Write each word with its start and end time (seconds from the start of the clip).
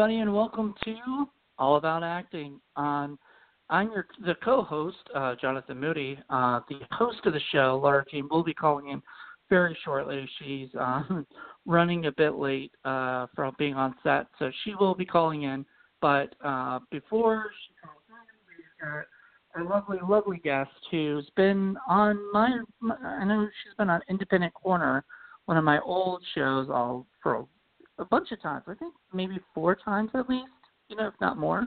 Everybody, 0.00 0.22
and 0.22 0.32
welcome 0.32 0.74
to 0.84 1.26
All 1.58 1.76
About 1.76 2.02
Acting. 2.02 2.58
Um, 2.74 3.18
I'm 3.68 3.92
your 3.92 4.06
the 4.24 4.34
co-host, 4.42 4.96
uh, 5.14 5.34
Jonathan 5.38 5.78
Moody. 5.78 6.18
Uh, 6.30 6.60
the 6.70 6.80
host 6.90 7.18
of 7.26 7.34
the 7.34 7.40
show, 7.52 7.78
Lara 7.84 8.02
Jean, 8.10 8.26
will 8.30 8.42
be 8.42 8.54
calling 8.54 8.88
in 8.88 9.02
very 9.50 9.76
shortly. 9.84 10.26
She's 10.38 10.70
um, 10.80 11.26
running 11.66 12.06
a 12.06 12.12
bit 12.12 12.36
late 12.36 12.72
uh, 12.86 13.26
from 13.36 13.54
being 13.58 13.74
on 13.74 13.94
set, 14.02 14.28
so 14.38 14.50
she 14.64 14.74
will 14.74 14.94
be 14.94 15.04
calling 15.04 15.42
in. 15.42 15.66
But 16.00 16.34
uh, 16.42 16.78
before 16.90 17.50
she 17.66 17.74
calls 17.84 18.00
in, 18.08 18.56
we've 18.56 18.80
got 18.80 19.60
a 19.60 19.68
lovely, 19.68 19.98
lovely 20.08 20.38
guest 20.38 20.70
who's 20.90 21.28
been 21.36 21.76
on 21.86 22.18
my, 22.32 22.58
my 22.80 22.96
I 23.04 23.26
know 23.26 23.46
she's 23.62 23.74
been 23.76 23.90
on 23.90 24.00
Independent 24.08 24.54
Corner, 24.54 25.04
one 25.44 25.58
of 25.58 25.64
my 25.64 25.78
old 25.80 26.22
shows, 26.34 26.68
all 26.70 27.06
for 27.22 27.44
a 28.00 28.04
bunch 28.04 28.32
of 28.32 28.42
times. 28.42 28.64
I 28.66 28.74
think 28.74 28.94
maybe 29.12 29.38
four 29.54 29.74
times 29.76 30.10
at 30.14 30.28
least, 30.28 30.48
you 30.88 30.96
know, 30.96 31.06
if 31.08 31.14
not 31.20 31.38
more. 31.38 31.66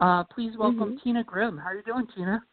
Uh, 0.00 0.22
please 0.24 0.56
welcome 0.56 0.92
Mhm. 0.92 1.02
Tina 1.02 1.24
Grimm. 1.24 1.56
How 1.58 1.70
are 1.70 1.76
you 1.76 1.82
doing, 1.82 2.06
Tina? 2.08 2.44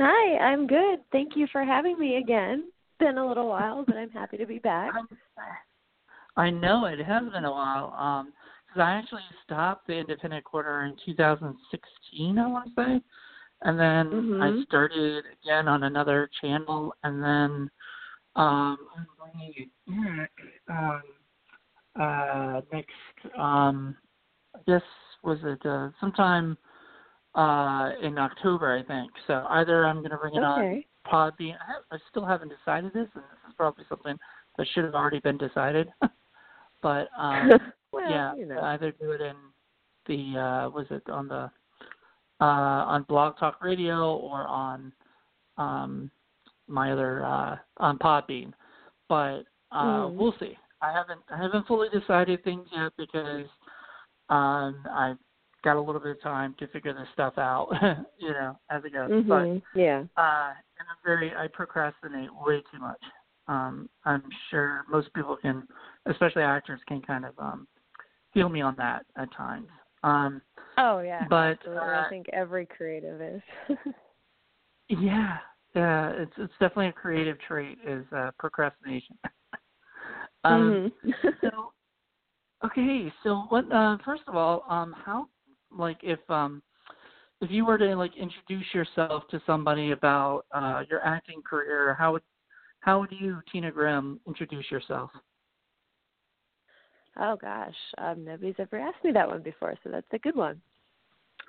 Hi, 0.00 0.38
I'm 0.38 0.66
good. 0.66 1.00
Thank 1.10 1.36
you 1.36 1.46
for 1.46 1.64
having 1.64 1.98
me 1.98 2.16
again. 2.16 2.64
It's 2.66 2.98
Been 2.98 3.18
a 3.18 3.26
little 3.26 3.48
while, 3.48 3.84
but 3.84 3.96
I'm 3.96 4.10
happy 4.10 4.36
to 4.36 4.46
be 4.46 4.58
back. 4.58 4.92
I 6.36 6.50
know 6.50 6.84
it 6.86 6.98
has 6.98 7.30
been 7.32 7.44
a 7.46 7.50
while. 7.50 7.92
Um, 7.94 8.32
'cause 8.68 8.80
I 8.80 8.92
actually 8.92 9.22
stopped 9.42 9.86
the 9.86 9.94
Independent 9.96 10.44
Corner 10.44 10.84
in 10.84 10.96
2016, 10.96 12.38
I 12.38 12.46
want 12.46 12.74
to 12.76 12.82
say, 12.82 13.02
and 13.62 13.78
then 13.78 14.08
I 14.42 14.50
Mhm. 14.50 14.62
started 14.64 15.24
again 15.26 15.66
on 15.68 15.84
another 15.84 16.28
channel, 16.40 16.94
and 17.04 17.22
then 17.22 17.70
um, 18.34 18.78
I'm 18.94 19.06
bringing 19.16 19.54
it 19.56 19.70
back 19.86 20.32
um, 20.68 21.02
uh, 22.00 22.60
next. 22.72 23.38
Um, 23.38 23.96
I 24.54 24.58
guess 24.66 24.82
was 25.22 25.38
it 25.42 25.64
uh, 25.66 25.90
sometime 26.00 26.56
uh, 27.34 27.90
in 28.02 28.18
October, 28.18 28.76
I 28.76 28.82
think. 28.82 29.10
So 29.26 29.44
either 29.50 29.86
I'm 29.86 29.98
going 29.98 30.10
to 30.10 30.16
bring 30.16 30.34
it 30.34 30.42
on 30.42 30.82
Podbean. 31.06 31.54
I, 31.54 31.72
have, 31.72 31.82
I 31.92 31.98
still 32.10 32.24
haven't 32.24 32.52
decided 32.56 32.92
this, 32.92 33.08
and 33.14 33.22
this 33.24 33.48
is 33.48 33.54
probably 33.56 33.84
something 33.88 34.16
that 34.56 34.66
should 34.72 34.84
have 34.84 34.94
already 34.94 35.20
been 35.20 35.38
decided. 35.38 35.88
but 36.82 37.08
um, 37.18 37.50
well, 37.92 38.10
yeah, 38.10 38.34
you 38.34 38.46
know. 38.46 38.60
either 38.60 38.92
do 38.92 39.12
it 39.12 39.20
in 39.20 39.34
the 40.06 40.38
uh, 40.38 40.70
was 40.70 40.86
it 40.90 41.02
on 41.10 41.28
the 41.28 41.50
uh, 42.40 42.44
on 42.44 43.02
Blog 43.04 43.38
Talk 43.38 43.62
Radio 43.62 44.16
or 44.16 44.46
on 44.46 44.92
um, 45.58 46.10
my 46.68 46.92
other 46.92 47.24
uh, 47.24 47.56
on 47.78 47.98
Podbean. 47.98 48.52
But 49.08 49.42
uh, 49.72 50.06
Mm. 50.06 50.14
we'll 50.14 50.34
see. 50.38 50.56
I 50.82 50.92
haven't 50.92 51.20
I 51.30 51.36
haven't 51.40 51.66
fully 51.66 51.88
decided 51.88 52.42
things 52.44 52.66
yet 52.74 52.92
because 52.96 53.46
um, 54.28 54.84
I've 54.92 55.18
got 55.64 55.76
a 55.76 55.80
little 55.80 56.00
bit 56.00 56.12
of 56.12 56.22
time 56.22 56.54
to 56.58 56.66
figure 56.68 56.92
this 56.92 57.08
stuff 57.12 57.34
out, 57.38 57.68
you 58.18 58.30
know, 58.30 58.58
as 58.70 58.84
it 58.84 58.92
goes. 58.92 59.10
But 59.28 59.44
Mhm. 59.46 59.62
Yeah. 59.74 60.04
uh, 60.16 60.52
and 60.78 60.88
I'm 60.88 60.96
very 61.04 61.34
I 61.34 61.48
procrastinate 61.48 62.30
way 62.34 62.62
too 62.72 62.78
much. 62.78 63.02
Um, 63.48 63.88
I'm 64.04 64.24
sure 64.50 64.84
most 64.90 65.12
people 65.14 65.36
can, 65.36 65.66
especially 66.06 66.42
actors, 66.42 66.80
can 66.88 67.00
kind 67.02 67.24
of 67.24 67.38
um, 67.38 67.68
feel 68.34 68.48
me 68.48 68.60
on 68.60 68.74
that 68.76 69.06
at 69.16 69.32
times. 69.32 69.68
Um, 70.02 70.42
Oh 70.78 71.00
yeah. 71.00 71.26
but 71.28 71.58
uh, 71.66 71.80
I 71.80 72.06
think 72.10 72.28
every 72.32 72.66
creative 72.66 73.20
is. 73.20 73.42
yeah, 74.88 75.38
yeah, 75.74 76.10
it's 76.10 76.32
it's 76.36 76.52
definitely 76.60 76.88
a 76.88 76.92
creative 76.92 77.38
trait 77.46 77.78
is 77.86 78.04
uh, 78.14 78.30
procrastination. 78.38 79.16
um, 80.46 80.92
Mhm. 81.04 81.32
so 81.40 81.72
okay, 82.64 83.12
so 83.22 83.44
what? 83.48 83.70
Uh, 83.72 83.98
first 84.04 84.22
of 84.28 84.36
all, 84.36 84.64
um, 84.68 84.92
how 84.92 85.28
like 85.70 85.98
if 86.02 86.18
um 86.30 86.62
if 87.40 87.50
you 87.50 87.64
were 87.64 87.78
to 87.78 87.94
like 87.96 88.16
introduce 88.16 88.66
yourself 88.72 89.24
to 89.30 89.40
somebody 89.46 89.92
about 89.92 90.46
uh, 90.52 90.82
your 90.88 91.04
acting 91.04 91.42
career, 91.42 91.94
how 91.98 92.12
would 92.12 92.22
how 92.80 93.00
would 93.00 93.10
you, 93.10 93.40
Tina 93.50 93.70
Grimm, 93.70 94.20
introduce 94.26 94.70
yourself? 94.70 95.10
oh 97.18 97.36
gosh, 97.36 97.74
um, 97.98 98.24
nobody's 98.24 98.54
ever 98.58 98.78
asked 98.78 99.04
me 99.04 99.12
that 99.12 99.28
one 99.28 99.42
before, 99.42 99.74
so 99.82 99.90
that's 99.90 100.06
a 100.12 100.18
good 100.18 100.36
one. 100.36 100.60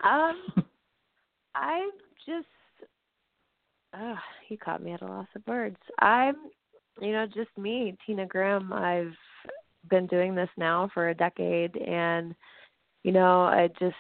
Um, 0.03 0.43
I'm 1.55 1.89
just, 2.25 2.47
uh, 3.93 4.15
you 4.49 4.57
caught 4.57 4.81
me 4.81 4.93
at 4.93 5.01
a 5.01 5.05
loss 5.05 5.27
of 5.35 5.45
words. 5.47 5.77
I'm, 5.99 6.35
you 7.01 7.11
know, 7.11 7.25
just 7.25 7.55
me, 7.57 7.95
Tina 8.05 8.25
Grimm. 8.25 8.73
I've 8.73 9.15
been 9.89 10.07
doing 10.07 10.35
this 10.35 10.49
now 10.57 10.89
for 10.93 11.09
a 11.09 11.15
decade, 11.15 11.75
and 11.77 12.35
you 13.03 13.11
know, 13.11 13.43
I 13.43 13.69
just 13.79 13.95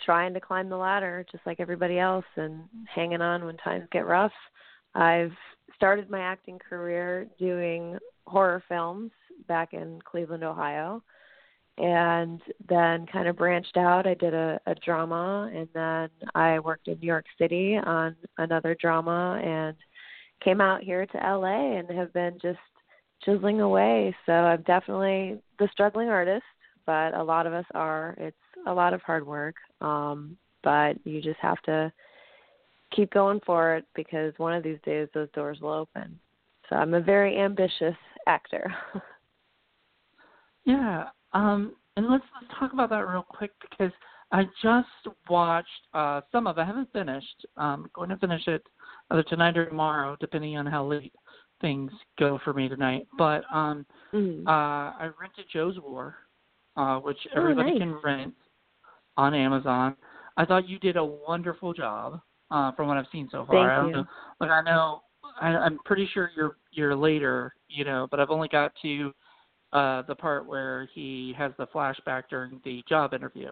trying 0.00 0.34
to 0.34 0.40
climb 0.40 0.68
the 0.68 0.76
ladder, 0.76 1.24
just 1.30 1.46
like 1.46 1.60
everybody 1.60 1.98
else, 1.98 2.24
and 2.36 2.64
hanging 2.92 3.22
on 3.22 3.44
when 3.44 3.56
times 3.58 3.86
get 3.92 4.06
rough. 4.06 4.32
I've 4.94 5.32
started 5.74 6.10
my 6.10 6.20
acting 6.20 6.58
career 6.58 7.26
doing 7.38 7.98
horror 8.26 8.62
films 8.68 9.10
back 9.48 9.72
in 9.72 10.00
Cleveland, 10.04 10.44
Ohio 10.44 11.02
and 11.78 12.40
then 12.68 13.06
kind 13.06 13.26
of 13.26 13.36
branched 13.36 13.76
out. 13.76 14.06
I 14.06 14.14
did 14.14 14.32
a, 14.32 14.60
a 14.66 14.74
drama, 14.76 15.50
and 15.52 15.68
then 15.74 16.08
I 16.34 16.60
worked 16.60 16.88
in 16.88 16.98
New 17.00 17.06
York 17.06 17.26
City 17.36 17.76
on 17.76 18.14
another 18.38 18.76
drama, 18.80 19.40
and 19.44 19.76
came 20.44 20.60
out 20.60 20.82
here 20.82 21.06
to 21.06 21.18
LA 21.18 21.78
and 21.78 21.90
have 21.90 22.12
been 22.12 22.38
just 22.40 22.58
chiseling 23.24 23.60
away. 23.60 24.14
So 24.26 24.32
I'm 24.32 24.62
definitely 24.62 25.40
the 25.58 25.68
struggling 25.72 26.08
artist, 26.08 26.44
but 26.86 27.14
a 27.14 27.22
lot 27.22 27.46
of 27.46 27.52
us 27.52 27.66
are. 27.74 28.14
It's 28.18 28.36
a 28.66 28.72
lot 28.72 28.94
of 28.94 29.02
hard 29.02 29.26
work, 29.26 29.56
um, 29.80 30.36
but 30.62 30.94
you 31.04 31.20
just 31.20 31.40
have 31.40 31.60
to 31.62 31.92
keep 32.94 33.12
going 33.12 33.40
for 33.44 33.76
it 33.76 33.84
because 33.94 34.32
one 34.36 34.54
of 34.54 34.62
these 34.62 34.78
days 34.84 35.08
those 35.14 35.30
doors 35.34 35.60
will 35.60 35.72
open. 35.72 36.18
So 36.68 36.76
I'm 36.76 36.94
a 36.94 37.00
very 37.00 37.38
ambitious 37.38 37.96
actor. 38.26 38.72
Yeah, 40.64 41.08
um, 41.32 41.74
and 41.96 42.08
let's 42.08 42.24
let's 42.40 42.52
talk 42.58 42.72
about 42.72 42.90
that 42.90 43.06
real 43.06 43.24
quick 43.28 43.50
because 43.60 43.92
I 44.32 44.44
just 44.62 45.14
watched 45.28 45.68
uh, 45.92 46.22
some 46.32 46.46
of. 46.46 46.58
I 46.58 46.64
haven't 46.64 46.92
finished. 46.92 47.46
Um, 47.56 47.90
going 47.94 48.08
to 48.08 48.16
finish 48.16 48.46
it 48.46 48.62
either 49.10 49.22
tonight 49.24 49.56
or 49.56 49.66
tomorrow, 49.66 50.16
depending 50.20 50.56
on 50.56 50.66
how 50.66 50.86
late 50.86 51.12
things 51.60 51.90
go 52.18 52.38
for 52.44 52.52
me 52.52 52.68
tonight. 52.68 53.06
But 53.16 53.44
um, 53.52 53.86
Mhm. 54.12 54.46
uh, 54.46 54.50
I 54.98 55.10
rented 55.20 55.46
Joe's 55.52 55.78
War, 55.80 56.16
uh, 56.76 56.98
which 56.98 57.18
Oh, 57.34 57.38
everybody 57.38 57.70
nice. 57.72 57.78
can 57.78 57.98
rent 58.02 58.34
on 59.16 59.34
Amazon. 59.34 59.96
I 60.36 60.44
thought 60.44 60.68
you 60.68 60.78
did 60.78 60.96
a 60.96 61.04
wonderful 61.04 61.72
job 61.72 62.20
uh, 62.50 62.72
from 62.72 62.88
what 62.88 62.96
I've 62.96 63.06
seen 63.12 63.28
so 63.30 63.46
far. 63.46 63.56
Thank 63.56 63.70
I 63.70 63.76
don't 63.76 63.86
you. 63.88 63.92
know, 63.94 64.04
like 64.40 64.50
I 64.50 64.62
know, 64.62 65.02
I, 65.40 65.48
I'm 65.56 65.78
pretty 65.84 66.08
sure 66.12 66.30
you're 66.36 66.56
you're 66.72 66.96
later, 66.96 67.54
you 67.68 67.84
know, 67.84 68.08
but 68.10 68.18
I've 68.20 68.30
only 68.30 68.48
got 68.48 68.72
to 68.82 69.12
uh, 69.72 70.02
the 70.02 70.14
part 70.14 70.46
where 70.46 70.88
he 70.94 71.34
has 71.38 71.52
the 71.58 71.66
flashback 71.68 72.24
during 72.28 72.60
the 72.64 72.82
job 72.88 73.14
interview. 73.14 73.50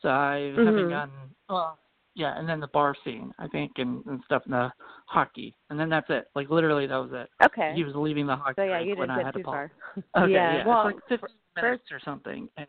So 0.00 0.08
I 0.10 0.52
haven't 0.56 0.86
Mhm. 0.86 0.90
gotten 0.90 1.14
well, 1.48 1.78
yeah, 2.18 2.36
and 2.36 2.48
then 2.48 2.58
the 2.58 2.66
bar 2.68 2.94
scene, 3.04 3.32
I 3.38 3.46
think, 3.46 3.72
and, 3.76 4.04
and 4.06 4.20
stuff 4.26 4.42
in 4.46 4.52
the 4.52 4.70
hockey, 5.06 5.54
and 5.70 5.78
then 5.78 5.88
that's 5.88 6.08
it. 6.10 6.24
Like 6.34 6.50
literally, 6.50 6.86
that 6.88 6.96
was 6.96 7.10
it. 7.12 7.30
Okay. 7.44 7.72
He 7.74 7.84
was 7.84 7.94
leaving 7.94 8.26
the 8.26 8.34
hockey 8.36 8.54
So 8.56 8.64
yeah, 8.64 8.80
you 8.80 8.96
didn't 8.96 9.10
I 9.10 9.16
get 9.18 9.26
had 9.26 9.32
too 9.34 9.38
to 9.38 9.44
far. 9.44 9.72
Okay, 10.16 10.32
yeah, 10.32 10.56
yeah, 10.58 10.66
well, 10.66 10.88
it's 10.88 10.96
like 11.10 11.20
15 11.20 11.28
minutes 11.56 11.84
or 11.92 12.00
something, 12.04 12.48
and 12.56 12.66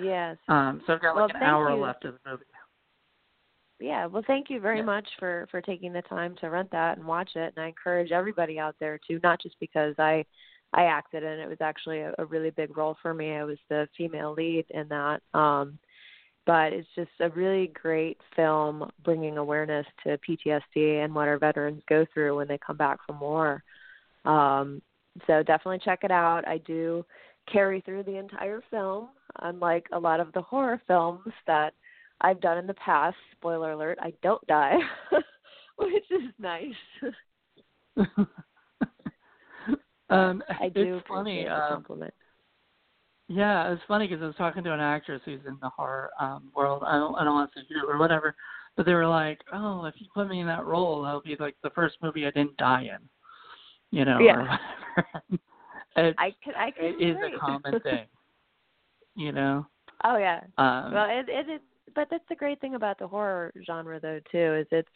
Yes. 0.00 0.36
um, 0.48 0.80
so 0.86 0.94
I've 0.94 1.02
got 1.02 1.14
Well, 1.16 1.26
like 1.26 1.34
an 1.34 1.40
thank 1.40 1.50
hour 1.50 1.70
you. 1.70 1.76
left 1.76 2.04
of 2.04 2.14
the 2.14 2.30
movie. 2.30 2.44
yeah, 3.80 4.06
well, 4.06 4.22
thank 4.26 4.48
you 4.48 4.60
very 4.60 4.78
Yeah. 4.78 4.84
much 4.84 5.08
for 5.18 5.46
for 5.50 5.60
taking 5.60 5.92
the 5.92 6.02
time 6.02 6.36
to 6.36 6.48
rent 6.48 6.70
that 6.70 6.96
and 6.96 7.06
watch 7.06 7.30
it. 7.34 7.52
And 7.56 7.64
I 7.64 7.68
encourage 7.68 8.12
everybody 8.12 8.58
out 8.58 8.76
there 8.78 8.98
to 9.08 9.20
not 9.22 9.40
just 9.42 9.58
because 9.60 9.94
I 9.98 10.24
I 10.72 10.84
acted 10.84 11.22
in 11.22 11.28
it. 11.40 11.40
It 11.40 11.48
was 11.48 11.60
actually 11.60 12.00
a, 12.00 12.14
a 12.18 12.24
really 12.24 12.50
big 12.50 12.76
role 12.76 12.96
for 13.02 13.12
me. 13.14 13.32
I 13.32 13.44
was 13.44 13.58
the 13.68 13.88
female 13.96 14.32
lead 14.32 14.66
in 14.70 14.88
that. 14.88 15.20
Um, 15.32 15.78
but 16.46 16.72
it's 16.72 16.88
just 16.94 17.10
a 17.20 17.30
really 17.30 17.68
great 17.80 18.18
film 18.36 18.90
bringing 19.02 19.38
awareness 19.38 19.86
to 20.02 20.18
PTSD 20.18 21.04
and 21.04 21.14
what 21.14 21.28
our 21.28 21.38
veterans 21.38 21.82
go 21.88 22.04
through 22.12 22.36
when 22.36 22.48
they 22.48 22.58
come 22.58 22.76
back 22.76 22.98
from 23.06 23.20
war. 23.20 23.62
Um, 24.24 24.82
so 25.26 25.42
definitely 25.42 25.80
check 25.84 26.00
it 26.02 26.10
out. 26.10 26.46
I 26.46 26.58
do 26.58 27.04
carry 27.50 27.80
through 27.80 28.02
the 28.04 28.16
entire 28.16 28.62
film, 28.70 29.08
unlike 29.42 29.86
a 29.92 29.98
lot 29.98 30.20
of 30.20 30.32
the 30.32 30.42
horror 30.42 30.80
films 30.86 31.32
that 31.46 31.74
I've 32.20 32.40
done 32.40 32.58
in 32.58 32.66
the 32.66 32.74
past. 32.74 33.16
Spoiler 33.32 33.72
alert: 33.72 33.98
I 34.00 34.12
don't 34.22 34.44
die, 34.46 34.76
which 35.76 36.10
is 36.10 36.32
nice. 36.38 36.72
um, 40.10 40.42
I 40.60 40.68
do 40.68 40.96
it's 40.96 41.06
funny. 41.08 41.46
Um, 41.46 41.68
compliment. 41.68 42.14
Yeah, 43.28 43.72
it's 43.72 43.82
funny 43.88 44.06
because 44.06 44.22
I 44.22 44.26
was 44.26 44.36
talking 44.36 44.62
to 44.64 44.72
an 44.72 44.80
actress 44.80 45.22
who's 45.24 45.40
in 45.46 45.56
the 45.62 45.70
horror 45.70 46.10
um 46.20 46.50
world. 46.54 46.82
I 46.86 46.98
don't, 46.98 47.14
I 47.14 47.24
don't 47.24 47.34
want 47.34 47.52
to 47.54 47.60
say 47.60 47.66
who 47.70 47.88
or 47.88 47.98
whatever, 47.98 48.34
but 48.76 48.84
they 48.84 48.92
were 48.94 49.06
like, 49.06 49.40
"Oh, 49.52 49.84
if 49.86 49.94
you 49.98 50.06
put 50.12 50.28
me 50.28 50.40
in 50.40 50.46
that 50.46 50.66
role, 50.66 51.02
that'll 51.02 51.22
be 51.22 51.36
like 51.40 51.56
the 51.62 51.70
first 51.70 51.96
movie 52.02 52.26
I 52.26 52.30
didn't 52.30 52.56
die 52.58 52.82
in," 52.82 53.08
you 53.98 54.04
know, 54.04 54.20
Yeah. 54.20 54.36
or 54.36 54.42
whatever. 54.42 55.38
it, 56.08 56.14
I 56.18 56.34
can 56.42 56.54
I 56.54 56.70
can 56.70 56.84
it 56.84 57.02
is 57.02 57.16
a 57.16 57.38
common 57.38 57.80
thing, 57.82 58.06
you 59.16 59.32
know. 59.32 59.66
Oh 60.04 60.18
yeah. 60.18 60.40
Um, 60.58 60.92
well, 60.92 61.08
it, 61.08 61.26
it 61.28 61.48
it 61.48 61.62
but 61.94 62.08
that's 62.10 62.24
the 62.28 62.36
great 62.36 62.60
thing 62.60 62.74
about 62.74 62.98
the 62.98 63.08
horror 63.08 63.52
genre 63.66 63.98
though 64.00 64.20
too 64.30 64.54
is 64.60 64.66
it's 64.70 64.88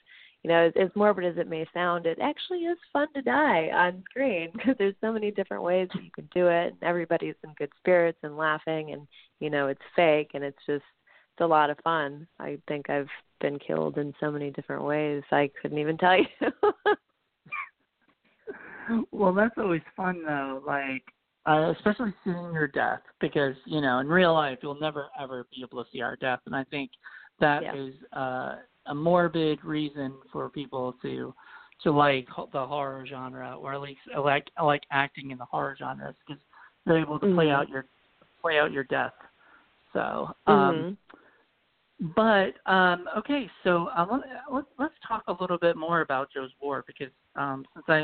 you 0.42 0.50
know 0.50 0.66
as, 0.66 0.72
as 0.80 0.88
morbid 0.94 1.24
as 1.24 1.38
it 1.38 1.48
may 1.48 1.66
sound, 1.74 2.06
it 2.06 2.18
actually 2.20 2.60
is 2.60 2.78
fun 2.92 3.08
to 3.14 3.22
die 3.22 3.70
on 3.72 4.02
screen 4.10 4.50
because 4.52 4.74
there's 4.78 4.94
so 5.00 5.12
many 5.12 5.30
different 5.30 5.62
ways 5.62 5.88
that 5.94 6.04
you 6.04 6.10
can 6.14 6.28
do 6.34 6.48
it, 6.48 6.72
and 6.72 6.82
everybody's 6.82 7.34
in 7.44 7.50
good 7.58 7.70
spirits 7.78 8.18
and 8.22 8.36
laughing, 8.36 8.92
and 8.92 9.06
you 9.40 9.50
know 9.50 9.68
it's 9.68 9.80
fake 9.96 10.30
and 10.34 10.44
it's 10.44 10.58
just 10.66 10.84
it's 11.38 11.44
a 11.44 11.46
lot 11.46 11.70
of 11.70 11.78
fun. 11.84 12.26
I 12.40 12.58
think 12.66 12.90
I've 12.90 13.08
been 13.40 13.58
killed 13.58 13.98
in 13.98 14.12
so 14.18 14.30
many 14.30 14.50
different 14.50 14.84
ways 14.84 15.22
I 15.30 15.50
couldn't 15.60 15.78
even 15.78 15.96
tell 15.96 16.18
you. 16.40 16.52
well, 19.12 19.32
that's 19.32 19.54
always 19.56 19.82
fun 19.96 20.22
though. 20.24 20.62
Like, 20.66 21.04
uh, 21.46 21.72
especially 21.76 22.12
seeing 22.24 22.52
your 22.52 22.68
death 22.68 23.00
because 23.20 23.54
you 23.66 23.80
know 23.80 24.00
in 24.00 24.08
real 24.08 24.34
life 24.34 24.58
you'll 24.62 24.80
never 24.80 25.06
ever 25.20 25.46
be 25.54 25.62
able 25.62 25.82
to 25.82 25.90
see 25.92 26.00
our 26.00 26.16
death, 26.16 26.40
and 26.46 26.54
I 26.54 26.64
think 26.64 26.90
that 27.40 27.62
is 27.74 27.94
Yeah. 28.12 28.20
uh, 28.20 28.56
a 28.88 28.94
morbid 28.94 29.64
reason 29.64 30.14
for 30.32 30.48
people 30.48 30.94
to 31.02 31.34
to 31.82 31.92
like 31.92 32.26
the 32.52 32.66
horror 32.66 33.06
genre, 33.06 33.56
or 33.56 33.72
at 33.72 33.80
least 33.80 34.00
I 34.14 34.18
like 34.18 34.48
I 34.56 34.64
like 34.64 34.82
acting 34.90 35.30
in 35.30 35.38
the 35.38 35.44
horror 35.44 35.76
genres 35.78 36.16
because 36.26 36.42
you're 36.86 36.98
able 36.98 37.18
to 37.20 37.34
play 37.34 37.46
Mhm. 37.46 37.54
out 37.54 37.68
your 37.68 37.84
play 38.40 38.58
out 38.58 38.72
your 38.72 38.84
death. 38.84 39.12
So, 39.92 40.34
um, 40.46 40.96
Mhm. 42.02 42.14
but 42.14 42.54
um, 42.70 43.08
okay, 43.16 43.50
so 43.64 43.88
uh, 43.96 44.06
let, 44.10 44.20
let, 44.52 44.64
let's 44.78 44.94
talk 45.06 45.24
a 45.28 45.36
little 45.40 45.58
bit 45.58 45.76
more 45.76 46.00
about 46.00 46.30
Joe's 46.32 46.52
War 46.60 46.84
because 46.86 47.12
um, 47.36 47.64
since 47.74 47.84
I 47.88 47.98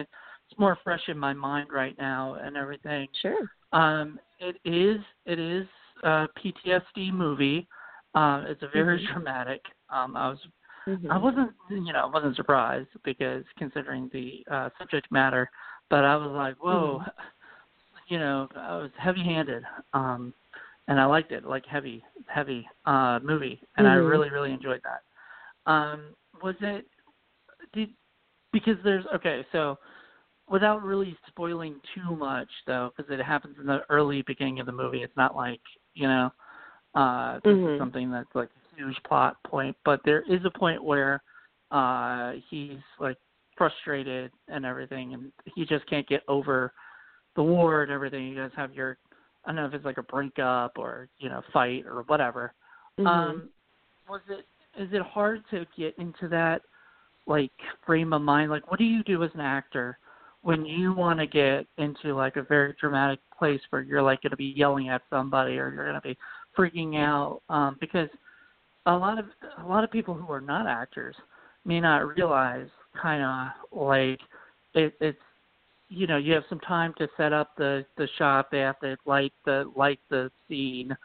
it's 0.51 0.59
more 0.59 0.77
fresh 0.85 1.09
in 1.09 1.19
my 1.19 1.33
mind 1.33 1.69
right 1.73 1.97
now 1.99 2.35
and 2.35 2.57
everything. 2.57 3.09
Sure. 3.23 3.49
Um, 3.73 4.19
it 4.39 4.57
is 4.65 4.99
it 5.27 5.39
is 5.39 5.67
a 6.03 6.27
PTSD 6.39 7.13
movie. 7.13 7.67
Um, 8.15 8.45
it's 8.47 8.63
a 8.63 8.69
very 8.69 9.01
Mhm. 9.01 9.13
dramatic. 9.13 9.63
Um, 9.91 10.17
I 10.17 10.29
was 10.29 10.39
Mhm. 10.87 11.11
I 11.11 11.17
wasn't 11.19 11.53
you 11.71 11.93
know 11.93 12.01
I 12.01 12.07
wasn't 12.07 12.37
surprised 12.37 12.89
because 13.05 13.45
considering 13.59 14.11
the 14.13 14.45
uh, 14.51 14.71
subject 14.79 15.11
matter, 15.11 15.51
but 15.91 16.05
I 16.05 16.17
was 16.17 16.31
like 16.31 16.57
whoa, 16.63 17.03
you 18.09 18.19
know 18.19 18.49
I 18.57 18.77
was 18.77 18.91
heavy 18.99 19.23
handed. 19.25 19.65
Um, 19.93 20.33
and 20.89 21.01
I 21.01 21.07
liked 21.07 21.33
it, 21.33 21.45
like 21.45 21.65
heavy, 21.67 22.03
heavy 22.27 22.69
uh 22.85 23.19
movie, 23.23 23.61
and 23.77 23.87
I 23.89 23.95
Mhm. 23.95 24.09
really, 24.09 24.31
really 24.31 24.53
enjoyed 24.53 24.83
that. 24.85 25.03
Um, 25.71 26.15
was 26.43 26.57
it? 26.61 26.87
Did 27.73 27.91
because 28.53 28.77
there's 28.85 29.05
okay, 29.15 29.45
so 29.53 29.79
without 30.49 30.83
really 30.83 31.17
spoiling 31.29 31.81
too 31.95 32.17
much 32.17 32.49
though, 32.67 32.93
because 32.97 33.11
it 33.13 33.23
happens 33.23 33.57
in 33.59 33.67
the 33.67 33.81
early 33.91 34.23
beginning 34.23 34.61
of 34.61 34.67
the 34.67 34.73
movie. 34.73 35.03
It's 35.03 35.17
not 35.17 35.37
like 35.37 35.61
you 35.95 36.07
know, 36.09 36.33
uh, 36.95 37.41
this 37.45 37.55
Mhm. 37.55 37.75
is 37.75 37.79
something 37.79 38.11
that's 38.11 38.35
like 38.35 38.51
huge 38.77 38.97
plot 39.07 39.37
point, 39.45 39.77
but 39.85 40.01
there 40.05 40.23
is 40.23 40.41
a 40.45 40.59
point 40.59 40.83
where 40.83 41.23
uh 41.71 42.33
he's 42.51 42.79
like 43.01 43.17
frustrated 43.57 44.31
and 44.49 44.65
everything, 44.65 45.15
and 45.15 45.33
he 45.55 45.65
just 45.65 45.87
can't 45.89 46.07
get 46.09 46.23
over 46.29 46.73
the 47.37 47.43
war 47.43 47.83
and 47.83 47.93
everything. 47.93 48.27
You 48.27 48.37
guys 48.37 48.51
have 48.57 48.75
your 48.75 48.99
I 49.45 49.49
don't 49.49 49.57
know 49.57 49.67
if 49.67 49.75
it's 49.75 49.85
like 49.85 49.99
a 49.99 50.03
breakup 50.03 50.79
or 50.79 51.09
you 51.19 51.29
know 51.29 51.43
fight 51.53 51.85
or 51.87 52.03
whatever. 52.03 52.53
Mhm. 52.99 53.07
Um, 53.07 53.49
was 54.09 54.21
it 54.29 54.47
is 54.77 54.89
it 54.93 55.03
hard 55.03 55.43
to 55.51 55.67
get 55.77 55.97
into 55.99 56.29
that 56.29 56.63
like 57.27 57.53
frame 57.87 58.13
of 58.13 58.23
mind? 58.23 58.51
Like, 58.51 58.71
what 58.71 58.79
do 58.79 58.85
you 58.85 59.03
do 59.05 59.23
as 59.23 59.31
an 59.35 59.41
actor 59.41 59.99
when 60.43 60.65
you 60.67 60.93
want 60.93 61.19
to 61.21 61.27
get 61.27 61.67
into 61.79 62.15
like 62.15 62.37
a 62.37 62.43
very 62.43 62.75
dramatic 62.81 63.21
place 63.37 63.61
where 63.71 63.83
you're 63.83 64.03
like 64.03 64.23
going 64.23 64.31
to 64.31 64.37
be 64.37 64.53
yelling 64.57 64.89
at 64.89 65.03
somebody 65.11 65.59
or 65.59 65.73
you're 65.73 65.91
going 65.91 66.01
to 66.01 66.01
be 66.01 66.19
freaking 66.57 66.99
out? 66.99 67.43
Um, 67.49 67.77
because 67.81 68.09
a 68.87 68.93
lot 68.97 69.19
of 69.19 69.27
a 69.63 69.67
lot 69.67 69.85
of 69.85 69.91
people 69.91 70.15
who 70.15 70.31
are 70.33 70.41
not 70.41 70.67
actors 70.67 71.17
may 71.65 71.81
not 71.81 72.07
realize 72.07 72.69
kind 73.01 73.23
of 73.23 73.79
like 73.79 74.21
it, 74.75 74.95
it's 75.01 75.19
you 75.89 76.07
know 76.07 76.17
you 76.17 76.33
have 76.35 76.45
some 76.49 76.61
time 76.61 76.93
to 76.99 77.09
set 77.17 77.33
up 77.33 77.57
the 77.57 77.85
the 77.97 78.09
shot 78.19 78.51
they 78.51 78.59
have 78.59 78.79
to 78.81 78.97
light 79.07 79.33
the 79.45 79.71
light 79.77 80.01
the 80.11 80.31
scene 80.49 80.97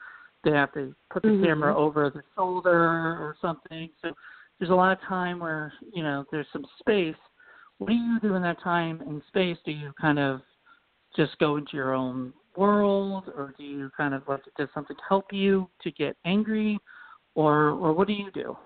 they 0.43 0.51
have 0.51 0.71
to 0.73 0.95
put 1.09 1.21
the 1.21 1.29
Mhm. 1.29 1.43
camera 1.43 1.75
over 1.75 2.09
the 2.09 2.23
shoulder 2.35 2.71
or 2.71 3.35
something. 3.41 3.89
So 4.01 4.13
there's 4.57 4.71
a 4.71 4.75
lot 4.75 4.91
of 4.97 5.01
time 5.03 5.39
where 5.39 5.73
you 5.93 6.03
know 6.03 6.25
there's 6.31 6.47
some 6.53 6.65
space. 6.79 7.15
What 7.77 7.89
do 7.89 7.95
you 7.95 8.19
do 8.19 8.35
in 8.35 8.41
that 8.41 8.59
time 8.61 9.01
and 9.01 9.21
space? 9.27 9.57
Do 9.65 9.71
you 9.71 9.93
kind 9.99 10.19
of 10.19 10.41
just 11.15 11.37
go 11.39 11.57
into 11.57 11.75
your 11.75 11.93
own 11.93 12.33
world 12.55 13.31
or 13.35 13.53
do 13.57 13.63
you 13.63 13.89
kind 13.95 14.13
of 14.13 14.27
like 14.27 14.41
does 14.57 14.69
something 14.73 14.95
help 15.07 15.31
you 15.31 15.69
to 15.81 15.91
get 15.91 16.17
angry 16.25 16.79
or 17.39 17.69
or 17.69 17.93
what 17.93 18.07
do 18.07 18.13
you 18.13 18.29
do 18.31 18.57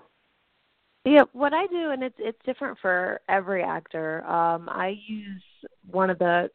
Yeah, 1.04 1.24
what 1.32 1.52
I 1.54 1.66
do, 1.68 1.90
and 1.90 2.02
it's 2.02 2.16
it's 2.18 2.38
different 2.44 2.76
for 2.82 3.20
every 3.28 3.62
actor. 3.62 4.24
Um, 4.26 4.68
I 4.68 4.96
use 5.06 5.42
one 5.90 6.10
of 6.10 6.18
the 6.18 6.50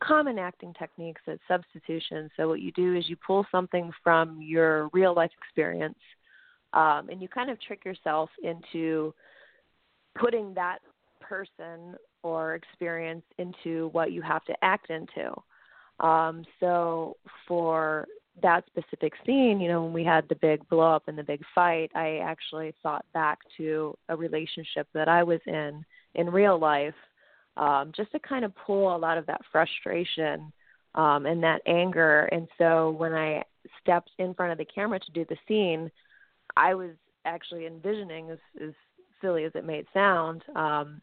common 0.00 0.38
acting 0.38 0.72
techniques 0.78 1.22
is 1.26 1.40
substitution. 1.48 2.30
So 2.36 2.46
what 2.48 2.60
you 2.60 2.70
do 2.72 2.94
is 2.94 3.08
you 3.08 3.16
pull 3.26 3.44
something 3.50 3.90
from 4.04 4.40
your 4.40 4.88
real 4.92 5.14
life 5.14 5.32
experience, 5.42 5.98
um, 6.74 7.08
and 7.10 7.20
you 7.20 7.28
kind 7.28 7.50
of 7.50 7.60
trick 7.60 7.84
yourself 7.84 8.30
into 8.42 9.12
putting 10.16 10.54
that 10.54 10.78
person 11.20 11.96
or 12.22 12.54
experience 12.54 13.24
into 13.38 13.88
what 13.88 14.12
you 14.12 14.22
have 14.22 14.44
to 14.44 14.54
act 14.62 14.90
into. 14.90 15.34
Um, 16.06 16.44
so 16.60 17.16
for 17.48 18.06
that 18.42 18.64
specific 18.66 19.12
scene, 19.24 19.60
you 19.60 19.68
know, 19.68 19.84
when 19.84 19.92
we 19.92 20.04
had 20.04 20.28
the 20.28 20.34
big 20.34 20.68
blow 20.68 20.94
up 20.94 21.04
and 21.06 21.16
the 21.16 21.22
big 21.22 21.42
fight, 21.54 21.90
I 21.94 22.18
actually 22.18 22.74
thought 22.82 23.04
back 23.12 23.38
to 23.56 23.96
a 24.08 24.16
relationship 24.16 24.88
that 24.92 25.08
I 25.08 25.22
was 25.22 25.40
in 25.46 25.84
in 26.14 26.30
real 26.30 26.58
life, 26.58 26.94
um, 27.56 27.92
just 27.96 28.10
to 28.12 28.18
kind 28.18 28.44
of 28.44 28.52
pull 28.54 28.94
a 28.94 28.98
lot 28.98 29.18
of 29.18 29.26
that 29.26 29.40
frustration 29.50 30.52
um, 30.94 31.26
and 31.26 31.42
that 31.42 31.62
anger. 31.66 32.28
And 32.32 32.48
so 32.58 32.90
when 32.90 33.12
I 33.14 33.44
stepped 33.80 34.10
in 34.18 34.34
front 34.34 34.52
of 34.52 34.58
the 34.58 34.64
camera 34.64 35.00
to 35.00 35.12
do 35.12 35.24
the 35.28 35.36
scene, 35.46 35.90
I 36.56 36.74
was 36.74 36.90
actually 37.24 37.66
envisioning, 37.66 38.30
as, 38.30 38.38
as 38.62 38.74
silly 39.20 39.44
as 39.44 39.52
it 39.54 39.64
may 39.64 39.84
sound, 39.92 40.42
um, 40.54 41.00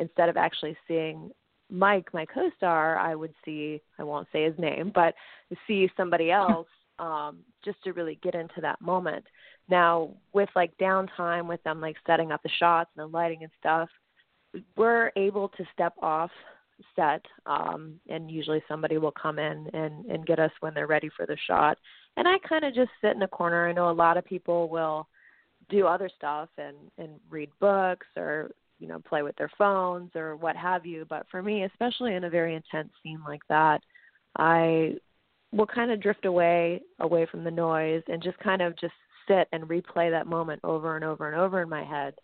instead 0.00 0.28
of 0.28 0.36
actually 0.36 0.76
seeing 0.86 1.30
Mike, 1.74 2.14
my 2.14 2.24
co-star, 2.24 2.96
I 2.96 3.16
would 3.16 3.34
see 3.44 3.82
I 3.98 4.04
won't 4.04 4.28
say 4.32 4.44
his 4.44 4.58
name, 4.58 4.92
but 4.94 5.14
see 5.66 5.90
somebody 5.96 6.30
else 6.30 6.68
um 7.00 7.38
just 7.64 7.82
to 7.82 7.92
really 7.92 8.18
get 8.22 8.34
into 8.34 8.60
that 8.60 8.80
moment. 8.80 9.24
Now, 9.68 10.10
with 10.32 10.48
like 10.54 10.76
downtime 10.78 11.48
with 11.48 11.62
them 11.64 11.80
like 11.80 11.96
setting 12.06 12.30
up 12.30 12.42
the 12.42 12.50
shots 12.60 12.90
and 12.96 13.02
the 13.02 13.16
lighting 13.16 13.42
and 13.42 13.50
stuff, 13.58 13.88
we're 14.76 15.10
able 15.16 15.48
to 15.48 15.64
step 15.72 15.94
off 16.00 16.30
set 16.96 17.24
um 17.46 18.00
and 18.08 18.28
usually 18.28 18.60
somebody 18.66 18.98
will 18.98 19.12
come 19.12 19.38
in 19.38 19.68
and 19.72 20.06
and 20.06 20.26
get 20.26 20.40
us 20.40 20.50
when 20.60 20.74
they're 20.74 20.86
ready 20.86 21.10
for 21.16 21.26
the 21.26 21.36
shot. 21.48 21.76
And 22.16 22.28
I 22.28 22.38
kind 22.48 22.64
of 22.64 22.74
just 22.74 22.90
sit 23.00 23.12
in 23.12 23.18
the 23.18 23.26
corner. 23.26 23.68
I 23.68 23.72
know 23.72 23.90
a 23.90 23.92
lot 23.92 24.16
of 24.16 24.24
people 24.24 24.68
will 24.68 25.08
do 25.70 25.86
other 25.88 26.10
stuff 26.16 26.48
and 26.56 26.76
and 26.98 27.18
read 27.30 27.50
books 27.58 28.06
or 28.16 28.52
you 28.84 28.90
know 28.90 29.00
play 29.00 29.22
with 29.22 29.36
their 29.36 29.50
phones 29.56 30.10
or 30.14 30.36
what 30.36 30.56
have 30.56 30.84
you. 30.84 31.06
But 31.08 31.26
for 31.30 31.42
me 31.42 31.64
especially 31.64 32.14
in 32.14 32.24
a 32.24 32.30
very 32.30 32.54
intense 32.54 32.90
scene 33.02 33.20
like 33.26 33.42
that 33.48 33.80
i 34.36 34.94
will 35.54 35.66
kind 35.66 35.90
of 35.90 36.02
drift 36.02 36.24
away 36.24 36.82
away 37.00 37.26
from 37.30 37.44
the 37.44 37.50
noise 37.50 38.02
and 38.08 38.22
just 38.22 38.38
kind 38.38 38.60
of 38.60 38.78
just 38.78 38.92
sit 39.28 39.48
and 39.52 39.64
replay 39.64 40.10
that 40.10 40.26
moment 40.26 40.60
over 40.64 40.96
and 40.96 41.04
over 41.04 41.28
and 41.28 41.40
over 41.40 41.62
in 41.62 41.68
my 41.68 41.84
head. 41.84 42.14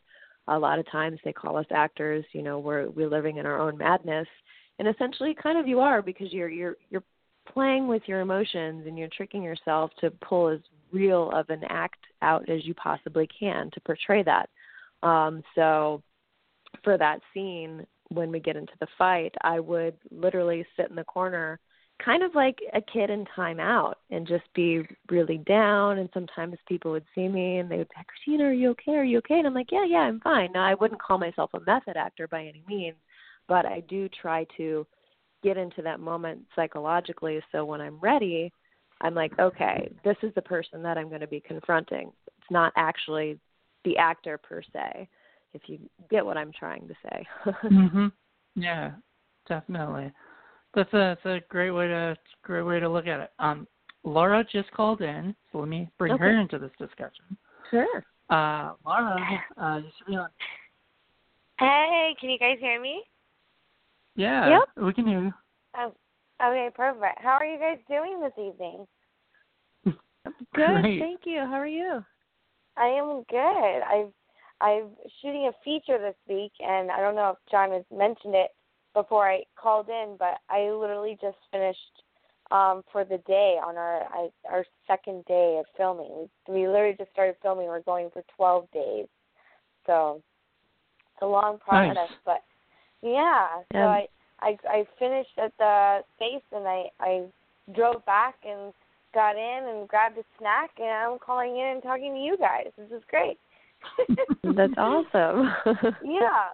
A 0.48 0.58
lot 0.58 0.78
of 0.78 0.90
times 0.90 1.18
they 1.24 1.32
call 1.32 1.56
us 1.56 1.66
actors 1.70 2.24
you 2.32 2.42
know 2.42 2.58
we're 2.58 2.90
we're 2.90 3.08
living 3.08 3.36
in 3.36 3.46
our 3.46 3.58
own 3.60 3.78
madness. 3.78 4.26
And 4.78 4.88
essentially 4.88 5.34
kind 5.40 5.58
of 5.58 5.68
you 5.68 5.80
are 5.80 6.02
because 6.02 6.32
you're 6.32 6.48
you're 6.48 6.76
you're 6.90 7.04
playing 7.52 7.86
with 7.86 8.02
your 8.06 8.20
emotions 8.20 8.86
and 8.86 8.98
you're 8.98 9.08
tricking 9.16 9.42
yourself 9.42 9.90
to 10.00 10.10
pull 10.10 10.48
as 10.48 10.60
real 10.92 11.30
of 11.32 11.48
an 11.50 11.62
act 11.68 12.00
out 12.22 12.48
as 12.48 12.64
you 12.64 12.74
possibly 12.74 13.28
can 13.38 13.70
to 13.72 13.80
portray 13.80 14.22
that. 14.24 14.48
Um 15.06 15.42
so 15.54 16.02
for 16.82 16.99
that 16.99 17.20
scene 17.32 17.87
when 18.08 18.30
we 18.30 18.40
get 18.40 18.56
into 18.56 18.72
the 18.80 18.87
fight 18.99 19.34
i 19.42 19.60
would 19.60 19.94
literally 20.10 20.64
sit 20.76 20.90
in 20.90 20.96
the 20.96 21.04
corner 21.04 21.60
kind 22.04 22.22
of 22.22 22.34
like 22.34 22.58
a 22.75 22.80
kid 22.80 23.10
in 23.10 23.25
timeout 23.37 23.94
and 24.10 24.26
just 24.26 24.44
be 24.54 24.82
really 25.10 25.38
down. 25.38 25.99
And 25.99 26.08
sometimes 26.14 26.56
people 26.68 26.92
would 26.92 27.04
see 27.14 27.28
me 27.28 27.58
and 27.58 27.70
they 27.70 27.76
would 27.76 27.88
say 27.88 28.04
christina 28.06 28.44
are 28.44 28.52
you 28.52 28.70
okay? 28.70 28.92
Are 28.92 29.04
you 29.04 29.18
okay? 29.18 29.38
And 29.38 29.46
i'm 29.46 29.54
like 29.54 29.72
yeah 29.72 29.84
yeah 29.84 29.99
i'm 29.99 30.20
fine. 30.20 30.50
Now 30.52 30.64
i 30.64 30.75
wouldn't 30.75 31.02
call 31.02 31.18
myself 31.18 31.50
a 31.54 31.60
method 31.60 31.96
actor 31.96 32.28
by 32.28 32.42
any 32.42 32.62
means 32.68 32.96
but 33.49 33.66
i 33.66 33.82
do 33.88 34.08
try 34.08 34.46
to 34.56 34.87
get 35.42 35.56
into 35.56 35.82
that 35.82 36.00
moment 36.00 36.42
psychologically. 36.54 37.40
So 37.52 37.64
when 37.64 37.80
i'm 37.80 37.99
ready 38.00 38.52
i'm 39.00 39.14
like 39.14 39.38
okay 39.38 39.90
this 40.04 40.16
is 40.22 40.32
the 40.34 40.42
person 40.42 40.82
that 40.82 40.99
i'm 40.99 41.10
to 41.10 41.26
be 41.26 41.40
confronting. 41.40 42.12
It's 42.38 42.50
not 42.50 42.72
actually 42.76 43.38
the 43.84 43.96
actor 43.96 44.38
per 44.38 44.62
se 44.72 45.08
if 45.52 45.62
you 45.66 45.78
get 46.11 46.25
what 46.25 46.37
i'm 46.37 46.52
trying 46.52 46.87
to 46.88 46.95
say 47.02 47.26
mhm. 47.64 48.12
Yeah, 48.57 48.92
definitely. 49.49 50.12
That's 50.75 50.92
a 50.92 51.16
that's 51.25 51.26
a 51.26 51.40
great 51.49 51.71
way 51.71 51.88
to 51.88 52.16
great 52.42 52.62
way 52.62 52.80
to 52.80 52.88
look 52.88 53.07
at 53.07 53.21
it. 53.21 53.30
Um, 53.38 53.66
Lara 54.04 54.45
just 54.50 54.71
called 54.73 55.00
in, 55.02 55.35
so 55.52 55.59
let 55.59 55.69
me 55.69 55.88
bring 55.99 56.12
Okay. 56.14 56.25
her 56.25 56.40
into 56.40 56.59
this 56.59 56.71
discussion. 56.78 57.37
sure 57.71 58.04
Uh, 58.28 58.75
Lara, 58.85 59.19
uh, 59.57 59.76
you 59.78 59.90
should 59.99 60.07
be 60.07 60.16
on. 60.16 60.28
Hey, 61.59 62.14
can 62.21 62.30
you 62.30 62.38
guys 62.38 62.57
hear 62.61 62.80
me? 62.80 63.02
Yeah, 64.16 64.49
Yep. 64.50 64.85
we 64.87 64.92
can 64.92 65.07
hear 65.07 65.23
you. 65.23 65.35
Oh, 65.76 65.92
okay, 66.42 66.71
perfect. 66.75 67.21
How 67.21 67.38
are 67.40 67.45
you 67.45 67.59
guys 67.59 67.78
doing 67.88 68.21
this 68.21 68.33
evening? 68.38 68.87
good 70.54 70.83
Great. 70.83 71.00
thank 71.00 71.21
you 71.25 71.38
how 71.40 71.54
are 71.54 71.66
you 71.66 72.04
I 72.76 72.87
am 72.87 73.25
good. 73.28 73.80
I've 73.83 74.12
I'm 74.60 74.90
shooting 75.20 75.50
a 75.50 75.64
feature 75.64 75.98
this 75.98 76.16
week, 76.28 76.52
and 76.60 76.90
I 76.90 77.00
don't 77.00 77.14
know 77.14 77.30
if 77.30 77.50
John 77.50 77.72
has 77.72 77.84
mentioned 77.90 78.34
it 78.34 78.50
before 78.94 79.30
I 79.30 79.42
called 79.60 79.88
in, 79.88 80.16
but 80.18 80.38
I 80.48 80.70
literally 80.70 81.16
just 81.20 81.38
finished 81.50 81.78
um 82.50 82.82
for 82.90 83.04
the 83.04 83.18
day 83.28 83.58
on 83.64 83.76
our 83.76 84.02
I, 84.12 84.28
our 84.50 84.64
second 84.86 85.24
day 85.26 85.60
of 85.60 85.66
filming. 85.76 86.28
We, 86.48 86.54
we 86.54 86.68
literally 86.68 86.96
just 86.98 87.12
started 87.12 87.36
filming. 87.42 87.66
We're 87.66 87.82
going 87.82 88.10
for 88.12 88.22
12 88.36 88.68
days, 88.72 89.06
so 89.86 90.22
it's 91.14 91.22
a 91.22 91.26
long 91.26 91.58
process. 91.58 91.94
Nice. 91.96 92.10
But 92.24 92.42
yeah, 93.02 93.46
so 93.72 93.78
I 93.78 94.06
I 94.40 94.58
I 94.68 94.84
finished 94.98 95.38
at 95.38 95.52
the 95.58 96.00
space, 96.16 96.44
and 96.52 96.66
I 96.66 96.84
I 97.00 97.24
drove 97.74 98.04
back 98.04 98.34
and 98.44 98.72
got 99.14 99.36
in 99.36 99.68
and 99.68 99.88
grabbed 99.88 100.18
a 100.18 100.24
snack, 100.38 100.70
and 100.78 100.88
I'm 100.90 101.18
calling 101.18 101.56
in 101.56 101.66
and 101.66 101.82
talking 101.82 102.14
to 102.14 102.20
you 102.20 102.36
guys. 102.36 102.70
This 102.76 102.90
is 102.90 103.02
great. 103.08 103.38
that's 104.56 104.72
awesome 104.76 105.52
Yeah. 106.04 106.49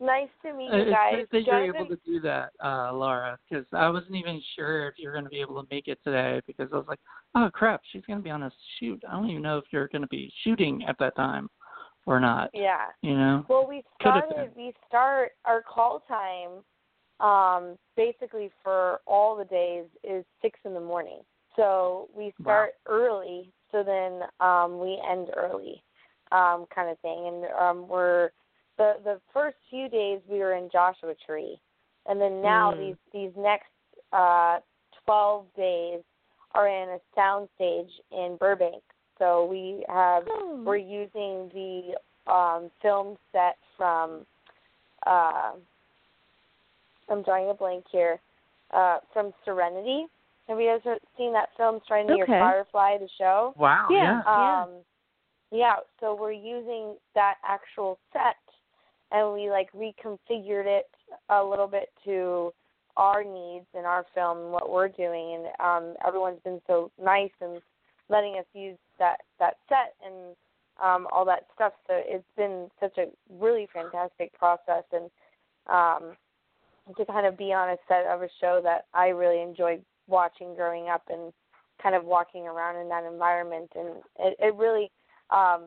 Nice 0.00 0.28
to 0.44 0.52
meet 0.52 0.64
you 0.64 0.80
It's 0.80 0.90
guys. 0.90 1.12
great 1.12 1.30
that 1.30 1.44
you're 1.46 1.76
able 1.76 1.86
to 1.86 1.98
do 2.04 2.18
that, 2.22 2.50
uh, 2.62 2.92
Lara, 2.92 3.38
because 3.48 3.64
I 3.72 3.88
wasn't 3.88 4.16
even 4.16 4.42
sure 4.56 4.88
if 4.88 4.94
you're 4.96 5.12
going 5.12 5.22
to 5.22 5.30
be 5.30 5.40
able 5.40 5.62
to 5.62 5.68
make 5.70 5.86
it 5.86 6.00
today 6.02 6.40
because 6.44 6.68
I 6.72 6.76
was 6.76 6.86
like, 6.88 6.98
oh 7.36 7.48
crap, 7.54 7.82
she's 7.92 8.02
going 8.06 8.18
to 8.18 8.22
be 8.22 8.30
on 8.30 8.42
a 8.42 8.50
shoot. 8.78 9.00
I 9.08 9.12
don't 9.12 9.30
even 9.30 9.42
know 9.42 9.58
if 9.58 9.64
you're 9.70 9.86
going 9.86 10.02
to 10.02 10.08
be 10.08 10.32
shooting 10.42 10.82
at 10.88 10.98
that 10.98 11.14
time 11.14 11.48
or 12.04 12.18
not. 12.18 12.50
Yeah. 12.52 12.86
You 13.02 13.16
know? 13.16 13.46
Well, 13.48 13.64
we 13.68 13.84
started. 14.00 14.50
We 14.56 14.74
start 14.88 15.32
our 15.44 15.62
call 15.62 16.02
time, 16.08 16.64
um, 17.20 17.78
basically 17.96 18.50
for 18.64 19.00
all 19.06 19.36
the 19.36 19.44
days 19.44 19.84
is 20.02 20.24
six 20.40 20.58
in 20.64 20.74
the 20.74 20.80
morning. 20.80 21.20
So 21.54 22.08
we 22.12 22.32
start 22.40 22.72
early. 22.88 23.52
So 23.70 23.84
then 23.84 24.22
um, 24.40 24.80
we 24.80 25.00
end 25.08 25.28
early, 25.36 25.82
um, 26.32 26.66
kind 26.74 26.88
of 26.90 26.98
thing. 27.00 27.26
And 27.26 27.44
um, 27.60 27.88
we're 27.88 28.30
the 28.78 28.94
the 29.04 29.20
first 29.32 29.56
few 29.70 29.88
days 29.88 30.20
we 30.28 30.38
were 30.38 30.54
in 30.54 30.68
Joshua 30.70 31.14
Tree, 31.26 31.58
and 32.06 32.20
then 32.20 32.40
now 32.40 32.72
Mm. 32.72 32.78
these 32.78 32.96
these 33.12 33.32
next 33.36 33.70
uh, 34.12 34.60
twelve 35.04 35.46
days 35.56 36.00
are 36.54 36.68
in 36.68 36.88
a 36.90 37.00
sound 37.14 37.48
stage 37.56 37.90
in 38.10 38.36
Burbank. 38.38 38.82
So 39.18 39.44
we 39.44 39.84
have 39.88 40.24
Oh. 40.28 40.62
we're 40.64 40.76
using 40.76 41.50
the 41.54 42.32
um, 42.32 42.70
film 42.80 43.16
set 43.32 43.56
from 43.76 44.26
uh, 45.06 45.52
I'm 47.08 47.22
drawing 47.22 47.50
a 47.50 47.54
blank 47.54 47.84
here 47.90 48.20
uh, 48.72 48.98
from 49.12 49.32
Serenity. 49.44 50.06
Have 50.48 50.60
you 50.60 50.78
guys 50.84 50.98
seen 51.16 51.32
that 51.32 51.50
film 51.56 51.80
Serenity 51.86 52.22
Okay. 52.22 52.32
or 52.32 52.38
Firefly, 52.38 52.98
the 52.98 53.08
show? 53.18 53.54
Wow. 53.56 53.86
Yeah. 53.90 54.18
Um, 54.20 54.24
yeah, 54.26 54.64
so 56.00 56.16
we're 56.18 56.32
using 56.32 56.96
that 57.14 57.34
actual 57.46 57.98
set 58.12 58.36
and 59.12 59.32
we 59.34 59.50
like 59.50 59.70
reconfigured 59.72 60.66
it 60.66 60.90
a 61.28 61.44
little 61.44 61.68
bit 61.68 61.90
to 62.04 62.52
our 62.96 63.22
needs 63.22 63.66
in 63.78 63.84
our 63.84 64.04
film 64.14 64.38
and 64.38 64.52
what 64.52 64.70
we're 64.70 64.88
doing 64.88 65.36
and 65.36 65.46
um 65.60 65.94
everyone's 66.06 66.40
been 66.44 66.60
so 66.66 66.90
nice 67.02 67.30
and 67.40 67.60
letting 68.08 68.36
us 68.38 68.46
use 68.54 68.76
that 68.98 69.18
that 69.38 69.56
set 69.68 69.94
and 70.04 70.34
um 70.82 71.06
all 71.12 71.24
that 71.24 71.46
stuff 71.54 71.72
so 71.86 71.94
it's 71.96 72.24
been 72.36 72.68
such 72.80 72.96
a 72.98 73.06
really 73.38 73.68
fantastic 73.72 74.32
process 74.38 74.84
and 74.92 75.10
um 75.68 76.16
to 76.96 77.04
kind 77.06 77.26
of 77.26 77.38
be 77.38 77.52
on 77.52 77.70
a 77.70 77.76
set 77.88 78.06
of 78.06 78.22
a 78.22 78.28
show 78.40 78.60
that 78.62 78.86
I 78.92 79.08
really 79.08 79.40
enjoyed 79.40 79.82
watching 80.08 80.54
growing 80.54 80.88
up 80.88 81.02
and 81.08 81.32
kind 81.80 81.94
of 81.94 82.04
walking 82.04 82.46
around 82.46 82.76
in 82.80 82.88
that 82.88 83.04
environment 83.04 83.70
and 83.76 83.88
it, 84.18 84.36
it 84.38 84.54
really 84.56 84.90
um 85.32 85.64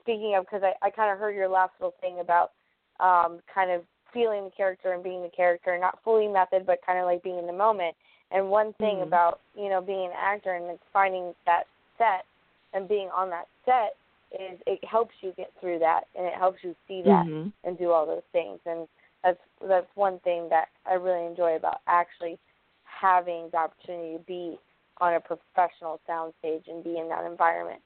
speaking 0.00 0.34
of 0.36 0.44
because 0.44 0.62
I, 0.62 0.72
I 0.86 0.90
kind 0.90 1.12
of 1.12 1.18
heard 1.18 1.34
your 1.34 1.48
last 1.48 1.72
little 1.80 1.94
thing 2.00 2.20
about 2.20 2.52
um 3.00 3.40
kind 3.52 3.70
of 3.70 3.82
feeling 4.12 4.44
the 4.44 4.50
character 4.50 4.92
and 4.92 5.02
being 5.02 5.22
the 5.22 5.30
character 5.30 5.76
not 5.78 5.98
fully 6.04 6.28
method 6.28 6.66
but 6.66 6.78
kind 6.86 6.98
of 6.98 7.04
like 7.04 7.22
being 7.22 7.38
in 7.38 7.46
the 7.46 7.52
moment 7.52 7.96
and 8.30 8.48
one 8.48 8.72
thing 8.74 8.98
Mhm. 8.98 9.02
about 9.02 9.40
you 9.54 9.68
know 9.68 9.80
being 9.80 10.06
an 10.06 10.16
actor 10.16 10.54
and 10.54 10.78
finding 10.92 11.34
that 11.46 11.64
set 11.98 12.24
and 12.72 12.88
being 12.88 13.08
on 13.10 13.30
that 13.30 13.48
set 13.64 13.96
is 14.32 14.58
it 14.66 14.84
helps 14.84 15.14
you 15.20 15.32
get 15.36 15.52
through 15.60 15.78
that 15.78 16.06
and 16.16 16.26
it 16.26 16.34
helps 16.34 16.62
you 16.62 16.74
see 16.88 17.02
that 17.02 17.26
Mhm. 17.26 17.52
and 17.64 17.78
do 17.78 17.90
all 17.92 18.06
those 18.06 18.24
things 18.32 18.60
and 18.66 18.88
that's 19.22 19.40
that's 19.66 19.96
one 19.96 20.18
thing 20.20 20.48
that 20.48 20.68
I 20.86 20.94
really 20.94 21.24
enjoy 21.26 21.56
about 21.56 21.80
actually 21.86 22.38
having 22.84 23.48
the 23.50 23.56
opportunity 23.58 24.16
to 24.16 24.22
be 24.24 24.58
on 24.98 25.14
a 25.14 25.20
professional 25.20 26.00
soundstage 26.08 26.68
and 26.68 26.84
be 26.84 26.98
in 26.98 27.08
that 27.08 27.24
environment. 27.24 27.82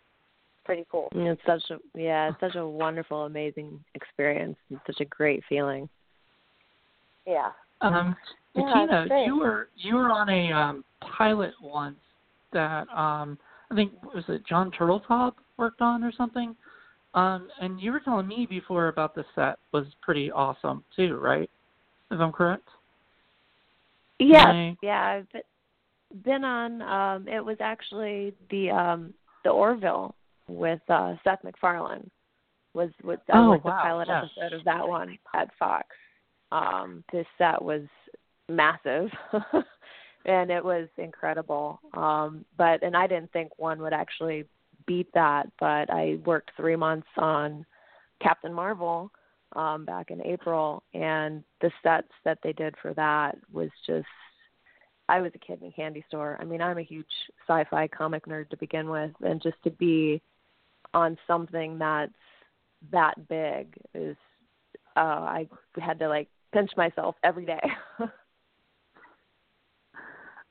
Pretty 0.69 0.85
cool. 0.91 1.09
It's 1.15 1.41
such 1.47 1.63
a 1.71 1.99
yeah, 1.99 2.29
it's 2.29 2.41
such 2.41 2.55
a 2.55 2.69
wonderful, 2.69 3.25
amazing 3.25 3.83
experience. 3.95 4.55
It's 4.71 4.83
such 4.87 5.01
a 5.01 5.07
great 5.07 5.43
feeling. 5.49 5.89
Yeah. 7.27 7.53
Um, 7.81 8.15
Yeah, 8.55 8.87
Katina, 8.87 9.25
you 9.25 9.39
were 9.39 9.71
you 9.77 9.95
were 9.95 10.11
on 10.11 10.29
a 10.29 10.53
um, 10.53 10.85
pilot 11.17 11.55
once 11.63 11.97
that 12.53 12.87
um, 12.91 13.39
I 13.71 13.77
think 13.77 13.93
was 14.15 14.25
it 14.29 14.47
Jon 14.47 14.71
Turteltaub 14.71 15.33
worked 15.57 15.81
on 15.81 16.05
or 16.05 16.13
something. 16.13 16.55
Um, 17.15 17.49
and 17.63 17.81
you 17.81 17.91
were 17.91 18.01
telling 18.01 18.29
me 18.29 18.47
before 18.47 18.89
about 18.89 19.15
the 19.15 19.25
set 19.35 19.59
was 19.73 19.87
pretty 20.03 20.31
awesome 20.31 20.85
too, 20.95 21.17
right? 21.17 21.49
If 22.11 22.21
I'm 22.21 22.31
correct. 22.31 22.69
Yes, 24.19 24.45
Right. 24.45 24.77
yeah, 24.83 25.01
I've 25.01 25.33
been, 25.33 26.23
been 26.25 26.45
on. 26.45 26.83
Um, 26.83 27.27
it 27.27 27.43
was 27.43 27.57
actually 27.59 28.35
the 28.51 28.71
um 28.71 29.15
the 29.45 29.51
Orville 29.51 30.15
with 30.49 30.81
uh 30.89 31.15
Seth 31.25 31.45
MacFarlane. 31.45 32.11
Was 32.75 32.91
was 33.03 33.19
I 33.33 33.39
Oh, 33.39 33.51
worked 33.51 33.65
the 33.65 33.71
pilot 33.71 34.09
yes. 34.09 34.25
episode 34.37 34.59
of 34.59 34.65
that 34.65 34.87
one 34.87 35.19
at 35.35 35.51
Fox. 35.59 35.87
Um, 36.51 37.05
this 37.13 37.27
set 37.37 37.61
was 37.63 37.83
massive. 38.49 39.11
and 40.25 40.51
it 40.51 40.65
was 40.65 40.89
incredible. 40.97 41.81
Um, 41.95 42.45
but 42.57 42.83
and 42.83 42.97
I 42.97 43.07
didn't 43.07 43.33
think 43.33 43.51
one 43.59 43.81
would 43.83 43.93
actually 43.93 44.45
beat 44.87 45.13
that, 45.15 45.51
but 45.61 45.91
I 45.91 46.19
worked 46.25 46.51
three 46.57 46.77
months 46.77 47.09
on 47.17 47.65
Captain 48.23 48.53
Marvel 48.53 49.11
um 49.57 49.87
back 49.87 50.11
in 50.11 50.21
April 50.27 50.83
and 50.93 51.43
the 51.63 51.71
sets 51.83 52.13
that 52.23 52.37
they 52.43 52.53
did 52.53 52.75
for 52.83 52.93
that 52.93 53.39
was 53.51 53.71
just 53.87 54.07
I 55.09 55.21
was 55.21 55.33
a 55.35 55.39
kid 55.39 55.63
in 55.63 55.69
a 55.69 55.73
candy 55.73 56.05
store. 56.07 56.37
I 56.39 56.45
mean, 56.45 56.61
I'm 56.61 56.77
a 56.77 56.83
huge 56.83 57.07
sci-fi 57.47 57.89
comic 57.89 58.27
nerd 58.27 58.51
to 58.51 58.59
begin 58.59 58.91
with 58.91 59.13
and 59.23 59.41
just 59.41 59.57
to 59.65 59.71
be 59.71 60.21
on 60.95 61.17
something 61.27 61.79
that's 61.79 62.13
that 62.93 63.29
big 63.29 63.75
is 63.95 64.17
uh 64.97 65.01
I 65.01 65.49
had 65.81 65.99
to 65.99 66.09
like 66.09 66.29
pinch 66.53 66.71
myself 66.77 67.17
every 67.25 67.45
day. 67.47 67.61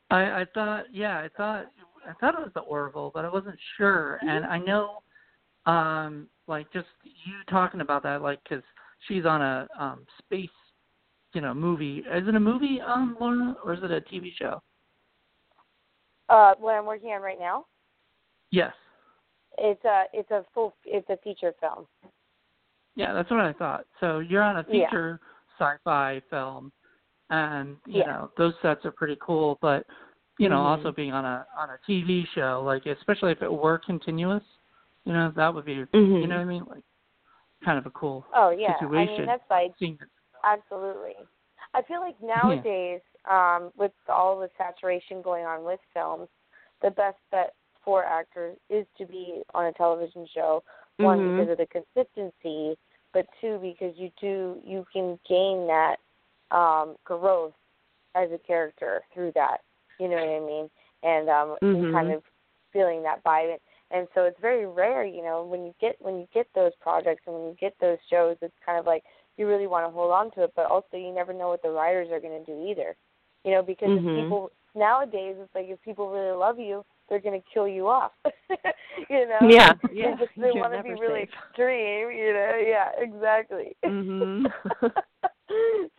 I, 0.10 0.42
I 0.42 0.46
thought, 0.54 0.86
yeah, 0.94 1.18
I 1.18 1.30
thought, 1.36 1.66
I 2.08 2.14
thought 2.14 2.36
it 2.36 2.40
was 2.40 2.52
the 2.54 2.62
Orville, 2.62 3.12
but 3.14 3.26
I 3.26 3.30
wasn't 3.30 3.60
sure. 3.76 4.20
And 4.22 4.46
I 4.46 4.58
know, 4.58 5.02
um, 5.66 6.30
like 6.48 6.72
just 6.72 6.88
you 7.04 7.34
talking 7.50 7.82
about 7.82 8.04
that, 8.04 8.22
like 8.22 8.40
because 8.44 8.64
she's 9.08 9.26
on 9.26 9.42
a 9.42 9.68
um 9.78 10.06
space, 10.20 10.50
you 11.34 11.42
know, 11.42 11.54
movie. 11.54 11.98
Is 12.10 12.28
it 12.28 12.36
a 12.36 12.40
movie, 12.40 12.80
um, 12.80 13.18
Lara, 13.20 13.56
or 13.66 13.74
is 13.74 13.80
it 13.84 13.92
a 13.92 14.00
TV 14.00 14.30
show? 14.38 14.62
Uh, 16.30 16.54
what 16.58 16.74
I'm 16.74 16.86
working 16.86 17.10
on 17.10 17.22
right 17.22 17.40
now, 17.40 17.66
Yes. 18.52 18.74
It's 19.58 19.84
a 19.86 20.04
it's 20.14 20.32
a 20.32 20.46
full 20.54 20.76
it's 20.86 21.10
a 21.10 21.18
feature 21.18 21.54
film. 21.60 21.88
Yeah, 22.96 23.14
that's 23.14 23.30
what 23.30 23.40
I 23.40 23.54
thought. 23.54 23.86
So 24.00 24.20
you're 24.20 24.44
on 24.44 24.58
a 24.58 24.66
Yeah. 24.70 24.90
feature 24.90 25.20
sci-fi 25.60 26.22
film, 26.30 26.72
and 27.30 27.78
you 27.86 28.00
Yeah. 28.00 28.06
know 28.06 28.32
those 28.38 28.54
sets 28.62 28.86
are 28.86 28.92
pretty 28.92 29.18
cool. 29.22 29.58
But 29.62 29.86
you 30.40 30.50
know, 30.50 30.58
Mhm. 30.58 30.66
also 30.66 30.92
being 30.92 31.14
on 31.14 31.26
a 31.26 31.46
on 31.56 31.70
a 31.70 31.78
TV 31.88 32.26
show, 32.34 32.62
like 32.66 32.86
especially 32.86 33.32
if 33.32 33.42
it 33.42 33.52
were 33.52 33.78
continuous, 33.80 34.44
you 35.06 35.14
know, 35.14 35.32
that 35.36 35.54
would 35.54 35.66
be 35.66 35.74
you 35.74 35.88
Mhm. 35.94 36.28
know 36.28 36.36
what 36.36 36.42
I 36.42 36.46
mean, 36.46 36.66
like 36.66 36.84
kind 37.64 37.78
of 37.78 37.86
a 37.86 37.92
cool 37.92 38.26
Oh 38.34 38.50
yeah, 38.50 38.78
I 38.78 38.84
situation. 38.84 39.16
mean 39.18 39.26
that's 39.26 39.50
like. 39.50 39.74
Absolutely. 40.44 41.16
I 41.74 41.82
feel 41.84 42.00
like 42.00 42.16
nowadays, 42.22 43.02
um, 43.30 43.72
with 43.76 43.92
all 44.08 44.40
the 44.40 44.50
saturation 44.58 45.22
going 45.22 45.46
on 45.46 45.64
with 45.64 45.80
films, 45.94 46.30
the 46.82 46.92
best 46.92 47.18
bet 47.32 47.54
for 47.88 48.04
actors 48.04 48.58
is 48.70 48.86
to 48.98 49.06
be 49.06 49.42
on 49.54 49.68
a 49.68 49.72
television 49.72 50.28
show. 50.36 50.62
One 50.98 51.20
Mhm. 51.20 51.38
because 51.38 51.52
of 51.52 51.58
the 51.58 51.68
consistency, 51.68 52.78
but 53.14 53.26
two 53.40 53.60
because 53.60 53.98
you 53.98 54.12
do 54.20 54.62
you 54.62 54.86
can 54.92 55.18
gain 55.28 55.68
that 55.68 55.96
um, 56.52 56.98
growth 57.06 57.54
as 58.14 58.30
a 58.32 58.38
character 58.40 59.04
through 59.14 59.32
that. 59.36 59.62
You 60.00 60.10
know 60.10 60.18
what 60.18 60.28
I 60.28 60.40
mean? 60.46 60.70
And 61.02 61.30
um, 61.30 61.58
Mhm. 61.64 61.94
kind 61.94 62.12
of 62.12 62.24
feeling 62.74 63.04
that 63.04 63.24
vibe. 63.24 63.58
And 63.90 64.10
so 64.14 64.26
it's 64.26 64.40
very 64.42 64.66
rare, 64.66 65.06
you 65.06 65.24
know, 65.24 65.46
when 65.46 65.64
you 65.64 65.74
get 65.80 65.96
when 66.02 66.20
you 66.20 66.28
get 66.34 66.48
those 66.54 66.76
projects 66.82 67.24
and 67.26 67.36
when 67.36 67.46
you 67.46 67.56
get 67.58 67.74
those 67.80 68.00
shows, 68.10 68.36
it's 68.42 68.60
kind 68.66 68.78
of 68.78 68.86
like 68.86 69.06
you 69.38 69.48
really 69.48 69.68
want 69.68 69.86
to 69.86 69.92
hold 69.92 70.12
on 70.12 70.30
to 70.32 70.44
it, 70.44 70.52
but 70.58 70.66
also 70.66 70.98
you 70.98 71.14
never 71.14 71.32
know 71.32 71.48
what 71.48 71.62
the 71.62 71.70
writers 71.70 72.10
are 72.12 72.20
going 72.20 72.44
to 72.44 72.46
do 72.46 72.68
either. 72.68 72.98
You 73.46 73.52
know, 73.52 73.62
because 73.64 73.92
Mhm. 73.92 74.10
if 74.10 74.14
people 74.14 74.52
nowadays 74.76 75.38
it's 75.40 75.56
like 75.56 75.70
if 75.70 75.82
people 75.84 76.10
really 76.12 76.36
love 76.36 76.60
you, 76.60 76.84
they're 77.10 77.20
going 77.20 77.40
to 77.40 77.48
kill 77.54 77.68
you 77.68 77.88
off. 77.88 78.12
you 78.26 79.28
know? 79.28 79.48
Yeah, 79.48 79.74
They 79.90 79.96
yeah. 79.96 80.16
just 80.18 80.32
they 80.36 80.52
want 80.52 80.74
to 80.74 80.84
be 80.84 80.92
really 80.92 81.22
safe. 81.22 81.30
extreme, 81.50 82.12
you 82.12 82.34
know? 82.34 82.60
Yeah, 82.66 82.90
exactly. 82.98 83.76
Mhm. 83.86 84.52
so 84.82 84.92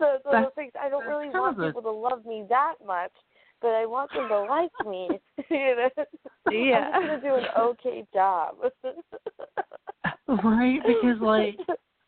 it's 0.00 0.24
one 0.24 0.36
of 0.36 0.42
those 0.44 0.52
things. 0.54 0.72
I 0.80 0.88
don't 0.88 1.06
really 1.06 1.28
want 1.28 1.58
people 1.58 1.82
to 1.82 1.90
love 1.90 2.24
me 2.26 2.44
that 2.48 2.74
much, 2.86 3.12
but 3.60 3.68
I 3.68 3.86
want 3.86 4.12
them 4.12 4.28
to 4.28 4.40
like 4.40 4.70
me. 4.86 5.08
you 5.50 5.76
know? 5.76 6.04
Yeah. 6.50 6.90
I'm 6.94 7.02
just 7.08 7.22
gonna 7.22 7.40
do 7.40 7.46
an 7.46 7.46
okay 7.58 8.06
job. 8.12 8.56
right 10.44 10.80
because 10.86 11.20
like 11.20 11.58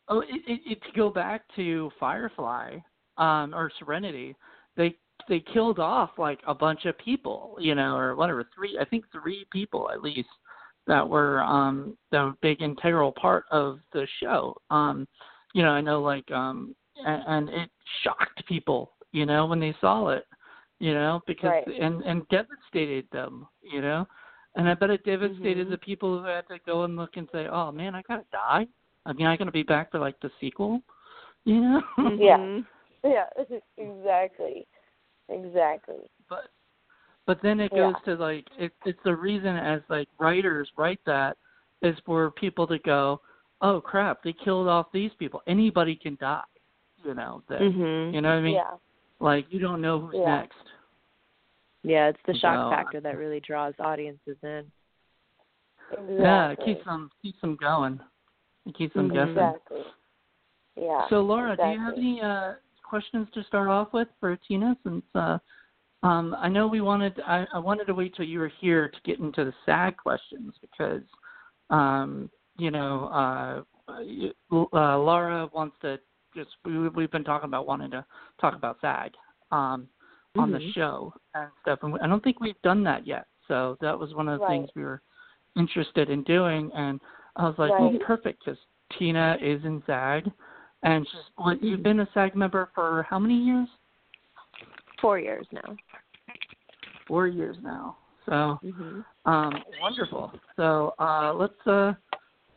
oh 0.09 0.21
it, 0.21 0.41
it, 0.47 0.61
it 0.65 0.81
to 0.83 0.91
go 0.95 1.09
back 1.09 1.43
to 1.55 1.89
firefly 1.99 2.77
um 3.17 3.53
or 3.53 3.71
serenity 3.79 4.35
they 4.77 4.95
they 5.27 5.39
killed 5.39 5.79
off 5.79 6.11
like 6.17 6.39
a 6.47 6.53
bunch 6.53 6.85
of 6.85 6.97
people 6.97 7.55
you 7.59 7.75
know 7.75 7.95
or 7.95 8.15
whatever 8.15 8.45
three 8.53 8.77
i 8.79 8.85
think 8.85 9.05
three 9.11 9.45
people 9.51 9.89
at 9.91 10.01
least 10.01 10.29
that 10.87 11.07
were 11.07 11.41
um 11.41 11.97
that 12.11 12.21
were 12.21 12.33
big 12.41 12.61
integral 12.61 13.11
part 13.11 13.45
of 13.51 13.79
the 13.93 14.07
show 14.19 14.55
um 14.69 15.07
you 15.53 15.63
know 15.63 15.69
i 15.69 15.81
know 15.81 16.01
like 16.01 16.29
um 16.31 16.75
and, 17.05 17.47
and 17.47 17.61
it 17.61 17.69
shocked 18.03 18.45
people 18.47 18.91
you 19.11 19.25
know 19.25 19.45
when 19.45 19.59
they 19.59 19.75
saw 19.81 20.09
it 20.09 20.25
you 20.79 20.93
know 20.93 21.21
because 21.27 21.49
Right. 21.49 21.67
and 21.79 22.01
and 22.03 22.27
devastated 22.29 23.07
them 23.11 23.47
you 23.61 23.81
know 23.81 24.05
and 24.55 24.67
I 24.67 24.73
bet 24.73 24.89
it 24.89 25.05
devastated 25.05 25.67
Mhm. 25.67 25.71
the 25.71 25.77
people 25.77 26.19
who 26.19 26.25
had 26.25 26.47
to 26.49 26.59
go 26.65 26.83
and 26.83 26.95
look 26.95 27.15
and 27.15 27.29
say, 27.31 27.47
"Oh 27.47 27.71
man, 27.71 27.95
I 27.95 28.01
gotta 28.01 28.25
die. 28.31 28.67
I 29.05 29.13
mean, 29.13 29.25
I 29.25 29.37
gonna 29.37 29.51
be 29.51 29.63
back 29.63 29.91
for 29.91 29.99
like 29.99 30.19
the 30.19 30.31
sequel." 30.39 30.81
You 31.45 31.61
know. 31.61 31.81
Yeah. 32.17 32.37
Mhm. 32.37 32.65
yeah, 33.03 33.29
exactly, 33.77 34.67
exactly. 35.29 36.09
but 36.29 36.49
but 37.27 37.41
then 37.41 37.59
it 37.59 37.71
Yeah. 37.73 37.91
goes 37.91 37.95
to 38.05 38.15
like 38.15 38.47
it, 38.57 38.71
it's 38.85 38.99
the 39.03 39.15
reason 39.15 39.55
as 39.55 39.81
like 39.89 40.07
writers 40.19 40.69
write 40.77 40.99
that 41.05 41.37
is 41.81 41.97
for 42.05 42.31
people 42.31 42.67
to 42.67 42.79
go, 42.79 43.21
"Oh 43.61 43.79
crap, 43.81 44.23
they 44.23 44.33
killed 44.33 44.67
off 44.67 44.91
these 44.91 45.11
people. 45.19 45.41
Anybody 45.47 45.95
can 45.95 46.15
die." 46.19 46.43
You 47.03 47.13
know. 47.13 47.43
That, 47.47 47.61
Mhm. 47.61 48.13
You 48.13 48.21
know 48.21 48.29
what 48.29 48.35
I 48.35 48.41
mean? 48.41 48.55
yeah, 48.55 48.77
Like 49.19 49.45
you 49.51 49.59
don't 49.59 49.81
know 49.81 49.99
who's 49.99 50.15
Yeah. 50.15 50.41
next. 50.41 50.57
Yeah, 51.83 52.09
it's 52.09 52.21
the 52.27 52.35
shock 52.35 52.65
So, 52.65 52.69
factor 52.69 52.99
that 53.01 53.17
really 53.17 53.39
draws 53.39 53.73
audiences 53.79 54.37
in. 54.43 54.71
exactly. 55.91 56.23
Yeah, 56.23 56.49
it 56.51 56.59
keeps 56.59 56.85
them 56.85 57.09
keeps 57.21 57.41
them 57.41 57.55
going. 57.55 57.99
It 58.67 58.75
keeps 58.75 58.93
them 58.93 59.09
Mhm. 59.09 59.13
guessing. 59.13 59.31
exactly. 59.31 59.85
Yeah. 60.75 61.07
So 61.09 61.21
Lara, 61.23 61.57
do 61.57 61.63
you 61.67 61.79
have 61.79 61.93
any 61.97 62.21
uh, 62.21 62.53
questions 62.91 63.25
to 63.33 63.41
start 63.45 63.69
off 63.69 63.87
with 63.93 64.09
for 64.19 64.37
Tina? 64.45 64.75
Since 64.83 65.05
uh, 65.15 65.37
um, 66.03 66.35
I 66.37 66.49
know 66.49 66.67
we 66.67 66.81
wanted, 66.81 67.21
I, 67.25 67.45
I 67.53 67.57
wanted 67.57 67.85
to 67.85 67.93
wait 67.93 68.13
till 68.13 68.25
you 68.25 68.39
were 68.39 68.51
here 68.59 68.89
to 68.89 68.97
get 69.05 69.19
into 69.19 69.45
the 69.45 69.53
SAG 69.65 69.95
questions 69.95 70.53
because, 70.59 71.03
um, 71.69 72.29
you 72.57 72.69
know, 72.69 73.63
uh, 73.87 73.93
uh, 74.53 74.99
Lara 74.99 75.49
wants 75.53 75.77
to 75.83 75.99
just. 76.35 76.49
We, 76.65 76.89
we've 76.89 77.11
been 77.11 77.23
talking 77.23 77.47
about 77.47 77.65
wanting 77.65 77.91
to 77.91 78.05
talk 78.41 78.55
about 78.55 78.77
SAG 78.81 79.13
um, 79.51 79.87
on 80.37 80.51
the 80.51 80.59
Mhm. 80.59 80.73
show 80.73 81.13
and 81.33 81.47
stuff, 81.61 81.79
and 81.83 81.97
I 82.03 82.07
don't 82.07 82.23
think 82.23 82.41
we've 82.41 82.61
done 82.61 82.83
that 82.83 83.07
yet. 83.07 83.25
So 83.47 83.77
that 83.79 83.97
was 83.97 84.13
one 84.13 84.27
of 84.27 84.39
the 84.39 84.45
Right. 84.45 84.59
things 84.59 84.69
we 84.75 84.83
were 84.83 85.01
interested 85.55 86.09
in 86.09 86.23
doing, 86.23 86.71
and 86.73 86.99
I 87.37 87.47
was 87.47 87.57
like, 87.57 87.71
well, 87.79 87.93
perfect, 88.01 88.43
because 88.43 88.59
Tina 88.97 89.37
is 89.41 89.63
in 89.63 89.81
SAG, 89.85 90.29
and 90.83 91.07
she's 91.09 91.21
what 91.35 91.63
you've 91.63 91.83
been 91.83 91.99
a 91.99 92.07
SAG 92.13 92.35
member 92.35 92.69
for 92.73 93.05
how 93.09 93.19
many 93.19 93.35
years? 93.35 93.67
Four 94.99 95.19
years 95.19 95.45
now. 95.51 95.77
Four 97.07 97.27
years 97.27 97.57
now. 97.61 97.97
So 98.25 98.59
Mhm. 98.63 99.03
um, 99.25 99.63
wonderful. 99.81 100.31
So 100.55 100.93
uh, 100.99 101.33
let's 101.33 101.67
uh, 101.67 101.93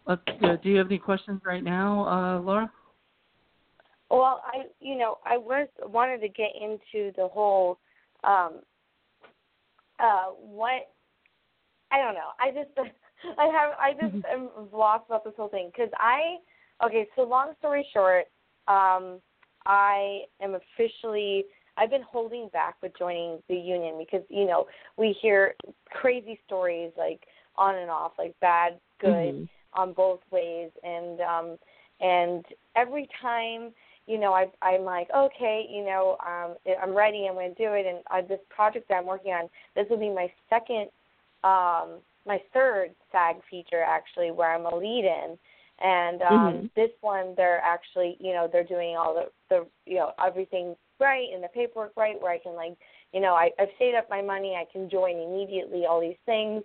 let's. 0.07 0.23
Uh, 0.43 0.57
do 0.57 0.69
you 0.69 0.77
have 0.77 0.87
any 0.87 0.99
questions 0.99 1.41
right 1.45 1.65
now, 1.65 2.07
uh, 2.07 2.41
Lara? 2.41 2.71
Well, 4.11 4.43
I 4.47 4.67
you 4.81 4.97
know 4.97 5.19
I 5.25 5.37
was 5.37 5.69
wanted 5.83 6.21
to 6.21 6.29
get 6.29 6.51
into 6.55 7.13
the 7.17 7.29
whole 7.29 7.79
um 8.23 8.61
uh 9.99 10.27
what 10.39 10.93
I 11.91 11.99
don't 11.99 12.15
know. 12.15 12.31
I 12.39 12.51
just 12.51 12.71
I 13.39 13.47
have 13.47 13.73
I 13.79 13.93
just 13.93 14.25
am 14.31 14.51
lost 14.73 15.05
about 15.09 15.25
this 15.25 15.35
whole 15.37 15.49
thing 15.49 15.71
because 15.75 15.91
I 15.99 16.37
okay. 16.83 17.07
So 17.17 17.23
long 17.23 17.53
story 17.59 17.87
short, 17.93 18.27
um, 18.69 19.21
I 19.67 20.23
am 20.41 20.55
officially 20.55 21.45
I've 21.77 21.91
been 21.91 22.03
holding 22.03 22.49
back 22.53 22.77
with 22.83 22.97
joining 22.97 23.43
the 23.49 23.57
union 23.57 23.97
because 23.99 24.25
you 24.29 24.47
know 24.47 24.67
we 24.97 25.17
hear 25.21 25.55
crazy 25.91 26.41
stories 26.47 26.93
like 26.97 27.27
on 27.57 27.77
and 27.77 27.91
off, 27.91 28.13
like 28.19 28.35
bad, 28.41 28.79
good 29.01 29.35
Mhm. 29.35 29.49
on 29.75 29.93
both 29.93 30.21
ways 30.31 30.71
and 30.83 31.21
um 31.21 31.59
and 32.01 32.45
every 32.77 33.09
time 33.21 33.73
you 34.07 34.19
know 34.19 34.33
i 34.33 34.47
i'm 34.63 34.83
like 34.83 35.09
okay 35.15 35.67
you 35.71 35.85
know 35.85 36.17
um 36.27 36.57
i'm 36.83 36.95
ready 36.95 37.27
i'm 37.29 37.35
going 37.35 37.55
to 37.55 37.63
do 37.63 37.73
it 37.73 37.87
and 37.87 37.99
uh, 38.11 38.27
this 38.27 38.41
project 38.51 38.89
that 38.89 38.97
i'm 38.97 39.07
working 39.07 39.33
on 39.33 39.49
this 39.75 39.87
will 39.91 39.99
be 39.99 40.11
my 40.11 40.31
second 40.49 40.89
um 41.45 42.01
my 42.27 42.41
third 42.53 42.95
sag 43.13 43.37
feature 43.51 43.83
actually 43.83 44.31
where 44.31 44.55
i'm 44.55 44.67
a 44.67 44.77
lead 44.77 45.05
in 45.05 45.39
and 45.81 46.23
um 46.23 46.55
Mhm. 46.55 46.71
this 46.77 46.91
one 47.01 47.35
they're 47.37 47.61
actually 47.61 48.17
you 48.21 48.33
know 48.33 48.49
they're 48.51 48.65
doing 48.65 48.97
all 48.97 49.15
the 49.15 49.31
the 49.51 49.67
you 49.87 49.97
know 49.97 50.13
everything 50.25 50.77
right 51.01 51.29
and 51.33 51.43
the 51.43 51.49
paperwork 51.49 51.93
right 51.97 52.21
where 52.21 52.33
i 52.33 52.39
can 52.39 52.55
like 52.55 52.77
you 53.13 53.21
know 53.21 53.35
i 53.35 53.51
i've 53.59 53.69
saved 53.79 53.97
up 53.97 54.09
my 54.09 54.23
money 54.23 54.55
i 54.55 54.65
can 54.73 54.89
join 54.89 55.17
immediately 55.17 55.85
all 55.85 56.01
these 56.01 56.17
things 56.27 56.63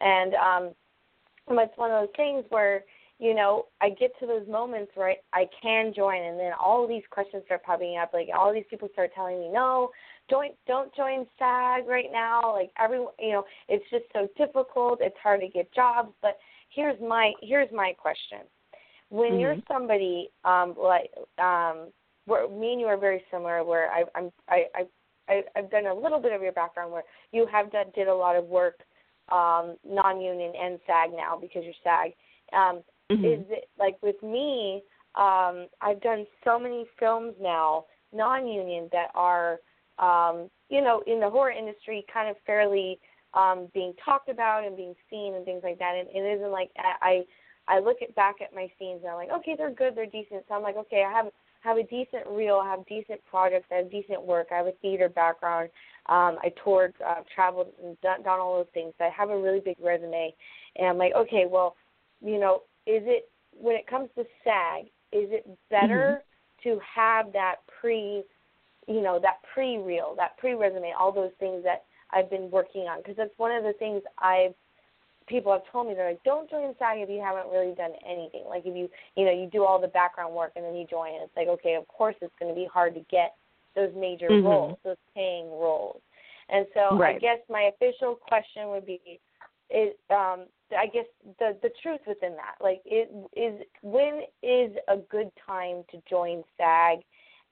and 0.00 0.34
um 0.34 0.74
it's 1.48 1.76
one 1.76 1.90
of 1.90 2.02
those 2.02 2.14
things 2.16 2.44
where 2.50 2.84
you 3.18 3.34
know 3.34 3.66
I 3.80 3.90
get 3.90 4.12
to 4.20 4.26
those 4.26 4.46
moments 4.48 4.92
where 4.94 5.10
I, 5.10 5.16
I 5.32 5.46
can 5.62 5.92
join, 5.94 6.22
and 6.22 6.38
then 6.38 6.52
all 6.58 6.86
these 6.86 7.02
questions 7.10 7.42
start 7.46 7.62
popping 7.62 7.98
up. 7.98 8.12
Like 8.12 8.28
all 8.36 8.52
these 8.52 8.64
people 8.70 8.88
start 8.92 9.10
telling 9.14 9.40
me, 9.40 9.50
no, 9.52 9.90
don't 10.28 10.54
don't 10.66 10.94
join 10.94 11.26
SAG 11.38 11.86
right 11.86 12.10
now. 12.12 12.54
Like 12.54 12.70
everyone, 12.82 13.12
you 13.18 13.32
know, 13.32 13.44
it's 13.68 13.84
just 13.90 14.04
so 14.12 14.28
difficult. 14.36 15.00
It's 15.02 15.16
hard 15.22 15.40
to 15.40 15.48
get 15.48 15.72
jobs. 15.74 16.12
But 16.22 16.38
here's 16.74 17.00
my 17.00 17.32
here's 17.42 17.70
my 17.72 17.92
question: 17.92 18.40
When 19.10 19.38
you're 19.38 19.56
Mhm. 19.56 19.66
somebody 19.68 20.30
um, 20.44 20.74
like 20.78 21.10
um, 21.38 21.92
where 22.26 22.48
me 22.48 22.72
and 22.72 22.80
you 22.80 22.86
are 22.86 22.96
very 22.96 23.24
similar, 23.30 23.64
where 23.64 23.90
I, 23.90 24.04
I'm 24.14 24.32
I, 24.48 24.66
I 24.74 24.86
I 25.28 25.44
I've 25.56 25.70
done 25.70 25.86
a 25.86 25.94
little 25.94 26.20
bit 26.20 26.32
of 26.32 26.42
your 26.42 26.52
background 26.52 26.92
where 26.92 27.04
you 27.32 27.46
have 27.46 27.70
done 27.70 27.86
did 27.94 28.08
a 28.08 28.14
lot 28.14 28.36
of 28.36 28.44
work 28.46 28.80
um, 29.30 29.76
non-union 29.84 30.52
and 30.60 30.80
SAG 30.86 31.10
now 31.12 31.38
because 31.40 31.64
you're 31.64 31.74
SAG. 31.84 32.14
Um, 32.52 32.82
Mhm. 33.10 33.40
Is 33.40 33.46
it 33.50 33.68
like 33.78 33.96
with 34.02 34.20
me? 34.22 34.82
Um, 35.16 35.66
I've 35.80 36.00
done 36.00 36.26
so 36.44 36.58
many 36.58 36.86
films 36.98 37.34
now, 37.40 37.86
non-union, 38.12 38.88
that 38.92 39.10
are, 39.14 39.60
um, 39.98 40.48
you 40.68 40.80
know, 40.80 41.02
in 41.06 41.18
the 41.18 41.28
horror 41.28 41.50
industry, 41.50 42.04
kind 42.12 42.28
of 42.28 42.36
fairly 42.46 43.00
um, 43.34 43.68
being 43.74 43.92
talked 44.04 44.28
about 44.28 44.64
and 44.64 44.76
being 44.76 44.94
seen 45.08 45.34
and 45.34 45.44
things 45.44 45.62
like 45.62 45.78
that. 45.78 45.94
And 45.96 46.08
it 46.08 46.38
isn't 46.38 46.50
like 46.50 46.70
I, 46.76 47.22
I 47.68 47.78
look 47.78 48.02
at 48.02 48.14
back 48.14 48.36
at 48.40 48.54
my 48.54 48.70
scenes 48.78 49.00
and 49.02 49.10
I'm 49.10 49.16
like, 49.16 49.30
okay, 49.30 49.54
they're 49.56 49.72
good, 49.72 49.94
they're 49.94 50.06
decent. 50.06 50.44
So 50.48 50.54
I'm 50.54 50.62
like, 50.62 50.76
okay, 50.76 51.04
I 51.06 51.12
have 51.12 51.26
have 51.62 51.76
a 51.76 51.82
decent 51.82 52.26
reel, 52.26 52.56
I 52.56 52.70
have 52.70 52.86
decent 52.86 53.20
projects, 53.30 53.66
I 53.70 53.76
have 53.76 53.90
decent 53.90 54.22
work, 54.22 54.48
I 54.50 54.56
have 54.56 54.66
a 54.66 54.72
theater 54.80 55.08
background. 55.08 55.68
Um, 56.06 56.38
I 56.42 56.52
toured, 56.64 56.94
uh, 57.06 57.16
traveled, 57.34 57.68
and 57.84 58.00
done, 58.00 58.22
done 58.22 58.40
all 58.40 58.56
those 58.56 58.66
things. 58.72 58.94
I 58.98 59.10
have 59.16 59.28
a 59.28 59.38
really 59.38 59.60
big 59.60 59.76
resume, 59.78 60.34
and 60.76 60.88
I'm 60.88 60.98
like, 60.98 61.12
okay, 61.14 61.44
well, 61.48 61.76
you 62.24 62.40
know, 62.40 62.62
is 62.86 63.02
it 63.04 63.28
when 63.52 63.76
it 63.76 63.86
comes 63.86 64.08
to 64.16 64.24
SAG, 64.42 64.86
is 65.12 65.28
it 65.30 65.46
better 65.70 66.22
mm-hmm. 66.64 66.70
to 66.70 66.80
have 66.82 67.32
that 67.32 67.56
pre, 67.80 68.22
you 68.88 69.02
know, 69.02 69.18
that 69.20 69.40
pre 69.52 69.76
reel, 69.76 70.14
that 70.16 70.38
pre 70.38 70.54
resume, 70.54 70.92
all 70.98 71.12
those 71.12 71.32
things 71.38 71.62
that 71.64 71.84
I've 72.12 72.30
been 72.30 72.50
working 72.50 72.82
on? 72.82 72.98
Because 72.98 73.16
that's 73.16 73.36
one 73.36 73.52
of 73.52 73.64
the 73.64 73.72
things 73.74 74.02
I've 74.18 74.54
people 75.30 75.52
have 75.52 75.62
told 75.70 75.86
me 75.86 75.94
they're 75.94 76.10
like, 76.10 76.24
don't 76.24 76.50
join 76.50 76.74
SAG 76.78 76.98
if 76.98 77.08
you 77.08 77.20
haven't 77.20 77.50
really 77.52 77.74
done 77.74 77.92
anything. 78.04 78.42
Like 78.48 78.62
if 78.66 78.76
you 78.76 78.88
you 79.16 79.24
know 79.24 79.32
you 79.32 79.48
do 79.50 79.64
all 79.64 79.80
the 79.80 79.88
background 79.88 80.34
work 80.34 80.52
and 80.56 80.64
then 80.64 80.74
you 80.74 80.86
join, 80.86 81.12
it's 81.22 81.36
like 81.36 81.48
okay, 81.48 81.74
of 81.74 81.86
course 81.88 82.16
it's 82.20 82.34
going 82.38 82.52
to 82.52 82.60
be 82.60 82.66
hard 82.70 82.94
to 82.94 83.00
get 83.10 83.36
those 83.74 83.90
major 83.96 84.28
mm-hmm. 84.28 84.46
roles, 84.46 84.78
those 84.84 84.96
paying 85.14 85.48
roles. 85.48 86.00
And 86.48 86.66
so 86.74 86.96
right. 86.96 87.16
I 87.16 87.18
guess 87.18 87.38
my 87.48 87.70
official 87.74 88.16
question 88.16 88.68
would 88.68 88.84
be, 88.84 89.20
is 89.70 89.94
um, 90.10 90.46
I 90.76 90.86
guess 90.92 91.06
the 91.38 91.56
the 91.62 91.70
truth 91.82 92.00
within 92.06 92.32
that, 92.32 92.56
like, 92.60 92.82
it 92.84 93.10
is 93.36 93.64
when 93.82 94.22
is 94.42 94.76
a 94.88 94.96
good 94.96 95.30
time 95.46 95.84
to 95.92 96.02
join 96.08 96.42
SAG, 96.58 96.98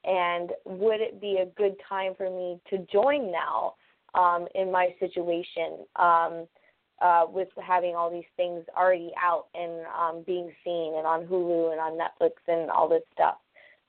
and 0.05 0.51
would 0.65 1.01
it 1.01 1.21
be 1.21 1.39
a 1.43 1.47
good 1.47 1.77
time 1.89 2.15
for 2.17 2.29
me 2.29 2.61
to 2.71 2.85
join 2.93 3.31
now 3.31 3.75
um, 4.15 4.47
in 4.55 4.71
my 4.71 4.95
situation? 5.01 5.85
Um, 5.97 6.47
uh, 7.01 7.25
with 7.29 7.49
having 7.65 7.95
all 7.95 8.11
these 8.11 8.29
things 8.37 8.65
already 8.77 9.13
out 9.23 9.47
and 9.55 9.87
um, 9.97 10.25
being 10.27 10.51
seen 10.65 10.95
and 10.97 11.07
on 11.07 11.27
Hulu 11.27 11.71
and 11.71 11.81
on 11.81 11.93
Netflix 11.93 12.33
and 12.49 12.71
all 12.71 12.89
this 12.89 13.05
stuff. 13.13 13.37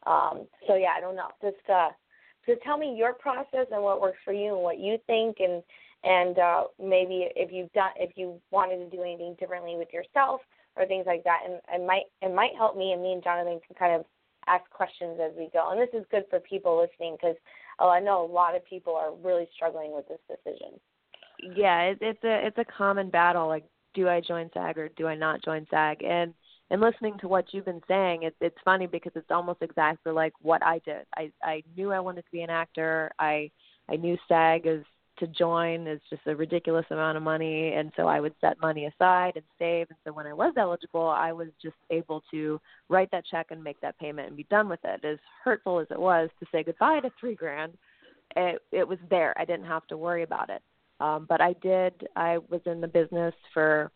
Um, 0.05 0.47
so 0.67 0.75
yeah, 0.75 0.89
I 0.95 1.01
don't 1.01 1.15
know. 1.15 1.29
Just 1.41 1.67
uh, 1.69 1.89
so 2.45 2.53
tell 2.63 2.77
me 2.77 2.95
your 2.95 3.13
process 3.13 3.67
and 3.71 3.83
what 3.83 4.01
works 4.01 4.19
for 4.23 4.33
you 4.33 4.53
and 4.53 4.63
what 4.63 4.79
you 4.79 4.97
think 5.07 5.37
and 5.39 5.63
and 6.03 6.39
uh, 6.39 6.63
maybe 6.81 7.27
if 7.35 7.51
you've 7.51 7.71
done 7.73 7.91
if 7.97 8.11
you 8.15 8.39
wanted 8.51 8.77
to 8.77 8.95
do 8.95 9.03
anything 9.03 9.35
differently 9.39 9.75
with 9.75 9.89
yourself 9.91 10.41
or 10.75 10.85
things 10.85 11.05
like 11.05 11.23
that. 11.23 11.39
And 11.45 11.59
it 11.73 11.85
might 11.85 12.05
it 12.21 12.33
might 12.33 12.55
help 12.57 12.77
me 12.77 12.91
and 12.93 13.01
me 13.01 13.13
and 13.13 13.23
Jonathan 13.23 13.59
can 13.65 13.75
kind 13.75 13.95
of 13.95 14.05
ask 14.47 14.69
questions 14.71 15.19
as 15.21 15.31
we 15.37 15.49
go. 15.51 15.71
And 15.71 15.79
this 15.79 15.93
is 15.93 16.05
good 16.11 16.23
for 16.29 16.39
people 16.39 16.79
listening 16.79 17.17
because 17.19 17.35
oh, 17.79 17.89
I 17.89 17.99
know 17.99 18.23
a 18.23 18.31
lot 18.31 18.55
of 18.55 18.65
people 18.65 18.95
are 18.95 19.13
really 19.13 19.47
struggling 19.55 19.93
with 19.93 20.07
this 20.07 20.19
decision 20.27 20.79
yeah, 21.41 21.81
it, 21.83 21.97
it's 22.01 22.23
a 22.23 22.47
it's 22.47 22.57
a 22.57 22.65
common 22.65 23.09
battle. 23.09 23.47
Like, 23.47 23.65
do 23.93 24.07
I 24.07 24.21
join 24.21 24.49
SAG 24.53 24.77
or 24.77 24.89
do 24.89 25.07
I 25.07 25.15
not 25.15 25.43
join 25.43 25.65
SAG? 25.69 26.03
And 26.03 26.33
and 26.69 26.81
listening 26.81 27.17
to 27.19 27.27
what 27.27 27.45
you've 27.51 27.65
been 27.65 27.81
saying, 27.87 28.23
it, 28.23 28.35
it's 28.41 28.57
funny 28.63 28.87
because 28.87 29.13
it's 29.15 29.31
almost 29.31 29.61
exactly 29.61 30.11
like 30.11 30.33
what 30.41 30.63
I 30.63 30.79
did. 30.79 31.05
I 31.15 31.31
I 31.43 31.63
knew 31.75 31.91
I 31.91 31.99
wanted 31.99 32.23
to 32.23 32.31
be 32.31 32.41
an 32.41 32.49
actor. 32.49 33.11
I 33.19 33.51
I 33.89 33.95
knew 33.95 34.17
SAG 34.27 34.65
is 34.65 34.83
to 35.19 35.27
join 35.27 35.87
is 35.87 35.99
just 36.09 36.21
a 36.25 36.35
ridiculous 36.35 36.85
amount 36.89 37.17
of 37.17 37.23
money, 37.23 37.73
and 37.73 37.91
so 37.95 38.07
I 38.07 38.19
would 38.19 38.33
set 38.41 38.59
money 38.61 38.85
aside 38.85 39.33
and 39.35 39.45
save. 39.57 39.87
And 39.89 39.97
so 40.03 40.13
when 40.13 40.27
I 40.27 40.33
was 40.33 40.53
eligible, 40.57 41.07
I 41.07 41.31
was 41.31 41.49
just 41.61 41.75
able 41.89 42.23
to 42.31 42.59
write 42.89 43.11
that 43.11 43.25
check 43.25 43.47
and 43.51 43.63
make 43.63 43.79
that 43.81 43.99
payment 43.99 44.27
and 44.27 44.37
be 44.37 44.45
done 44.49 44.69
with 44.69 44.79
it. 44.83 45.05
As 45.05 45.17
hurtful 45.43 45.79
as 45.79 45.87
it 45.91 45.99
was 45.99 46.29
to 46.39 46.45
say 46.51 46.63
goodbye 46.63 47.01
to 47.01 47.11
three 47.19 47.35
grand, 47.35 47.73
it 48.35 48.61
it 48.71 48.87
was 48.87 48.99
there. 49.09 49.33
I 49.37 49.45
didn't 49.45 49.65
have 49.67 49.87
to 49.87 49.97
worry 49.97 50.23
about 50.23 50.49
it. 50.49 50.61
Um, 50.99 51.25
but 51.29 51.39
I 51.41 51.53
did, 51.61 52.07
I 52.15 52.39
was 52.49 52.61
in 52.65 52.81
the 52.81 52.87
business 52.87 53.33
for 53.53 53.91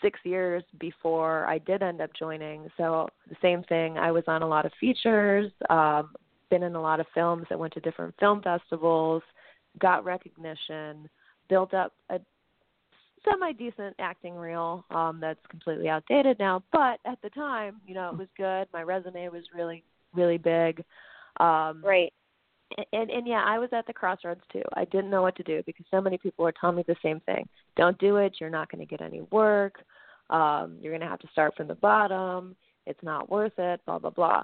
six 0.00 0.20
years 0.24 0.62
before 0.78 1.46
I 1.46 1.58
did 1.58 1.82
end 1.82 2.00
up 2.00 2.10
joining. 2.16 2.68
So 2.76 3.08
the 3.28 3.36
same 3.42 3.62
thing, 3.64 3.98
I 3.98 4.12
was 4.12 4.24
on 4.28 4.42
a 4.42 4.46
lot 4.46 4.66
of 4.66 4.72
features, 4.78 5.50
um, 5.70 6.10
been 6.50 6.62
in 6.62 6.74
a 6.74 6.80
lot 6.80 7.00
of 7.00 7.06
films 7.14 7.46
that 7.48 7.58
went 7.58 7.72
to 7.72 7.80
different 7.80 8.14
film 8.20 8.42
festivals, 8.42 9.22
got 9.78 10.04
recognition, 10.04 11.08
built 11.48 11.74
up 11.74 11.92
a 12.10 12.20
semi 13.24 13.52
decent 13.52 13.96
acting 13.98 14.34
reel 14.34 14.84
um 14.90 15.18
that's 15.18 15.40
completely 15.48 15.88
outdated 15.88 16.38
now 16.38 16.62
but 16.72 17.00
at 17.06 17.18
the 17.22 17.30
time 17.30 17.80
you 17.86 17.94
know 17.94 18.10
it 18.10 18.18
was 18.18 18.28
good 18.36 18.66
my 18.70 18.82
resume 18.82 19.30
was 19.30 19.44
really 19.54 19.82
really 20.14 20.36
big 20.36 20.84
um 21.40 21.82
right 21.82 22.12
and 22.92 23.10
and 23.10 23.26
yeah, 23.26 23.42
I 23.44 23.58
was 23.58 23.68
at 23.72 23.86
the 23.86 23.92
crossroads 23.92 24.40
too. 24.52 24.62
I 24.74 24.84
didn't 24.86 25.10
know 25.10 25.22
what 25.22 25.36
to 25.36 25.42
do 25.42 25.62
because 25.66 25.86
so 25.90 26.00
many 26.00 26.18
people 26.18 26.44
were 26.44 26.52
telling 26.52 26.76
me 26.76 26.84
the 26.86 26.96
same 27.02 27.20
thing. 27.20 27.48
Don't 27.76 27.98
do 27.98 28.16
it. 28.16 28.36
You're 28.40 28.50
not 28.50 28.70
going 28.70 28.80
to 28.80 28.90
get 28.90 29.00
any 29.00 29.22
work. 29.30 29.76
Um, 30.30 30.78
you're 30.80 30.92
going 30.92 31.02
to 31.02 31.08
have 31.08 31.20
to 31.20 31.28
start 31.32 31.54
from 31.56 31.68
the 31.68 31.74
bottom. 31.74 32.56
It's 32.86 33.02
not 33.02 33.30
worth 33.30 33.58
it. 33.58 33.80
Blah 33.86 33.98
blah 33.98 34.10
blah. 34.10 34.42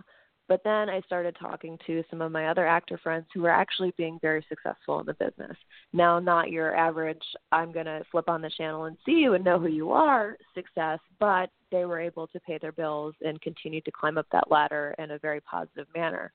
But 0.51 0.65
then 0.65 0.91
I 0.91 1.01
started 1.03 1.37
talking 1.39 1.79
to 1.87 2.03
some 2.11 2.21
of 2.21 2.33
my 2.33 2.49
other 2.49 2.67
actor 2.67 2.99
friends 2.99 3.27
who 3.33 3.43
were 3.43 3.51
actually 3.51 3.95
being 3.97 4.19
very 4.21 4.45
successful 4.49 4.99
in 4.99 5.07
the 5.07 5.15
business. 5.15 5.57
Now, 5.93 6.19
not 6.19 6.51
your 6.51 6.75
average, 6.77 7.23
I'm 7.53 7.71
going 7.71 7.87
to 7.87 8.03
flip 8.11 8.29
on 8.29 8.43
the 8.43 8.51
channel 8.59 8.87
and 8.87 8.97
see 9.07 9.13
you 9.13 9.35
and 9.35 9.45
know 9.45 9.61
who 9.61 9.69
you 9.69 9.93
are 9.93 10.37
success, 10.53 10.99
but 11.21 11.51
they 11.71 11.85
were 11.85 12.01
able 12.01 12.27
to 12.27 12.41
pay 12.41 12.59
their 12.59 12.73
bills 12.73 13.15
and 13.21 13.41
continue 13.41 13.81
to 13.83 13.93
climb 13.93 14.19
up 14.19 14.27
that 14.33 14.51
ladder 14.51 14.93
in 14.99 15.13
a 15.13 15.21
very 15.21 15.41
positive 15.41 15.87
manner. 15.95 16.33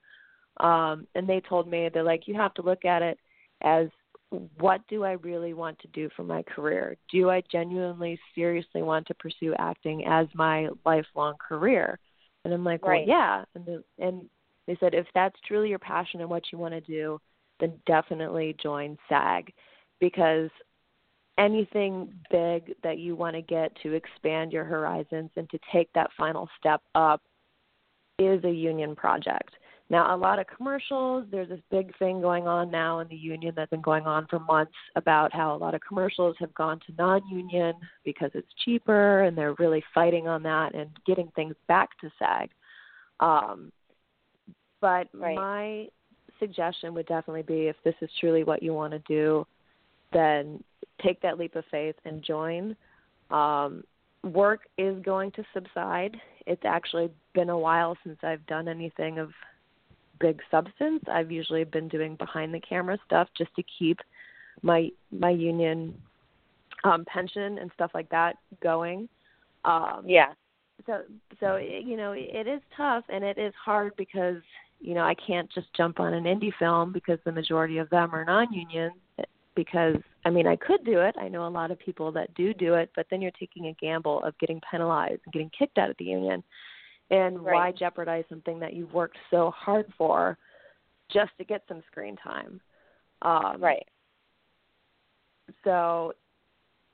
Um, 0.60 1.06
and 1.14 1.28
they 1.28 1.42
told 1.46 1.68
me 1.68 1.90
they're 1.92 2.02
like, 2.02 2.26
you 2.26 2.36
have 2.36 2.54
to 2.54 2.62
look 2.62 2.86
at 2.86 3.02
it 3.02 3.18
as 3.60 3.88
what 4.56 4.80
do 4.88 5.04
I 5.04 5.12
really 5.12 5.52
want 5.52 5.78
to 5.80 5.88
do 5.88 6.08
for 6.16 6.22
my 6.22 6.42
career? 6.42 6.96
Do 7.12 7.28
I 7.28 7.42
genuinely, 7.52 8.18
seriously 8.34 8.80
want 8.80 9.08
to 9.08 9.14
pursue 9.14 9.54
acting 9.58 10.06
as 10.06 10.26
my 10.34 10.68
lifelong 10.86 11.34
career? 11.46 11.98
And 12.46 12.54
I'm 12.54 12.62
like, 12.62 12.86
right. 12.86 13.04
well, 13.04 13.08
yeah. 13.08 13.44
And, 13.56 13.66
the, 13.66 13.84
and 13.98 14.22
they 14.68 14.76
said, 14.78 14.94
if 14.94 15.04
that's 15.16 15.34
truly 15.48 15.68
your 15.68 15.80
passion 15.80 16.20
and 16.20 16.30
what 16.30 16.44
you 16.52 16.58
want 16.58 16.74
to 16.74 16.80
do, 16.80 17.20
then 17.58 17.72
definitely 17.86 18.54
join 18.62 18.96
SAG 19.08 19.52
because 19.98 20.48
anything 21.38 22.14
big 22.30 22.72
that 22.84 22.98
you 22.98 23.16
want 23.16 23.34
to 23.34 23.42
get 23.42 23.72
to 23.82 23.94
expand 23.94 24.52
your 24.52 24.62
horizons 24.62 25.30
and 25.34 25.50
to 25.50 25.58
take 25.72 25.92
that 25.94 26.08
final 26.16 26.48
step 26.56 26.82
up 26.94 27.20
is 28.20 28.44
a 28.44 28.50
union 28.50 28.94
project. 28.94 29.55
Now, 29.88 30.14
a 30.14 30.16
lot 30.16 30.40
of 30.40 30.46
commercials, 30.48 31.26
there's 31.30 31.48
this 31.48 31.60
big 31.70 31.96
thing 31.98 32.20
going 32.20 32.48
on 32.48 32.70
now 32.72 32.98
in 32.98 33.08
the 33.08 33.14
union 33.14 33.52
that's 33.54 33.70
been 33.70 33.80
going 33.80 34.04
on 34.04 34.26
for 34.28 34.40
months 34.40 34.74
about 34.96 35.32
how 35.32 35.54
a 35.54 35.58
lot 35.58 35.74
of 35.74 35.80
commercials 35.86 36.34
have 36.40 36.52
gone 36.54 36.80
to 36.86 36.92
non 36.98 37.22
union 37.30 37.74
because 38.04 38.30
it's 38.34 38.48
cheaper, 38.64 39.22
and 39.22 39.38
they're 39.38 39.54
really 39.60 39.84
fighting 39.94 40.26
on 40.26 40.42
that 40.42 40.74
and 40.74 40.90
getting 41.06 41.30
things 41.36 41.54
back 41.68 41.90
to 42.00 42.10
SAG. 42.18 42.50
Um, 43.20 43.70
but 44.80 45.08
right. 45.14 45.36
my 45.36 45.86
suggestion 46.40 46.92
would 46.94 47.06
definitely 47.06 47.42
be 47.42 47.68
if 47.68 47.76
this 47.84 47.94
is 48.00 48.10
truly 48.18 48.42
what 48.42 48.62
you 48.62 48.74
want 48.74 48.92
to 48.92 48.98
do, 49.06 49.46
then 50.12 50.62
take 51.02 51.20
that 51.22 51.38
leap 51.38 51.54
of 51.54 51.64
faith 51.70 51.94
and 52.04 52.22
join. 52.22 52.76
Um, 53.30 53.84
work 54.24 54.62
is 54.78 55.00
going 55.04 55.30
to 55.32 55.44
subside. 55.54 56.16
It's 56.46 56.64
actually 56.64 57.10
been 57.34 57.50
a 57.50 57.58
while 57.58 57.96
since 58.04 58.18
I've 58.22 58.44
done 58.46 58.66
anything 58.66 59.18
of 59.18 59.30
big 60.20 60.40
substance. 60.50 61.02
I've 61.10 61.30
usually 61.30 61.64
been 61.64 61.88
doing 61.88 62.16
behind 62.16 62.52
the 62.52 62.60
camera 62.60 62.98
stuff 63.04 63.28
just 63.36 63.54
to 63.56 63.62
keep 63.78 63.98
my 64.62 64.88
my 65.10 65.30
union 65.30 65.94
um 66.84 67.04
pension 67.06 67.58
and 67.58 67.70
stuff 67.74 67.90
like 67.94 68.08
that 68.10 68.36
going. 68.62 69.08
Um 69.64 70.04
Yeah. 70.06 70.32
So 70.86 71.02
so 71.40 71.56
you 71.56 71.96
know, 71.96 72.12
it 72.12 72.46
is 72.46 72.60
tough 72.76 73.04
and 73.08 73.24
it 73.24 73.38
is 73.38 73.54
hard 73.62 73.92
because 73.96 74.42
you 74.80 74.94
know, 74.94 75.02
I 75.02 75.14
can't 75.14 75.50
just 75.52 75.72
jump 75.74 76.00
on 76.00 76.12
an 76.12 76.24
indie 76.24 76.52
film 76.58 76.92
because 76.92 77.18
the 77.24 77.32
majority 77.32 77.78
of 77.78 77.88
them 77.88 78.14
are 78.14 78.24
non-union 78.24 78.92
because 79.54 79.96
I 80.24 80.30
mean, 80.30 80.46
I 80.46 80.56
could 80.56 80.84
do 80.84 81.00
it. 81.00 81.16
I 81.18 81.28
know 81.28 81.46
a 81.46 81.48
lot 81.48 81.70
of 81.70 81.78
people 81.78 82.12
that 82.12 82.34
do 82.34 82.52
do 82.52 82.74
it, 82.74 82.90
but 82.94 83.06
then 83.10 83.22
you're 83.22 83.30
taking 83.32 83.66
a 83.68 83.72
gamble 83.80 84.22
of 84.22 84.38
getting 84.38 84.60
penalized 84.70 85.22
and 85.24 85.32
getting 85.32 85.50
kicked 85.58 85.78
out 85.78 85.90
of 85.90 85.96
the 85.98 86.04
union 86.04 86.42
and 87.10 87.44
right. 87.44 87.54
why 87.54 87.72
jeopardize 87.72 88.24
something 88.28 88.58
that 88.58 88.74
you've 88.74 88.92
worked 88.92 89.16
so 89.30 89.50
hard 89.50 89.86
for 89.96 90.36
just 91.12 91.30
to 91.38 91.44
get 91.44 91.62
some 91.68 91.82
screen 91.90 92.16
time 92.16 92.60
um, 93.22 93.60
right 93.60 93.86
so 95.64 96.12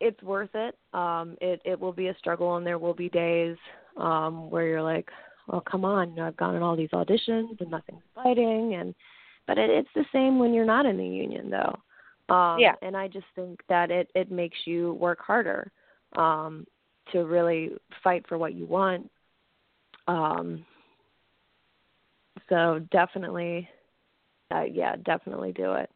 it's 0.01 0.23
worth 0.23 0.51
it 0.55 0.77
um 0.93 1.37
it 1.41 1.61
it 1.65 1.79
will 1.79 1.93
be 1.93 2.09
a 2.09 2.19
struggle 2.19 2.57
and 2.57 2.67
there 2.67 2.79
will 2.79 2.95
be 2.95 3.09
days 3.09 3.57
um 3.97 4.51
where 4.51 4.67
you're 4.67 4.83
like 4.83 5.09
well 5.49 5.63
come 5.63 5.85
on 5.85 6.11
you 6.11 6.17
know, 6.17 6.27
i've 6.27 6.37
gone 6.37 6.55
on 6.57 6.63
all 6.63 6.77
these 6.77 6.91
auditions 6.91 7.59
and 7.61 7.71
nothing's 7.71 8.03
biting 8.15 8.75
and 8.75 8.95
but 9.47 9.59
it, 9.59 9.71
it's 9.71 9.89
the 9.95 10.05
same 10.13 10.39
when 10.39 10.53
you're 10.53 10.65
not 10.65 10.87
in 10.87 10.97
the 10.97 11.07
union 11.07 11.51
though 11.51 12.35
um 12.35 12.59
yeah. 12.59 12.75
and 12.83 12.97
i 12.97 13.09
just 13.09 13.27
think 13.35 13.61
that 13.69 13.91
it 13.91 14.11
it 14.15 14.31
makes 14.31 14.59
you 14.65 14.93
work 14.95 15.21
harder 15.21 15.71
um 16.17 16.67
to 17.11 17.25
really 17.25 17.71
fight 18.05 18.25
for 18.29 18.39
what 18.39 18.55
you 18.55 18.67
want 18.67 19.09
um, 20.09 20.65
so 22.49 22.81
definitely, 22.91 23.69
uh, 24.55 24.65
yeah, 24.65 24.97
definitely 25.05 25.53
do 25.53 25.73
it. 25.73 25.91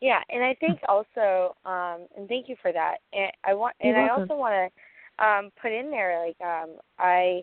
Yeah, 0.00 0.20
and 0.30 0.42
I 0.42 0.54
think 0.54 0.80
also, 0.88 1.54
um, 1.66 2.06
and 2.16 2.26
thank 2.26 2.48
you 2.48 2.56
for 2.62 2.72
that. 2.72 2.96
And 3.12 3.30
I 3.44 3.52
want, 3.52 3.76
and 3.80 3.90
You're 3.90 3.98
I 3.98 4.08
welcome. 4.08 4.22
also 4.22 4.40
want 4.40 4.72
to 5.18 5.24
um, 5.24 5.50
put 5.60 5.72
in 5.72 5.90
there. 5.90 6.24
Like 6.26 6.40
um, 6.40 6.76
I, 6.98 7.42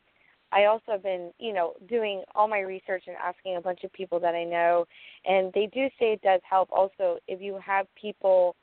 I 0.52 0.65
also 0.65 0.93
have 0.93 1.04
been, 1.04 1.32
you 1.38 1.54
know, 1.54 1.73
doing 1.88 2.23
all 2.34 2.47
my 2.47 2.62
research 2.62 3.04
and 3.06 3.15
asking 3.23 3.58
a 3.58 3.62
bunch 3.62 3.84
of 3.84 3.93
people 3.93 4.19
that 4.21 4.34
I 4.34 4.43
know, 4.43 4.86
and 5.26 5.54
they 5.54 5.67
do 5.71 5.88
say 6.00 6.13
it 6.13 6.21
does 6.23 6.41
help. 6.50 6.69
Also, 6.71 7.17
if 7.28 7.41
you 7.41 7.60
have 7.63 7.86
people 8.00 8.56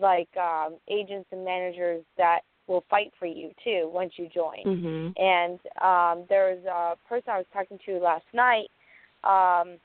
like 0.00 0.34
um, 0.38 0.76
agents 0.88 1.28
and 1.30 1.44
managers 1.44 2.02
that 2.16 2.40
will 2.72 2.84
fight 2.88 3.12
for 3.18 3.26
you 3.26 3.50
too 3.62 3.90
once 3.92 4.12
you 4.16 4.28
join. 4.28 4.64
Mhm. 4.64 5.14
And 5.18 5.60
um, 5.80 6.26
there 6.28 6.54
was 6.54 6.64
a 6.64 7.08
person 7.08 7.30
I 7.30 7.38
was 7.38 7.46
talking 7.52 7.78
to 7.86 7.98
last 7.98 8.24
night 8.32 8.70
um, 9.24 9.78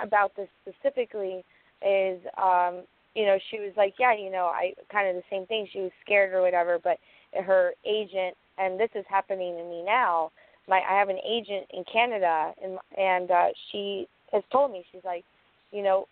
about 0.00 0.34
this 0.36 0.48
specifically. 0.62 1.44
Is 1.82 2.20
um, 2.38 2.82
you 3.14 3.26
know 3.26 3.38
she 3.50 3.60
was 3.60 3.72
like, 3.76 3.94
yeah, 3.98 4.14
you 4.14 4.30
know, 4.30 4.46
I 4.46 4.72
kind 4.90 5.08
of 5.08 5.14
the 5.14 5.28
same 5.30 5.46
thing. 5.46 5.68
She 5.70 5.80
was 5.80 5.92
scared 6.02 6.32
or 6.32 6.40
whatever, 6.40 6.78
but 6.82 6.98
her 7.44 7.72
agent, 7.84 8.34
and 8.58 8.80
this 8.80 8.90
is 8.94 9.04
happening 9.08 9.56
to 9.56 9.64
me 9.64 9.82
now. 9.84 10.32
My 10.68 10.80
I 10.80 10.98
have 10.98 11.10
an 11.10 11.20
agent 11.24 11.66
in 11.70 11.84
Canada, 11.84 12.54
and 12.62 12.78
and 12.96 13.30
uh, 13.30 13.48
she 13.70 14.08
has 14.32 14.42
told 14.50 14.72
me 14.72 14.84
she's 14.90 15.04
like, 15.04 15.24
you 15.70 15.82
know, 15.82 16.08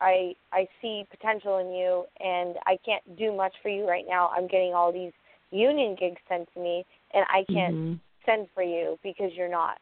I 0.00 0.34
I 0.52 0.66
see 0.80 1.06
potential 1.10 1.58
in 1.58 1.72
you, 1.72 2.04
and 2.20 2.56
I 2.66 2.78
can't 2.84 3.16
do 3.16 3.34
much 3.34 3.54
for 3.62 3.68
you 3.68 3.88
right 3.88 4.04
now. 4.08 4.30
I'm 4.36 4.46
getting 4.46 4.74
all 4.74 4.92
these 4.92 5.12
union 5.50 5.96
gigs 5.98 6.20
sent 6.28 6.52
to 6.54 6.60
me, 6.60 6.84
and 7.14 7.24
I 7.28 7.44
can't 7.52 7.74
Mhm. 7.74 8.00
send 8.24 8.48
for 8.54 8.62
you 8.62 8.98
because 9.02 9.32
you're 9.34 9.48
not 9.48 9.78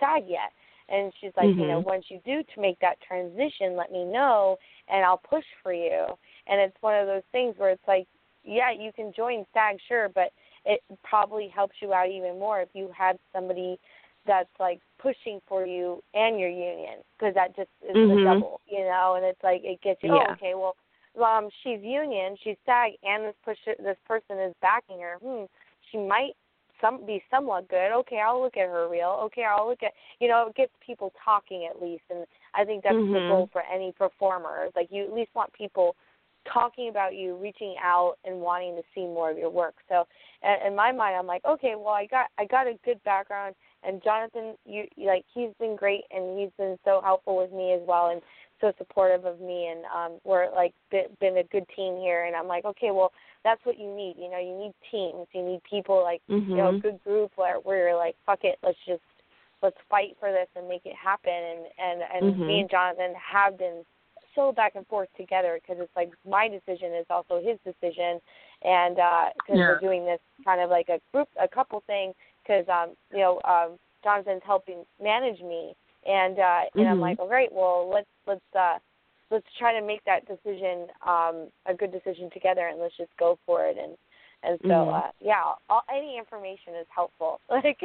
SAG 0.00 0.26
yet. 0.26 0.52
And 0.88 1.12
she's 1.20 1.32
like, 1.36 1.50
you 1.56 1.66
know, 1.66 1.80
Mhm. 1.80 1.84
once 1.84 2.10
you 2.10 2.20
do 2.24 2.42
to 2.44 2.60
make 2.60 2.78
that 2.78 3.00
transition, 3.00 3.74
let 3.74 3.90
me 3.90 4.04
know, 4.04 4.56
and 4.88 5.04
I'll 5.04 5.18
push 5.18 5.44
for 5.62 5.72
you. 5.72 6.16
And 6.46 6.60
it's 6.60 6.80
one 6.80 6.94
of 6.94 7.06
those 7.06 7.24
things 7.32 7.58
where 7.58 7.70
it's 7.70 7.88
like, 7.88 8.06
yeah, 8.44 8.70
you 8.70 8.92
can 8.92 9.12
join 9.12 9.44
SAG, 9.52 9.80
sure, 9.88 10.08
but 10.08 10.32
it 10.64 10.82
probably 11.02 11.48
helps 11.48 11.74
you 11.80 11.92
out 11.92 12.08
even 12.08 12.38
more 12.38 12.60
if 12.60 12.68
you 12.72 12.88
had 12.96 13.18
somebody 13.32 13.78
that's 14.26 14.50
like 14.58 14.80
pushing 14.98 15.40
for 15.46 15.66
you 15.66 16.02
and 16.14 16.38
your 16.38 16.48
union 16.48 16.98
because 17.18 17.34
that 17.34 17.56
just 17.56 17.70
is 17.82 17.94
the 17.94 17.98
Mhm. 17.98 18.24
double, 18.24 18.60
you 18.66 18.80
know. 18.80 19.14
And 19.16 19.24
it's 19.24 19.42
like 19.42 19.62
it 19.64 19.80
gets 19.82 20.02
you. 20.02 20.14
Yeah. 20.14 20.26
Oh, 20.28 20.32
okay, 20.32 20.54
well, 20.54 20.76
um, 21.24 21.50
she's 21.62 21.82
union, 21.82 22.36
she's 22.42 22.56
SAG, 22.66 22.92
and 23.02 23.24
this 23.24 23.34
push 23.44 23.58
this 23.66 23.96
person 24.06 24.38
is 24.38 24.54
backing 24.60 25.00
her. 25.00 25.18
Hmm, 25.22 25.44
she 25.90 25.98
might 25.98 26.36
some 26.80 27.06
be 27.06 27.22
somewhat 27.30 27.68
good. 27.68 27.92
Okay, 27.92 28.20
I'll 28.20 28.40
look 28.42 28.56
at 28.56 28.68
her 28.68 28.88
reel. 28.88 29.18
Okay, 29.24 29.44
I'll 29.44 29.68
look 29.68 29.82
at 29.82 29.92
you 30.20 30.28
know, 30.28 30.48
it 30.48 30.56
gets 30.56 30.72
people 30.84 31.12
talking 31.24 31.66
at 31.70 31.80
least, 31.80 32.04
and 32.10 32.26
I 32.54 32.64
think 32.64 32.82
that's 32.82 32.96
the 32.96 33.04
Mhm. 33.04 33.28
goal 33.28 33.48
for 33.52 33.62
any 33.62 33.92
performer. 33.92 34.68
Like 34.76 34.88
you 34.90 35.04
at 35.04 35.12
least 35.12 35.34
want 35.34 35.52
people 35.52 35.96
talking 36.52 36.88
about 36.88 37.14
you, 37.14 37.36
reaching 37.36 37.76
out, 37.82 38.16
and 38.24 38.40
wanting 38.40 38.76
to 38.76 38.82
see 38.94 39.04
more 39.04 39.30
of 39.30 39.38
your 39.38 39.50
work. 39.50 39.74
So, 39.88 40.06
in, 40.42 40.68
in 40.68 40.76
my 40.76 40.92
mind, 40.92 41.16
I'm 41.16 41.26
like, 41.26 41.44
okay, 41.44 41.74
well, 41.76 41.94
I 41.94 42.06
got 42.06 42.26
I 42.38 42.44
got 42.44 42.66
a 42.66 42.78
good 42.84 43.02
background, 43.04 43.54
and 43.86 44.02
Jonathan, 44.02 44.54
you 44.64 44.84
like 44.98 45.24
he's 45.32 45.50
been 45.58 45.76
great, 45.76 46.04
and 46.10 46.38
he's 46.38 46.50
been 46.58 46.78
so 46.84 47.00
helpful 47.02 47.36
with 47.36 47.52
me 47.52 47.72
as 47.72 47.80
well, 47.86 48.10
and 48.10 48.20
so 48.60 48.72
supportive 48.78 49.24
of 49.24 49.40
me, 49.40 49.68
and 49.68 49.84
um, 49.94 50.18
we're 50.24 50.50
like 50.54 50.72
been, 50.90 51.06
been 51.20 51.38
a 51.38 51.44
good 51.44 51.66
team 51.76 51.96
here. 51.98 52.24
And 52.24 52.34
I'm 52.34 52.46
like, 52.48 52.64
okay, 52.64 52.90
well, 52.90 53.12
that's 53.44 53.64
what 53.64 53.78
you 53.78 53.94
need. 53.94 54.16
You 54.18 54.30
know, 54.30 54.38
you 54.38 54.56
need 54.56 54.72
teams. 54.90 55.26
You 55.32 55.42
need 55.42 55.60
people 55.68 56.02
like 56.02 56.22
you 56.28 56.56
know, 56.56 56.70
a 56.70 56.72
Mhm. 56.72 56.82
good 56.82 57.04
group 57.04 57.32
where 57.36 57.56
where 57.56 57.88
you're 57.88 57.96
like, 57.96 58.16
fuck 58.24 58.44
it, 58.44 58.58
let's 58.62 58.78
just 58.86 59.02
let's 59.62 59.76
fight 59.88 60.16
for 60.20 60.32
this 60.32 60.48
and 60.56 60.68
make 60.68 60.86
it 60.86 60.96
happen. 60.96 61.32
And 61.32 61.66
and 61.78 62.02
and 62.14 62.46
me 62.46 62.54
Mhm. 62.54 62.60
and 62.62 62.70
Jonathan 62.70 63.14
have 63.14 63.58
been 63.58 63.84
so 64.34 64.52
back 64.52 64.74
and 64.74 64.86
forth 64.86 65.08
together 65.16 65.58
because 65.60 65.80
it's 65.82 65.96
like 65.96 66.12
my 66.28 66.48
decision 66.48 66.92
is 66.94 67.06
also 67.10 67.40
his 67.40 67.58
decision, 67.64 68.20
and 68.62 68.98
uh 68.98 69.30
because 69.34 69.58
Yeah. 69.58 69.68
we're 69.68 69.80
doing 69.80 70.04
this 70.04 70.20
kind 70.44 70.60
of 70.60 70.70
like 70.70 70.88
a 70.88 71.00
group, 71.12 71.28
a 71.40 71.48
couple 71.48 71.80
thing. 71.86 72.14
Because 72.46 72.66
um, 72.68 72.94
you 73.12 73.18
know, 73.18 73.40
um, 73.44 73.78
Jonathan's 74.04 74.42
helping 74.44 74.84
manage 75.02 75.40
me, 75.40 75.74
and 76.06 76.38
uh, 76.38 76.60
and 76.76 76.88
I'm 76.88 76.98
Mhm. 76.98 77.00
like, 77.00 77.18
all 77.18 77.28
right, 77.28 77.52
well, 77.52 77.88
let's 77.88 78.08
let's 78.26 78.54
uh, 78.54 78.78
let's 79.30 79.46
try 79.58 79.72
to 79.78 79.84
make 79.84 80.02
that 80.04 80.26
decision 80.26 80.86
um, 81.06 81.50
a 81.66 81.74
good 81.74 81.90
decision 81.90 82.30
together, 82.30 82.68
and 82.68 82.78
let's 82.80 82.96
just 82.96 83.16
go 83.18 83.38
for 83.46 83.66
it. 83.66 83.76
And 83.76 83.96
and 84.42 84.60
so 84.62 84.68
Mhm. 84.68 84.94
uh, 84.94 85.10
yeah, 85.20 85.54
all, 85.68 85.82
any 85.90 86.16
information 86.18 86.74
is 86.74 86.86
helpful. 86.94 87.40
Like, 87.48 87.80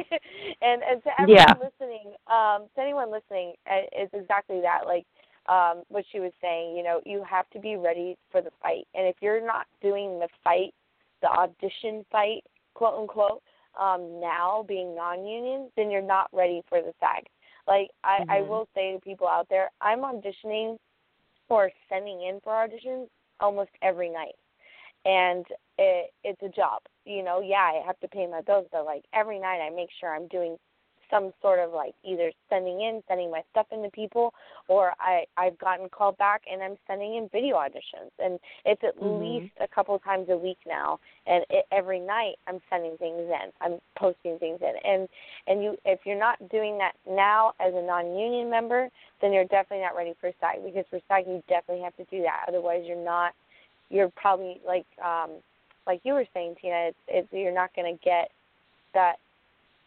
and 0.60 0.82
and 0.82 1.02
to 1.02 1.10
everyone 1.20 1.38
Yeah. 1.38 1.54
listening, 1.54 2.14
um, 2.28 2.68
to 2.74 2.80
anyone 2.80 3.10
listening, 3.10 3.54
uh, 3.66 3.82
it's 3.92 4.14
exactly 4.14 4.60
that. 4.60 4.86
Like 4.86 5.06
um, 5.46 5.82
what 5.88 6.04
she 6.12 6.20
was 6.20 6.32
saying, 6.40 6.76
you 6.76 6.84
know, 6.84 7.00
you 7.04 7.24
have 7.24 7.48
to 7.50 7.58
be 7.58 7.76
ready 7.76 8.16
for 8.30 8.40
the 8.40 8.52
fight, 8.62 8.86
and 8.94 9.08
if 9.08 9.16
you're 9.20 9.44
not 9.44 9.66
doing 9.80 10.20
the 10.20 10.28
fight, 10.44 10.72
the 11.20 11.28
audition 11.28 12.04
fight, 12.12 12.44
quote 12.74 12.94
unquote, 13.00 13.42
um, 13.80 14.20
now 14.20 14.64
being 14.66 14.94
non-union, 14.94 15.70
then 15.76 15.90
you're 15.90 16.02
not 16.02 16.28
ready 16.32 16.62
for 16.68 16.80
the 16.80 16.92
SAG. 17.00 17.24
Like 17.66 17.90
I, 18.04 18.22
I 18.28 18.42
Mhm. 18.42 18.48
will 18.48 18.68
say 18.74 18.92
to 18.92 19.00
people 19.00 19.28
out 19.28 19.48
there, 19.48 19.70
I'm 19.80 20.00
auditioning 20.00 20.78
or 21.48 21.70
sending 21.88 22.22
in 22.22 22.40
for 22.42 22.52
auditions 22.52 23.08
almost 23.40 23.70
every 23.82 24.08
night, 24.10 24.34
and 25.04 25.44
it, 25.78 26.12
it's 26.24 26.42
a 26.42 26.48
job. 26.48 26.82
You 27.04 27.22
know, 27.22 27.40
yeah, 27.40 27.70
I 27.72 27.82
have 27.86 27.98
to 28.00 28.08
pay 28.08 28.26
my 28.26 28.40
bills, 28.42 28.66
but 28.72 28.84
like 28.84 29.04
every 29.12 29.38
night 29.38 29.60
I 29.60 29.70
make 29.70 29.90
sure 30.00 30.14
I'm 30.14 30.28
doing 30.28 30.56
some 31.12 31.32
sort 31.42 31.58
of 31.58 31.72
like 31.72 31.94
either 32.04 32.32
sending 32.48 32.80
in, 32.80 33.02
sending 33.06 33.30
my 33.30 33.42
stuff 33.50 33.66
into 33.70 33.90
people, 33.90 34.32
or 34.68 34.94
I 34.98 35.24
I've 35.36 35.58
gotten 35.58 35.88
called 35.90 36.16
back 36.16 36.42
and 36.50 36.62
I'm 36.62 36.76
sending 36.86 37.16
in 37.16 37.28
video 37.30 37.56
auditions, 37.56 38.10
and 38.18 38.40
it's 38.64 38.82
at 38.82 38.94
Mhm. 39.00 39.42
least 39.42 39.52
a 39.60 39.68
couple 39.68 39.98
times 39.98 40.28
a 40.30 40.36
week 40.36 40.58
now, 40.66 40.98
and 41.26 41.44
it, 41.50 41.66
every 41.70 42.00
night 42.00 42.36
I'm 42.48 42.60
sending 42.70 42.96
things 42.96 43.20
in, 43.20 43.52
I'm 43.60 43.78
posting 43.98 44.38
things 44.38 44.60
in, 44.62 44.74
and 44.90 45.08
and 45.46 45.62
you 45.62 45.76
if 45.84 46.00
you're 46.06 46.18
not 46.18 46.48
doing 46.48 46.78
that 46.78 46.94
now 47.08 47.52
as 47.60 47.74
a 47.74 47.82
non-union 47.82 48.48
member, 48.48 48.88
then 49.20 49.32
you're 49.32 49.44
definitely 49.44 49.84
not 49.84 49.96
ready 49.96 50.14
for 50.20 50.32
SAG 50.40 50.64
because 50.64 50.86
for 50.90 51.00
SAG 51.08 51.26
you 51.26 51.42
definitely 51.48 51.84
have 51.84 51.96
to 51.96 52.04
do 52.10 52.22
that, 52.22 52.46
otherwise 52.48 52.84
you're 52.86 53.04
not, 53.04 53.34
you're 53.90 54.10
probably 54.16 54.60
like 54.66 54.86
um 55.04 55.30
like 55.86 56.00
you 56.04 56.14
were 56.14 56.26
saying 56.32 56.54
Tina, 56.60 56.88
it's, 56.88 56.98
it's 57.08 57.28
you're 57.32 57.52
not 57.52 57.74
going 57.74 57.92
to 57.92 58.04
get 58.04 58.30
that 58.94 59.16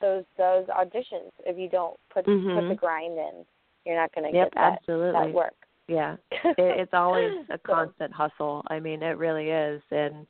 those 0.01 0.23
those 0.37 0.65
auditions 0.67 1.31
if 1.45 1.57
you 1.57 1.69
don't 1.69 1.97
put 2.13 2.25
put 2.25 2.33
Mhm. 2.33 2.69
the 2.69 2.75
grind 2.75 3.17
in. 3.17 3.45
You're 3.85 3.95
not 3.97 4.13
going 4.13 4.31
to 4.31 4.37
Yep, 4.37 4.47
get 4.51 4.55
that 4.55 4.79
absolutely. 4.79 5.11
that 5.13 5.31
work. 5.33 5.53
Yeah. 5.87 6.17
it, 6.31 6.55
it's 6.57 6.93
always 6.93 7.33
a 7.49 7.59
So, 7.65 7.73
constant 7.73 8.13
hustle. 8.13 8.63
I 8.67 8.79
mean, 8.79 9.03
it 9.03 9.17
really 9.17 9.49
is, 9.49 9.81
and 9.91 10.25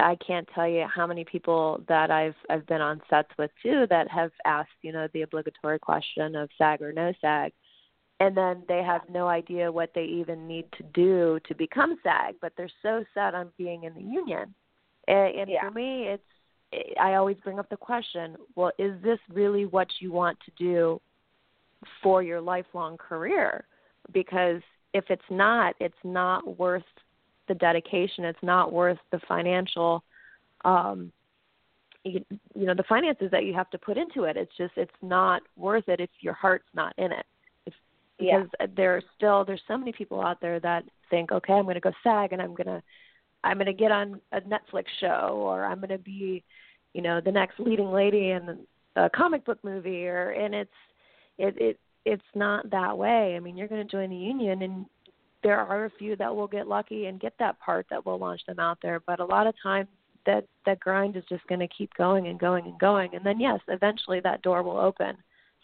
I 0.00 0.16
can't 0.16 0.48
tell 0.54 0.68
you 0.68 0.86
how 0.86 1.06
many 1.06 1.24
people 1.24 1.82
that 1.88 2.10
I've 2.10 2.36
I've 2.50 2.66
been 2.66 2.80
on 2.80 3.00
sets 3.08 3.30
with 3.38 3.50
too 3.62 3.86
that 3.90 4.08
have 4.10 4.30
asked, 4.44 4.70
you 4.82 4.92
know, 4.92 5.08
the 5.12 5.22
obligatory 5.22 5.78
question 5.78 6.36
of 6.36 6.50
SAG 6.58 6.82
or 6.82 6.92
no 6.92 7.12
SAG, 7.20 7.52
and 8.20 8.36
then 8.36 8.62
they 8.68 8.82
have 8.82 9.02
no 9.08 9.26
idea 9.28 9.70
what 9.72 9.90
they 9.94 10.04
even 10.04 10.46
need 10.46 10.66
to 10.76 10.82
do 10.94 11.40
to 11.46 11.54
become 11.54 11.98
SAG, 12.02 12.36
but 12.40 12.52
they're 12.56 12.70
so 12.82 13.04
set 13.14 13.34
on 13.34 13.50
being 13.58 13.84
in 13.84 13.94
the 13.94 14.02
union. 14.02 14.54
And, 15.08 15.34
and 15.34 15.50
Yeah. 15.50 15.62
for 15.62 15.70
me, 15.70 16.04
it's 16.08 16.22
I 17.00 17.14
always 17.14 17.36
bring 17.42 17.58
up 17.58 17.68
the 17.68 17.76
question, 17.76 18.36
well, 18.54 18.72
is 18.78 19.00
this 19.02 19.18
really 19.32 19.66
what 19.66 19.88
you 20.00 20.12
want 20.12 20.38
to 20.44 20.52
do 20.58 21.00
for 22.02 22.22
your 22.22 22.40
lifelong 22.40 22.96
career? 22.96 23.64
Because 24.12 24.60
if 24.92 25.04
it's 25.08 25.22
not, 25.30 25.74
it's 25.80 25.94
not 26.04 26.58
worth 26.58 26.82
the 27.48 27.54
dedication. 27.54 28.24
It's 28.24 28.42
not 28.42 28.72
worth 28.72 28.98
the 29.10 29.20
financial, 29.28 30.02
um, 30.64 31.12
you, 32.04 32.24
you 32.54 32.66
know, 32.66 32.74
the 32.74 32.84
finances 32.88 33.30
that 33.30 33.44
you 33.44 33.54
have 33.54 33.70
to 33.70 33.78
put 33.78 33.98
into 33.98 34.24
it. 34.24 34.36
It's 34.36 34.56
just, 34.56 34.72
it's 34.76 34.92
not 35.02 35.42
worth 35.56 35.88
it 35.88 36.00
if 36.00 36.10
your 36.20 36.34
heart's 36.34 36.68
not 36.74 36.94
in 36.98 37.12
it. 37.12 37.26
If, 37.66 37.74
Yeah. 38.18 38.44
because 38.44 38.70
there 38.76 38.96
are 38.96 39.02
still, 39.16 39.44
there's 39.44 39.62
so 39.66 39.76
many 39.76 39.92
people 39.92 40.20
out 40.20 40.40
there 40.40 40.60
that 40.60 40.84
think, 41.10 41.32
okay, 41.32 41.52
I'm 41.52 41.64
going 41.64 41.74
to 41.74 41.80
go 41.80 41.92
SAG 42.02 42.32
and 42.32 42.40
I'm 42.40 42.54
going 42.54 42.66
to, 42.66 42.82
I'm 43.42 43.58
going 43.58 43.66
to 43.66 43.72
get 43.74 43.92
on 43.92 44.20
a 44.32 44.40
Netflix 44.40 44.84
show 45.00 45.32
or 45.34 45.64
I'm 45.64 45.78
going 45.78 45.90
to 45.90 45.98
be, 45.98 46.42
you 46.94 47.02
know, 47.02 47.20
the 47.20 47.32
next 47.32 47.60
leading 47.60 47.92
lady 47.92 48.30
in 48.30 48.58
a 48.96 49.10
comic 49.10 49.44
book 49.44 49.58
movie 49.62 50.06
or, 50.06 50.30
and 50.30 50.54
it's, 50.54 50.70
it, 51.38 51.54
it, 51.58 51.80
it's 52.04 52.22
not 52.34 52.70
that 52.70 52.96
way. 52.96 53.34
I 53.36 53.40
mean, 53.40 53.56
you're 53.56 53.68
going 53.68 53.86
to 53.86 53.90
join 53.90 54.10
the 54.10 54.16
union 54.16 54.62
and 54.62 54.86
there 55.42 55.58
are 55.58 55.84
a 55.84 55.90
few 55.98 56.16
that 56.16 56.34
will 56.34 56.46
get 56.46 56.68
lucky 56.68 57.06
and 57.06 57.20
get 57.20 57.34
that 57.38 57.58
part 57.60 57.86
that 57.90 58.06
will 58.06 58.18
launch 58.18 58.40
them 58.46 58.58
out 58.58 58.78
there, 58.82 59.00
but 59.06 59.20
a 59.20 59.24
lot 59.24 59.46
of 59.46 59.54
times 59.62 59.88
that 60.24 60.46
that 60.64 60.80
grind 60.80 61.16
is 61.16 61.24
just 61.28 61.46
going 61.48 61.60
to 61.60 61.68
keep 61.68 61.92
going 61.94 62.28
and 62.28 62.40
going 62.40 62.64
and 62.64 62.78
going 62.78 63.14
and 63.14 63.26
then 63.26 63.38
yes, 63.38 63.60
eventually 63.68 64.20
that 64.20 64.40
door 64.42 64.62
will 64.62 64.78
open. 64.78 65.16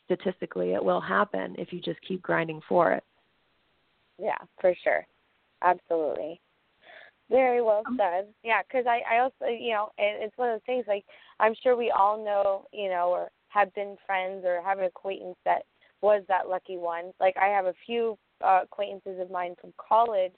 Statistically, 0.04 0.72
it 0.72 0.84
will 0.84 1.00
happen 1.00 1.54
if 1.56 1.72
you 1.72 1.80
just 1.80 2.00
keep 2.06 2.20
grinding 2.20 2.60
for 2.68 2.92
it. 2.92 3.04
Yeah, 4.18 4.36
for 4.60 4.74
sure. 4.82 5.06
Absolutely. 5.62 6.40
Very 7.30 7.62
well 7.62 7.82
said. 7.96 8.26
Yeah, 8.42 8.62
because 8.62 8.86
I, 8.86 9.02
I 9.08 9.18
also, 9.20 9.46
you 9.46 9.72
know, 9.72 9.90
and 9.98 10.22
it's 10.22 10.36
one 10.36 10.50
of 10.50 10.54
those 10.54 10.66
things 10.66 10.84
like 10.88 11.04
I'm 11.38 11.54
sure 11.62 11.76
we 11.76 11.90
all 11.90 12.22
know, 12.22 12.66
you 12.72 12.90
know, 12.90 13.08
or 13.10 13.30
have 13.48 13.72
been 13.74 13.96
friends 14.04 14.44
or 14.44 14.60
have 14.62 14.78
an 14.78 14.84
acquaintance 14.84 15.36
that 15.44 15.62
was 16.02 16.22
that 16.28 16.48
lucky 16.48 16.76
one. 16.76 17.12
Like 17.20 17.36
I 17.40 17.46
have 17.46 17.66
a 17.66 17.74
few 17.86 18.18
uh, 18.44 18.60
acquaintances 18.64 19.20
of 19.20 19.30
mine 19.30 19.54
from 19.60 19.72
college 19.76 20.36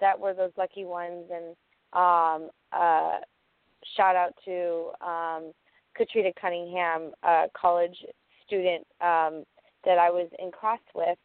that 0.00 0.18
were 0.18 0.32
those 0.32 0.52
lucky 0.56 0.84
ones, 0.84 1.24
and 1.32 1.56
um, 1.92 2.50
uh, 2.72 3.18
shout 3.96 4.14
out 4.14 4.34
to 4.44 4.92
um, 5.04 5.52
Katrina 5.96 6.30
Cunningham, 6.40 7.12
a 7.24 7.46
college 7.60 7.96
student 8.46 8.86
um, 9.00 9.44
that 9.84 9.98
I 9.98 10.10
was 10.10 10.28
in 10.38 10.52
class 10.52 10.80
with. 10.94 11.18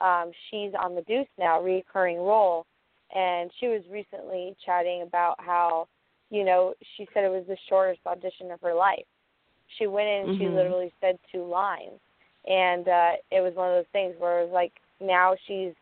Um, 0.00 0.30
she's 0.48 0.72
on 0.80 0.94
the 0.94 1.02
Deuce 1.02 1.26
now, 1.38 1.60
recurring 1.60 2.18
role, 2.18 2.66
and 3.14 3.50
she 3.58 3.68
was 3.68 3.82
recently 3.90 4.54
chatting 4.64 5.02
about 5.02 5.36
how, 5.38 5.88
you 6.30 6.44
know, 6.44 6.74
she 6.96 7.08
said 7.12 7.24
it 7.24 7.30
was 7.30 7.44
the 7.48 7.56
shortest 7.68 8.00
audition 8.06 8.50
of 8.50 8.60
her 8.60 8.74
life. 8.74 9.06
She 9.78 9.86
went 9.86 10.08
in 10.08 10.28
and 10.28 10.38
she 10.38 10.44
Mhm. 10.44 10.54
literally 10.54 10.92
said 11.00 11.18
two 11.30 11.44
lines, 11.44 12.00
and 12.46 12.88
uh, 12.88 13.16
it 13.30 13.40
was 13.40 13.54
one 13.54 13.68
of 13.68 13.74
those 13.74 13.90
things 13.92 14.16
where 14.18 14.40
it 14.40 14.44
was 14.44 14.52
like 14.52 14.72
now 15.00 15.34
she's 15.46 15.74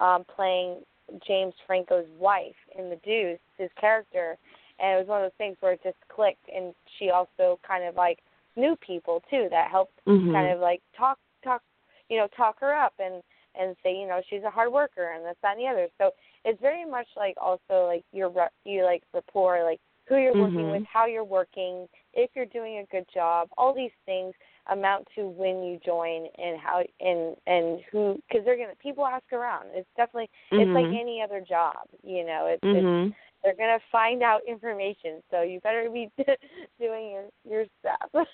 um, 0.00 0.24
playing 0.24 0.84
James 1.26 1.54
Franco's 1.66 2.08
wife 2.18 2.56
in 2.76 2.90
the 2.90 2.96
Deuce, 2.96 3.38
his 3.56 3.70
character, 3.74 4.36
and 4.78 4.92
it 4.92 4.98
was 4.98 5.06
one 5.06 5.22
of 5.22 5.24
those 5.30 5.38
things 5.38 5.56
where 5.60 5.72
it 5.72 5.82
just 5.82 5.96
clicked, 6.08 6.48
and 6.48 6.74
she 6.98 7.10
also 7.10 7.58
kind 7.66 7.84
of 7.84 7.94
like 7.94 8.18
knew 8.56 8.76
people 8.76 9.22
too 9.30 9.48
that 9.50 9.70
helped 9.70 10.00
Mhm. 10.06 10.32
kind 10.32 10.52
of 10.52 10.60
like 10.60 10.82
talk 10.96 11.18
talk 11.42 11.62
you 12.08 12.16
know 12.16 12.26
talk 12.28 12.58
her 12.60 12.74
up 12.74 12.94
and 12.98 13.22
and 13.54 13.76
say 13.82 13.94
you 13.94 14.06
know 14.06 14.20
she's 14.28 14.42
a 14.42 14.50
hard 14.50 14.72
worker 14.72 15.12
and 15.12 15.24
this 15.24 15.36
that 15.42 15.56
and 15.56 15.60
the 15.60 15.68
other 15.68 15.88
so 15.98 16.10
it's 16.46 16.60
very 16.62 16.84
much 16.84 17.08
like 17.16 17.34
also 17.38 17.86
like 17.86 18.04
your 18.12 18.32
you 18.64 18.84
like 18.84 19.02
rapport 19.12 19.62
like 19.64 19.80
who 20.08 20.16
you're 20.16 20.32
working 20.34 20.62
Mhm. 20.62 20.70
with 20.70 20.84
how 20.90 21.04
you're 21.06 21.24
working 21.24 21.88
if 22.14 22.30
you're 22.34 22.46
doing 22.46 22.78
a 22.78 22.84
good 22.86 23.04
job 23.12 23.48
all 23.58 23.74
these 23.74 23.90
things 24.06 24.32
amount 24.68 25.06
to 25.14 25.28
when 25.28 25.62
you 25.62 25.78
join 25.84 26.26
and 26.38 26.58
how 26.58 26.82
and 27.00 27.36
and 27.46 27.80
who 27.90 28.18
because 28.28 28.44
they're 28.44 28.56
gonna 28.56 28.76
people 28.76 29.04
ask 29.04 29.30
around 29.32 29.66
it's 29.74 29.88
definitely 29.96 30.30
it's 30.52 30.72
like 30.72 30.86
Mhm. 30.86 31.00
any 31.00 31.20
other 31.20 31.40
job 31.40 31.76
you 32.02 32.24
know 32.24 32.46
it's, 32.46 32.62
it's 32.64 32.86
Mhm. 32.86 33.14
they're 33.42 33.54
gonna 33.56 33.80
find 33.90 34.22
out 34.22 34.40
information 34.46 35.22
so 35.30 35.42
you 35.42 35.60
better 35.60 35.90
be 35.90 36.10
doing 36.80 37.10
your 37.10 37.28
your 37.44 37.66
stuff 37.80 38.26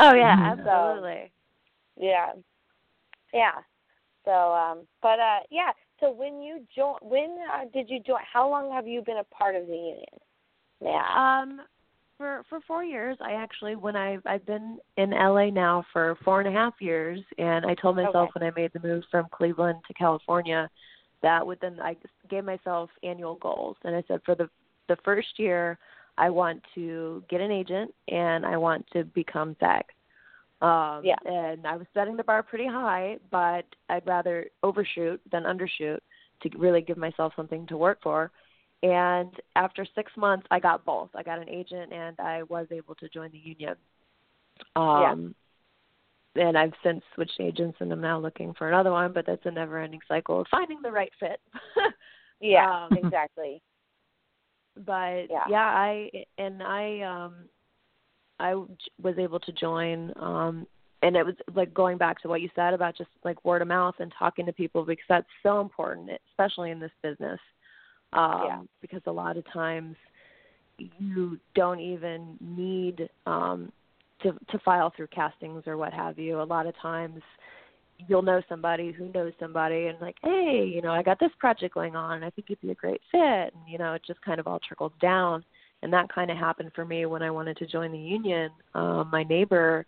Oh 0.00 0.14
yeah, 0.14 0.36
absolutely. 0.40 1.32
yeah. 1.96 2.32
Yeah. 3.34 3.62
So, 4.28 4.52
um, 4.52 4.86
but 5.00 5.18
uh, 5.18 5.40
yeah. 5.50 5.70
So 6.00 6.12
when 6.12 6.42
you 6.42 6.60
join, 6.76 6.96
when 7.00 7.38
uh, 7.50 7.64
did 7.72 7.88
you 7.88 7.98
join? 8.00 8.20
How 8.30 8.48
long 8.48 8.70
have 8.70 8.86
you 8.86 9.00
been 9.00 9.16
a 9.16 9.24
part 9.24 9.56
of 9.56 9.66
the 9.66 9.72
union? 9.72 10.04
Yeah. 10.82 11.06
Um, 11.16 11.62
for 12.18 12.44
for 12.50 12.60
four 12.66 12.84
years, 12.84 13.16
I 13.22 13.32
actually 13.32 13.74
when 13.74 13.96
I 13.96 14.18
I've 14.26 14.44
been 14.44 14.78
in 14.98 15.12
LA 15.12 15.46
now 15.46 15.82
for 15.94 16.18
four 16.26 16.40
and 16.40 16.48
a 16.48 16.52
half 16.52 16.74
years, 16.78 17.20
and 17.38 17.64
I 17.64 17.74
told 17.74 17.96
myself 17.96 18.28
Okay. 18.28 18.30
when 18.34 18.50
I 18.50 18.60
made 18.60 18.72
the 18.74 18.86
move 18.86 19.04
from 19.10 19.28
Cleveland 19.32 19.78
to 19.88 19.94
California 19.94 20.68
that 21.22 21.46
within 21.46 21.80
I 21.80 21.96
gave 22.28 22.44
myself 22.44 22.90
annual 23.02 23.36
goals, 23.36 23.76
and 23.84 23.96
I 23.96 24.02
said 24.08 24.20
for 24.26 24.34
the 24.34 24.50
the 24.88 24.96
first 25.04 25.38
year 25.38 25.78
I 26.18 26.28
want 26.28 26.62
to 26.74 27.22
get 27.30 27.40
an 27.40 27.50
agent 27.50 27.94
and 28.08 28.44
I 28.44 28.58
want 28.58 28.84
to 28.92 29.04
become 29.04 29.56
SAG. 29.58 29.84
Um, 30.60 31.04
Yeah. 31.04 31.16
And 31.24 31.66
I 31.66 31.76
was 31.76 31.86
setting 31.94 32.16
the 32.16 32.24
bar 32.24 32.42
pretty 32.42 32.66
high, 32.66 33.18
but 33.30 33.64
I'd 33.88 34.06
rather 34.06 34.46
overshoot 34.62 35.20
than 35.30 35.44
undershoot 35.44 36.00
to 36.42 36.50
really 36.58 36.82
give 36.82 36.96
myself 36.98 37.32
something 37.36 37.66
to 37.68 37.76
work 37.76 38.00
for. 38.02 38.30
And 38.82 39.32
after 39.56 39.84
six 39.94 40.12
months, 40.16 40.46
I 40.50 40.60
got 40.60 40.84
both. 40.84 41.10
I 41.14 41.22
got 41.22 41.38
an 41.40 41.48
agent, 41.48 41.92
and 41.92 42.18
I 42.20 42.44
was 42.44 42.66
able 42.70 42.94
to 42.96 43.08
join 43.08 43.30
the 43.32 43.38
union. 43.38 43.76
Um, 44.76 45.34
And 46.34 46.56
I've 46.56 46.74
since 46.84 47.02
switched 47.14 47.40
agents, 47.40 47.78
and 47.80 47.92
I'm 47.92 48.00
now 48.00 48.18
looking 48.18 48.54
for 48.54 48.68
another 48.68 48.92
one. 48.92 49.12
But 49.12 49.26
that's 49.26 49.44
a 49.46 49.50
never-ending 49.50 50.00
cycle 50.06 50.40
of 50.40 50.46
finding 50.50 50.80
the 50.82 50.92
right 50.92 51.12
fit. 51.18 51.40
yeah. 52.40 52.86
um, 52.86 52.96
exactly. 52.96 53.62
but 54.76 55.28
Yeah. 55.28 55.44
I 55.56 56.10
and 56.36 56.62
I 56.62 57.00
um 57.00 57.48
I 58.40 58.54
was 58.54 59.18
able 59.18 59.40
to 59.40 59.52
join 59.52 60.12
um 60.16 60.66
and 61.02 61.16
it 61.16 61.24
was 61.24 61.34
like 61.54 61.72
going 61.72 61.96
back 61.96 62.20
to 62.22 62.28
what 62.28 62.40
you 62.40 62.50
said 62.56 62.74
about 62.74 62.96
just 62.96 63.10
like 63.24 63.44
word 63.44 63.62
of 63.62 63.68
mouth 63.68 63.94
and 64.00 64.12
talking 64.18 64.46
to 64.46 64.52
people 64.52 64.84
because 64.84 65.04
that's 65.08 65.26
so 65.42 65.60
important 65.60 66.10
especially 66.30 66.70
in 66.70 66.80
this 66.80 66.92
business 67.02 67.40
um 68.12 68.42
Yeah. 68.46 68.62
because 68.80 69.02
a 69.06 69.12
lot 69.12 69.36
of 69.36 69.44
times 69.52 69.96
you 70.78 71.38
don't 71.54 71.80
even 71.80 72.36
need 72.40 73.08
um 73.26 73.72
to 74.22 74.32
to 74.50 74.58
file 74.64 74.92
through 74.96 75.06
castings 75.08 75.62
or 75.66 75.76
what 75.76 75.92
have 75.92 76.18
you. 76.18 76.40
A 76.40 76.42
lot 76.42 76.66
of 76.66 76.74
times 76.80 77.22
you'll 78.06 78.22
know 78.22 78.40
somebody 78.48 78.92
who 78.92 79.10
knows 79.12 79.32
somebody 79.40 79.86
and 79.86 80.00
like 80.00 80.14
hey 80.22 80.70
you 80.72 80.80
know 80.80 80.92
i 80.92 81.02
got 81.02 81.18
this 81.18 81.32
project 81.40 81.74
going 81.74 81.96
on 81.96 82.14
and 82.16 82.24
i 82.24 82.30
think 82.30 82.48
you'd 82.48 82.60
be 82.60 82.70
a 82.70 82.74
great 82.74 83.00
fit. 83.10 83.20
And 83.20 83.52
you 83.68 83.78
know 83.78 83.94
it 83.94 84.02
just 84.06 84.22
kind 84.22 84.38
of 84.38 84.46
all 84.46 84.60
trickles 84.60 84.92
down 85.00 85.44
and 85.82 85.92
that 85.92 86.12
kind 86.12 86.30
of 86.30 86.36
happened 86.36 86.70
for 86.74 86.84
me 86.84 87.06
when 87.06 87.22
i 87.22 87.30
wanted 87.30 87.56
to 87.56 87.66
join 87.66 87.92
the 87.92 87.98
union. 87.98 88.50
Um 88.74 89.08
my 89.12 89.22
neighbor 89.24 89.86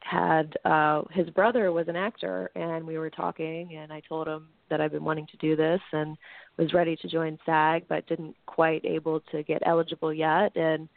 had 0.00 0.54
uh 0.64 1.02
his 1.10 1.28
brother 1.30 1.72
was 1.72 1.88
an 1.88 1.96
actor 1.96 2.50
and 2.54 2.86
we 2.86 2.98
were 2.98 3.10
talking 3.10 3.76
and 3.76 3.92
i 3.92 4.00
told 4.08 4.28
him 4.28 4.46
that 4.70 4.80
i've 4.80 4.92
been 4.92 5.04
wanting 5.04 5.26
to 5.26 5.36
do 5.38 5.56
this 5.56 5.80
and 5.92 6.16
was 6.56 6.72
ready 6.72 6.96
to 6.96 7.08
join 7.08 7.38
sag 7.44 7.84
but 7.88 8.06
didn't 8.06 8.34
quite 8.46 8.84
able 8.84 9.20
to 9.32 9.42
get 9.42 9.62
eligible 9.66 10.12
yet. 10.12 10.54
And 10.56 10.88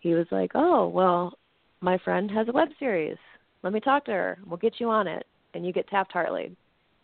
he 0.00 0.14
was 0.14 0.26
like 0.30 0.52
oh 0.54 0.86
well 0.88 1.38
my 1.82 1.98
friend 1.98 2.30
has 2.30 2.48
a 2.48 2.52
web 2.52 2.68
series. 2.78 3.18
Let 3.62 3.72
me 3.72 3.80
talk 3.80 4.04
to 4.06 4.12
her. 4.12 4.38
We'll 4.46 4.56
get 4.56 4.78
you 4.78 4.88
on 4.88 5.06
it. 5.06 5.26
And 5.54 5.66
you 5.66 5.72
get 5.72 5.88
Taft 5.88 6.12
Hartley. 6.12 6.56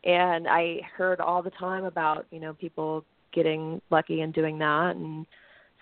And 0.05 0.47
I 0.49 0.81
heard 0.97 1.21
all 1.21 1.43
the 1.43 1.51
time 1.51 1.85
about, 1.85 2.27
you 2.31 2.41
know, 2.41 2.55
people 2.55 3.05
getting 3.35 3.83
lucky 3.91 4.23
and 4.23 4.33
doing 4.33 4.59
that. 4.59 4.97
And 4.97 5.27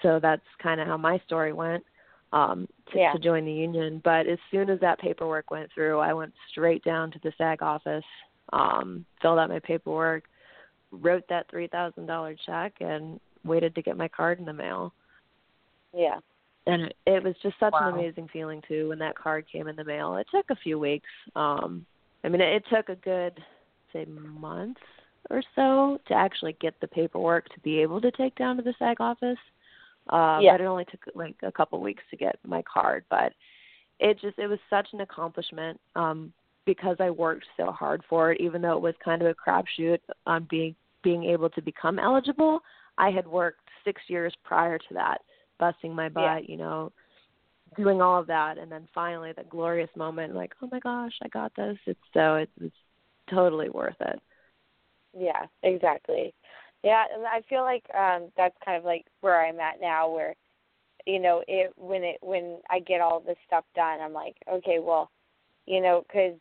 so 0.02 0.18
that's 0.20 0.42
kind 0.62 0.80
of 0.80 0.86
how 0.86 0.96
my 0.96 1.18
story 1.26 1.52
went 1.52 1.84
um 2.32 2.68
to, 2.92 2.98
Yeah. 2.98 3.12
to 3.12 3.18
join 3.18 3.44
the 3.44 3.52
union. 3.52 4.00
But 4.04 4.26
as 4.26 4.38
soon 4.50 4.68
as 4.70 4.80
that 4.80 4.98
paperwork 4.98 5.50
went 5.50 5.70
through, 5.72 5.98
I 6.00 6.12
went 6.12 6.32
straight 6.50 6.82
down 6.84 7.10
to 7.12 7.18
the 7.22 7.32
SAG 7.38 7.62
office, 7.62 8.04
um, 8.52 9.04
filled 9.22 9.38
out 9.38 9.48
my 9.48 9.60
paperwork, 9.60 10.24
wrote 10.90 11.24
that 11.28 11.48
three 11.50 11.68
thousand 11.68 12.06
dollar 12.06 12.34
check 12.46 12.74
and 12.80 13.20
waited 13.44 13.74
to 13.74 13.82
get 13.82 13.96
my 13.96 14.08
card 14.08 14.38
in 14.38 14.44
the 14.44 14.52
mail. 14.52 14.92
Yeah. 15.94 16.18
And 16.66 16.82
it, 16.82 16.96
it 17.06 17.22
was 17.22 17.36
just 17.42 17.54
such 17.60 17.72
Wow. 17.74 17.88
an 17.88 17.94
amazing 17.94 18.28
feeling 18.32 18.60
too 18.66 18.88
when 18.88 18.98
that 18.98 19.16
card 19.16 19.46
came 19.50 19.68
in 19.68 19.76
the 19.76 19.84
mail. 19.84 20.16
It 20.16 20.26
took 20.34 20.50
a 20.50 20.56
few 20.56 20.78
weeks. 20.78 21.08
Um 21.34 21.86
I 22.24 22.28
mean, 22.28 22.40
it, 22.40 22.54
it 22.56 22.64
took 22.74 22.88
a 22.88 22.96
good, 22.96 23.38
say, 23.92 24.04
month 24.06 24.78
or 25.30 25.42
so 25.54 26.00
to 26.08 26.14
actually 26.14 26.56
get 26.60 26.74
the 26.80 26.88
paperwork 26.88 27.48
to 27.50 27.60
be 27.60 27.78
able 27.78 28.00
to 28.00 28.10
take 28.10 28.34
down 28.34 28.56
to 28.56 28.62
the 28.62 28.74
SAG 28.80 29.00
office. 29.00 29.38
Uh, 30.08 30.38
Yeah. 30.42 30.52
But 30.52 30.60
it 30.62 30.66
only 30.66 30.84
took 30.86 31.00
like 31.14 31.36
a 31.42 31.52
couple 31.52 31.80
weeks 31.80 32.02
to 32.10 32.16
get 32.16 32.38
my 32.46 32.62
card. 32.62 33.04
But 33.10 33.32
it 33.98 34.20
just 34.20 34.38
it 34.38 34.46
was 34.46 34.58
such 34.70 34.88
an 34.92 35.00
accomplishment 35.00 35.80
um, 35.94 36.32
because 36.64 36.96
I 37.00 37.10
worked 37.10 37.46
so 37.56 37.72
hard 37.72 38.02
for 38.08 38.32
it. 38.32 38.40
Even 38.40 38.62
though 38.62 38.76
it 38.76 38.82
was 38.82 38.94
kind 39.04 39.22
of 39.22 39.28
a 39.28 39.34
crapshoot 39.34 39.98
on 40.26 40.46
being 40.50 40.74
being 41.02 41.24
able 41.24 41.50
to 41.50 41.62
become 41.62 41.98
eligible, 41.98 42.60
I 42.98 43.10
had 43.10 43.26
worked 43.26 43.68
six 43.84 44.02
years 44.08 44.34
prior 44.44 44.78
to 44.78 44.94
that, 44.94 45.18
busting 45.58 45.94
my 45.94 46.08
butt. 46.08 46.22
Yeah. 46.22 46.38
You 46.48 46.56
know, 46.56 46.92
doing 47.76 48.00
all 48.00 48.18
of 48.20 48.26
that 48.26 48.58
and 48.58 48.70
then 48.70 48.88
finally 48.94 49.32
the 49.32 49.42
glorious 49.44 49.90
moment 49.96 50.34
like 50.34 50.52
oh 50.62 50.68
my 50.70 50.78
gosh 50.78 51.12
i 51.22 51.28
got 51.28 51.54
this 51.56 51.76
it's 51.86 51.98
so 52.14 52.36
it's, 52.36 52.52
it's 52.60 52.74
totally 53.28 53.68
worth 53.68 53.96
it 54.00 54.20
Yeah, 55.18 55.46
exactly. 55.62 56.34
Yeah, 56.86 57.02
and 57.12 57.26
I 57.26 57.42
feel 57.48 57.62
like 57.62 57.82
um 57.98 58.30
that's 58.36 58.54
kind 58.64 58.78
of 58.78 58.84
like 58.84 59.04
where 59.20 59.44
I'm 59.44 59.58
at 59.58 59.80
now 59.80 60.08
where 60.08 60.36
you 61.04 61.18
know, 61.18 61.42
it 61.48 61.72
when 61.76 62.04
it 62.04 62.18
when 62.20 62.58
I 62.70 62.78
get 62.78 63.00
all 63.00 63.18
this 63.18 63.36
stuff 63.44 63.64
done, 63.74 64.00
I'm 64.00 64.12
like, 64.12 64.36
okay, 64.48 64.78
well, 64.80 65.10
you 65.66 65.80
know, 65.80 66.04
cuz 66.12 66.34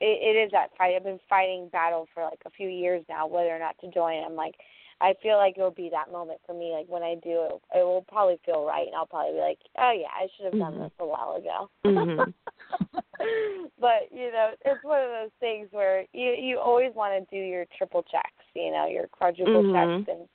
it, 0.00 0.18
it 0.22 0.36
is 0.46 0.52
that 0.52 0.70
fight. 0.78 0.94
I've 0.94 1.02
been 1.02 1.18
fighting 1.28 1.68
battle 1.70 2.06
for 2.14 2.22
like 2.22 2.38
a 2.46 2.50
few 2.50 2.68
years 2.68 3.04
now 3.08 3.26
whether 3.26 3.48
or 3.50 3.58
not 3.58 3.76
to 3.80 3.90
join. 3.90 4.22
I'm 4.22 4.36
like 4.36 4.54
I 5.00 5.14
feel 5.20 5.38
like 5.38 5.58
it'll 5.58 5.72
be 5.72 5.90
that 5.90 6.12
moment 6.12 6.40
for 6.46 6.54
me 6.54 6.70
like 6.70 6.86
when 6.88 7.02
I 7.02 7.16
do 7.16 7.42
it, 7.50 7.78
it 7.80 7.84
will 7.84 8.04
probably 8.06 8.38
feel 8.46 8.64
right 8.64 8.86
and 8.86 8.94
I'll 8.94 9.06
probably 9.06 9.32
be 9.32 9.40
like, 9.40 9.58
"Oh 9.76 9.90
yeah, 9.90 10.14
I 10.14 10.28
should 10.36 10.46
have 10.46 10.58
done 10.58 10.74
Mhm. 10.74 10.84
this 10.84 10.92
a 11.00 11.06
while 11.06 11.34
ago." 11.34 11.68
Mhm. 11.84 12.32
but 13.80 14.10
you 14.12 14.30
know, 14.30 14.54
it's 14.64 14.84
one 14.84 15.02
of 15.02 15.10
those 15.10 15.34
things 15.40 15.66
where 15.72 16.06
you 16.12 16.30
you 16.38 16.60
always 16.60 16.94
want 16.94 17.12
to 17.18 17.34
do 17.34 17.42
your 17.42 17.66
triple 17.76 18.04
checks, 18.04 18.33
you 18.54 18.70
know, 18.70 18.86
your 18.86 19.08
quadruple 19.08 19.62
Mhm. 19.62 19.72
checks, 19.72 20.08
and 20.08 20.28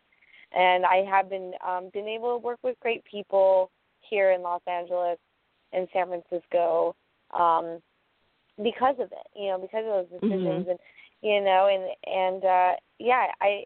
and 0.52 0.86
I 0.86 1.04
have 1.04 1.30
been 1.30 1.54
um 1.66 1.90
been 1.90 2.08
able 2.08 2.38
to 2.38 2.44
work 2.44 2.60
with 2.64 2.80
great 2.80 3.04
people 3.06 3.72
here 4.02 4.32
in 4.32 4.42
Los 4.42 4.62
Angeles 4.68 5.20
and 5.74 5.88
San 5.94 6.08
Francisco, 6.08 6.96
um, 7.32 7.82
because 8.64 8.96
of 9.00 9.12
it, 9.12 9.28
you 9.36 9.48
know, 9.48 9.60
because 9.60 9.86
of 9.86 10.10
those 10.10 10.22
decisions, 10.22 10.66
Mhm. 10.66 10.70
and 10.72 10.80
you 11.22 11.42
know, 11.42 11.68
and 11.68 11.96
and 12.06 12.46
uh 12.46 12.76
yeah, 13.00 13.32
I 13.42 13.66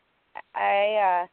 I 0.55 1.23
uh 1.23 1.27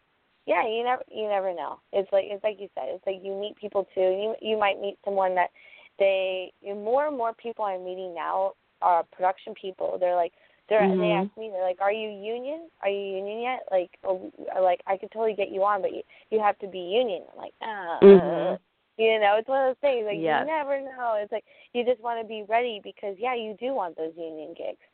yeah, 0.47 0.67
you 0.67 0.83
never 0.85 1.03
you 1.11 1.29
never 1.29 1.53
know. 1.55 1.81
It's 1.93 2.11
like 2.13 2.25
it's 2.27 2.43
like 2.45 2.61
you 2.61 2.69
said, 2.75 2.89
it's 2.89 3.07
like 3.07 3.23
you 3.23 3.35
meet 3.35 3.57
people 3.57 3.87
too. 3.95 4.01
You 4.01 4.35
you 4.41 4.59
might 4.59 4.81
meet 4.81 4.99
someone 5.05 5.35
that 5.35 5.51
they 5.99 6.53
more 6.65 7.07
and 7.07 7.17
more 7.17 7.35
people 7.35 7.65
I'm 7.65 7.85
meeting 7.85 8.15
now 8.15 8.53
are 8.83 9.05
production 9.13 9.55
people. 9.61 9.97
They're 9.99 10.17
like 10.17 10.33
they're 10.71 10.89
they 10.89 10.95
Mhm. 10.95 11.27
ask 11.27 11.37
me 11.37 11.51
they're 11.51 11.63
like, 11.65 11.83
"Are 11.83 11.93
you 11.93 12.09
union? 12.09 12.71
Are 12.81 12.89
you 12.89 13.17
union 13.19 13.41
yet?" 13.41 13.69
Like, 13.71 13.91
oh, 14.05 14.33
like 14.59 14.81
I 14.87 14.97
could 14.97 15.11
totally 15.11 15.35
get 15.35 15.51
you 15.51 15.63
on, 15.65 15.83
but 15.83 15.93
you 15.93 16.03
you 16.31 16.41
have 16.41 16.59
to 16.61 16.69
be 16.69 16.79
union. 16.79 17.25
I'm 17.31 17.37
like, 17.39 17.55
ah, 17.61 17.99
Mhm. 18.01 18.59
You 18.97 19.19
know, 19.19 19.37
it's 19.37 19.49
one 19.49 19.63
of 19.63 19.69
those 19.71 19.81
things 19.81 20.07
like 20.07 20.19
Yes. 20.19 20.41
you 20.41 20.47
never 20.47 20.81
know. 20.81 21.15
It's 21.15 21.33
like 21.33 21.45
you 21.73 21.85
just 21.85 22.01
want 22.01 22.21
to 22.21 22.27
be 22.27 22.45
ready 22.45 22.81
because 22.83 23.19
yeah, 23.19 23.35
you 23.35 23.55
do 23.55 23.75
want 23.75 23.97
those 23.97 24.17
union 24.17 24.55
gigs 24.55 24.87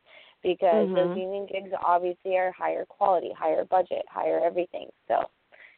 because 0.43 0.89
those 0.95 1.11
Mhm. 1.11 1.17
union 1.17 1.47
gigs 1.47 1.73
obviously 1.83 2.37
are 2.37 2.53
higher 2.53 2.85
quality, 2.87 3.33
higher 3.33 3.65
budget, 3.65 4.07
higher 4.09 4.41
everything. 4.41 4.91
So 5.09 5.29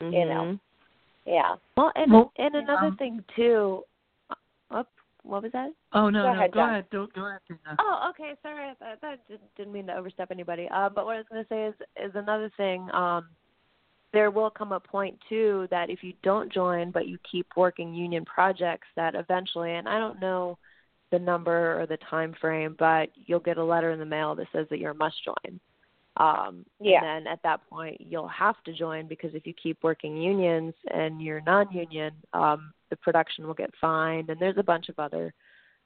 You 0.00 0.24
know. 0.24 0.42
Mhm. 0.44 0.60
yeah. 1.26 1.56
Well, 1.76 1.92
and 1.96 2.12
and 2.36 2.54
another 2.54 2.92
thing 2.92 3.24
too. 3.34 3.84
What 5.22 5.42
was 5.42 5.52
that? 5.52 5.70
Oh 5.92 6.08
no, 6.10 6.22
Go 6.22 6.32
no, 6.32 6.38
ahead, 6.38 6.52
go 6.52 6.60
John. 6.60 6.68
ahead. 6.70 6.86
Don't 6.90 7.12
go 7.12 7.26
ahead. 7.28 7.40
Tina. 7.46 7.76
Oh, 7.78 8.10
okay. 8.10 8.32
Sorry, 8.42 8.64
I, 8.64 8.84
I, 8.84 8.94
I 9.12 9.16
didn't- 9.28 9.54
didn't 9.56 9.72
mean 9.72 9.86
to 9.88 9.94
overstep 9.96 10.30
anybody. 10.30 10.68
Uh, 10.72 10.88
but 10.88 11.04
what 11.04 11.14
I 11.16 11.18
was 11.18 11.26
going 11.30 11.44
to 11.44 11.48
say 11.48 11.66
is 11.66 11.74
is 12.02 12.14
another 12.14 12.50
thing. 12.56 12.88
Um, 12.92 13.28
there 14.12 14.30
will 14.30 14.48
come 14.50 14.72
a 14.72 14.80
point 14.80 15.18
too 15.28 15.68
that 15.70 15.90
if 15.90 16.02
you 16.02 16.14
don't 16.22 16.50
join, 16.52 16.90
but 16.90 17.06
you 17.06 17.18
keep 17.30 17.46
working 17.56 17.92
union 17.92 18.24
projects, 18.24 18.86
that 18.96 19.14
eventually, 19.14 19.74
and 19.74 19.86
I 19.88 19.98
don't 19.98 20.18
know 20.20 20.56
the 21.10 21.18
number 21.18 21.78
or 21.80 21.86
the 21.86 21.98
time 22.10 22.34
frame, 22.40 22.74
but 22.78 23.10
you'll 23.26 23.38
get 23.40 23.58
a 23.58 23.64
letter 23.64 23.90
in 23.92 23.98
the 23.98 24.04
mail 24.06 24.34
that 24.34 24.46
says 24.52 24.66
that 24.70 24.78
you're 24.78 24.92
a 24.92 24.94
must 24.94 25.16
join. 25.24 25.60
Um, 26.18 26.66
Yeah. 26.80 26.98
And 27.04 27.26
then 27.26 27.32
at 27.32 27.42
that 27.44 27.60
point, 27.70 28.00
you'll 28.00 28.28
have 28.28 28.62
to 28.64 28.72
join 28.72 29.06
because 29.06 29.34
if 29.34 29.46
you 29.46 29.54
keep 29.54 29.78
working 29.82 30.16
unions 30.16 30.74
and 30.92 31.22
you're 31.22 31.40
non-union, 31.40 32.12
um, 32.32 32.72
the 32.90 32.96
production 32.96 33.46
will 33.46 33.54
get 33.54 33.70
fined, 33.80 34.30
and 34.30 34.40
there's 34.40 34.58
a 34.58 34.62
bunch 34.62 34.88
of 34.88 34.98
other 34.98 35.32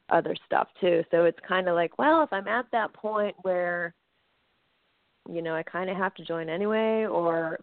other 0.08 0.34
stuff 0.46 0.68
too. 0.80 1.04
So 1.10 1.24
it's 1.24 1.38
kind 1.46 1.68
of 1.68 1.74
like, 1.74 1.98
well, 1.98 2.22
if 2.22 2.32
I'm 2.32 2.48
at 2.48 2.66
that 2.72 2.92
point 2.92 3.34
where, 3.42 3.94
you 5.28 5.42
know, 5.42 5.54
I 5.54 5.62
kind 5.62 5.88
of 5.88 5.96
have 5.96 6.14
to 6.14 6.24
join 6.24 6.48
anyway, 6.48 7.06
or, 7.06 7.58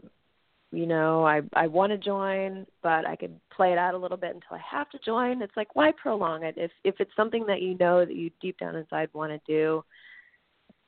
you 0.72 0.86
know, 0.86 1.26
I 1.26 1.42
I 1.54 1.68
want 1.68 1.92
to 1.92 1.98
join, 1.98 2.66
but 2.84 3.06
I 3.06 3.16
could 3.16 3.40
play 3.52 3.72
it 3.72 3.78
out 3.78 3.94
a 3.96 3.98
little 3.98 4.18
bit 4.18 4.36
until 4.36 4.58
I 4.58 4.62
have 4.78 4.90
to 4.92 5.00
join. 5.00 5.42
It's 5.42 5.58
like, 5.58 5.76
why 5.76 5.92
prolong 5.92 6.44
it? 6.44 6.56
If 6.58 6.72
if 6.84 6.96
it's 7.00 7.16
something 7.16 7.46
that 7.48 7.62
you 7.62 7.76
know 7.78 8.06
that 8.06 8.16
you 8.16 8.30
deep 8.42 8.58
down 8.60 8.76
inside 8.76 9.10
want 9.14 9.32
to 9.32 9.40
do, 9.48 9.84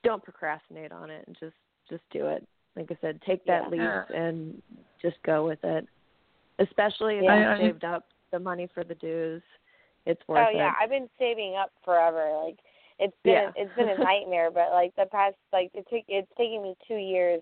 don't 0.04 0.24
procrastinate 0.24 0.92
on 0.92 1.10
it 1.10 1.24
and 1.28 1.36
just 1.40 1.56
just 1.92 2.04
do 2.12 2.28
it. 2.28 2.46
Like 2.76 2.90
I 2.90 2.98
said, 3.02 3.22
take 3.22 3.44
that 3.46 3.64
Yeah. 3.72 4.06
leap 4.08 4.16
and 4.18 4.62
just 5.02 5.22
go 5.24 5.46
with 5.46 5.60
it. 5.64 5.86
Especially 6.60 7.18
if 7.18 7.24
Yeah. 7.24 7.36
you 7.38 7.46
I- 7.46 7.54
I- 7.54 7.58
saved 7.58 7.84
up 7.84 8.06
the 8.32 8.40
money 8.40 8.68
for 8.74 8.84
the 8.84 8.96
dues, 8.96 9.44
it's 10.06 10.22
worth 10.28 10.40
it. 10.40 10.56
Oh 10.56 10.58
yeah, 10.58 10.70
it. 10.70 10.76
I've 10.82 10.90
been 10.90 11.10
saving 11.20 11.56
up 11.56 11.72
forever. 11.84 12.32
Like 12.44 12.58
it's 13.00 13.16
been 13.24 13.34
Yeah. 13.34 13.52
it's 13.56 13.76
been 13.76 13.90
a 13.90 13.98
nightmare, 14.10 14.52
but 14.52 14.72
like 14.72 14.96
the 14.96 15.06
past 15.06 15.36
like 15.52 15.70
it 15.74 15.86
took 15.90 16.04
it's 16.08 16.32
taken 16.38 16.62
me 16.64 16.76
two 16.88 16.96
years 16.96 17.42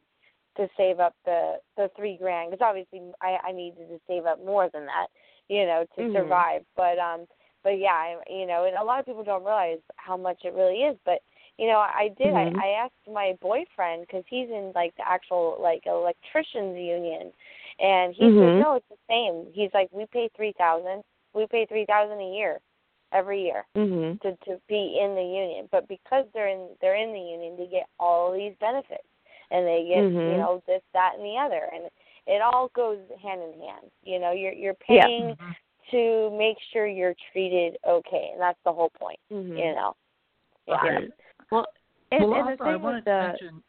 to 0.58 0.68
save 0.76 1.00
up 1.00 1.16
the 1.26 1.58
the 1.78 1.90
three 1.96 2.18
grand 2.18 2.52
because 2.52 2.66
obviously 2.66 3.02
I 3.22 3.38
I 3.44 3.52
needed 3.52 3.88
to 3.90 4.00
save 4.08 4.26
up 4.26 4.44
more 4.44 4.70
than 4.70 4.86
that, 4.88 5.08
you 5.48 5.66
know, 5.66 5.86
to 5.96 6.02
Mhm. 6.02 6.14
survive. 6.14 6.66
But 6.76 6.98
um, 6.98 7.28
but 7.64 7.78
yeah, 7.78 7.94
I 7.94 8.18
you 8.28 8.46
know, 8.48 8.66
and 8.66 8.76
a 8.78 8.84
lot 8.84 9.00
of 9.00 9.06
people 9.06 9.24
don't 9.24 9.44
realize 9.44 9.80
how 9.98 10.18
much 10.18 10.44
it 10.44 10.54
really 10.54 10.84
is. 10.84 10.98
But 11.06 11.22
you 11.60 11.68
know, 11.68 11.80
I 11.80 12.08
did. 12.18 12.34
Mhm. 12.34 12.58
I 12.58 12.68
I 12.68 12.70
asked 12.86 13.14
my 13.14 13.38
boyfriend 13.42 14.08
because 14.08 14.24
he's 14.30 14.50
in 14.50 14.72
like 14.74 14.96
the 14.96 15.08
actual 15.08 15.58
like 15.60 15.86
electricians 15.86 16.78
union, 16.78 17.34
and 17.80 18.16
he 18.16 18.24
Mhm. 18.24 18.56
said 18.56 18.64
no, 18.64 18.76
it's 18.76 18.88
the 18.88 18.98
same. 19.10 19.52
He's 19.54 19.74
like, 19.74 19.90
we 19.92 20.06
pay 20.06 20.30
three 20.38 20.54
thousand. 20.54 21.04
We 21.34 21.48
pay 21.48 21.66
three 21.66 21.86
thousand 21.86 22.22
a 22.22 22.34
year, 22.34 22.62
every 23.12 23.44
year 23.44 23.66
Mhm. 23.76 24.22
to 24.22 24.38
to 24.46 24.62
be 24.70 25.00
in 25.00 25.16
the 25.16 25.24
union. 25.24 25.68
But 25.70 25.86
because 25.90 26.26
they're 26.34 26.48
in 26.48 26.70
they're 26.80 26.96
in 26.96 27.12
the 27.12 27.20
union, 27.20 27.58
they 27.58 27.68
get 27.68 27.90
all 28.00 28.32
these 28.32 28.56
benefits, 28.62 29.10
and 29.52 29.68
they 29.68 29.84
get 29.84 30.04
you 30.06 30.38
Mhm. 30.38 30.38
know 30.38 30.64
this, 30.66 30.82
that, 30.94 31.16
and 31.16 31.26
the 31.26 31.38
other, 31.38 31.70
and 31.74 31.90
it 32.26 32.42
all 32.42 32.70
goes 32.70 33.00
hand 33.22 33.42
in 33.44 33.60
hand. 33.60 33.92
You 34.04 34.20
know, 34.20 34.32
you're 34.32 34.54
you're 34.54 34.78
Yeah. 34.88 35.04
paying 35.04 35.38
to 35.92 36.30
make 36.38 36.58
sure 36.72 36.88
you're 36.88 37.16
treated 37.34 37.78
okay, 37.86 38.30
and 38.32 38.40
that's 38.40 38.64
the 38.64 38.72
whole 38.72 38.92
point. 38.92 39.20
Mhm. 39.30 39.58
You 39.58 39.76
know. 39.76 39.94
Yeah. 40.70 41.00
Well, 41.52 41.66
and, 42.12 42.22
well, 42.30 42.34
and 42.40 42.48
the 42.48 42.52
also, 42.52 42.64
thing 42.64 42.68
I 42.68 42.76
with 42.76 42.82
wanted 42.84 43.06
the 43.06 43.10
to 43.10 43.28
mention. 43.28 43.64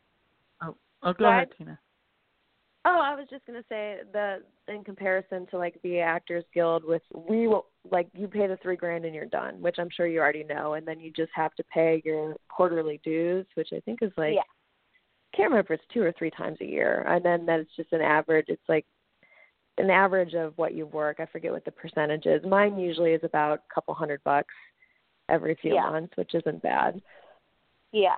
Oh, 0.63 0.77
oh, 1.03 1.13
go 1.13 1.19
Go 1.19 1.25
ahead, 1.27 1.37
ahead. 1.45 1.49
Tina. 1.59 1.79
oh, 2.85 3.01
I 3.03 3.15
was 3.15 3.27
just 3.31 3.47
gonna 3.47 3.65
say 3.69 3.99
the 4.13 4.43
in 4.69 4.85
comparison 4.85 5.47
to 5.51 5.59
like 5.59 5.79
the 5.83 6.01
Actors 6.01 6.45
Guild, 6.55 6.85
with 6.85 7.03
we 7.15 7.49
will 7.49 7.67
like 7.91 8.09
you 8.15 8.29
pay 8.29 8.47
the 8.47 8.59
three 8.63 8.77
grand 8.77 9.05
and 9.05 9.15
you're 9.15 9.27
done, 9.27 9.61
which 9.61 9.77
I'm 9.79 9.91
sure 9.91 10.07
you 10.07 10.21
already 10.21 10.45
know, 10.45 10.75
and 10.75 10.87
then 10.87 11.01
you 11.01 11.11
just 11.13 11.33
have 11.35 11.55
to 11.57 11.65
pay 11.65 12.03
your 12.05 12.37
quarterly 12.49 13.01
dues, 13.05 13.47
which 13.55 13.69
I 13.73 13.81
think 13.81 14.01
is 14.03 14.13
like 14.17 14.35
Yeah. 14.35 14.43
can't 15.35 15.51
remember 15.51 15.75
if 15.75 15.81
it's 15.81 15.93
two 15.93 16.03
or 16.03 16.13
three 16.13 16.31
times 16.31 16.59
a 16.61 16.67
year, 16.67 17.05
and 17.09 17.25
then 17.25 17.47
that's 17.47 17.69
just 17.77 17.93
an 17.93 18.01
average. 18.03 18.47
It's 18.49 18.69
like 18.69 18.87
an 19.79 19.91
average 19.91 20.35
of 20.35 20.53
what 20.59 20.75
you 20.75 20.87
work. 20.87 21.21
I 21.21 21.27
forget 21.27 21.53
what 21.53 21.65
the 21.65 21.71
percentage 21.71 22.27
is. 22.27 22.45
Mine 22.45 22.79
usually 22.79 23.13
is 23.13 23.25
about 23.25 23.61
a 23.61 23.75
couple 23.75 23.95
hundred 23.95 24.23
bucks 24.25 24.53
every 25.31 25.55
few 25.61 25.75
Yeah. 25.75 25.91
months, 25.91 26.17
which 26.17 26.35
isn't 26.35 26.63
bad. 26.63 27.01
Yeah. 27.93 28.17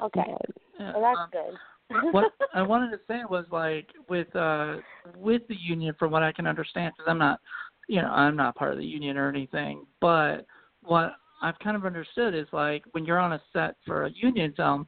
Okay. 0.00 0.34
Yeah, 0.78 0.92
Well, 0.92 1.02
that's 1.02 1.18
um, 1.18 1.30
good. 1.32 2.12
what 2.12 2.32
I 2.54 2.62
wanted 2.62 2.90
to 2.92 3.00
say 3.08 3.22
was 3.28 3.46
like 3.50 3.88
with 4.08 4.34
uh 4.36 4.76
with 5.16 5.42
the 5.48 5.56
union, 5.56 5.94
from 5.98 6.10
what 6.10 6.22
I 6.22 6.32
can 6.32 6.46
understand, 6.46 6.92
because 6.96 7.10
I'm 7.10 7.18
not, 7.18 7.40
you 7.88 8.02
know, 8.02 8.08
I'm 8.08 8.36
not 8.36 8.54
part 8.56 8.72
of 8.72 8.78
the 8.78 8.84
union 8.84 9.16
or 9.16 9.28
anything, 9.28 9.86
but 10.00 10.46
what 10.82 11.14
I've 11.42 11.58
kind 11.60 11.76
of 11.76 11.84
understood 11.86 12.34
is 12.34 12.46
like 12.52 12.84
when 12.92 13.04
you're 13.04 13.18
on 13.18 13.32
a 13.32 13.42
set 13.52 13.76
for 13.86 14.04
a 14.04 14.10
union 14.10 14.52
film, 14.56 14.86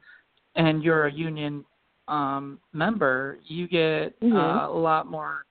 and 0.55 0.83
you're 0.83 1.07
a 1.07 1.13
union 1.13 1.65
um 2.07 2.59
member, 2.73 3.39
you 3.45 3.67
get 3.67 4.19
Mhm. 4.21 4.35
uh, 4.35 4.71
a 4.71 4.77
lot 4.77 5.07
more 5.07 5.45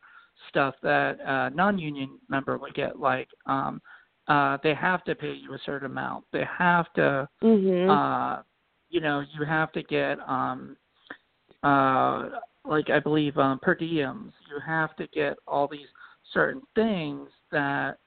stuff 0.49 0.75
that 0.83 1.19
a 1.21 1.51
non-union 1.55 2.19
member 2.29 2.57
would 2.59 2.75
get. 2.75 2.99
Like, 2.99 3.29
um, 3.47 3.81
uh, 4.29 4.59
they 4.63 4.75
have 4.75 5.03
to 5.05 5.15
pay 5.15 5.33
you 5.33 5.55
a 5.55 5.59
certain 5.65 5.87
amount. 5.87 6.25
They 6.33 6.45
have 6.45 6.93
to 6.95 7.29
Mhm. 7.43 7.89
uh 7.91 8.43
you 8.91 9.01
know 9.01 9.21
you 9.21 9.45
have 9.45 9.71
to 9.73 9.83
get 9.85 10.19
um 10.29 10.77
uh 11.63 12.29
like 12.65 12.91
i 12.91 12.99
believe 12.99 13.37
um 13.39 13.59
per 13.61 13.75
diems 13.75 14.33
you 14.51 14.59
have 14.65 14.95
to 14.97 15.07
get 15.09 15.37
all 15.47 15.69
these 15.69 15.87
certain 16.33 16.63
things 16.75 17.29
that 17.51 17.99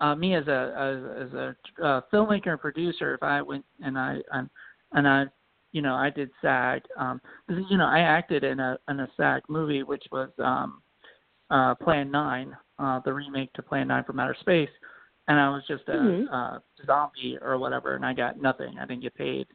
uh 0.00 0.14
me 0.14 0.34
as 0.34 0.46
a 0.48 0.74
as, 0.76 1.26
as 1.26 1.32
a 1.34 1.56
uh, 1.84 2.00
filmmaker 2.12 2.48
and 2.52 2.60
producer 2.60 3.14
if 3.14 3.22
i 3.22 3.42
went 3.42 3.64
and 3.84 3.98
i 3.98 4.18
and 4.32 4.48
and 4.92 5.06
i 5.06 5.24
you 5.72 5.82
know 5.82 5.94
i 5.94 6.08
did 6.10 6.30
sag 6.40 6.82
um 6.96 7.20
you 7.48 7.76
know 7.76 7.86
i 7.86 8.00
acted 8.00 8.44
in 8.44 8.60
a 8.60 8.78
in 8.88 9.00
a 9.00 9.08
sag 9.16 9.42
movie 9.48 9.82
which 9.82 10.04
was 10.10 10.30
um 10.38 10.82
uh 11.50 11.74
plan 11.74 12.10
9 12.10 12.56
uh 12.78 13.00
the 13.04 13.12
remake 13.12 13.52
to 13.52 13.62
plan 13.62 13.88
9 13.88 14.04
from 14.04 14.20
outer 14.20 14.36
space 14.40 14.70
and 15.30 15.38
i 15.38 15.48
was 15.48 15.62
just 15.66 15.86
a 15.88 15.92
Mhm. 15.92 16.26
uh 16.30 16.58
zombie 16.84 17.38
or 17.40 17.56
whatever 17.58 17.94
and 17.94 18.04
i 18.04 18.12
got 18.12 18.40
nothing 18.48 18.78
i 18.78 18.84
didn't 18.84 19.02
get 19.02 19.14
paid 19.14 19.46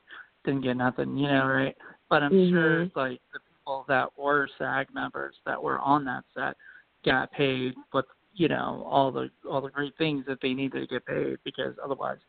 didn't 0.45 0.61
get 0.61 0.77
nothing, 0.77 1.17
you 1.17 1.27
know, 1.27 1.47
right? 1.47 1.75
But 2.07 2.21
I'm 2.21 2.51
sure 2.51 2.85
Mhm. 2.85 2.95
like 2.95 3.19
the 3.33 3.39
people 3.39 3.83
that 3.87 4.15
were 4.17 4.47
SAG 4.59 4.93
members 4.93 5.35
that 5.45 5.61
were 5.61 5.79
on 5.79 6.05
that 6.05 6.23
set 6.35 6.55
got 7.03 7.31
paid, 7.31 7.75
but 7.91 8.05
you 8.33 8.47
know 8.47 8.85
all 8.87 9.11
the 9.11 9.31
all 9.49 9.59
the 9.59 9.71
great 9.71 9.95
things 9.97 10.23
that 10.27 10.39
they 10.41 10.53
needed 10.53 10.81
to 10.81 10.87
get 10.87 11.05
paid 11.05 11.39
because 11.43 11.73
otherwise, 11.83 12.19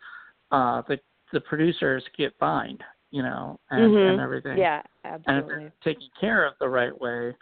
uh, 0.50 0.80
the 0.88 0.98
the 1.32 1.40
producers 1.40 2.02
get 2.16 2.34
fined, 2.38 2.82
you 3.10 3.22
know, 3.22 3.60
and, 3.70 3.92
Mhm. 3.92 4.10
and 4.12 4.20
everything. 4.20 4.58
Yeah, 4.58 4.80
absolutely. 5.04 5.26
And 5.26 5.38
if 5.38 5.46
they're 5.46 5.92
taken 5.92 6.08
care 6.18 6.46
of 6.46 6.54
the 6.58 6.68
right 6.70 6.98
way, 6.98 7.36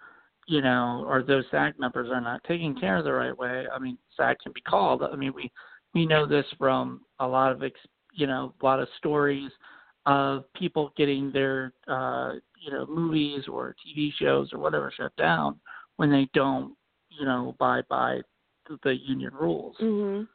you 0.46 0.60
know, 0.60 1.04
or 1.06 1.22
those 1.22 1.46
SAG 1.50 1.78
members 1.78 2.10
are 2.10 2.20
not 2.20 2.42
taking 2.44 2.74
care 2.74 2.96
of 2.96 3.04
the 3.04 3.12
right 3.12 3.36
way, 3.36 3.68
I 3.68 3.78
mean, 3.78 3.96
SAG 4.16 4.40
can 4.40 4.52
be 4.52 4.60
called. 4.62 5.02
I 5.04 5.14
mean, 5.14 5.32
we 5.34 5.52
we 5.94 6.06
know 6.06 6.26
this 6.26 6.46
from 6.58 7.02
a 7.20 7.26
lot 7.26 7.52
of 7.52 7.62
ex, 7.62 7.78
you 8.12 8.26
know, 8.26 8.52
a 8.60 8.64
lot 8.64 8.80
of 8.80 8.88
stories 8.98 9.50
of 10.06 10.52
people 10.54 10.92
getting 10.96 11.32
their 11.32 11.72
uh, 11.88 12.32
you 12.60 12.70
know 12.72 12.86
movies 12.86 13.44
or 13.48 13.74
TV 13.86 14.10
shows 14.18 14.52
or 14.52 14.58
whatever 14.58 14.92
shut 14.94 15.14
down 15.16 15.58
when 15.96 16.10
they 16.10 16.28
don't, 16.34 16.74
you 17.08 17.24
know, 17.24 17.50
abide 17.50 17.84
by 17.88 18.20
the, 18.82 18.96
union 18.96 19.32
rules. 19.34 19.76
Mhm. 19.80 20.26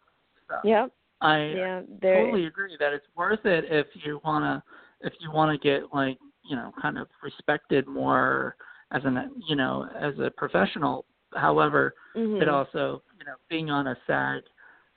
So 0.48 0.56
Yep. 0.64 0.92
I 1.22 1.38
Yeah. 1.48 1.82
Totally 2.02 2.46
agree 2.46 2.78
that 2.80 2.94
it's 2.94 3.06
worth 3.16 3.46
it 3.46 3.66
if 3.66 3.88
you 4.06 4.22
wanna 4.24 4.64
if 5.02 5.14
you 5.20 5.32
wanna 5.32 5.58
get 5.58 5.94
like 5.94 6.18
you 6.44 6.56
know 6.56 6.72
kind 6.82 6.98
of 6.98 7.08
respected 7.22 7.88
more 7.88 8.56
as 8.92 9.04
an 9.06 9.32
you 9.48 9.56
know 9.56 9.88
as 10.00 10.18
a 10.20 10.32
professional. 10.32 11.06
However, 11.36 11.94
Mhm. 12.16 12.42
it 12.42 12.48
also 12.48 13.04
you 13.18 13.26
know 13.26 13.36
being 13.50 13.70
on 13.70 13.88
a 13.88 13.98
SAG 14.08 14.44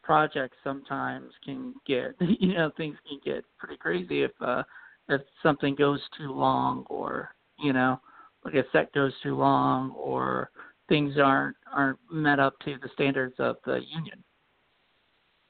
project 0.02 0.54
sometimes 0.64 1.32
can 1.44 1.74
get 1.86 2.14
you 2.40 2.54
know 2.54 2.70
things 2.76 2.96
can 3.08 3.20
get 3.24 3.44
pretty 3.58 3.76
crazy 3.76 4.22
if 4.22 4.32
uh 4.40 4.62
if 5.08 5.20
something 5.42 5.74
goes 5.74 6.00
too 6.16 6.32
long 6.32 6.84
or 6.88 7.34
you 7.58 7.72
know 7.72 8.00
like 8.44 8.54
a 8.54 8.64
set 8.72 8.92
goes 8.92 9.12
too 9.22 9.36
long 9.36 9.90
or 9.92 10.50
things 10.88 11.14
aren't 11.22 11.56
aren't 11.72 11.98
met 12.10 12.38
up 12.38 12.58
to 12.60 12.76
the 12.82 12.88
standards 12.94 13.34
of 13.38 13.56
the 13.64 13.80
union. 13.94 14.22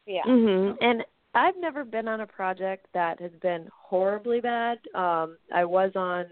Yeah. 0.07 0.25
Mhm. 0.27 0.77
And 0.81 1.05
I've 1.35 1.57
never 1.57 1.85
been 1.85 2.09
on 2.09 2.21
a 2.21 2.27
project 2.27 2.87
that 2.93 3.19
has 3.21 3.33
been 3.41 3.69
horribly 3.75 4.41
bad. 4.41 4.79
Um 4.95 5.39
I 5.55 5.65
was 5.65 5.93
on 5.97 6.27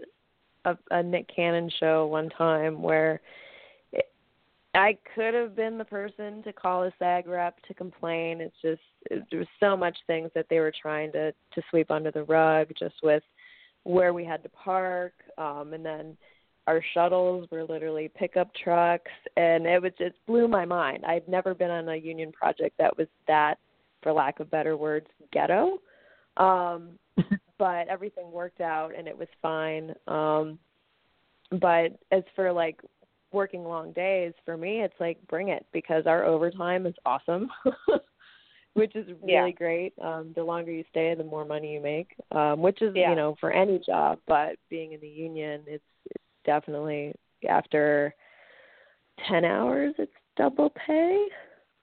a, 0.65 0.77
a 0.91 1.01
Nick 1.01 1.27
Cannon 1.35 1.71
show 1.79 2.05
one 2.05 2.29
time 2.29 2.81
where 2.81 3.15
it, 3.15 3.21
I 4.73 4.97
could 5.15 5.33
have 5.33 5.55
been 5.55 5.77
the 5.77 5.85
person 5.85 6.41
to 6.43 6.53
call 6.53 6.83
a 6.83 6.93
SAG 6.97 7.27
rep 7.27 7.61
to 7.63 7.73
complain. 7.73 8.39
It's 8.39 8.55
just 8.61 8.81
it, 9.09 9.23
there 9.29 9.39
was 9.39 9.47
so 9.59 9.75
much 9.75 9.97
things 10.07 10.29
that 10.33 10.45
they 10.49 10.59
were 10.59 10.73
trying 10.81 11.11
to 11.11 11.31
to 11.31 11.61
sweep 11.69 11.91
under 11.91 12.11
the 12.11 12.23
rug, 12.23 12.69
just 12.79 12.95
with 13.03 13.23
where 13.83 14.13
we 14.13 14.23
had 14.23 14.43
to 14.43 14.49
park, 14.49 15.13
um, 15.37 15.73
and 15.73 15.85
then 15.85 16.15
our 16.67 16.81
shuttles 16.93 17.47
were 17.51 17.63
literally 17.63 18.09
pickup 18.15 18.49
trucks, 18.63 19.11
and 19.35 19.65
it 19.65 19.81
was 19.81 19.91
just 19.97 20.15
blew 20.27 20.47
my 20.47 20.63
mind. 20.63 21.03
I'd 21.05 21.27
never 21.27 21.53
been 21.53 21.71
on 21.71 21.89
a 21.89 21.95
union 21.95 22.31
project 22.31 22.77
that 22.77 22.95
was 22.97 23.07
that, 23.27 23.55
for 24.03 24.13
lack 24.13 24.39
of 24.39 24.51
better 24.51 24.77
words, 24.77 25.07
ghetto. 25.33 25.79
Um, 26.37 26.99
but 27.57 27.87
everything 27.89 28.31
worked 28.31 28.61
out, 28.61 28.91
and 28.95 29.07
it 29.07 29.17
was 29.17 29.27
fine. 29.41 29.93
Um, 30.07 30.59
but 31.59 31.99
as 32.11 32.23
for 32.35 32.53
like 32.53 32.79
working 33.31 33.63
long 33.63 33.91
days 33.93 34.33
for 34.45 34.57
me 34.57 34.81
it's 34.81 34.99
like 34.99 35.17
bring 35.27 35.49
it 35.49 35.65
because 35.73 36.05
our 36.05 36.23
overtime 36.23 36.85
is 36.85 36.95
awesome 37.05 37.49
which 38.73 38.95
is 38.95 39.07
really 39.21 39.51
Yeah. 39.51 39.57
great 39.57 39.93
um 40.01 40.31
the 40.35 40.43
longer 40.43 40.71
you 40.71 40.83
stay 40.89 41.13
the 41.15 41.23
more 41.23 41.45
money 41.45 41.73
you 41.73 41.81
make 41.81 42.15
um 42.31 42.61
which 42.61 42.81
is 42.81 42.95
Yeah. 42.95 43.09
you 43.09 43.15
know 43.15 43.35
for 43.39 43.51
any 43.51 43.79
job 43.79 44.19
but 44.27 44.55
being 44.69 44.93
in 44.93 44.99
the 45.01 45.07
union 45.07 45.61
it's 45.67 45.83
it's 46.05 46.23
definitely 46.45 47.13
after 47.47 48.13
10 49.27 49.45
hours 49.45 49.93
it's 49.97 50.11
double 50.37 50.71
pay 50.85 51.25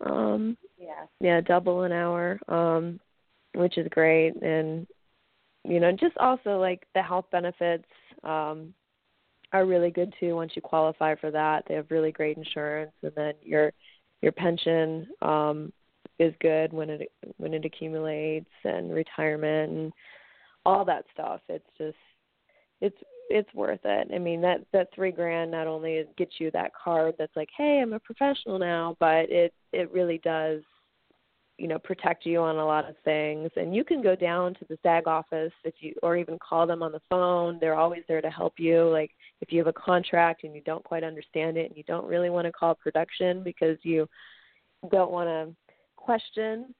um 0.04 0.56
Yeah. 0.78 1.04
yeah 1.20 1.40
double 1.40 1.82
an 1.82 1.92
hour 1.92 2.38
um 2.48 2.98
which 3.54 3.78
is 3.78 3.86
great 3.90 4.34
and 4.42 4.86
you 5.64 5.80
know 5.80 5.92
just 5.92 6.16
also 6.18 6.58
like 6.58 6.86
the 6.94 7.02
health 7.02 7.26
benefits 7.30 7.84
um 8.24 8.72
are 9.52 9.66
really 9.66 9.90
good 9.90 10.12
too 10.20 10.34
once 10.34 10.52
you 10.54 10.62
qualify 10.62 11.14
for 11.14 11.30
that. 11.30 11.64
They 11.66 11.74
have 11.74 11.90
really 11.90 12.12
great 12.12 12.36
insurance 12.36 12.92
and 13.02 13.12
then 13.16 13.34
your 13.42 13.72
your 14.20 14.32
pension 14.32 15.06
um 15.22 15.72
is 16.18 16.34
good 16.40 16.72
when 16.72 16.90
it 16.90 17.12
when 17.36 17.54
it 17.54 17.64
accumulates 17.64 18.50
and 18.64 18.92
retirement 18.92 19.72
and 19.72 19.92
all 20.66 20.84
that 20.84 21.04
stuff. 21.12 21.40
It's 21.48 21.68
just 21.78 21.96
it's 22.80 22.98
it's 23.30 23.52
worth 23.54 23.80
it. 23.84 24.08
I 24.14 24.18
mean 24.18 24.40
that 24.42 24.64
that 24.72 24.88
three 24.94 25.12
grand 25.12 25.50
not 25.50 25.66
only 25.66 26.04
gets 26.16 26.32
you 26.38 26.50
that 26.52 26.72
card 26.74 27.14
that's 27.18 27.36
like 27.36 27.50
hey 27.56 27.80
i'm 27.82 27.92
a 27.92 28.00
professional 28.00 28.58
now 28.58 28.96
but 29.00 29.30
it 29.30 29.52
it 29.72 29.92
really 29.92 30.18
does 30.24 30.62
you 31.58 31.66
know 31.66 31.78
protect 31.78 32.24
you 32.24 32.40
on 32.40 32.56
a 32.56 32.64
lot 32.64 32.88
of 32.88 32.94
things. 33.04 33.50
And 33.56 33.74
you 33.74 33.84
can 33.84 34.00
go 34.02 34.14
down 34.14 34.54
to 34.54 34.64
the 34.68 34.78
SAG 34.82 35.06
office 35.06 35.52
if 35.64 35.74
you 35.80 35.94
or 36.02 36.16
even 36.16 36.38
call 36.38 36.66
them 36.66 36.82
on 36.82 36.92
the 36.92 37.02
phone. 37.10 37.58
They're 37.60 37.74
always 37.74 38.02
there 38.08 38.22
to 38.22 38.30
help 38.30 38.54
you. 38.58 38.88
Like 38.88 39.10
if 39.40 39.52
you 39.52 39.58
have 39.58 39.66
a 39.66 39.72
contract 39.72 40.44
and 40.44 40.54
you 40.54 40.60
don't 40.62 40.84
quite 40.84 41.04
understand 41.04 41.56
it 41.56 41.68
and 41.68 41.76
you 41.76 41.84
don't 41.84 42.06
really 42.06 42.30
want 42.30 42.46
to 42.46 42.52
call 42.52 42.74
production 42.74 43.42
because 43.42 43.78
you 43.82 44.08
don't 44.90 45.10
want 45.10 45.28
to 45.28 45.54
question 45.96 46.74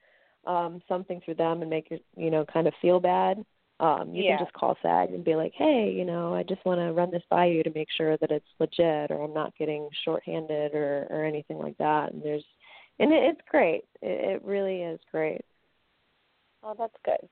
um 0.47 0.81
something 0.87 1.21
through 1.23 1.35
them 1.35 1.61
and 1.61 1.69
make 1.69 1.91
you 1.91 1.99
you 2.15 2.31
know 2.31 2.45
kind 2.45 2.67
of 2.67 2.73
feel 2.81 2.99
bad 2.99 3.43
um 3.81 4.13
you 4.13 4.23
Yeah. 4.23 4.37
can 4.37 4.45
just 4.45 4.53
call 4.53 4.77
SAG 4.81 5.09
and 5.11 5.23
be 5.23 5.35
like 5.35 5.53
hey 5.55 5.91
you 5.91 6.05
know 6.05 6.33
I 6.33 6.43
just 6.43 6.63
want 6.65 6.79
to 6.79 6.93
run 6.93 7.11
this 7.11 7.23
by 7.29 7.45
you 7.45 7.61
to 7.63 7.71
make 7.75 7.89
sure 7.95 8.17
that 8.17 8.31
it's 8.31 8.47
legit 8.59 9.11
or 9.11 9.21
I'm 9.23 9.33
not 9.33 9.55
getting 9.57 9.89
shorthanded 10.05 10.73
or 10.73 11.07
or 11.09 11.25
anything 11.25 11.57
like 11.57 11.77
that 11.77 12.13
and 12.13 12.23
there's 12.23 12.45
and 12.99 13.13
it, 13.13 13.23
it's 13.23 13.41
great. 13.49 13.85
It, 14.01 14.35
it 14.35 14.43
really 14.43 14.81
is 14.81 14.99
great. 15.11 15.41
Oh, 16.63 16.75
that's 16.77 16.95
good. 17.05 17.29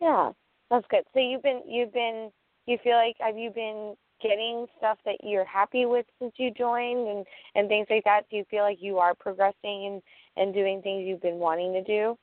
Yeah, 0.00 0.32
that's 0.70 0.86
good. 0.90 1.04
So 1.12 1.20
you've 1.20 1.42
been 1.42 1.62
you've 1.66 1.92
been 1.92 2.30
you 2.66 2.78
feel 2.82 2.96
like 2.96 3.16
have 3.20 3.36
you 3.38 3.50
been 3.50 3.94
getting 4.22 4.66
stuff 4.78 4.98
that 5.04 5.16
you're 5.22 5.44
happy 5.44 5.86
with 5.86 6.06
since 6.18 6.32
you 6.36 6.50
joined 6.50 7.08
and 7.08 7.26
and 7.54 7.68
things 7.68 7.86
like 7.90 8.04
that? 8.04 8.22
Do 8.30 8.36
you 8.36 8.44
feel 8.50 8.62
like 8.62 8.78
you 8.80 8.98
are 8.98 9.14
progressing 9.14 9.86
and 9.86 10.02
and 10.36 10.54
doing 10.54 10.82
things 10.82 11.04
you've 11.06 11.22
been 11.22 11.38
wanting 11.38 11.72
to 11.72 11.82
do? 11.82 12.16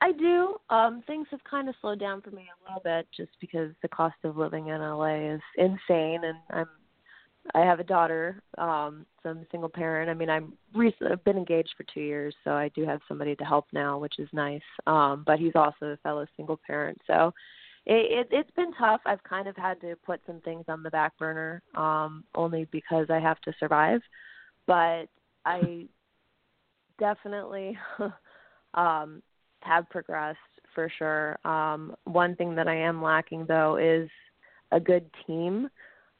I 0.00 0.10
do. 0.12 0.56
Um, 0.68 1.04
things 1.06 1.28
have 1.30 1.44
kind 1.48 1.68
of 1.68 1.76
slowed 1.80 2.00
down 2.00 2.22
for 2.22 2.32
me 2.32 2.48
a 2.48 2.68
little 2.68 2.82
bit 2.82 3.06
just 3.16 3.30
because 3.40 3.70
the 3.82 3.88
cost 3.88 4.16
of 4.24 4.36
living 4.36 4.66
in 4.68 4.80
LA 4.80 5.34
is 5.34 5.40
insane, 5.56 6.24
and 6.24 6.38
I'm 6.50 6.66
I 7.54 7.60
have 7.60 7.80
a 7.80 7.84
daughter, 7.84 8.40
um, 8.58 9.04
so 9.22 9.30
I'm 9.30 9.38
a 9.38 9.46
single 9.50 9.68
parent. 9.68 10.08
I 10.08 10.14
mean, 10.14 10.30
I'm 10.30 10.52
recently 10.74 11.12
I've 11.12 11.24
been 11.24 11.36
engaged 11.36 11.74
for 11.76 11.84
two 11.92 12.00
years, 12.00 12.34
so 12.44 12.52
I 12.52 12.68
do 12.68 12.84
have 12.84 13.00
somebody 13.08 13.34
to 13.36 13.44
help 13.44 13.66
now, 13.72 13.98
which 13.98 14.18
is 14.18 14.28
nice. 14.32 14.62
Um, 14.86 15.24
but 15.26 15.38
he's 15.38 15.56
also 15.56 15.86
a 15.86 15.96
fellow 15.98 16.26
single 16.36 16.60
parent, 16.66 17.00
so 17.06 17.32
it, 17.86 18.26
it 18.26 18.28
it's 18.30 18.50
been 18.52 18.72
tough. 18.74 19.00
I've 19.06 19.22
kind 19.24 19.48
of 19.48 19.56
had 19.56 19.80
to 19.80 19.96
put 20.04 20.20
some 20.26 20.40
things 20.40 20.64
on 20.68 20.82
the 20.82 20.90
back 20.90 21.16
burner, 21.18 21.62
um, 21.74 22.24
only 22.34 22.66
because 22.70 23.06
I 23.10 23.18
have 23.18 23.40
to 23.42 23.52
survive. 23.58 24.00
But 24.66 25.06
I 25.44 25.86
definitely 26.98 27.76
um 28.74 29.22
have 29.62 29.88
progressed 29.90 30.38
for 30.74 30.90
sure. 30.98 31.38
Um, 31.46 31.94
one 32.04 32.36
thing 32.36 32.54
that 32.56 32.68
I 32.68 32.76
am 32.76 33.02
lacking 33.02 33.46
though 33.46 33.76
is 33.76 34.08
a 34.70 34.80
good 34.80 35.08
team 35.26 35.68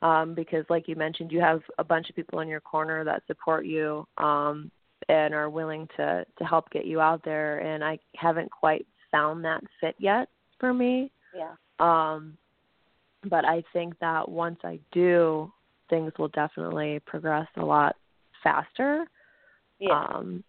um, 0.02 0.34
because, 0.34 0.64
like 0.68 0.88
you 0.88 0.96
mentioned, 0.96 1.32
you 1.32 1.40
have 1.40 1.60
a 1.78 1.84
bunch 1.84 2.10
of 2.10 2.16
people 2.16 2.40
in 2.40 2.48
your 2.48 2.60
corner 2.60 3.04
that 3.04 3.22
support 3.26 3.64
you 3.66 4.04
um, 4.18 4.70
and 5.08 5.34
are 5.34 5.50
willing 5.50 5.88
to 5.96 6.24
to 6.38 6.44
help 6.44 6.70
get 6.70 6.86
you 6.86 7.00
out 7.00 7.24
there. 7.24 7.58
And 7.58 7.84
I 7.84 7.98
haven't 8.16 8.50
quite 8.50 8.86
found 9.10 9.44
that 9.44 9.62
fit 9.80 9.94
yet 9.98 10.28
for 10.58 10.74
me. 10.74 11.12
Yeah. 11.34 11.54
Um, 11.78 12.36
but 13.24 13.44
I 13.44 13.62
think 13.72 13.98
that 14.00 14.28
once 14.28 14.58
I 14.64 14.78
do, 14.92 15.52
things 15.88 16.12
will 16.18 16.28
definitely 16.28 17.00
progress 17.06 17.46
a 17.56 17.64
lot 17.64 17.96
faster. 18.42 19.04
Yeah. 19.78 20.06
Um, 20.14 20.44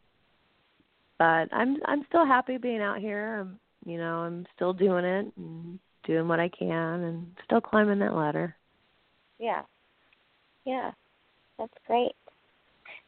but 1.18 1.48
I'm 1.52 1.78
I'm 1.86 2.06
still 2.08 2.26
happy 2.26 2.58
being 2.58 2.82
out 2.82 3.00
here. 3.00 3.40
I'm 3.42 3.60
you 3.86 3.98
know 3.98 4.20
I'm 4.20 4.46
still 4.56 4.74
doing 4.74 5.06
it 5.06 5.32
and 5.38 5.80
doing 6.06 6.28
what 6.28 6.40
I 6.40 6.50
can 6.50 7.02
and 7.02 7.28
still 7.46 7.62
climbing 7.62 8.00
that 8.00 8.16
ladder. 8.16 8.56
Yeah. 9.40 9.62
Yeah. 10.66 10.92
That's 11.58 11.74
great. 11.88 12.14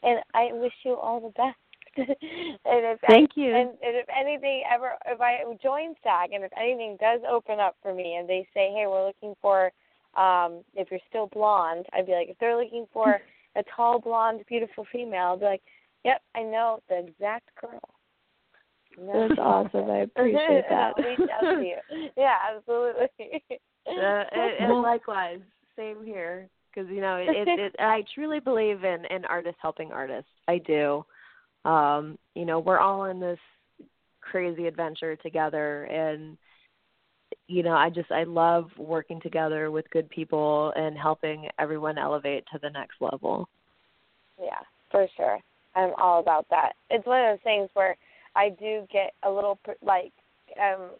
And 0.03 0.19
I 0.33 0.49
wish 0.53 0.73
you 0.83 0.95
all 0.95 1.19
the 1.19 1.29
best. 1.29 1.57
and 1.97 2.17
if 2.65 2.99
Thank 3.07 3.31
I, 3.37 3.41
you. 3.41 3.55
And, 3.55 3.69
and 3.69 3.95
if 3.95 4.07
anything 4.15 4.63
ever, 4.71 4.93
if 5.05 5.21
I 5.21 5.39
join 5.61 5.95
SAG, 6.03 6.33
and 6.33 6.43
if 6.43 6.51
anything 6.59 6.97
does 6.99 7.21
open 7.29 7.59
up 7.59 7.75
for 7.81 7.93
me, 7.93 8.15
and 8.15 8.27
they 8.27 8.47
say, 8.53 8.71
"Hey, 8.73 8.85
we're 8.87 9.05
looking 9.05 9.35
for," 9.41 9.71
um, 10.17 10.63
if 10.73 10.89
you're 10.91 10.99
still 11.09 11.27
blonde, 11.27 11.85
I'd 11.93 12.05
be 12.05 12.13
like, 12.13 12.29
if 12.29 12.37
they're 12.39 12.61
looking 12.61 12.85
for 12.91 13.19
a 13.55 13.63
tall, 13.75 13.99
blonde, 13.99 14.43
beautiful 14.47 14.85
female, 14.91 15.33
I'd 15.33 15.39
be 15.39 15.45
like, 15.45 15.61
"Yep, 16.03 16.21
I 16.35 16.43
know 16.43 16.79
the 16.89 16.99
exact 16.99 17.49
girl." 17.59 17.79
No. 18.97 19.27
That's 19.27 19.39
awesome. 19.39 19.89
I 19.89 19.97
appreciate 20.15 20.65
that. 20.69 20.93
Reach 20.97 21.29
out 21.29 21.41
to 21.41 21.61
you. 21.61 22.09
Yeah, 22.17 22.35
absolutely. 22.55 23.09
Uh, 23.87 24.23
and, 24.31 24.71
and 24.71 24.81
likewise, 24.81 25.39
same 25.77 26.03
here. 26.03 26.49
Because 26.73 26.89
you 26.89 27.01
know, 27.01 27.15
it, 27.17 27.29
it, 27.29 27.59
it, 27.59 27.75
I 27.79 28.03
truly 28.13 28.39
believe 28.39 28.83
in 28.83 29.05
in 29.09 29.25
artists 29.25 29.59
helping 29.61 29.91
artists. 29.91 30.29
I 30.47 30.57
do. 30.57 31.05
Um, 31.65 32.17
you 32.35 32.45
know, 32.45 32.59
we're 32.59 32.79
all 32.79 33.05
in 33.05 33.19
this 33.19 33.39
crazy 34.21 34.67
adventure 34.67 35.15
together, 35.15 35.83
and 35.85 36.37
you 37.47 37.63
know, 37.63 37.73
I 37.73 37.89
just 37.89 38.11
I 38.11 38.23
love 38.23 38.69
working 38.77 39.19
together 39.21 39.71
with 39.71 39.89
good 39.91 40.09
people 40.09 40.71
and 40.75 40.97
helping 40.97 41.49
everyone 41.59 41.97
elevate 41.97 42.45
to 42.51 42.59
the 42.61 42.69
next 42.69 42.95
level. 43.01 43.49
Yeah, 44.41 44.61
for 44.91 45.07
sure. 45.17 45.39
I'm 45.75 45.91
all 45.97 46.19
about 46.19 46.45
that. 46.51 46.73
It's 46.89 47.05
one 47.05 47.25
of 47.25 47.33
those 47.33 47.43
things 47.43 47.69
where 47.73 47.95
I 48.35 48.49
do 48.49 48.87
get 48.91 49.13
a 49.23 49.29
little 49.29 49.59
like 49.81 50.11
um 50.61 50.91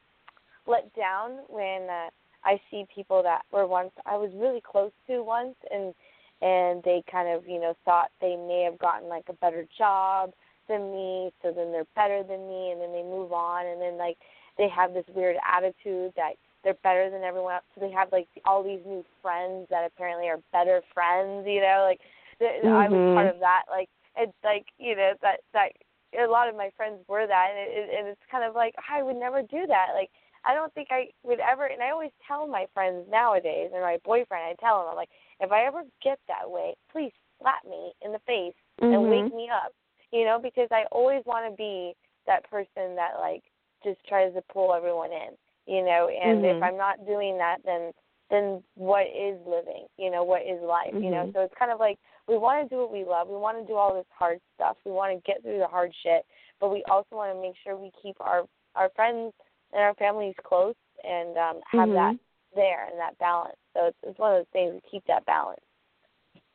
let 0.67 0.93
down 0.95 1.39
when 1.47 1.87
uh, 1.89 2.09
I 2.43 2.59
see 2.71 2.85
people 2.93 3.21
that 3.23 3.43
were 3.51 3.67
once 3.67 3.91
I 4.05 4.17
was 4.17 4.31
really 4.35 4.61
close 4.61 4.91
to 5.07 5.23
once 5.23 5.55
and 5.71 5.93
and 6.41 6.83
they 6.83 7.01
kind 7.09 7.29
of, 7.29 7.47
you 7.47 7.59
know, 7.59 7.75
thought 7.85 8.11
they 8.19 8.35
may 8.35 8.67
have 8.69 8.77
gotten 8.77 9.07
like 9.07 9.25
a 9.29 9.33
better 9.33 9.65
job 9.77 10.33
than 10.67 10.91
me, 10.91 11.31
so 11.41 11.51
then 11.51 11.71
they're 11.71 11.87
better 11.95 12.23
than 12.23 12.47
me 12.47 12.71
and 12.71 12.81
then 12.81 12.91
they 12.91 13.03
move 13.03 13.31
on 13.31 13.65
and 13.65 13.81
then 13.81 13.97
like 13.97 14.17
they 14.57 14.69
have 14.69 14.93
this 14.93 15.05
weird 15.13 15.35
attitude 15.45 16.13
that 16.15 16.33
they're 16.63 16.79
better 16.81 17.09
than 17.09 17.23
everyone 17.23 17.53
else. 17.55 17.63
So 17.75 17.81
they 17.81 17.91
have 17.91 18.11
like 18.11 18.27
all 18.45 18.63
these 18.63 18.81
new 18.85 19.05
friends 19.21 19.67
that 19.69 19.85
apparently 19.85 20.27
are 20.27 20.39
better 20.51 20.81
friends, 20.93 21.45
you 21.47 21.61
know, 21.61 21.85
like 21.87 22.01
th- 22.39 22.65
I 22.65 22.89
was 22.89 23.13
part 23.13 23.27
of 23.27 23.39
that. 23.39 23.63
Like 23.69 23.89
it's 24.17 24.33
like 24.43 24.65
you 24.77 24.95
know 24.95 25.13
that 25.21 25.41
that 25.53 25.71
a 26.17 26.27
lot 26.27 26.49
of 26.49 26.55
my 26.55 26.71
friends 26.75 26.99
were 27.07 27.27
that, 27.27 27.47
and, 27.51 27.59
it, 27.59 27.89
and 27.97 28.07
it's 28.07 28.21
kind 28.31 28.43
of 28.43 28.55
like 28.55 28.73
I 28.89 29.03
would 29.03 29.17
never 29.17 29.41
do 29.41 29.67
that. 29.67 29.89
Like 29.93 30.09
I 30.45 30.53
don't 30.53 30.73
think 30.73 30.89
I 30.91 31.09
would 31.23 31.39
ever. 31.39 31.65
And 31.65 31.81
I 31.81 31.91
always 31.91 32.11
tell 32.27 32.47
my 32.47 32.65
friends 32.73 33.05
nowadays, 33.09 33.71
and 33.73 33.81
my 33.81 33.97
boyfriend, 34.03 34.43
I 34.43 34.55
tell 34.59 34.81
him, 34.81 34.87
I'm 34.89 34.95
like, 34.95 35.09
if 35.39 35.51
I 35.51 35.65
ever 35.65 35.83
get 36.03 36.19
that 36.27 36.49
way, 36.49 36.75
please 36.91 37.11
slap 37.41 37.65
me 37.65 37.93
in 38.01 38.11
the 38.11 38.19
face 38.19 38.55
and 38.81 38.93
Mhm. 38.93 39.09
wake 39.09 39.33
me 39.33 39.49
up. 39.49 39.73
You 40.15 40.23
know, 40.23 40.39
because 40.41 40.69
I 40.71 40.85
always 40.93 41.23
want 41.25 41.51
to 41.51 41.57
be 41.57 41.93
that 42.25 42.49
person 42.49 42.95
that 42.95 43.19
like 43.19 43.43
just 43.83 43.99
tries 44.07 44.33
to 44.33 44.41
pull 44.43 44.73
everyone 44.73 45.11
in. 45.11 45.35
You 45.67 45.83
know, 45.83 46.07
and 46.07 46.45
if 46.45 46.55
Mhm. 46.57 46.63
I'm 46.63 46.77
not 46.77 47.05
doing 47.05 47.37
that, 47.37 47.57
then 47.65 47.91
then 48.29 48.63
what 48.75 49.07
is 49.07 49.37
living? 49.45 49.87
You 49.97 50.09
know, 50.11 50.23
what 50.23 50.43
is 50.43 50.61
life? 50.61 50.93
You 50.93 51.11
know, 51.11 51.25
Mhm. 51.25 51.33
so 51.33 51.41
it's 51.41 51.53
kind 51.55 51.69
of 51.69 51.81
like 51.81 51.99
we 52.27 52.37
want 52.37 52.63
to 52.63 52.73
do 52.73 52.79
what 52.79 52.93
we 52.93 53.03
love. 53.03 53.27
We 53.27 53.35
want 53.35 53.59
to 53.59 53.65
do 53.65 53.75
all 53.75 53.93
this 53.93 54.07
hard 54.09 54.39
stuff. 54.53 54.77
We 54.85 54.91
want 54.93 55.11
to 55.13 55.21
get 55.29 55.41
through 55.41 55.59
the 55.59 55.67
hard 55.67 55.93
shit, 56.01 56.25
but 56.61 56.69
we 56.69 56.81
also 56.85 57.17
want 57.17 57.35
to 57.35 57.41
make 57.41 57.57
sure 57.57 57.75
we 57.75 57.91
keep 58.01 58.15
our 58.21 58.47
our 58.75 58.89
friends 58.95 59.33
and 59.73 59.81
our 59.81 59.95
families 59.95 60.35
close 60.43 60.75
and 61.03 61.37
um 61.37 61.61
have 61.65 61.89
that 61.89 62.13
Mhm. 62.13 62.19
there 62.55 62.85
and 62.87 62.97
that 62.97 63.17
balance. 63.17 63.57
So 63.73 63.87
it's 63.87 63.97
it's 64.03 64.17
one 64.17 64.31
of 64.31 64.39
those 64.39 64.51
things 64.53 64.81
to 64.81 64.89
keep 64.89 65.03
that 65.07 65.25
balance. 65.25 65.65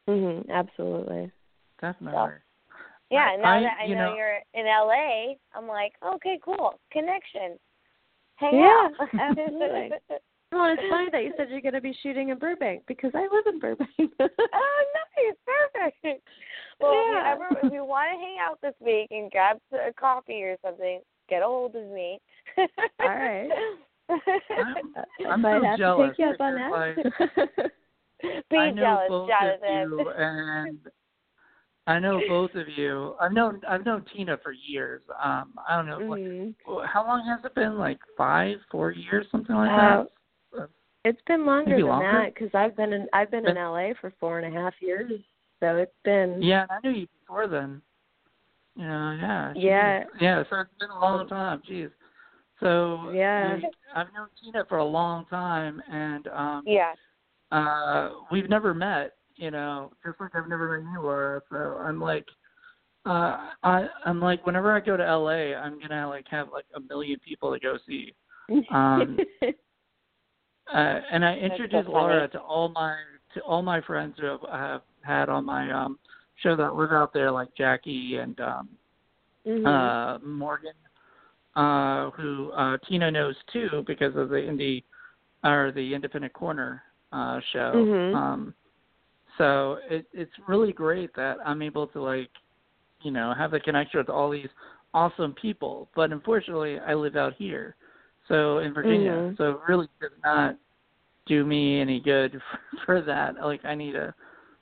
Mhm. 0.09 0.49
Absolutely. 0.49 1.31
Definitely. 1.79 2.41
Yeah, 3.11 3.27
I- 3.29 3.33
and 3.35 3.43
now 3.43 3.57
I- 3.57 3.61
that 3.63 3.77
I 3.81 3.85
you 3.85 3.95
know, 3.97 4.11
know- 4.11 4.17
you're 4.17 4.39
in 4.55 4.67
LA, 4.67 5.35
I'm 5.55 5.67
like, 5.67 5.93
okay, 6.05 6.39
cool, 6.45 6.79
connection. 6.93 7.59
Hang 8.37 8.55
Yeah, 8.59 8.89
out. 9.01 9.09
absolutely. 9.21 9.91
Well, 10.53 10.73
it's 10.73 10.83
funny 10.91 11.09
that 11.13 11.23
you 11.25 11.33
said 11.37 11.49
you're 11.51 11.61
going 11.61 11.75
to 11.75 11.81
be 11.81 11.93
shooting 12.03 12.31
in 12.31 12.39
Burbank 12.39 12.83
because 12.89 13.13
I 13.15 13.23
live 13.31 13.47
in 13.47 13.59
Burbank. 13.61 13.91
oh, 14.21 14.85
nice, 15.19 15.37
perfect. 15.73 16.27
Well, 16.81 16.93
Yeah. 16.95 17.35
if 17.35 17.39
you 17.39 17.45
ever 17.47 17.67
if 17.67 17.73
you 17.73 17.85
want 17.85 18.11
to 18.13 18.19
hang 18.19 18.37
out 18.41 18.59
this 18.63 18.75
week 18.81 19.09
and 19.11 19.31
grab 19.31 19.59
a 19.73 19.93
coffee 19.93 20.43
or 20.43 20.57
something, 20.65 21.01
get 21.29 21.43
a 21.43 21.45
hold 21.47 21.77
of 21.77 21.87
me. 21.89 22.19
All 22.59 22.67
right. 23.09 23.49
I'm- 24.11 24.95
I 25.25 25.29
I'm 25.29 25.43
might 25.43 25.61
so 25.61 25.65
have 25.67 25.79
jealous 25.79 26.01
to 26.03 26.09
take 26.09 26.19
you 26.19 26.27
up 26.35 26.41
on 26.41 26.55
that. 26.57 27.71
Be 28.51 28.57
I 28.57 28.71
know 28.73 28.83
jealous, 28.83 29.09
both 29.09 29.29
Jonathan. 29.29 29.83
of 29.83 29.91
you, 29.91 30.11
and 30.17 30.79
I 31.87 31.99
know 31.99 32.21
both 32.29 32.55
of 32.55 32.69
you. 32.69 33.15
I've 33.21 33.33
known 33.33 33.61
I've 33.69 33.85
known 33.85 34.05
Tina 34.13 34.37
for 34.43 34.53
years. 34.53 35.03
Um, 35.23 35.55
I 35.69 35.77
don't 35.77 35.87
know 35.87 35.99
what, 36.07 36.21
Mhm. 36.21 36.55
how 36.87 37.05
long 37.07 37.27
has 37.27 37.45
it 37.45 37.55
been? 37.55 37.79
Like 37.79 37.99
five, 38.17 38.59
four 38.71 38.91
years, 38.93 39.27
something 39.31 39.55
like 39.57 39.71
Uh, 39.71 40.05
that. 40.55 40.69
It's 41.05 41.23
been 41.23 41.47
longer 41.47 41.71
Maybe 41.71 41.83
than 41.83 41.89
longer? 41.91 42.23
that 42.23 42.35
because 42.35 42.55
I've 42.55 42.77
been 42.77 42.93
in 42.93 43.09
I've 43.15 43.31
been 43.31 43.47
in 43.47 43.57
LA 43.57 43.95
for 43.95 44.11
four 44.21 44.39
and 44.39 44.55
a 44.55 44.61
half 44.61 44.75
years, 44.81 45.11
so 45.59 45.77
it's 45.79 45.97
been 46.05 46.43
Yeah, 46.43 46.67
I 46.69 46.79
knew 46.87 46.91
you 46.91 47.07
before 47.21 47.47
then. 47.49 47.81
Know, 48.77 49.17
yeah. 49.21 49.53
Yeah. 49.57 50.05
Yeah, 50.21 50.45
so 50.51 50.61
it's 50.61 50.71
been 50.79 50.91
a 50.91 51.01
long 51.01 51.27
time. 51.27 51.63
Jeez. 51.69 51.91
So 52.61 53.11
Yeah. 53.15 53.57
you 53.57 53.63
know, 53.63 53.69
I've 53.97 54.13
known 54.13 54.29
Tina 54.43 54.65
for 54.67 54.79
a 54.79 54.85
long 54.85 55.25
time, 55.27 55.83
and 55.91 56.29
um, 56.29 56.63
Yeah. 56.67 56.95
uh 57.51 58.11
we've 58.31 58.49
never 58.51 58.75
met 58.75 59.15
you 59.41 59.51
know 59.51 59.91
just 60.05 60.21
like 60.21 60.35
i've 60.35 60.49
never 60.49 60.79
you 60.79 61.01
Lara 61.03 61.41
so 61.51 61.57
i'm 61.81 61.99
like 62.01 62.27
uh 63.07 63.49
i 63.63 63.87
i'm 64.05 64.21
like 64.21 64.45
whenever 64.45 64.73
i 64.73 64.81
go 64.81 64.97
to 64.97 65.17
la 65.17 65.31
i'm 65.31 65.81
gonna 65.81 66.07
like 66.09 66.27
have 66.29 66.49
like 66.53 66.67
a 66.77 66.81
million 66.81 67.19
people 67.27 67.53
to 67.53 67.59
go 67.59 67.79
see 67.89 68.13
Um, 68.71 69.19
uh 70.73 71.01
and 71.11 71.25
i 71.25 71.35
introduced 71.37 71.89
Lara 71.89 72.29
to 72.29 72.39
all 72.41 72.69
my 72.69 72.97
to 73.35 73.41
all 73.41 73.63
my 73.63 73.81
friends 73.81 74.17
who 74.21 74.27
have, 74.27 74.41
have 74.53 74.83
had 75.03 75.29
on 75.31 75.47
my 75.47 75.73
um 75.73 75.99
show 76.43 76.55
that 76.57 76.75
live 76.75 76.93
out 76.93 77.13
there 77.15 77.31
like 77.31 77.49
jackie 77.57 78.17
and 78.17 78.39
um 78.41 78.69
Mhm. 79.47 79.65
uh 79.67 80.19
Morgan, 80.23 80.75
uh, 81.57 82.11
who 82.11 82.51
uh 82.51 82.77
Tina 82.87 83.11
knows 83.11 83.35
too 83.51 83.83
because 83.87 84.15
of 84.15 84.29
the 84.29 84.37
indie 84.37 84.85
or 85.43 85.73
the 85.75 85.95
Independent 85.95 86.35
Corner 86.35 86.83
uh 87.11 87.41
show. 87.53 87.73
Mhm. 87.75 88.15
Um 88.15 88.55
so 89.41 89.79
it 89.89 90.05
it's 90.13 90.31
really 90.47 90.71
great 90.73 91.15
that 91.17 91.39
I'm 91.47 91.63
able 91.63 91.87
to 91.89 92.03
like, 92.03 92.29
you 93.01 93.11
know, 93.11 93.33
have 93.37 93.53
the 93.53 93.61
connection 93.61 93.99
with 93.99 94.11
all 94.11 94.31
these 94.31 94.49
awesome 94.93 95.33
people. 95.41 95.89
But 95.97 96.13
unfortunately 96.13 96.79
I 96.79 96.93
live 96.93 97.17
out 97.17 97.33
here. 97.39 97.75
So 98.29 98.59
in 98.59 98.75
Virginia. 98.75 99.13
Mhm. 99.13 99.39
So 99.39 99.53
it 99.53 99.59
really 99.67 99.89
does 100.01 100.11
not 100.23 100.57
do 101.27 101.47
me 101.47 101.81
any 101.81 102.01
good 102.01 102.33
for, 102.33 102.61
for 102.87 103.01
that. 103.03 103.37
Like 103.43 103.65
I 103.65 103.75
need 103.75 103.93
to 103.93 104.13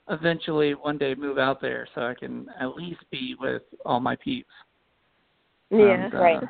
eventually 0.09 0.73
one 0.75 0.97
day 0.97 1.13
move 1.13 1.37
out 1.37 1.59
there 1.59 1.85
so 1.93 2.01
I 2.01 2.13
can 2.13 2.47
at 2.59 2.75
least 2.75 3.01
be 3.11 3.35
with 3.39 3.63
all 3.85 3.99
my 3.99 4.15
peeps 4.15 4.49
yeah. 5.69 6.05
and, 6.05 6.13
uh, 6.15 6.17
Right. 6.17 6.43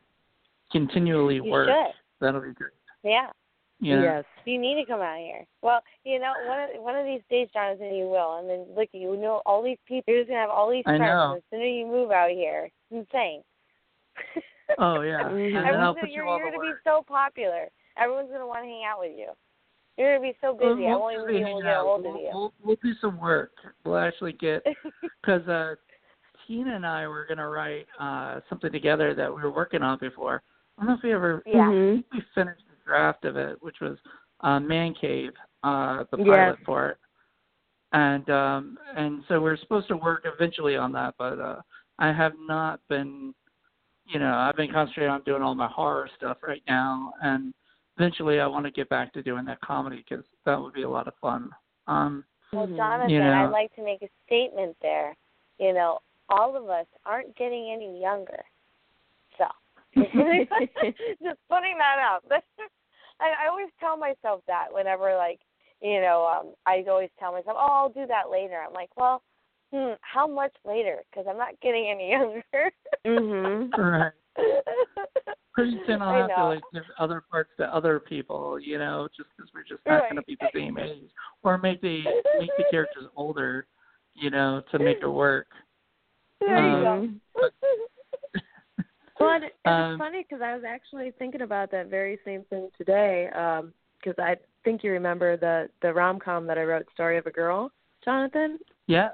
continually 0.72 1.36
You 1.36 1.44
work. 1.44 1.68
should. 1.68 1.94
That'll 2.20 2.40
be 2.40 2.52
great. 2.52 2.72
Yeah. 3.04 3.28
Know? 3.80 4.02
Yes. 4.02 4.24
You 4.44 4.60
need 4.60 4.82
to 4.82 4.86
come 4.86 5.00
out 5.00 5.18
here. 5.18 5.46
Well, 5.62 5.80
you 6.04 6.18
know, 6.18 6.32
one 6.46 6.60
of 6.60 6.82
one 6.82 6.96
of 6.96 7.06
these 7.06 7.22
days, 7.30 7.48
Jonathan, 7.52 7.94
you 7.94 8.08
will. 8.08 8.38
And 8.38 8.48
then 8.48 8.66
look, 8.76 8.88
you 8.92 9.16
know 9.16 9.40
all 9.46 9.62
these 9.62 9.78
people. 9.88 10.12
You're 10.12 10.22
just 10.22 10.28
gonna 10.28 10.40
have 10.40 10.50
all 10.50 10.70
these 10.70 10.84
I 10.86 10.96
friends. 10.96 11.00
know. 11.00 11.32
And 11.32 11.42
the 11.42 11.56
sooner 11.56 11.64
you 11.64 11.86
move 11.86 12.10
out 12.10 12.30
here, 12.30 12.70
it's 12.90 13.08
insane. 13.12 13.42
Oh 14.78 15.00
yeah. 15.00 15.26
And 15.30 15.54
then 15.56 15.80
I'll 15.80 15.94
put 15.94 16.02
gonna, 16.02 16.12
you 16.12 16.22
you're 16.22 16.38
you're 16.38 16.50
gonna 16.52 16.62
be 16.62 16.72
so 16.84 17.04
popular. 17.06 17.66
Everyone's 17.98 18.30
gonna 18.30 18.46
want 18.46 18.62
to 18.62 18.68
hang 18.68 18.82
out 18.88 19.00
with 19.00 19.12
you. 19.16 19.30
You're 19.98 20.16
gonna 20.16 20.30
be 20.30 20.36
so 20.40 20.52
busy. 20.52 20.86
I 20.86 20.90
We'll, 20.90 21.00
won't 21.00 21.16
we'll 21.16 21.30
even 21.30 21.44
be 21.44 21.50
able 21.50 21.60
to 21.60 21.64
get 21.66 21.76
a 21.76 21.80
hold 21.80 22.04
we'll, 22.04 22.16
you. 22.16 22.30
We'll, 22.32 22.52
we'll 22.62 22.76
do 22.82 22.92
some 23.00 23.18
work. 23.18 23.50
We'll 23.84 23.98
actually 23.98 24.32
get 24.34 24.62
because 25.22 25.46
uh, 25.48 25.74
Tina 26.46 26.76
and 26.76 26.86
I 26.86 27.08
were 27.08 27.26
gonna 27.28 27.48
write 27.48 27.86
uh 27.98 28.40
something 28.48 28.70
together 28.70 29.14
that 29.14 29.34
we 29.34 29.42
were 29.42 29.50
working 29.50 29.82
on 29.82 29.98
before. 29.98 30.42
I 30.78 30.82
don't 30.82 30.90
know 30.90 30.96
if 30.98 31.02
we 31.02 31.12
ever. 31.12 31.42
yeah. 31.46 31.68
I 31.68 31.72
think 31.72 32.06
we 32.12 32.22
finished 32.34 32.62
draft 32.84 33.24
of 33.24 33.36
it, 33.36 33.56
which 33.60 33.80
was 33.80 33.98
uh, 34.40 34.58
Man 34.60 34.94
Cave, 34.94 35.32
uh, 35.62 36.04
the 36.10 36.18
Yeah. 36.18 36.24
pilot 36.24 36.58
for 36.64 36.88
it. 36.90 36.96
And 37.92 38.30
um 38.30 38.78
and 38.96 39.24
so 39.26 39.40
we're 39.40 39.56
supposed 39.56 39.88
to 39.88 39.96
work 39.96 40.22
eventually 40.24 40.76
on 40.76 40.92
that, 40.92 41.14
but 41.18 41.40
uh 41.40 41.60
I 41.98 42.12
have 42.12 42.34
not 42.46 42.80
been 42.88 43.34
you 44.06 44.18
know, 44.20 44.32
I've 44.32 44.56
been 44.56 44.70
concentrating 44.72 45.12
on 45.12 45.22
doing 45.24 45.42
all 45.42 45.54
my 45.54 45.66
horror 45.66 46.08
stuff 46.16 46.38
right 46.46 46.62
now 46.68 47.12
and 47.22 47.52
eventually 47.96 48.38
I 48.38 48.46
want 48.46 48.64
to 48.64 48.70
get 48.70 48.88
back 48.88 49.12
to 49.14 49.22
doing 49.22 49.44
that 49.46 49.60
comedy 49.60 50.04
cuz 50.08 50.24
that 50.46 50.60
would 50.60 50.72
be 50.72 50.82
a 50.82 50.88
lot 50.88 51.08
of 51.08 51.14
fun. 51.16 51.50
Um 51.88 52.24
Well, 52.52 52.68
Mhm. 52.68 52.76
Jonathan, 52.76 53.10
You 53.10 53.20
know. 53.20 53.46
I'd 53.46 53.50
like 53.50 53.74
to 53.74 53.82
make 53.82 54.02
a 54.02 54.08
statement 54.24 54.76
there. 54.80 55.16
You 55.58 55.72
know, 55.72 55.98
all 56.28 56.56
of 56.56 56.68
us 56.70 56.86
aren't 57.04 57.34
getting 57.34 57.72
any 57.72 58.00
younger. 58.00 58.44
So, 59.94 60.02
just 60.02 60.12
putting, 60.12 60.46
just 61.22 61.38
putting 61.48 61.78
that 61.78 61.98
out. 61.98 62.22
I, 63.20 63.44
I 63.44 63.48
always 63.48 63.68
tell 63.78 63.96
myself 63.96 64.42
that 64.46 64.66
whenever, 64.70 65.14
like, 65.16 65.40
you 65.82 66.00
know, 66.00 66.26
um, 66.26 66.54
I 66.66 66.84
always 66.88 67.10
tell 67.18 67.32
myself, 67.32 67.56
"Oh, 67.58 67.68
I'll 67.70 67.88
do 67.88 68.06
that 68.06 68.30
later." 68.30 68.62
I'm 68.66 68.72
like, 68.72 68.90
"Well, 68.96 69.22
hmm, 69.72 69.92
how 70.02 70.26
much 70.26 70.52
later? 70.64 70.98
Because 71.10 71.26
I'm 71.28 71.38
not 71.38 71.58
getting 71.62 71.90
any 71.90 72.10
younger." 72.10 72.42
mm-hmm. 73.06 73.80
right. 73.80 74.12
Pretty 75.52 75.80
soon 75.86 76.00
I'll 76.00 76.14
I 76.14 76.18
have 76.18 76.28
to 76.28 76.44
like 76.44 76.62
give 76.72 76.82
other 76.98 77.22
parts 77.30 77.50
to 77.58 77.74
other 77.74 77.98
people, 77.98 78.58
you 78.60 78.78
know, 78.78 79.08
just 79.16 79.28
because 79.36 79.50
we're 79.52 79.64
just 79.64 79.80
not 79.86 80.02
going 80.02 80.16
to 80.16 80.22
be 80.22 80.36
the 80.40 80.48
same 80.54 80.78
age, 80.78 81.10
or 81.42 81.58
make 81.58 81.80
the 81.80 82.04
make 82.38 82.50
the 82.56 82.64
characters 82.70 83.06
older, 83.16 83.66
you 84.14 84.30
know, 84.30 84.62
to 84.70 84.78
make 84.78 84.98
it 85.02 85.08
work. 85.08 85.48
There 86.40 86.56
you 86.56 86.82
go. 86.82 87.50
Well, 89.20 89.36
it, 89.36 89.44
it 89.44 89.52
was 89.68 89.92
Um, 89.92 89.98
funny 89.98 90.22
because 90.22 90.42
I 90.42 90.54
was 90.54 90.64
actually 90.64 91.12
thinking 91.12 91.42
about 91.42 91.70
that 91.72 91.88
very 91.88 92.18
same 92.24 92.44
thing 92.44 92.70
today. 92.76 93.28
Because 94.02 94.18
I 94.18 94.36
think 94.64 94.82
you 94.82 94.92
remember 94.92 95.36
the 95.36 95.68
the 95.82 95.92
rom 95.92 96.18
com 96.18 96.46
that 96.46 96.58
I 96.58 96.64
wrote, 96.64 96.90
"Story 96.94 97.18
of 97.18 97.26
a 97.26 97.30
Girl," 97.30 97.70
Jonathan. 98.04 98.58
Yeah, 98.86 99.10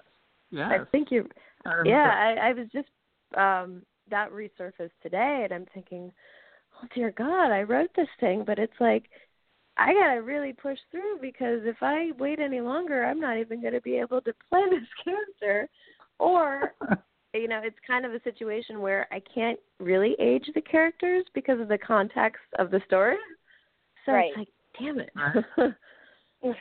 Yes. 0.51 0.71
I 0.71 0.85
think 0.93 1.11
you. 1.11 1.29
I. 1.65 1.83
Yeah, 1.85 2.37
I, 2.39 2.49
I 2.49 2.53
was 2.53 2.69
just 2.73 2.89
um 3.37 3.83
that 4.09 4.31
resurfaced 4.31 4.91
today, 5.03 5.41
and 5.45 5.53
I'm 5.53 5.67
thinking, 5.75 6.13
oh 6.81 6.87
dear 6.95 7.11
God, 7.11 7.51
I 7.51 7.63
wrote 7.63 7.91
this 7.97 8.09
thing, 8.21 8.45
but 8.45 8.59
it's 8.59 8.81
like 8.81 9.11
I 9.77 9.93
gotta 9.93 10.23
really 10.23 10.53
push 10.53 10.79
through 10.91 11.19
because 11.21 11.61
if 11.65 11.83
I 11.83 12.13
wait 12.19 12.39
any 12.39 12.61
longer, 12.61 13.05
I'm 13.05 13.21
not 13.21 13.39
even 13.39 13.61
gonna 13.61 13.81
be 13.81 13.97
able 13.97 14.21
to 14.23 14.33
play 14.49 14.63
this 14.71 14.89
character, 15.05 15.69
or 16.19 16.75
you 17.41 17.49
know, 17.49 17.61
it's 17.65 17.77
kind 17.87 18.05
of 18.05 18.13
a 18.13 18.23
situation 18.23 18.81
where 18.81 19.07
I 19.11 19.21
can't 19.35 19.59
really 19.79 20.17
age 20.19 20.49
the 20.55 20.61
characters 20.61 21.25
because 21.35 21.61
of 21.61 21.69
the 21.69 21.79
context 21.79 22.43
of 22.59 22.71
the 22.71 22.81
story. 22.87 23.17
So 24.05 24.13
Right. 24.13 24.31
it's 24.31 24.37
like, 24.39 24.49
damn 24.79 25.01
it. 25.01 25.11
Right. 25.15 25.75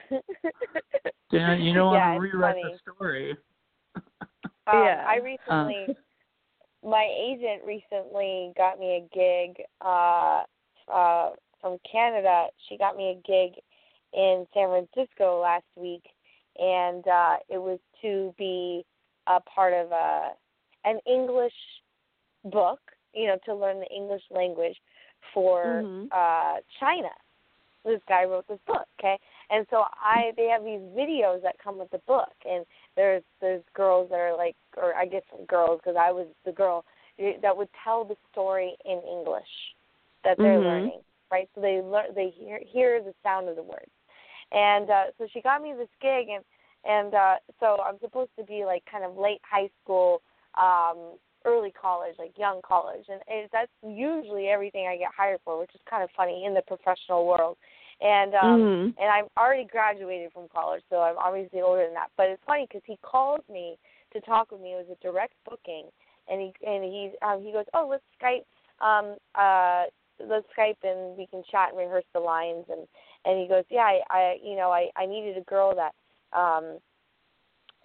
Dan, 1.32 1.62
you 1.62 1.74
don't 1.74 1.94
Yeah, 1.94 2.12
want 2.12 2.16
to 2.16 2.20
rewrite 2.38 2.56
funny. 2.56 2.74
the 2.74 2.92
story. 2.94 3.38
Um, 4.68 4.84
Yeah. 4.84 5.06
I 5.08 5.18
recently, 5.18 5.96
my 6.84 7.08
agent 7.16 7.64
recently 7.64 8.52
got 8.58 8.80
me 8.80 8.96
a 8.98 9.16
gig 9.16 9.64
uh, 9.80 10.42
uh, 10.92 11.32
from 11.62 11.78
Canada. 11.90 12.48
She 12.68 12.76
got 12.76 12.98
me 12.98 13.12
a 13.12 13.28
gig 13.28 13.60
in 14.14 14.48
San 14.56 14.70
Francisco 14.70 15.40
last 15.40 15.66
week, 15.76 16.04
and 16.58 17.08
uh, 17.08 17.38
it 17.48 17.60
was 17.60 17.80
to 18.02 18.34
be 18.40 18.84
a 19.28 19.40
part 19.42 19.74
of 19.74 19.92
a 19.92 20.32
an 20.86 21.00
English 21.08 21.54
book. 22.46 22.80
You 23.14 23.28
know, 23.28 23.38
to 23.46 23.56
learn 23.56 23.80
the 23.80 23.88
English 23.96 24.24
language 24.30 24.78
for 25.34 25.86
Mhm. 25.86 26.12
uh, 26.12 26.56
China. 26.80 27.10
This 27.86 28.02
guy 28.10 28.26
wrote 28.26 28.48
this 28.48 28.60
book, 28.68 28.88
okay? 29.00 29.18
And 29.50 29.66
so 29.70 29.86
I 30.02 30.32
they 30.38 30.48
have 30.48 30.64
these 30.64 30.82
videos 30.98 31.42
that 31.44 31.56
come 31.64 31.78
with 31.80 31.92
the 31.92 32.00
book 32.08 32.34
and 32.50 32.66
there's 32.96 33.24
there's 33.42 33.64
girls 33.76 34.10
that 34.10 34.20
are 34.20 34.36
like 34.36 34.56
or 34.78 34.96
I 34.96 35.06
guess 35.06 35.24
girls 35.48 35.80
because 35.82 35.98
I 36.00 36.12
was 36.12 36.28
the 36.46 36.52
girl 36.52 36.84
eh, 37.20 37.34
that 37.42 37.56
would 37.56 37.70
tell 37.84 38.04
the 38.04 38.18
story 38.32 38.76
in 38.86 39.02
English 39.10 39.54
that 40.24 40.40
they're 40.42 40.60
Mhm. 40.60 40.66
learning, 40.66 41.00
right? 41.32 41.50
So 41.56 41.62
they 41.62 41.82
learn 41.82 42.08
they 42.16 42.30
hear 42.38 42.60
hear 42.66 43.02
the 43.02 43.14
sound 43.24 43.50
of 43.50 43.56
the 43.56 43.64
words. 43.64 43.92
and 44.52 44.90
uh, 44.90 45.04
so 45.18 45.28
she 45.32 45.42
got 45.42 45.62
me 45.62 45.74
this 45.78 45.90
gig, 46.02 46.28
and 46.30 46.44
and 46.86 47.14
uh, 47.14 47.36
so 47.60 47.78
I'm 47.86 48.00
supposed 48.00 48.32
to 48.38 48.44
be 48.46 48.66
like 48.66 48.84
kind 48.92 49.04
of 49.04 49.18
late 49.18 49.42
high 49.44 49.70
school, 49.84 50.22
um, 50.58 51.18
early 51.46 51.72
college, 51.72 52.16
like 52.18 52.38
young 52.38 52.62
college, 52.66 53.06
and 53.08 53.22
it, 53.28 53.50
that's 53.52 53.72
usually 53.84 54.48
everything 54.48 54.88
I 54.88 54.98
get 54.98 55.12
hired 55.16 55.40
for, 55.46 55.60
which 55.60 55.74
is 55.76 55.82
kind 55.90 56.04
of 56.04 56.10
funny 56.18 56.44
in 56.46 56.54
the 56.54 56.62
professional 56.62 57.28
world. 57.28 57.58
And 58.02 58.34
um 58.36 58.62
Mhm. 58.62 58.94
and 58.98 59.10
I'm 59.10 59.28
already 59.38 59.66
graduated 59.66 60.32
from 60.34 60.48
college, 60.50 60.84
so 60.90 60.98
I'm 61.02 61.18
obviously 61.18 61.62
older 61.62 61.86
than 61.86 61.94
that. 61.94 62.12
But 62.18 62.30
it's 62.30 62.44
funny 62.46 62.66
because 62.68 62.84
he 62.86 62.98
calls 63.02 63.42
me 63.50 63.78
to 64.14 64.22
talk 64.22 64.52
with 64.52 64.62
me. 64.62 64.74
It 64.74 64.88
was 64.88 64.98
a 64.98 65.04
direct 65.04 65.34
booking, 65.50 65.90
and 66.28 66.42
he 66.42 66.54
and 66.66 66.84
he 66.84 67.12
um, 67.22 67.42
he 67.42 67.52
goes, 67.52 67.66
oh, 67.74 67.88
let's 67.90 68.04
Skype, 68.20 68.46
um, 68.86 69.16
uh, 69.36 69.86
let's 70.20 70.48
Skype 70.58 70.78
and 70.84 71.18
we 71.18 71.28
can 71.28 71.44
chat 71.50 71.70
and 71.70 71.78
rehearse 71.78 72.06
the 72.14 72.20
lines. 72.20 72.66
And 72.70 72.88
and 73.26 73.40
he 73.40 73.48
goes, 73.48 73.64
yeah, 73.70 73.88
I, 73.88 74.02
I 74.10 74.38
you 74.44 74.56
know 74.56 74.72
I 74.72 74.90
I 74.98 75.06
needed 75.06 75.38
a 75.38 75.42
girl 75.42 75.74
that 75.76 75.94
um 76.38 76.80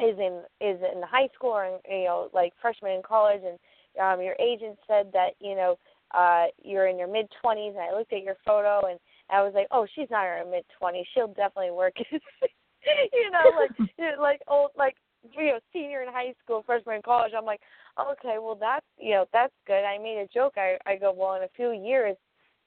is 0.02 0.18
in 0.18 0.42
is 0.60 0.80
in 0.80 1.02
high 1.02 1.28
school 1.34 1.50
or 1.50 1.78
you 1.88 2.04
know 2.04 2.28
like 2.32 2.52
freshman 2.60 2.92
in 2.92 3.02
college, 3.02 3.42
and 3.44 3.58
um, 4.00 4.24
your 4.24 4.36
agent 4.40 4.78
said 4.86 5.10
that 5.12 5.30
you 5.40 5.54
know 5.54 5.78
uh 6.12 6.46
you're 6.62 6.88
in 6.88 6.98
your 6.98 7.08
mid 7.08 7.26
twenties, 7.40 7.74
and 7.76 7.82
I 7.82 7.96
looked 7.96 8.12
at 8.12 8.22
your 8.22 8.36
photo 8.44 8.86
and 8.88 8.98
I 9.30 9.42
was 9.42 9.52
like, 9.54 9.68
oh, 9.70 9.86
she's 9.94 10.10
not 10.10 10.24
in 10.24 10.44
her 10.44 10.50
mid 10.50 10.64
twenties. 10.78 11.06
She'll 11.14 11.28
definitely 11.28 11.70
work. 11.70 11.94
you 12.10 13.30
know, 13.30 13.50
like 13.56 13.90
like 14.20 14.40
old 14.48 14.70
like 14.76 14.96
you 15.36 15.46
know 15.46 15.60
senior 15.72 16.02
in 16.02 16.08
high 16.08 16.34
school, 16.42 16.62
freshman 16.64 16.96
in 16.96 17.02
college. 17.02 17.32
I'm 17.36 17.44
like, 17.44 17.60
okay, 17.98 18.36
well 18.40 18.56
that's 18.58 18.86
you 18.98 19.12
know 19.12 19.26
that's 19.32 19.54
good. 19.66 19.84
I 19.84 19.98
made 19.98 20.18
a 20.18 20.28
joke. 20.32 20.54
I 20.56 20.76
I 20.86 20.96
go, 20.96 21.12
well, 21.16 21.34
in 21.34 21.42
a 21.42 21.48
few 21.56 21.72
years. 21.72 22.16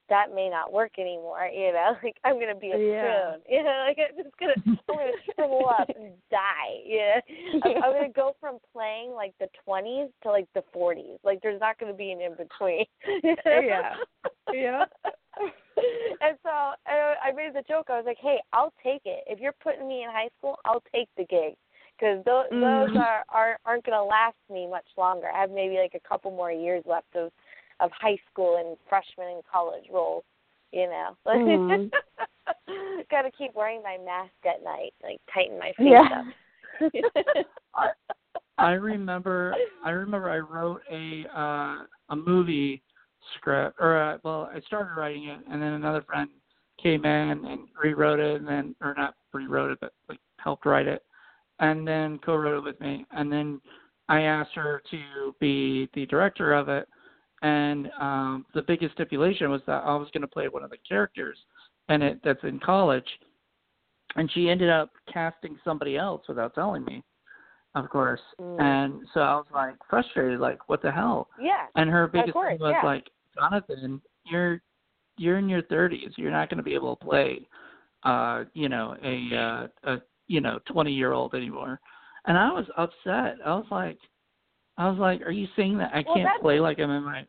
That 0.09 0.35
may 0.35 0.49
not 0.49 0.73
work 0.73 0.99
anymore, 0.99 1.49
you 1.53 1.71
know. 1.71 1.95
Like 2.03 2.17
I'm 2.23 2.39
gonna 2.39 2.55
be 2.55 2.71
a 2.71 2.77
Yeah. 2.77 3.35
spoon, 3.35 3.41
you 3.49 3.63
know. 3.63 3.85
Like 3.87 3.97
I'm 3.99 4.23
just 4.23 4.37
gonna, 4.37 4.53
I'm 4.89 4.95
gonna 4.97 5.11
shrivel 5.33 5.67
up 5.67 5.89
and 5.95 6.13
die, 6.29 6.81
yeah. 6.85 7.19
I'm, 7.63 7.83
I'm 7.83 7.93
gonna 7.93 8.09
go 8.09 8.35
from 8.39 8.57
playing 8.73 9.11
like 9.11 9.33
the 9.39 9.47
20s 9.67 10.09
to 10.23 10.29
like 10.29 10.47
the 10.53 10.63
40s. 10.75 11.17
Like 11.23 11.39
there's 11.41 11.59
not 11.61 11.77
gonna 11.79 11.93
be 11.93 12.11
an 12.11 12.21
in 12.21 12.35
between. 12.35 12.85
Yeah. 13.45 13.95
Yeah. 14.51 14.85
and 16.21 16.37
so 16.43 16.49
I, 16.85 17.15
I 17.25 17.31
made 17.35 17.53
the 17.55 17.63
joke. 17.67 17.87
I 17.89 17.97
was 17.97 18.05
like, 18.05 18.19
"Hey, 18.21 18.39
I'll 18.53 18.73
take 18.83 19.01
it. 19.05 19.23
If 19.27 19.39
you're 19.39 19.55
putting 19.63 19.87
me 19.87 20.03
in 20.03 20.09
high 20.09 20.29
school, 20.37 20.57
I'll 20.65 20.83
take 20.93 21.09
the 21.17 21.25
gig 21.25 21.55
because 21.97 22.23
those 22.25 22.45
those 22.51 22.89
Mhm. 22.89 22.97
are, 22.97 23.23
are 23.29 23.59
aren't 23.65 23.85
going 23.85 23.97
to 23.97 24.03
last 24.03 24.37
me 24.49 24.67
much 24.67 24.87
longer. 24.97 25.29
I 25.33 25.41
have 25.41 25.51
maybe 25.51 25.77
like 25.77 25.95
a 25.95 26.07
couple 26.07 26.31
more 26.31 26.51
years 26.51 26.83
left 26.85 27.15
of 27.15 27.31
of 27.83 27.91
high 27.91 28.17
school 28.31 28.57
and 28.57 28.77
freshman 28.87 29.27
and 29.27 29.43
college 29.51 29.85
roles. 29.91 30.23
You 30.71 30.87
know, 30.87 31.17
Mhm. 31.25 31.91
got 33.11 33.21
to 33.23 33.31
keep 33.31 33.53
wearing 33.53 33.83
my 33.83 33.97
mask 34.03 34.31
at 34.45 34.63
night, 34.63 34.93
like 35.03 35.19
tighten 35.31 35.59
my 35.59 35.73
face 35.73 35.87
Yeah. 35.87 36.23
up. 36.81 36.93
I 38.57 38.71
remember 38.73 39.55
I 39.83 39.89
remember 39.91 40.29
I 40.29 40.39
wrote 40.39 40.81
a 40.91 41.25
uh 41.35 41.85
a 42.09 42.15
movie 42.15 42.81
script 43.35 43.77
or 43.79 43.97
uh, 43.97 44.17
well 44.23 44.49
I 44.53 44.59
started 44.61 44.93
writing 44.95 45.25
it 45.25 45.39
and 45.49 45.61
then 45.61 45.73
another 45.73 46.01
friend 46.03 46.29
came 46.81 47.05
in 47.05 47.45
and 47.45 47.67
rewrote 47.81 48.19
it 48.19 48.37
and 48.37 48.47
then 48.47 48.75
or 48.81 48.93
not 48.95 49.15
rewrote 49.33 49.71
it 49.71 49.79
but 49.81 49.93
like 50.07 50.19
helped 50.37 50.65
write 50.65 50.87
it 50.87 51.03
and 51.59 51.87
then 51.87 52.19
co-wrote 52.19 52.59
it 52.59 52.63
with 52.63 52.79
me 52.79 53.05
and 53.11 53.31
then 53.31 53.59
I 54.09 54.21
asked 54.21 54.53
her 54.55 54.81
to 54.91 55.35
be 55.39 55.89
the 55.93 56.05
director 56.05 56.53
of 56.53 56.69
it 56.69 56.87
and 57.43 57.89
um 57.99 58.45
the 58.55 58.61
biggest 58.63 58.93
stipulation 58.93 59.51
was 59.51 59.61
that 59.67 59.83
I 59.85 59.95
was 59.95 60.07
going 60.13 60.21
to 60.21 60.27
play 60.27 60.47
one 60.47 60.63
of 60.63 60.71
the 60.71 60.77
characters 60.87 61.37
in 61.89 62.01
it 62.01 62.19
that's 62.23 62.43
in 62.43 62.59
college 62.59 63.07
and 64.15 64.31
she 64.33 64.49
ended 64.49 64.69
up 64.69 64.89
casting 65.11 65.57
somebody 65.63 65.97
else 65.97 66.23
without 66.27 66.55
telling 66.55 66.83
me 66.85 67.03
of 67.75 67.89
course. 67.89 68.21
Mm. 68.39 68.61
And 68.61 69.07
so 69.13 69.21
I 69.21 69.35
was 69.35 69.45
like 69.53 69.75
frustrated, 69.89 70.39
like, 70.39 70.69
what 70.69 70.81
the 70.81 70.91
hell? 70.91 71.27
Yeah. 71.41 71.65
And 71.75 71.89
her 71.89 72.07
biggest 72.07 72.33
course, 72.33 72.51
thing 72.51 72.59
was 72.59 72.75
yeah. 72.81 72.87
like, 72.87 73.09
Jonathan, 73.35 74.01
you're 74.25 74.61
you're 75.17 75.37
in 75.37 75.49
your 75.49 75.63
thirties. 75.63 76.11
You're 76.17 76.31
not 76.31 76.49
gonna 76.49 76.63
be 76.63 76.75
able 76.75 76.95
to 76.95 77.05
play 77.05 77.47
uh, 78.03 78.43
you 78.53 78.69
know, 78.69 78.95
a 79.03 79.35
uh 79.35 79.91
a 79.91 80.01
you 80.27 80.41
know, 80.41 80.59
twenty 80.71 80.93
year 80.93 81.13
old 81.13 81.33
anymore. 81.33 81.79
And 82.25 82.37
I 82.37 82.51
was 82.51 82.65
upset. 82.77 83.37
I 83.45 83.55
was 83.55 83.65
like 83.71 83.97
I 84.77 84.89
was 84.89 84.99
like, 84.99 85.21
Are 85.21 85.31
you 85.31 85.47
saying 85.55 85.77
that 85.79 85.91
I 85.93 86.03
Well, 86.05 86.15
can't 86.15 86.41
play 86.41 86.59
like 86.59 86.79
I'm 86.79 86.91
in 86.91 87.03
my 87.03 87.25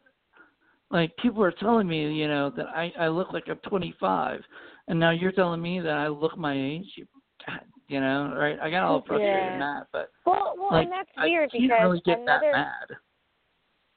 like 0.90 1.16
people 1.16 1.42
are 1.42 1.52
telling 1.52 1.86
me, 1.88 2.12
you 2.12 2.28
know, 2.28 2.50
that 2.56 2.66
I 2.66 2.92
I 2.98 3.08
look 3.08 3.32
like 3.32 3.44
I'm 3.48 3.56
25, 3.68 4.40
and 4.88 4.98
now 4.98 5.10
you're 5.10 5.32
telling 5.32 5.60
me 5.62 5.80
that 5.80 5.92
I 5.96 6.08
look 6.08 6.36
my 6.38 6.54
age. 6.54 6.86
You, 6.96 7.06
God, 7.46 7.60
you 7.88 8.00
know, 8.00 8.34
right? 8.36 8.58
I 8.60 8.70
got 8.70 8.82
all 8.84 9.02
frustrated 9.06 9.46
Yeah. 9.46 9.52
in 9.52 9.58
that, 9.58 9.86
but 9.92 10.10
Well, 10.26 10.54
well, 10.56 10.72
like 10.72 10.84
and 10.84 10.92
that's 10.92 11.10
weird 11.16 11.50
can't 11.50 11.62
because 11.62 11.82
really 11.82 12.02
get 12.04 12.18
another 12.22 12.50
that 12.52 12.52
mad. 12.52 12.96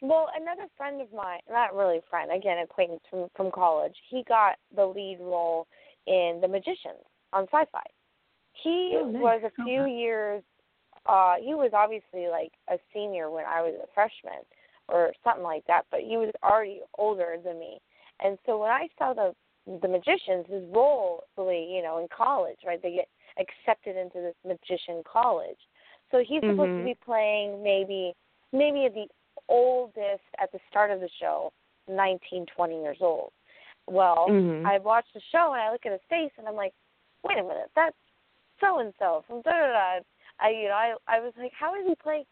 Well, 0.01 0.27
another 0.39 0.67
friend 0.77 1.01
of 1.01 1.11
mine, 1.11 1.39
not 1.49 1.75
really 1.75 1.97
a 1.97 2.01
friend, 2.09 2.31
again, 2.31 2.59
acquaintance 2.59 3.01
from 3.09 3.27
from 3.35 3.51
college, 3.51 3.95
he 4.09 4.23
got 4.27 4.55
the 4.75 4.85
lead 4.85 5.17
role 5.19 5.67
in 6.05 6.39
The 6.41 6.47
Magicians 6.47 7.03
on 7.33 7.43
Sci-Fi. 7.45 7.83
He 8.63 8.97
Oh, 9.01 9.05
nice. 9.11 9.21
was 9.21 9.41
a 9.43 9.63
few 9.63 9.83
Okay. 9.83 9.91
years. 9.91 10.43
uh 11.07 11.35
He 11.41 11.53
was 11.55 11.71
obviously 11.73 12.27
like 12.27 12.53
a 12.69 12.77
senior 12.93 13.29
when 13.31 13.45
I 13.45 13.61
was 13.61 13.73
a 13.81 13.87
freshman, 13.93 14.43
or 14.87 15.11
something 15.23 15.43
like 15.43 15.65
that. 15.67 15.83
But 15.91 16.01
he 16.01 16.17
was 16.17 16.31
already 16.43 16.81
older 16.97 17.37
than 17.43 17.59
me, 17.59 17.79
and 18.23 18.37
so 18.45 18.57
when 18.59 18.71
I 18.71 18.87
saw 18.97 19.13
the 19.13 19.33
the 19.81 19.87
Magicians, 19.87 20.45
his 20.47 20.63
role 20.73 21.25
really, 21.37 21.67
you 21.69 21.83
know, 21.83 21.97
in 21.97 22.07
college, 22.15 22.57
right? 22.65 22.81
They 22.81 22.93
get 22.95 23.09
accepted 23.37 23.97
into 23.97 24.21
this 24.21 24.35
magician 24.45 25.03
college. 25.03 25.57
So 26.09 26.23
he's 26.25 26.39
supposed 26.39 26.71
Mhm. 26.71 26.77
to 26.79 26.83
be 26.85 26.95
playing 27.03 27.61
maybe 27.61 28.13
maybe 28.53 28.87
the 28.87 29.07
oldest 29.49 30.23
at 30.39 30.51
the 30.51 30.59
start 30.69 30.91
of 30.91 31.01
the 31.01 31.09
show, 31.19 31.51
nineteen, 31.87 32.45
twenty 32.45 32.81
years 32.81 32.97
old. 33.01 33.33
Well, 33.87 34.27
Mhm. 34.29 34.65
I 34.65 34.79
watched 34.79 35.13
the 35.13 35.21
show 35.31 35.53
and 35.53 35.61
I 35.61 35.71
look 35.71 35.85
at 35.85 35.91
his 35.91 36.03
face 36.09 36.31
and 36.37 36.47
I'm 36.47 36.55
like, 36.55 36.73
wait 37.23 37.37
a 37.37 37.43
minute, 37.43 37.71
that's 37.75 37.95
so 38.59 38.79
and 38.79 38.93
so 38.99 39.23
from 39.27 39.41
da 39.41 39.51
da 39.51 39.67
da. 39.67 39.99
I 40.39 40.49
you 40.49 40.69
know 40.69 40.75
I 40.75 40.95
I 41.07 41.19
was 41.19 41.33
like, 41.37 41.53
how 41.53 41.75
is 41.75 41.85
he 41.87 41.95
playing? 41.95 42.25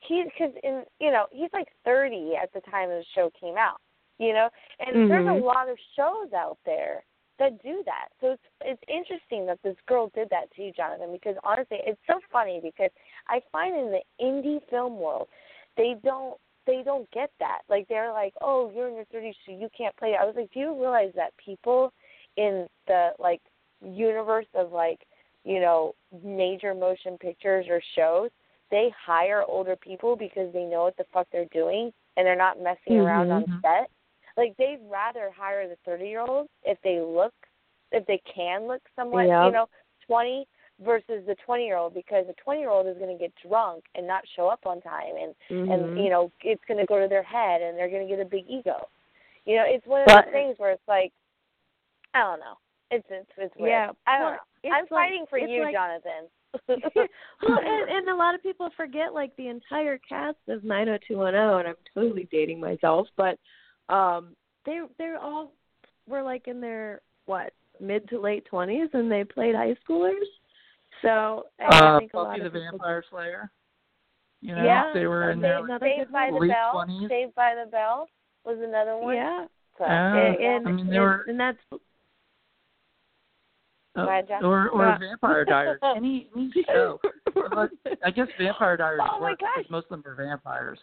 He 0.00 0.24
because 0.24 0.54
in 0.62 0.84
you 0.98 1.10
know 1.10 1.26
he's 1.30 1.50
like 1.52 1.68
thirty 1.84 2.32
at 2.40 2.52
the 2.52 2.60
time 2.70 2.88
the 2.88 3.04
show 3.14 3.30
came 3.38 3.56
out. 3.56 3.80
You 4.18 4.34
know, 4.34 4.50
and 4.78 5.10
there's 5.10 5.26
a 5.26 5.30
Mhm. 5.30 5.42
lot 5.42 5.70
of 5.70 5.78
shows 5.96 6.32
out 6.34 6.58
there 6.66 7.02
that 7.38 7.62
do 7.62 7.82
that. 7.86 8.08
So 8.20 8.32
it's 8.32 8.42
it's 8.60 8.82
interesting 8.86 9.46
that 9.46 9.58
this 9.62 9.76
girl 9.86 10.10
did 10.14 10.28
that 10.30 10.52
to 10.54 10.62
you, 10.62 10.72
Jonathan, 10.72 11.10
because 11.10 11.36
honestly, 11.42 11.78
it's 11.86 12.00
so 12.06 12.20
funny 12.30 12.60
because 12.62 12.90
I 13.28 13.40
find 13.50 13.74
in 13.74 13.90
the 13.90 14.02
indie 14.20 14.60
film 14.68 14.98
world, 14.98 15.28
they 15.76 15.96
don't 16.04 16.38
they 16.66 16.82
don't 16.84 17.10
get 17.12 17.30
that. 17.40 17.62
Like 17.68 17.88
they're 17.88 18.12
like, 18.12 18.34
"Oh, 18.42 18.70
you're 18.74 18.88
in 18.88 18.94
your 18.94 19.06
30s, 19.06 19.34
so 19.46 19.52
you 19.52 19.68
can't 19.76 19.96
play." 19.96 20.16
I 20.20 20.24
was 20.24 20.34
like, 20.36 20.52
"Do 20.52 20.60
you 20.60 20.78
realize 20.78 21.12
that 21.16 21.32
people 21.38 21.92
in 22.36 22.68
the 22.86 23.10
like 23.18 23.40
universe 23.82 24.46
of 24.54 24.72
like, 24.72 25.00
you 25.44 25.60
know, 25.60 25.94
major 26.22 26.74
motion 26.74 27.16
pictures 27.18 27.66
or 27.68 27.80
shows, 27.96 28.30
they 28.70 28.90
hire 29.04 29.42
older 29.46 29.76
people 29.76 30.16
because 30.16 30.52
they 30.52 30.64
know 30.64 30.84
what 30.84 30.96
the 30.96 31.04
fuck 31.12 31.26
they're 31.32 31.44
doing 31.46 31.92
and 32.16 32.26
they're 32.26 32.36
not 32.36 32.60
messing 32.60 32.98
around 33.00 33.30
on 33.30 33.44
Mhm. 33.44 33.60
set. 33.62 33.90
Like 34.36 34.56
they'd 34.56 34.78
rather 34.88 35.30
hire 35.30 35.66
the 35.68 35.76
30-year-olds 35.84 36.48
if 36.64 36.80
they 36.82 37.00
look 37.00 37.34
if 37.92 38.06
they 38.06 38.18
can 38.18 38.68
look 38.68 38.82
somewhat, 38.94 39.22
you 39.22 39.50
know, 39.50 39.68
20 40.06 40.46
versus 40.78 41.26
the 41.26 41.34
20-year-old 41.44 41.92
because 41.92 42.24
the 42.28 42.34
20-year-old 42.34 42.86
is 42.86 42.96
going 42.98 43.10
to 43.10 43.18
get 43.20 43.32
drunk 43.46 43.84
and 43.96 44.06
not 44.06 44.22
show 44.36 44.46
up 44.48 44.64
on 44.64 44.80
time 44.80 45.16
and 45.16 45.34
and 45.50 45.68
Mhm. 45.98 46.02
you 46.04 46.08
know 46.10 46.30
it's 46.42 46.64
going 46.66 46.78
to 46.78 46.86
go 46.86 47.00
to 47.00 47.08
their 47.08 47.24
head 47.24 47.60
and 47.62 47.76
they're 47.76 47.88
going 47.90 48.06
to 48.06 48.08
get 48.16 48.20
a 48.24 48.28
big 48.28 48.48
ego. 48.48 48.88
You 49.46 49.56
know, 49.56 49.64
it's 49.66 49.84
one 49.86 50.02
of 50.02 50.06
But- 50.06 50.26
those 50.26 50.32
things 50.32 50.58
where 50.58 50.70
it's 50.70 50.86
like, 50.88 51.12
I 52.14 52.20
don't 52.20 52.40
know. 52.40 52.56
It's 52.92 53.06
it's 53.10 53.30
it's 53.36 53.54
weird. 53.56 53.70
Yeah, 53.70 53.90
I 54.06 54.18
don't 54.18 54.32
know. 54.34 54.40
I'm 54.72 54.80
like- 54.82 54.88
fighting 54.88 55.26
for 55.26 55.38
you, 55.38 55.64
like- 55.64 55.74
Jonathan. 55.74 56.28
Well, 56.68 56.78
and, 57.58 57.90
and 57.90 58.08
a 58.08 58.14
lot 58.14 58.34
of 58.34 58.42
people 58.42 58.70
forget 58.76 59.14
like 59.14 59.34
the 59.36 59.48
entire 59.48 59.98
cast 59.98 60.38
of 60.48 60.64
90210, 60.64 61.60
and 61.60 61.68
I'm 61.68 61.74
totally 61.94 62.28
dating 62.30 62.60
myself, 62.60 63.06
but 63.16 63.38
um, 63.92 64.34
they 64.66 64.80
they're 64.98 65.18
all 65.18 65.52
were 66.08 66.22
like 66.22 66.48
in 66.48 66.60
their 66.60 67.00
what 67.26 67.52
mid 67.80 68.08
to 68.08 68.20
late 68.20 68.46
20s, 68.52 68.92
and 68.94 69.10
they 69.10 69.24
played 69.24 69.54
high 69.54 69.76
schoolers. 69.88 70.24
So 71.02 71.44
I 71.60 71.94
Uh, 71.94 71.98
think 72.00 72.12
a 72.14 72.16
lot 72.18 72.26
Buffy 72.28 72.40
the 72.40 72.46
of 72.46 72.52
people- 72.52 72.70
Vampire 72.72 73.04
Slayer. 73.10 73.50
You 74.42 74.54
know, 74.54 74.64
Yeah, 74.64 74.90
they 74.94 75.06
were 75.06 75.30
in 75.30 75.40
they- 75.40 75.48
their 75.48 75.66
Saved, 75.78 75.82
Saved 75.82 76.12
by 76.12 76.30
the 76.30 76.36
late 76.38 76.50
Bell. 76.50 76.72
20s. 76.72 77.08
Saved 77.08 77.34
by 77.34 77.54
the 77.54 77.70
Bell 77.70 78.08
was 78.44 78.58
another 78.60 78.96
one. 78.96 79.14
Yeah, 79.14 79.46
So, 79.78 79.84
Ah, 79.86 80.14
and, 80.16 80.36
and, 80.36 80.68
I 80.68 80.72
mean, 80.72 80.86
they 80.88 80.96
and, 80.96 81.04
were- 81.04 81.24
and 81.28 81.38
that's 81.40 81.58
uh, 84.08 84.46
or 84.46 84.68
or 84.70 84.86
Yeah. 84.86 84.98
Vampire 84.98 85.44
Diaries. 85.44 85.78
Any 85.96 86.28
any 86.36 86.52
show. 86.66 87.00
But 87.34 87.70
I 88.04 88.10
guess 88.10 88.28
Vampire 88.38 88.76
Diaries 88.76 89.02
Oh, 89.10 89.20
works 89.20 89.42
because 89.56 89.70
most 89.70 89.86
of 89.90 90.02
them 90.02 90.12
are 90.12 90.14
vampires. 90.14 90.78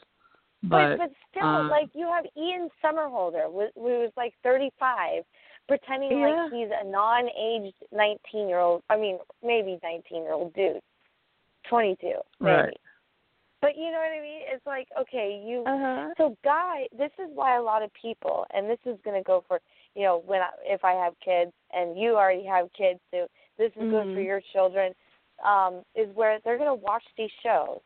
But 0.64 0.98
But, 0.98 0.98
but 0.98 1.12
still, 1.32 1.46
um, 1.48 1.70
like 1.70 1.90
you 1.94 2.08
have 2.08 2.26
Ian 2.36 2.70
Somerhalder, 2.84 3.46
who 3.46 3.70
was 3.76 4.12
like 4.18 4.34
35, 4.44 5.24
pretending 5.68 6.20
Yeah. 6.20 6.44
like 6.46 6.52
he's 6.54 6.70
a 6.72 6.84
non-aged 6.84 7.76
19-year-old. 7.94 8.82
I 8.90 8.98
mean, 8.98 9.20
maybe 9.44 9.80
19-year-old 9.84 10.54
dude, 10.54 10.82
22, 11.70 12.08
maybe. 12.40 12.54
Right. 12.56 12.78
But 13.62 13.76
you 13.76 13.86
know 13.92 13.98
what 13.98 14.18
I 14.18 14.22
mean? 14.22 14.42
It's 14.52 14.66
like, 14.66 14.88
okay, 15.00 15.42
you 15.46 15.64
Uh 15.66 15.78
huh. 15.78 16.10
so 16.18 16.38
guy, 16.44 16.88
this 16.98 17.12
is 17.20 17.30
why 17.34 17.58
a 17.58 17.62
lot 17.62 17.82
of 17.84 17.92
people, 17.94 18.46
and 18.54 18.70
this 18.70 18.80
is 18.86 18.98
going 19.04 19.20
to 19.20 19.24
go 19.24 19.44
for, 19.48 19.60
you 19.98 20.04
know, 20.04 20.22
when 20.28 20.42
I, 20.42 20.50
if 20.64 20.86
I 20.86 20.94
have 20.94 21.14
kids 21.26 21.52
and 21.74 21.98
you 21.98 22.16
already 22.16 22.46
have 22.46 22.72
kids 22.74 23.00
too, 23.12 23.26
this 23.58 23.72
is 23.76 23.90
good 23.90 24.14
for 24.14 24.22
Mhm. 24.22 24.26
your 24.26 24.42
children, 24.54 24.94
um, 25.44 25.84
is 25.96 26.16
where 26.16 26.40
they're 26.40 26.60
going 26.60 26.70
to 26.70 26.86
watch 26.86 27.04
these 27.18 27.32
shows 27.42 27.82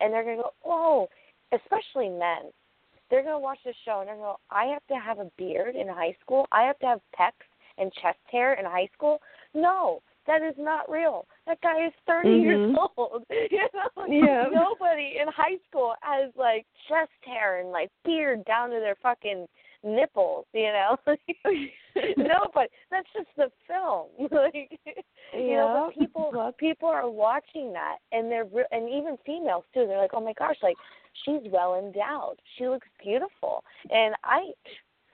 and 0.00 0.12
they're 0.12 0.24
going 0.24 0.38
to 0.38 0.42
go, 0.42 0.54
oh, 0.64 1.08
especially 1.52 2.08
men. 2.08 2.52
They're 3.08 3.22
going 3.22 3.34
to 3.34 3.38
watch 3.38 3.60
this 3.64 3.76
show 3.84 4.00
and 4.00 4.08
they're 4.08 4.16
going 4.16 4.26
to 4.26 4.32
go, 4.32 4.40
I 4.50 4.64
have 4.66 4.84
to 4.88 4.96
have 4.96 5.20
a 5.20 5.30
beard 5.38 5.76
in 5.76 5.86
high 5.86 6.16
school. 6.20 6.48
I 6.50 6.62
have 6.62 6.78
to 6.80 6.86
have 6.86 7.00
pecs 7.16 7.46
and 7.78 7.92
chest 7.94 8.18
hair 8.30 8.54
in 8.54 8.64
high 8.64 8.88
school. 8.92 9.20
No, 9.54 10.02
that 10.26 10.42
is 10.42 10.54
not 10.58 10.90
real. 10.90 11.26
That 11.46 11.60
guy 11.60 11.86
is 11.86 11.92
30 12.06 12.28
years 12.30 12.60
Mhm. 12.60 12.88
old. 12.96 13.24
You 13.30 13.68
know? 13.72 14.06
Yeah. 14.08 14.48
Nobody 14.50 15.18
in 15.20 15.28
high 15.28 15.58
school 15.68 15.94
has 16.00 16.34
like 16.34 16.66
chest 16.88 17.12
hair 17.24 17.60
and 17.60 17.70
like 17.70 17.90
beard 18.04 18.44
down 18.46 18.70
to 18.70 18.80
their 18.80 18.96
fucking 18.96 19.46
nipples, 19.84 20.46
you 20.52 20.72
know? 20.72 20.96
Nobody. 22.16 22.68
That's 22.90 23.08
just 23.14 23.28
the 23.36 23.50
film. 23.66 24.08
like 24.30 24.78
you 25.32 25.56
know, 25.56 25.70
but 25.72 25.94
people 25.94 26.52
people 26.58 26.88
are 26.88 27.08
watching 27.08 27.72
that 27.72 27.98
and 28.12 28.30
they're 28.30 28.46
and 28.70 28.88
even 28.88 29.16
females 29.24 29.64
too. 29.74 29.86
They're 29.86 29.98
like, 30.00 30.14
"Oh 30.14 30.20
my 30.20 30.32
gosh, 30.34 30.56
like 30.62 30.76
she's 31.24 31.42
well 31.50 31.78
endowed. 31.78 32.36
She 32.56 32.68
looks 32.68 32.88
beautiful." 33.02 33.64
And 33.90 34.14
I 34.24 34.50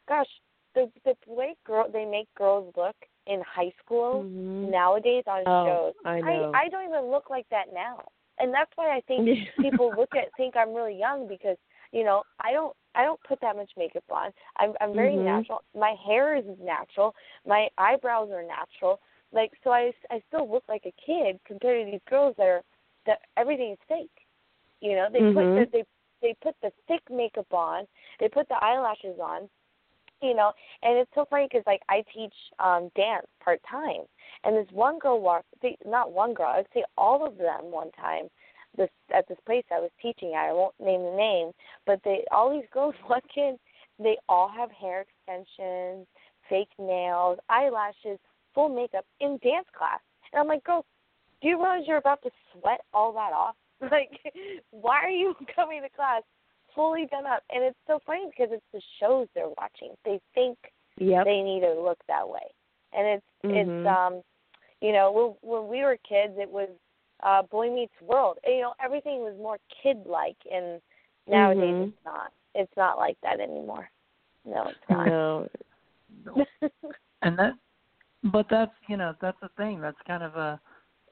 gosh, 0.08 0.28
the 0.74 0.90
the 1.04 1.14
way 1.26 1.56
girl 1.66 1.86
they 1.92 2.04
make 2.04 2.32
girls 2.36 2.72
look 2.76 2.96
in 3.26 3.42
high 3.42 3.72
school 3.84 4.24
Mhm. 4.24 4.70
nowadays 4.70 5.24
on 5.26 5.42
Oh, 5.46 5.64
shows. 5.66 5.94
I 6.04 6.20
know. 6.20 6.52
I, 6.54 6.64
I 6.64 6.68
don't 6.68 6.88
even 6.88 7.10
look 7.10 7.30
like 7.30 7.46
that 7.50 7.66
now. 7.72 8.00
And 8.40 8.54
that's 8.54 8.70
why 8.76 8.96
I 8.96 9.00
think 9.02 9.28
people 9.60 9.94
look 9.96 10.14
at 10.14 10.28
think 10.36 10.56
I'm 10.56 10.72
really 10.72 10.96
young 10.96 11.26
because 11.26 11.56
you 11.92 12.04
know 12.04 12.22
I 12.40 12.52
don't 12.52 12.74
I 12.94 13.04
don't 13.04 13.22
put 13.22 13.40
that 13.40 13.56
much 13.56 13.70
makeup 13.76 14.04
on. 14.10 14.32
I'm 14.56 14.72
I'm 14.80 14.94
very 14.94 15.16
Mhm. 15.16 15.24
natural. 15.24 15.62
My 15.74 15.94
hair 16.06 16.36
is 16.36 16.44
natural. 16.60 17.14
My 17.46 17.68
eyebrows 17.78 18.30
are 18.32 18.42
natural. 18.42 19.00
Like 19.32 19.52
so 19.62 19.70
I 19.70 19.92
I 20.10 20.20
still 20.28 20.50
look 20.50 20.64
like 20.68 20.84
a 20.86 20.92
kid 21.04 21.38
compared 21.46 21.84
to 21.86 21.90
these 21.92 22.00
girls 22.08 22.34
that 22.38 22.46
are 22.46 22.62
that 23.06 23.20
everything 23.36 23.72
is 23.72 23.78
fake. 23.88 24.26
You 24.80 24.96
know 24.96 25.08
they 25.12 25.20
Mhm. 25.20 25.34
put 25.34 25.54
the, 25.54 25.66
they 25.72 25.84
they 26.20 26.34
put 26.42 26.56
the 26.62 26.72
thick 26.86 27.02
makeup 27.10 27.52
on. 27.52 27.86
They 28.20 28.28
put 28.28 28.48
the 28.48 28.62
eyelashes 28.62 29.18
on. 29.20 29.48
You 30.20 30.34
know, 30.34 30.52
and 30.82 30.98
it's 30.98 31.14
so 31.14 31.26
funny 31.30 31.46
because 31.48 31.64
like 31.66 31.82
I 31.88 32.02
teach 32.12 32.34
um 32.58 32.90
dance 32.96 33.26
part 33.40 33.60
time, 33.70 34.02
and 34.42 34.56
this 34.56 34.70
one 34.72 34.98
girl 34.98 35.20
walked. 35.20 35.46
Not 35.86 36.12
one 36.12 36.34
girl. 36.34 36.48
I'd 36.48 36.66
say 36.74 36.84
all 36.96 37.24
of 37.24 37.38
them 37.38 37.70
one 37.70 37.92
time 37.92 38.28
this 38.76 38.90
at 39.14 39.26
this 39.28 39.38
place 39.46 39.64
I 39.72 39.80
was 39.80 39.90
teaching 40.00 40.34
at. 40.34 40.48
I 40.48 40.52
won't 40.52 40.74
name 40.80 41.02
the 41.02 41.16
name, 41.16 41.52
but 41.86 42.00
they 42.04 42.24
all 42.30 42.50
these 42.50 42.68
girls 42.72 42.94
walk 43.08 43.24
in. 43.36 43.58
They 43.98 44.16
all 44.28 44.48
have 44.48 44.70
hair 44.70 45.04
extensions, 45.04 46.06
fake 46.48 46.70
nails, 46.78 47.38
eyelashes, 47.48 48.18
full 48.54 48.68
makeup 48.68 49.04
in 49.20 49.38
dance 49.42 49.66
class. 49.76 50.00
And 50.32 50.40
I'm 50.40 50.46
like, 50.46 50.62
girls, 50.62 50.84
do 51.42 51.48
you 51.48 51.56
realize 51.56 51.82
you're 51.86 51.98
about 51.98 52.22
to 52.22 52.30
sweat 52.52 52.80
all 52.92 53.12
that 53.12 53.32
off? 53.32 53.54
Like, 53.80 54.10
why 54.72 55.04
are 55.04 55.10
you 55.10 55.34
coming 55.54 55.82
to 55.82 55.88
class 55.90 56.22
fully 56.74 57.06
done 57.12 57.26
up? 57.26 57.44
And 57.50 57.62
it's 57.62 57.78
so 57.86 58.00
funny 58.04 58.26
because 58.26 58.48
it's 58.52 58.64
the 58.72 58.82
shows 58.98 59.28
they're 59.34 59.54
watching. 59.56 59.94
They 60.04 60.20
think 60.34 60.58
Yep. 60.98 61.24
they 61.26 61.42
need 61.42 61.60
to 61.60 61.80
look 61.80 61.98
that 62.08 62.28
way, 62.28 62.42
and 62.92 63.06
it's 63.06 63.26
it's 63.44 63.70
Mhm. 63.70 63.86
um, 63.86 64.22
you 64.80 64.92
know, 64.92 65.12
when 65.12 65.52
when 65.52 65.68
we 65.68 65.82
were 65.82 65.96
kids, 65.98 66.34
it 66.38 66.50
was 66.50 66.68
uh 67.22 67.42
Boy 67.42 67.70
Meets 67.70 68.00
World. 68.02 68.38
And, 68.44 68.56
you 68.56 68.62
know, 68.62 68.74
everything 68.82 69.20
was 69.20 69.34
more 69.38 69.58
kid 69.82 69.98
like, 70.06 70.36
and 70.50 70.80
nowadays 71.26 71.74
Mhm. 71.74 71.88
it's 71.88 72.04
not. 72.04 72.32
It's 72.54 72.76
not 72.76 72.98
like 72.98 73.16
that 73.22 73.40
anymore. 73.40 73.90
No, 74.44 74.68
it's 74.68 74.88
not. 74.88 75.06
No. 75.06 75.48
and 77.22 77.38
that 77.38 77.54
but 78.24 78.46
that's 78.50 78.72
you 78.88 78.96
know 78.96 79.14
that's 79.20 79.38
the 79.40 79.48
thing 79.56 79.80
that's 79.80 79.96
kind 80.06 80.22
of 80.22 80.34
a 80.36 80.60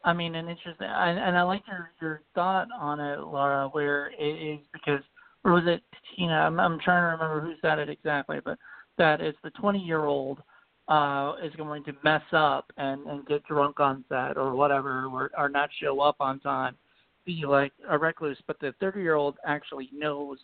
i 0.05 0.13
mean 0.13 0.35
an 0.35 0.49
interesting 0.49 0.89
and, 0.89 1.19
and 1.19 1.37
i 1.37 1.43
like 1.43 1.63
your 1.67 1.91
your 2.01 2.23
thought 2.35 2.69
on 2.79 3.01
it 3.01 3.21
Lara 3.21 3.69
where 3.69 4.11
it 4.19 4.25
is 4.25 4.59
because 4.73 5.01
or 5.45 5.53
was 5.53 5.65
it 5.67 5.83
tina 6.17 6.33
i'm 6.33 6.59
i'm 6.59 6.79
trying 6.81 7.03
to 7.03 7.25
remember 7.25 7.41
who 7.41 7.55
said 7.63 7.79
it 7.79 7.89
exactly 7.89 8.39
but 8.45 8.59
that 8.99 9.21
it's 9.21 9.39
the 9.45 9.51
twenty 9.51 9.79
year 9.79 10.05
old 10.05 10.43
uh 10.89 11.35
is 11.43 11.55
going 11.57 11.83
to 11.85 11.93
mess 12.05 12.23
up 12.33 12.71
and 12.77 13.07
and 13.07 13.27
get 13.27 13.45
drunk 13.47 13.81
on 13.81 14.05
set 14.09 14.37
or 14.37 14.55
whatever 14.55 15.07
or 15.07 15.31
or 15.37 15.49
not 15.49 15.69
show 15.81 16.01
up 16.01 16.17
on 16.21 16.39
time 16.41 16.77
be 17.25 17.45
like 17.47 17.73
a 17.89 17.99
recluse. 17.99 18.39
But 18.47 18.59
the 18.61 18.73
thirty 18.81 19.01
year 19.01 19.15
old 19.15 19.37
actually 19.45 19.91
knows 19.93 20.39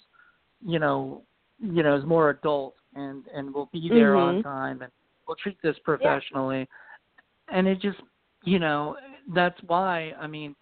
you 0.64 0.78
know 0.78 1.22
you 1.60 1.82
know 1.82 1.96
is 1.96 2.04
more 2.04 2.30
adult 2.30 2.74
and 2.94 3.24
and 3.34 3.52
will 3.54 3.68
be 3.72 3.88
there 3.88 4.16
on 4.16 4.36
Mhm. 4.36 4.42
time 4.42 4.82
and 4.82 4.90
will 5.26 5.36
treat 5.36 5.60
this 5.62 5.78
professionally. 5.84 6.68
And 7.48 7.66
it 7.68 7.80
just 7.80 7.98
you 8.44 8.58
know 8.58 8.96
that's 9.34 9.60
why 9.66 10.12
i 10.20 10.26
mean 10.26 10.54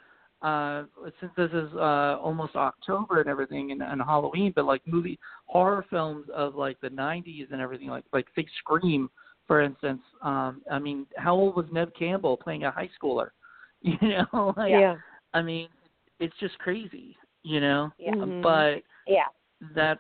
uh 0.43 0.85
since 1.21 1.33
this 1.37 1.51
is 1.53 1.73
uh 1.75 2.19
almost 2.21 2.55
october 2.57 3.21
and 3.21 3.29
everything 3.31 3.73
and, 3.73 3.83
and 3.83 4.03
halloween 4.03 4.53
but 4.55 4.65
like 4.67 4.83
movie 4.87 5.19
horror 5.47 5.85
films 5.91 6.27
of 6.35 6.55
like 6.55 6.79
the 6.81 6.91
nineties 6.91 7.49
and 7.53 7.61
everything 7.61 7.89
like 7.89 8.05
like 8.13 8.27
think 8.35 8.49
scream 8.59 9.09
for 9.51 9.61
instance 9.61 10.01
um 10.23 10.63
i 10.71 10.79
mean 10.79 11.05
how 11.17 11.35
old 11.35 11.57
was 11.57 11.67
neve 11.73 11.91
campbell 11.99 12.37
playing 12.37 12.63
a 12.63 12.71
high 12.71 12.89
schooler 13.03 13.31
you 13.83 13.99
know 14.01 14.55
like 14.57 14.71
Yeah. 14.71 14.95
i 15.35 15.43
mean 15.43 15.67
it's 16.21 16.37
just 16.39 16.57
crazy 16.61 17.17
you 17.43 17.61
know 17.61 17.91
Yeah. 17.99 18.13
Mhm. 18.13 18.43
but 18.45 18.83
Yeah. 19.09 19.27
that 19.75 19.99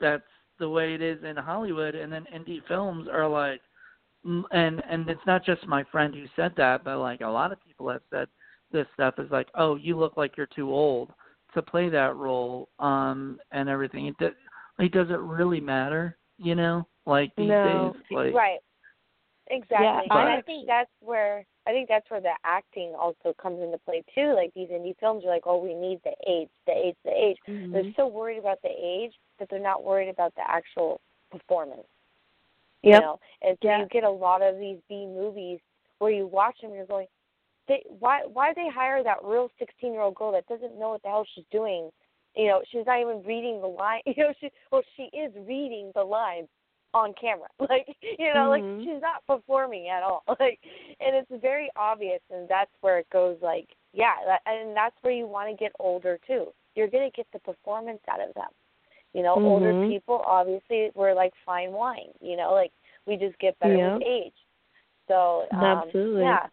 that's 0.00 0.22
the 0.58 0.68
way 0.68 0.92
it 0.92 1.00
is 1.00 1.24
in 1.24 1.34
Hollywood 1.34 1.94
and 1.94 2.12
then 2.12 2.26
indie 2.34 2.60
films 2.68 3.08
are 3.10 3.26
like 3.26 3.62
and 4.22 4.82
and 4.86 5.08
it's 5.08 5.26
not 5.26 5.46
just 5.46 5.66
my 5.66 5.82
friend 5.84 6.14
who 6.14 6.26
said 6.36 6.52
that 6.58 6.84
but 6.84 6.98
like 6.98 7.22
a 7.22 7.26
lot 7.26 7.52
of 7.52 7.64
people 7.66 7.88
have 7.88 8.02
said 8.10 8.28
this 8.70 8.86
stuff 8.92 9.14
is 9.16 9.30
like 9.30 9.48
oh 9.54 9.76
you 9.76 9.98
look 9.98 10.18
like 10.18 10.36
you're 10.36 10.46
too 10.54 10.70
old 10.70 11.10
to 11.54 11.62
play 11.62 11.88
that 11.88 12.16
role 12.16 12.68
um 12.80 13.38
and 13.50 13.66
everything 13.66 14.08
it 14.08 14.18
does 14.18 14.32
like 14.78 14.92
does 14.92 15.08
it 15.08 15.20
really 15.20 15.60
matter 15.60 16.18
you 16.36 16.54
know 16.54 16.86
like 17.06 17.32
these 17.34 17.48
No. 17.48 17.94
days 17.94 18.02
like 18.10 18.34
right. 18.34 18.60
Exactly. 19.50 19.84
Yeah, 19.84 20.00
and 20.02 20.28
I 20.28 20.36
I 20.38 20.42
think 20.42 20.66
that's 20.66 20.90
where 21.00 21.44
I 21.66 21.72
think 21.72 21.88
that's 21.88 22.08
where 22.10 22.20
the 22.20 22.32
acting 22.44 22.94
also 22.98 23.34
comes 23.40 23.60
into 23.60 23.78
play 23.78 24.02
too. 24.14 24.32
Like 24.34 24.52
these 24.54 24.68
indie 24.68 24.96
films 24.98 25.24
are 25.24 25.28
like, 25.28 25.42
oh, 25.44 25.58
we 25.58 25.74
need 25.74 26.00
the 26.04 26.14
age, 26.26 26.48
the 26.66 26.72
age, 26.72 26.96
the 27.04 27.10
age. 27.10 27.36
Mhm. 27.48 27.72
They're 27.72 27.92
so 27.96 28.06
worried 28.06 28.38
about 28.38 28.62
the 28.62 28.70
age 28.70 29.12
that 29.38 29.48
they're 29.50 29.58
not 29.58 29.82
worried 29.82 30.08
about 30.08 30.34
the 30.36 30.48
actual 30.48 31.00
performance. 31.30 31.86
Yep. 32.82 32.94
You 32.94 33.00
know, 33.00 33.20
and 33.42 33.58
so 33.60 33.68
Yeah. 33.68 33.78
you 33.80 33.86
get 33.86 34.04
a 34.04 34.10
lot 34.10 34.40
of 34.40 34.58
these 34.58 34.78
B 34.88 35.04
movies 35.06 35.60
where 35.98 36.12
you 36.12 36.26
watch 36.26 36.60
them 36.60 36.70
and 36.70 36.76
you're 36.76 36.86
going, 36.86 37.08
they, 37.66 37.82
why 37.98 38.22
why 38.24 38.52
they 38.54 38.68
hire 38.68 39.02
that 39.02 39.22
real 39.22 39.50
16 39.58 39.92
year 39.92 40.02
old 40.02 40.14
girl 40.14 40.32
that 40.32 40.46
doesn't 40.46 40.78
know 40.78 40.90
what 40.90 41.02
the 41.02 41.08
hell 41.08 41.26
she's 41.34 41.44
doing? 41.50 41.90
You 42.36 42.46
know, 42.46 42.62
she's 42.70 42.86
not 42.86 43.00
even 43.00 43.22
reading 43.24 43.60
the 43.60 43.66
line. 43.66 44.02
You 44.06 44.14
know, 44.24 44.32
she 44.40 44.50
well 44.70 44.82
she 44.96 45.04
is 45.16 45.32
reading 45.46 45.90
the 45.94 46.04
lines 46.04 46.48
on 46.94 47.14
camera. 47.20 47.48
Like 47.68 47.86
you 48.00 48.32
know, 48.34 48.46
Mhm. 48.46 48.48
like 48.50 48.64
she's 48.84 49.00
not 49.02 49.26
performing 49.26 49.88
at 49.88 50.02
all. 50.02 50.24
Like, 50.40 50.58
and 51.00 51.14
it's 51.16 51.30
very 51.42 51.70
obvious, 51.76 52.20
and 52.30 52.48
that's 52.48 52.70
where 52.80 52.98
it 52.98 53.08
goes. 53.10 53.36
Like, 53.42 53.68
yeah, 53.92 54.14
that, 54.26 54.40
and 54.46 54.76
that's 54.76 54.96
where 55.02 55.12
you 55.12 55.26
want 55.26 55.50
to 55.50 55.56
get 55.56 55.72
older 55.78 56.18
too. 56.26 56.52
You're 56.74 56.88
gonna 56.88 57.10
get 57.10 57.26
the 57.32 57.38
performance 57.40 58.00
out 58.08 58.20
of 58.20 58.34
them. 58.34 58.50
You 59.12 59.22
know, 59.22 59.34
older 59.34 59.72
Mhm. 59.72 59.88
people 59.88 60.22
obviously 60.26 60.90
we're 60.94 61.14
like 61.14 61.32
fine 61.44 61.72
wine. 61.72 62.12
You 62.20 62.36
know, 62.36 62.52
like 62.54 62.72
we 63.06 63.16
just 63.16 63.38
get 63.38 63.58
better 63.58 63.76
Yeah. 63.76 63.94
with 63.94 64.02
age. 64.06 64.34
So 65.08 65.46
um, 65.52 65.64
Absolutely. 65.64 66.22
yeah, 66.22 66.46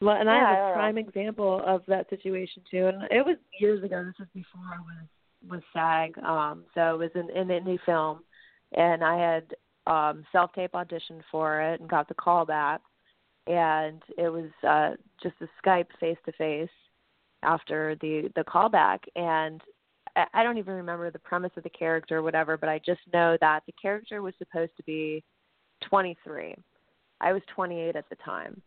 Well, 0.00 0.16
and 0.16 0.28
Yeah, 0.28 0.34
I 0.34 0.36
I 0.36 0.40
have 0.40 0.50
a 0.50 0.68
know. 0.68 0.72
prime 0.74 0.98
example 0.98 1.62
of 1.64 1.84
that 1.86 2.08
situation 2.10 2.64
too. 2.70 2.86
And 2.88 3.02
it 3.10 3.24
was 3.24 3.36
years 3.60 3.82
ago. 3.84 4.02
This 4.04 4.18
was 4.18 4.28
before 4.34 4.62
I 4.72 4.78
was 4.78 5.08
was 5.48 5.62
SAG. 5.72 6.18
Um, 6.18 6.64
so 6.74 6.94
it 6.94 6.98
was 6.98 7.10
in 7.14 7.30
an 7.36 7.48
indie 7.48 7.78
film, 7.86 8.24
and 8.72 9.04
I 9.04 9.18
had 9.18 9.54
um, 9.86 10.24
self 10.32 10.52
tape 10.52 10.72
auditioned 10.72 11.22
for 11.30 11.60
it 11.60 11.80
and 11.80 11.88
got 11.88 12.08
the 12.08 12.14
call 12.14 12.44
back. 12.44 12.80
And 13.46 14.02
it 14.16 14.28
was 14.28 14.50
uh, 14.66 14.96
just 15.22 15.34
a 15.40 15.48
Skype 15.66 15.86
face 15.98 16.18
to 16.26 16.32
face 16.32 16.68
after 17.42 17.96
the 18.00 18.30
the 18.36 18.44
callback, 18.44 19.00
and 19.16 19.60
I, 20.14 20.26
I 20.34 20.42
don't 20.42 20.58
even 20.58 20.74
remember 20.74 21.10
the 21.10 21.18
premise 21.18 21.52
of 21.56 21.62
the 21.62 21.70
character 21.70 22.18
or 22.18 22.22
whatever, 22.22 22.56
but 22.56 22.68
I 22.68 22.78
just 22.84 23.00
know 23.12 23.36
that 23.40 23.62
the 23.66 23.74
character 23.80 24.22
was 24.22 24.34
supposed 24.38 24.72
to 24.76 24.82
be 24.82 25.24
23. 25.88 26.54
I 27.22 27.32
was 27.32 27.42
28 27.54 27.96
at 27.96 28.08
the 28.08 28.16
time 28.16 28.62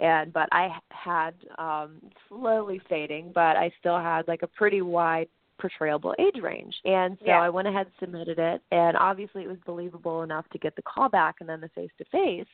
and 0.00 0.32
but 0.32 0.48
I 0.52 0.70
had 0.90 1.34
um 1.58 2.00
slowly 2.28 2.80
fading, 2.88 3.32
but 3.34 3.56
I 3.56 3.72
still 3.78 3.98
had 3.98 4.28
like 4.28 4.42
a 4.42 4.46
pretty 4.46 4.82
wide 4.82 5.28
portrayable 5.58 6.14
age 6.18 6.40
range. 6.42 6.74
And 6.84 7.18
so 7.20 7.26
Yeah. 7.26 7.42
I 7.42 7.48
went 7.48 7.68
ahead 7.68 7.86
and 7.86 7.94
submitted 7.98 8.38
it 8.38 8.62
and 8.70 8.96
obviously 8.96 9.42
it 9.42 9.48
was 9.48 9.58
believable 9.66 10.22
enough 10.22 10.48
to 10.50 10.58
get 10.58 10.76
the 10.76 10.82
call 10.82 11.08
back 11.08 11.36
and 11.40 11.48
then 11.48 11.60
the 11.60 11.68
face 11.70 11.90
to 11.98 12.04
face. 12.06 12.46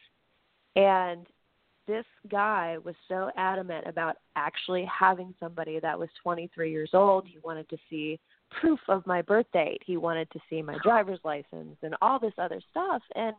And 0.76 1.26
this 1.86 2.06
guy 2.30 2.78
was 2.82 2.94
so 3.08 3.30
adamant 3.36 3.86
about 3.86 4.16
actually 4.36 4.84
having 4.86 5.34
somebody 5.38 5.78
that 5.80 5.98
was 5.98 6.08
23 6.22 6.70
years 6.70 6.90
old. 6.94 7.26
He 7.26 7.38
wanted 7.44 7.68
to 7.68 7.76
see 7.90 8.18
proof 8.60 8.80
of 8.88 9.06
my 9.06 9.22
birth 9.22 9.46
date. 9.52 9.82
He 9.84 9.96
wanted 9.96 10.30
to 10.30 10.40
see 10.48 10.62
my 10.62 10.76
driver's 10.82 11.20
license 11.24 11.76
and 11.82 11.94
all 12.00 12.18
this 12.18 12.32
other 12.38 12.60
stuff. 12.70 13.02
And 13.14 13.34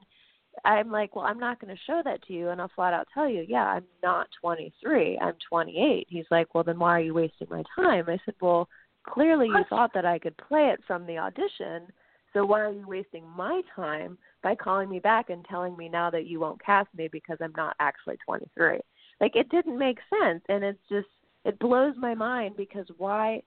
I'm 0.63 0.91
like, 0.91 1.15
well, 1.15 1.25
I'm 1.25 1.39
not 1.39 1.59
going 1.59 1.75
to 1.75 1.81
show 1.85 2.01
that 2.05 2.21
to 2.27 2.33
you. 2.33 2.49
And 2.49 2.61
I'll 2.61 2.71
flat 2.75 2.93
out 2.93 3.07
tell 3.13 3.27
you, 3.27 3.45
yeah, 3.47 3.65
I'm 3.65 3.85
not 4.03 4.27
23. 4.41 5.19
I'm 5.21 5.35
28. 5.49 6.07
He's 6.09 6.25
like, 6.31 6.53
well, 6.53 6.63
then 6.63 6.79
why 6.79 6.91
are 6.91 7.01
you 7.01 7.13
wasting 7.13 7.47
my 7.49 7.63
time? 7.75 8.05
I 8.07 8.19
said, 8.25 8.35
well, 8.39 8.69
clearly 9.09 9.47
you 9.47 9.63
thought 9.69 9.93
that 9.93 10.05
I 10.05 10.19
could 10.19 10.37
play 10.37 10.69
it 10.73 10.81
from 10.85 11.05
the 11.05 11.17
audition. 11.17 11.87
So 12.33 12.45
why 12.45 12.61
are 12.61 12.71
you 12.71 12.87
wasting 12.87 13.23
my 13.35 13.61
time 13.75 14.17
by 14.43 14.55
calling 14.55 14.89
me 14.89 14.99
back 14.99 15.29
and 15.29 15.45
telling 15.45 15.77
me 15.77 15.87
now 15.87 16.09
that 16.09 16.25
you 16.25 16.39
won't 16.39 16.63
cast 16.63 16.89
me 16.95 17.07
because 17.07 17.37
I'm 17.41 17.53
not 17.55 17.75
actually 17.79 18.17
23? 18.25 18.79
Like 19.21 19.35
it 19.35 19.49
didn't 19.49 19.77
make 19.77 19.99
sense, 20.21 20.43
and 20.49 20.63
it's 20.63 20.81
just 20.89 21.07
it 21.45 21.57
blows 21.59 21.95
my 21.97 22.13
mind 22.13 22.57
because 22.57 22.87
why? 22.97 23.41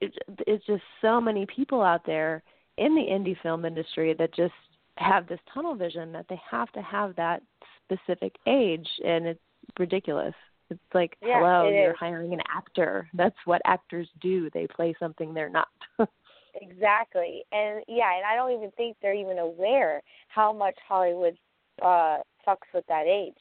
It, 0.00 0.16
it's 0.46 0.64
just 0.64 0.82
so 1.02 1.20
many 1.20 1.44
people 1.54 1.82
out 1.82 2.06
there 2.06 2.42
in 2.78 2.94
the 2.94 3.02
indie 3.02 3.36
film 3.42 3.64
industry 3.64 4.14
that 4.18 4.34
just 4.34 4.54
have 4.96 5.26
this 5.26 5.40
tunnel 5.52 5.74
vision 5.74 6.12
that 6.12 6.26
they 6.28 6.40
have 6.50 6.70
to 6.72 6.82
have 6.82 7.16
that 7.16 7.42
specific 7.84 8.34
age, 8.46 8.88
and 9.04 9.26
it's 9.26 9.40
ridiculous. 9.78 10.34
It's 10.70 10.80
like, 10.94 11.16
Yeah, 11.20 11.40
hello, 11.40 11.68
it 11.68 11.74
you're 11.74 11.90
is. 11.90 11.96
hiring 11.98 12.32
an 12.32 12.40
actor. 12.48 13.08
That's 13.14 13.36
what 13.44 13.60
actors 13.64 14.08
do. 14.20 14.48
They 14.50 14.66
play 14.66 14.94
something 14.98 15.34
they're 15.34 15.48
not. 15.48 15.68
Exactly. 16.54 17.44
And 17.52 17.84
yeah, 17.86 18.16
and 18.16 18.24
I 18.26 18.34
don't 18.34 18.52
even 18.52 18.72
think 18.72 18.96
they're 19.00 19.14
even 19.14 19.38
aware 19.38 20.02
how 20.28 20.52
much 20.52 20.76
Hollywood 20.86 21.36
uh 21.80 22.18
fucks 22.46 22.68
with 22.74 22.84
that 22.88 23.06
age. 23.06 23.38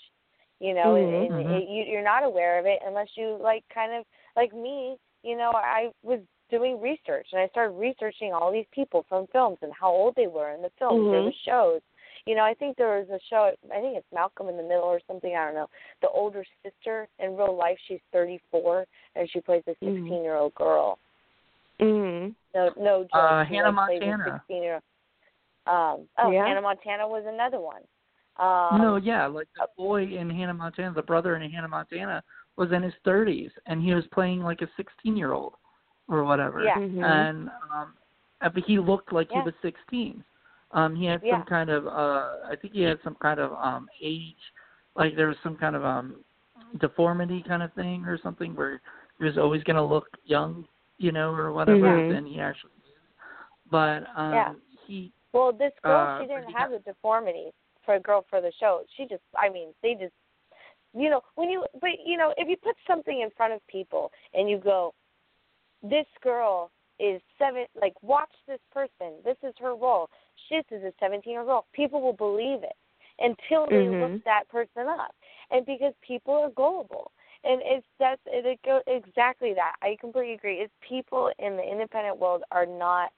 You 0.60 0.74
know, 0.74 0.94
Mhm. 0.94 1.26
and, 1.26 1.34
and 1.34 1.50
Mhm. 1.50 1.62
it, 1.64 1.70
you 1.70 1.84
you're 1.92 2.04
not 2.04 2.24
aware 2.24 2.60
of 2.60 2.66
it 2.66 2.80
unless 2.86 3.08
you 3.16 3.38
like 3.42 3.64
kind 3.74 3.94
of 3.94 4.06
like 4.36 4.54
me, 4.54 4.98
you 5.24 5.36
know, 5.36 5.52
I 5.54 5.90
was 6.04 6.20
doing 6.50 6.80
research 6.80 7.28
and 7.32 7.42
I 7.42 7.48
started 7.48 7.72
researching 7.74 8.34
all 8.34 8.52
these 8.52 8.68
people 8.72 9.06
from 9.10 9.28
films 9.28 9.58
and 9.62 9.72
how 9.74 9.92
old 9.92 10.16
they 10.16 10.28
were 10.28 10.52
in 10.52 10.62
the 10.62 10.72
films 10.78 11.08
Mhm. 11.08 11.34
shows. 11.46 11.82
You 12.30 12.36
know, 12.36 12.44
I 12.44 12.54
think 12.54 12.78
there 12.78 13.00
was 13.00 13.10
a 13.10 13.20
show 13.28 13.52
I 13.76 13.82
think 13.82 13.98
it's 13.98 14.06
Malcolm 14.14 14.50
in 14.50 14.56
the 14.56 14.62
Middle 14.62 14.84
or 14.84 15.02
something, 15.08 15.36
I 15.36 15.46
don't 15.46 15.56
know. 15.56 15.68
The 16.04 16.10
older 16.10 16.46
sister 16.62 17.08
in 17.18 17.36
real 17.36 17.58
life 17.58 17.80
she's 17.88 18.02
34 18.14 18.86
and 19.16 19.28
she 19.32 19.42
plays 19.42 19.64
a 19.66 19.72
Mhm. 19.84 20.04
16-year-old 20.04 20.54
girl. 20.54 21.00
mm 21.80 22.36
No, 22.54 22.72
no 22.78 23.04
joke. 23.06 23.10
Uh, 23.16 23.46
She, 23.46 23.56
Hannah 23.56 23.72
like, 23.72 23.88
plays 23.88 24.02
a 24.04 24.06
Montana. 24.06 24.44
16 24.48 24.62
year 24.62 24.76
Um, 25.66 26.08
oh, 26.20 26.30
Yeah. 26.30 26.46
Hannah 26.46 26.62
Montana 26.62 27.08
was 27.08 27.26
another 27.26 27.60
one. 27.60 27.82
Um, 28.38 28.80
no, 28.80 28.96
yeah, 28.98 29.26
like 29.26 29.48
the 29.56 29.68
boy 29.76 30.04
in 30.04 30.30
Hannah 30.30 30.54
Montana, 30.54 30.94
the 30.94 31.02
brother 31.02 31.36
in 31.36 31.50
Hannah 31.50 31.68
Montana 31.68 32.24
was 32.58 32.72
in 32.72 32.84
his 32.84 32.94
30s, 33.04 33.52
and 33.66 33.82
he 33.82 33.96
was 33.96 34.06
playing 34.08 34.44
like 34.44 34.62
a 34.62 34.70
16 34.78 35.18
year 35.18 35.32
old 35.32 35.56
or 36.08 36.24
whatever. 36.24 36.64
Yeah. 36.64 36.78
Mhm. 36.78 37.04
And 37.04 37.50
um, 37.72 37.98
uh, 38.42 38.50
but 38.50 38.64
he 38.66 38.78
looked 38.78 39.12
like 39.12 39.32
Yeah. 39.32 39.40
he 39.42 39.46
was 39.46 39.56
16. 39.64 40.24
Um, 40.72 40.96
he 40.96 41.06
had 41.06 41.22
Yeah. 41.24 41.38
some 41.38 41.46
kind 41.46 41.70
of, 41.70 41.88
uh, 41.88 42.38
I 42.46 42.56
think 42.62 42.74
he 42.74 42.82
had 42.82 43.00
some 43.04 43.16
kind 43.16 43.40
of 43.40 43.54
um 43.54 43.90
age, 44.02 44.36
like 44.96 45.16
there 45.16 45.28
was 45.28 45.38
some 45.44 45.56
kind 45.58 45.76
of 45.76 45.84
um 45.84 46.24
deformity 46.80 47.44
kind 47.48 47.64
of 47.64 47.74
thing 47.74 48.06
or 48.06 48.18
something 48.22 48.56
where 48.56 48.82
he 49.18 49.26
was 49.26 49.38
always 49.38 49.64
going 49.64 49.76
to 49.76 49.84
look 49.84 50.08
young, 50.26 50.68
you 50.98 51.12
know, 51.12 51.32
or 51.34 51.52
whatever. 51.52 51.98
Mhm. 51.98 52.18
And 52.18 52.28
he 52.28 52.40
actually 52.40 52.72
is. 52.86 53.02
But 53.72 54.04
um, 54.16 54.34
Yeah. 54.36 54.54
he 54.86 55.12
well, 55.34 55.52
this 55.52 55.74
girl, 55.84 56.08
uh, 56.08 56.22
she 56.22 56.28
didn't 56.28 56.52
have 56.52 56.72
got- 56.72 56.84
the 56.86 56.92
deformity 56.92 57.52
for 57.86 57.96
a 57.96 58.00
girl 58.00 58.24
for 58.30 58.42
the 58.42 58.52
show. 58.60 58.84
She 58.96 59.06
just, 59.06 59.24
I 59.38 59.50
mean, 59.50 59.74
they 59.82 59.94
just, 59.96 60.14
you 60.94 61.10
know, 61.10 61.22
when 61.36 61.50
you, 61.50 61.66
but 61.80 61.92
you 62.06 62.18
know, 62.18 62.34
if 62.38 62.48
you 62.48 62.58
put 62.58 62.76
something 62.88 63.22
in 63.22 63.30
front 63.32 63.54
of 63.54 63.66
people 63.68 64.12
and 64.34 64.50
you 64.50 64.58
go, 64.58 64.94
this 65.84 66.06
girl 66.22 66.72
is 67.00 67.22
seven, 67.38 67.66
like, 67.80 67.94
watch 68.02 68.32
this 68.48 68.60
person. 68.74 69.14
This 69.24 69.38
is 69.44 69.54
her 69.60 69.76
role. 69.76 70.10
This 70.50 70.66
is 70.72 70.84
a 70.84 70.94
17 71.00 71.32
year 71.32 71.42
old. 71.50 71.66
People 71.74 72.02
will 72.02 72.14
believe 72.14 72.64
it 72.64 72.76
until 73.20 73.66
they 73.68 73.90
Mhm. 73.90 74.02
look 74.02 74.24
that 74.26 74.48
person 74.50 74.88
up. 74.88 75.16
And 75.52 75.66
because 75.66 75.94
people 76.02 76.34
are 76.36 76.50
gullible. 76.50 77.12
And 77.44 77.62
it's 77.64 77.88
that's 78.00 78.22
it, 78.26 78.46
it 78.46 78.60
go 78.66 78.82
exactly 78.88 79.54
that. 79.54 79.76
I 79.82 79.96
completely 80.00 80.34
agree. 80.34 80.56
It's 80.56 80.74
people 80.88 81.32
in 81.40 81.56
the 81.56 81.64
independent 81.64 82.18
world 82.20 82.44
are 82.52 82.66
not 82.66 83.12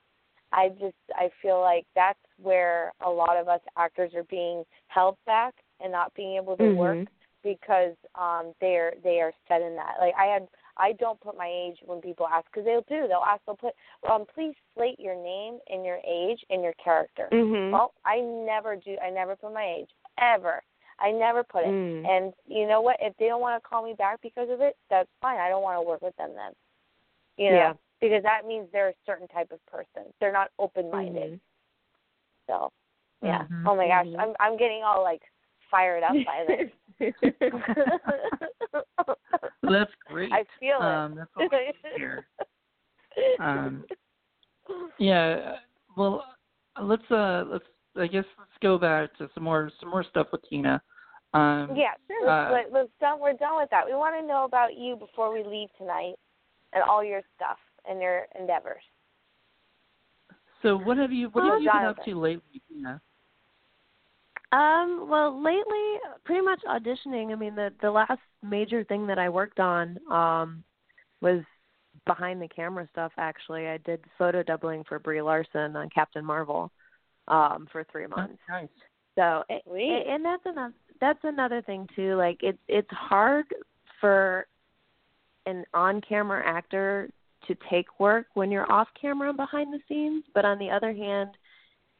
I 0.51 0.69
just 0.69 0.95
I 1.15 1.29
feel 1.41 1.61
like 1.61 1.85
that's 1.95 2.19
where 2.41 2.91
a 3.05 3.09
lot 3.09 3.37
of 3.37 3.47
us 3.47 3.61
actors 3.77 4.13
are 4.15 4.23
being 4.25 4.63
held 4.87 5.17
back 5.25 5.55
and 5.79 5.91
not 5.91 6.13
being 6.13 6.35
able 6.35 6.57
to 6.57 6.75
work 6.75 6.97
Mhm. 6.99 7.07
because 7.43 7.95
um 8.15 8.53
they're 8.61 8.93
they 9.03 9.21
are 9.21 9.33
set 9.47 9.61
in 9.61 9.75
that. 9.75 9.95
Like 9.99 10.13
I 10.17 10.25
had 10.25 10.47
I 10.77 10.93
don't 10.93 11.19
put 11.19 11.37
my 11.37 11.47
age 11.47 11.77
when 11.85 12.01
people 12.01 12.27
ask 12.27 12.45
because 12.45 12.65
they'll 12.65 12.81
do. 12.81 13.07
They'll 13.07 13.23
ask. 13.25 13.41
They'll 13.45 13.55
put. 13.55 13.73
Um, 14.09 14.25
please 14.33 14.55
slate 14.73 14.99
your 14.99 15.15
name 15.15 15.59
and 15.69 15.85
your 15.85 15.99
age 16.07 16.43
and 16.49 16.63
your 16.63 16.73
character. 16.73 17.27
Mhm. 17.31 17.71
Well, 17.71 17.93
I 18.05 18.19
never 18.19 18.75
do. 18.75 18.97
I 19.01 19.09
never 19.09 19.35
put 19.35 19.53
my 19.53 19.65
age 19.65 19.89
ever. 20.17 20.63
I 20.99 21.11
never 21.11 21.43
put 21.43 21.63
it. 21.63 21.69
Mm. 21.69 22.07
And 22.07 22.33
you 22.45 22.67
know 22.67 22.81
what? 22.81 22.97
If 23.01 23.15
they 23.17 23.27
don't 23.27 23.41
want 23.41 23.61
to 23.61 23.67
call 23.67 23.83
me 23.83 23.93
back 23.93 24.21
because 24.21 24.49
of 24.49 24.61
it, 24.61 24.77
that's 24.89 25.09
fine. 25.19 25.39
I 25.39 25.49
don't 25.49 25.63
want 25.63 25.77
to 25.77 25.81
work 25.81 26.01
with 26.01 26.15
them 26.17 26.33
then. 26.35 26.53
You 27.37 27.49
know, 27.51 27.57
Yeah. 27.57 27.73
because 27.99 28.23
that 28.23 28.45
means 28.45 28.69
they're 28.71 28.89
a 28.89 28.93
certain 29.05 29.27
type 29.27 29.51
of 29.51 29.65
person. 29.65 30.13
They're 30.19 30.31
not 30.31 30.51
open-minded. 30.59 31.33
Mhm. 31.33 31.39
So, 32.47 32.71
yeah. 33.21 33.45
Mhm. 33.45 33.63
Oh 33.67 33.75
my 33.75 33.87
gosh, 33.87 34.05
Mhm. 34.07 34.19
I'm 34.19 34.35
I'm 34.39 34.57
getting 34.57 34.83
all 34.83 35.01
like 35.01 35.23
fired 35.71 36.03
up 36.03 36.13
by 36.25 36.43
this. 36.47 36.71
that's 39.63 39.91
great. 40.07 40.31
I 40.31 40.43
feel 40.59 40.77
it. 40.79 40.83
Um, 40.83 41.15
that's 41.15 41.29
what 41.35 41.51
we 41.51 41.73
here. 41.97 42.27
Um, 43.39 43.83
Yeah. 44.99 45.55
Well, 45.97 46.23
let's 46.81 47.09
uh 47.11 47.43
let's 47.47 47.65
I 47.97 48.07
guess 48.07 48.25
let's 48.37 48.51
go 48.61 48.77
back 48.77 49.15
to 49.17 49.29
some 49.33 49.43
more 49.43 49.71
some 49.79 49.89
more 49.89 50.03
stuff 50.03 50.27
with 50.31 50.41
Tina. 50.49 50.81
Um, 51.33 51.75
yeah, 51.75 51.93
sure. 52.07 52.29
uh, 52.29 52.51
Let, 52.51 52.73
let's 52.73 52.89
done. 52.99 53.19
We're 53.19 53.33
done 53.33 53.57
with 53.57 53.69
that. 53.71 53.85
We 53.85 53.93
want 53.93 54.21
to 54.21 54.27
know 54.27 54.43
about 54.43 54.77
you 54.77 54.95
before 54.97 55.33
we 55.33 55.43
leave 55.43 55.69
tonight, 55.77 56.15
and 56.73 56.83
all 56.83 57.03
your 57.03 57.21
stuff 57.35 57.57
and 57.89 58.01
your 58.01 58.27
endeavors. 58.39 58.83
So 60.61 60.77
what 60.77 60.97
have 60.97 61.11
you 61.11 61.29
what 61.29 61.43
have 61.45 61.61
you 61.61 61.71
been 61.71 61.83
up 61.83 62.03
to 62.05 62.19
lately, 62.19 62.61
Tina? 62.69 63.01
Um, 64.51 65.07
well, 65.09 65.41
lately, 65.41 65.99
pretty 66.25 66.41
much 66.41 66.61
auditioning. 66.67 67.31
I 67.31 67.35
mean, 67.35 67.55
the 67.55 67.71
the 67.81 67.91
last 67.91 68.19
major 68.43 68.83
thing 68.83 69.07
that 69.07 69.17
I 69.19 69.29
worked 69.29 69.59
on 69.59 69.97
um 70.11 70.63
was 71.21 71.41
behind 72.05 72.41
the 72.41 72.47
camera 72.47 72.87
stuff. 72.91 73.11
Actually, 73.17 73.67
I 73.67 73.77
did 73.77 74.03
photo 74.17 74.43
doubling 74.43 74.83
for 74.83 74.99
Brie 74.99 75.21
Larson 75.21 75.75
on 75.75 75.89
Captain 75.89 76.25
Marvel 76.25 76.71
um 77.27 77.67
for 77.71 77.85
three 77.91 78.07
months. 78.07 78.39
Nice. 78.49 78.67
So, 79.15 79.43
a- 79.49 79.61
Sweet. 79.67 79.89
a- 80.07 80.11
and 80.13 80.25
that's 80.25 80.45
another 80.45 80.73
that's 80.99 81.23
another 81.23 81.61
thing 81.61 81.87
too. 81.95 82.15
Like 82.15 82.37
it's 82.41 82.59
it's 82.67 82.91
hard 82.91 83.45
for 83.99 84.47
an 85.45 85.63
on-camera 85.73 86.43
actor 86.45 87.09
to 87.47 87.55
take 87.69 87.99
work 87.99 88.27
when 88.35 88.51
you're 88.51 88.71
off 88.71 88.87
camera 88.99 89.29
and 89.29 89.37
behind 89.37 89.73
the 89.73 89.79
scenes, 89.87 90.23
but 90.35 90.45
on 90.45 90.59
the 90.59 90.69
other 90.69 90.93
hand, 90.93 91.31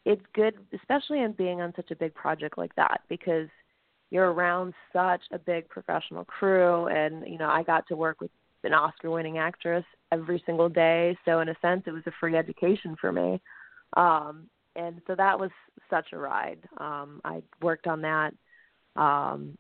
it's 0.06 0.26
good, 0.34 0.56
especially 0.74 1.22
in 1.22 1.34
being 1.34 1.62
on 1.62 1.74
such 1.76 1.91
a 1.91 1.95
big 1.95 2.14
project 2.14 2.58
like 2.58 2.76
that, 2.76 3.02
because 3.08 3.47
you're 4.10 4.32
around 4.32 4.74
such 4.91 5.22
a 5.32 5.39
big 5.39 5.70
professional 5.70 6.26
crew, 6.26 6.88
and 6.88 7.28
you 7.28 7.38
know 7.38 7.49
I 7.49 7.64
got 7.64 7.88
to 7.88 7.95
work 7.95 8.20
with 8.20 8.32
an 8.64 8.74
Oscar-winning 8.74 9.38
actress 9.38 9.86
every 10.12 10.43
single 10.45 10.70
day, 10.70 11.18
so 11.26 11.39
in 11.39 11.49
a 11.49 11.56
sense, 11.62 11.84
it 11.88 11.91
was 11.91 12.04
a 12.06 12.12
free 12.20 12.36
education 12.36 12.95
for 12.99 13.12
me. 13.12 13.41
Um, 13.97 14.47
and 14.76 15.02
so 15.08 15.16
that 15.16 15.39
was 15.39 15.49
such 15.89 16.14
a 16.14 16.18
ride. 16.18 16.60
Um, 16.78 17.22
I 17.26 17.41
worked 17.62 17.88
on 17.88 18.02
that. 18.02 18.34
Um, 18.95 19.58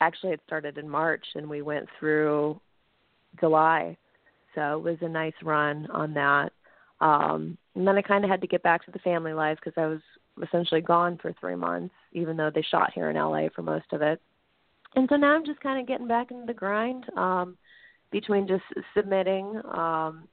actually, 0.00 0.32
it 0.32 0.40
started 0.46 0.78
in 0.78 0.88
March, 0.88 1.24
and 1.34 1.48
we 1.48 1.62
went 1.62 1.88
through 1.98 2.60
July. 3.40 3.96
So 4.54 4.78
it 4.78 4.82
was 4.82 4.98
a 5.02 5.08
nice 5.08 5.34
run 5.42 5.88
on 5.90 6.14
that. 6.14 6.52
Um, 7.00 7.56
and 7.74 7.86
then 7.86 7.96
I 7.96 8.02
kind 8.02 8.24
of 8.24 8.30
had 8.30 8.40
to 8.40 8.46
get 8.46 8.62
back 8.62 8.84
to 8.84 8.90
the 8.90 8.98
family 9.00 9.32
life 9.32 9.58
because 9.62 9.80
I 9.80 9.86
was 9.86 10.00
essentially 10.42 10.80
gone 10.80 11.18
for 11.20 11.32
three 11.34 11.54
months, 11.54 11.94
even 12.12 12.36
though 12.36 12.50
they 12.52 12.62
shot 12.62 12.92
here 12.92 13.10
in 13.10 13.16
LA 13.16 13.48
for 13.54 13.62
most 13.62 13.86
of 13.92 14.02
it. 14.02 14.20
And 14.94 15.08
so 15.08 15.16
now 15.16 15.34
I'm 15.34 15.44
just 15.44 15.60
kind 15.60 15.80
of 15.80 15.86
getting 15.86 16.08
back 16.08 16.30
into 16.30 16.46
the 16.46 16.54
grind 16.54 17.04
um, 17.16 17.56
between 18.10 18.48
just 18.48 18.64
submitting. 18.96 19.60
Um, 19.72 20.28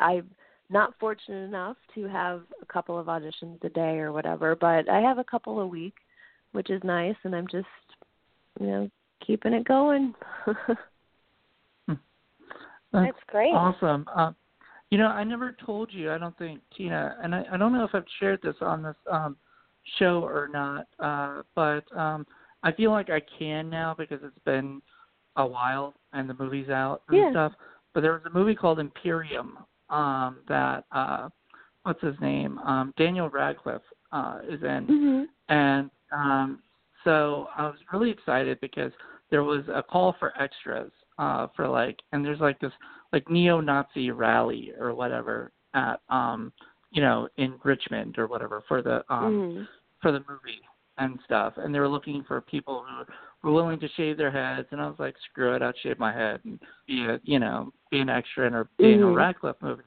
I'm 0.00 0.28
not 0.68 0.94
fortunate 0.98 1.44
enough 1.44 1.76
to 1.94 2.06
have 2.08 2.42
a 2.60 2.66
couple 2.66 2.98
of 2.98 3.06
auditions 3.06 3.62
a 3.64 3.68
day 3.68 3.98
or 3.98 4.12
whatever, 4.12 4.56
but 4.56 4.88
I 4.88 5.00
have 5.00 5.18
a 5.18 5.24
couple 5.24 5.60
a 5.60 5.66
week, 5.66 5.94
which 6.52 6.70
is 6.70 6.82
nice, 6.84 7.16
and 7.24 7.34
I'm 7.34 7.46
just, 7.50 7.66
you 8.60 8.66
know, 8.66 8.90
keeping 9.26 9.52
it 9.52 9.64
going. 9.64 10.14
That's 12.92 13.16
great. 13.28 13.52
Awesome. 13.54 14.04
Um, 14.14 14.34
you 14.90 14.98
know, 14.98 15.06
I 15.06 15.24
never 15.24 15.56
told 15.64 15.92
you. 15.92 16.10
I 16.10 16.18
don't 16.18 16.36
think 16.38 16.60
Tina, 16.76 17.16
and 17.22 17.34
I, 17.34 17.44
I 17.52 17.56
don't 17.56 17.72
know 17.72 17.84
if 17.84 17.94
I've 17.94 18.04
shared 18.18 18.40
this 18.42 18.56
on 18.60 18.82
this 18.82 18.96
um, 19.10 19.36
show 19.98 20.22
or 20.24 20.48
not. 20.52 20.86
Uh, 20.98 21.42
but 21.54 21.84
um, 21.96 22.26
I 22.62 22.72
feel 22.72 22.90
like 22.90 23.08
I 23.10 23.20
can 23.38 23.70
now 23.70 23.94
because 23.96 24.20
it's 24.22 24.44
been 24.44 24.82
a 25.36 25.46
while 25.46 25.94
and 26.12 26.28
the 26.28 26.34
movie's 26.34 26.68
out 26.68 27.02
and 27.08 27.18
Yeah. 27.18 27.30
stuff. 27.30 27.52
But 27.94 28.02
there 28.02 28.12
was 28.12 28.22
a 28.26 28.30
movie 28.30 28.54
called 28.54 28.78
Imperium 28.78 29.58
um 29.88 30.38
that 30.46 30.84
uh 30.92 31.28
what's 31.82 32.00
his 32.00 32.14
name? 32.20 32.58
Um 32.60 32.92
Daniel 32.96 33.28
Radcliffe 33.28 33.82
uh 34.12 34.38
is 34.48 34.62
in 34.62 34.86
Mhm. 34.86 35.28
and 35.48 35.90
um 36.12 36.62
so 37.04 37.48
I 37.56 37.66
was 37.66 37.78
really 37.92 38.10
excited 38.10 38.60
because 38.60 38.92
there 39.30 39.42
was 39.44 39.66
a 39.68 39.82
call 39.82 40.12
for 40.18 40.32
extras 40.40 40.92
uh 41.18 41.48
for 41.56 41.66
like 41.68 42.00
and 42.12 42.24
there's 42.24 42.40
like 42.40 42.58
this 42.60 42.72
like 43.12 43.28
neo-Nazi 43.30 44.10
rally 44.10 44.72
or 44.78 44.94
whatever 44.94 45.52
at 45.74 46.00
um 46.08 46.52
you 46.90 47.00
know 47.02 47.28
in 47.36 47.54
Richmond 47.64 48.18
or 48.18 48.26
whatever 48.26 48.62
for 48.68 48.82
the 48.82 49.04
um 49.12 49.32
Mhm. 49.34 49.68
for 50.02 50.12
the 50.12 50.20
movie 50.28 50.60
and 50.98 51.18
stuff 51.24 51.54
and 51.56 51.74
they 51.74 51.78
were 51.80 51.88
looking 51.88 52.22
for 52.24 52.40
people 52.40 52.84
who 52.88 53.04
were 53.48 53.54
willing 53.54 53.80
to 53.80 53.88
shave 53.96 54.16
their 54.16 54.30
heads 54.30 54.68
and 54.70 54.80
I 54.80 54.86
was 54.86 54.98
like 54.98 55.14
screw 55.30 55.54
it 55.54 55.62
I'd 55.62 55.78
shave 55.78 55.98
my 55.98 56.12
head 56.12 56.40
and 56.44 56.58
be 56.86 57.06
a 57.06 57.20
you 57.24 57.38
know 57.38 57.72
be 57.90 58.00
an 58.00 58.08
extra 58.08 58.46
in 58.46 58.54
a 58.54 58.68
Daniel 58.78 59.08
Mhm. 59.08 59.12
A 59.12 59.16
Radcliffe 59.16 59.62
movie 59.62 59.82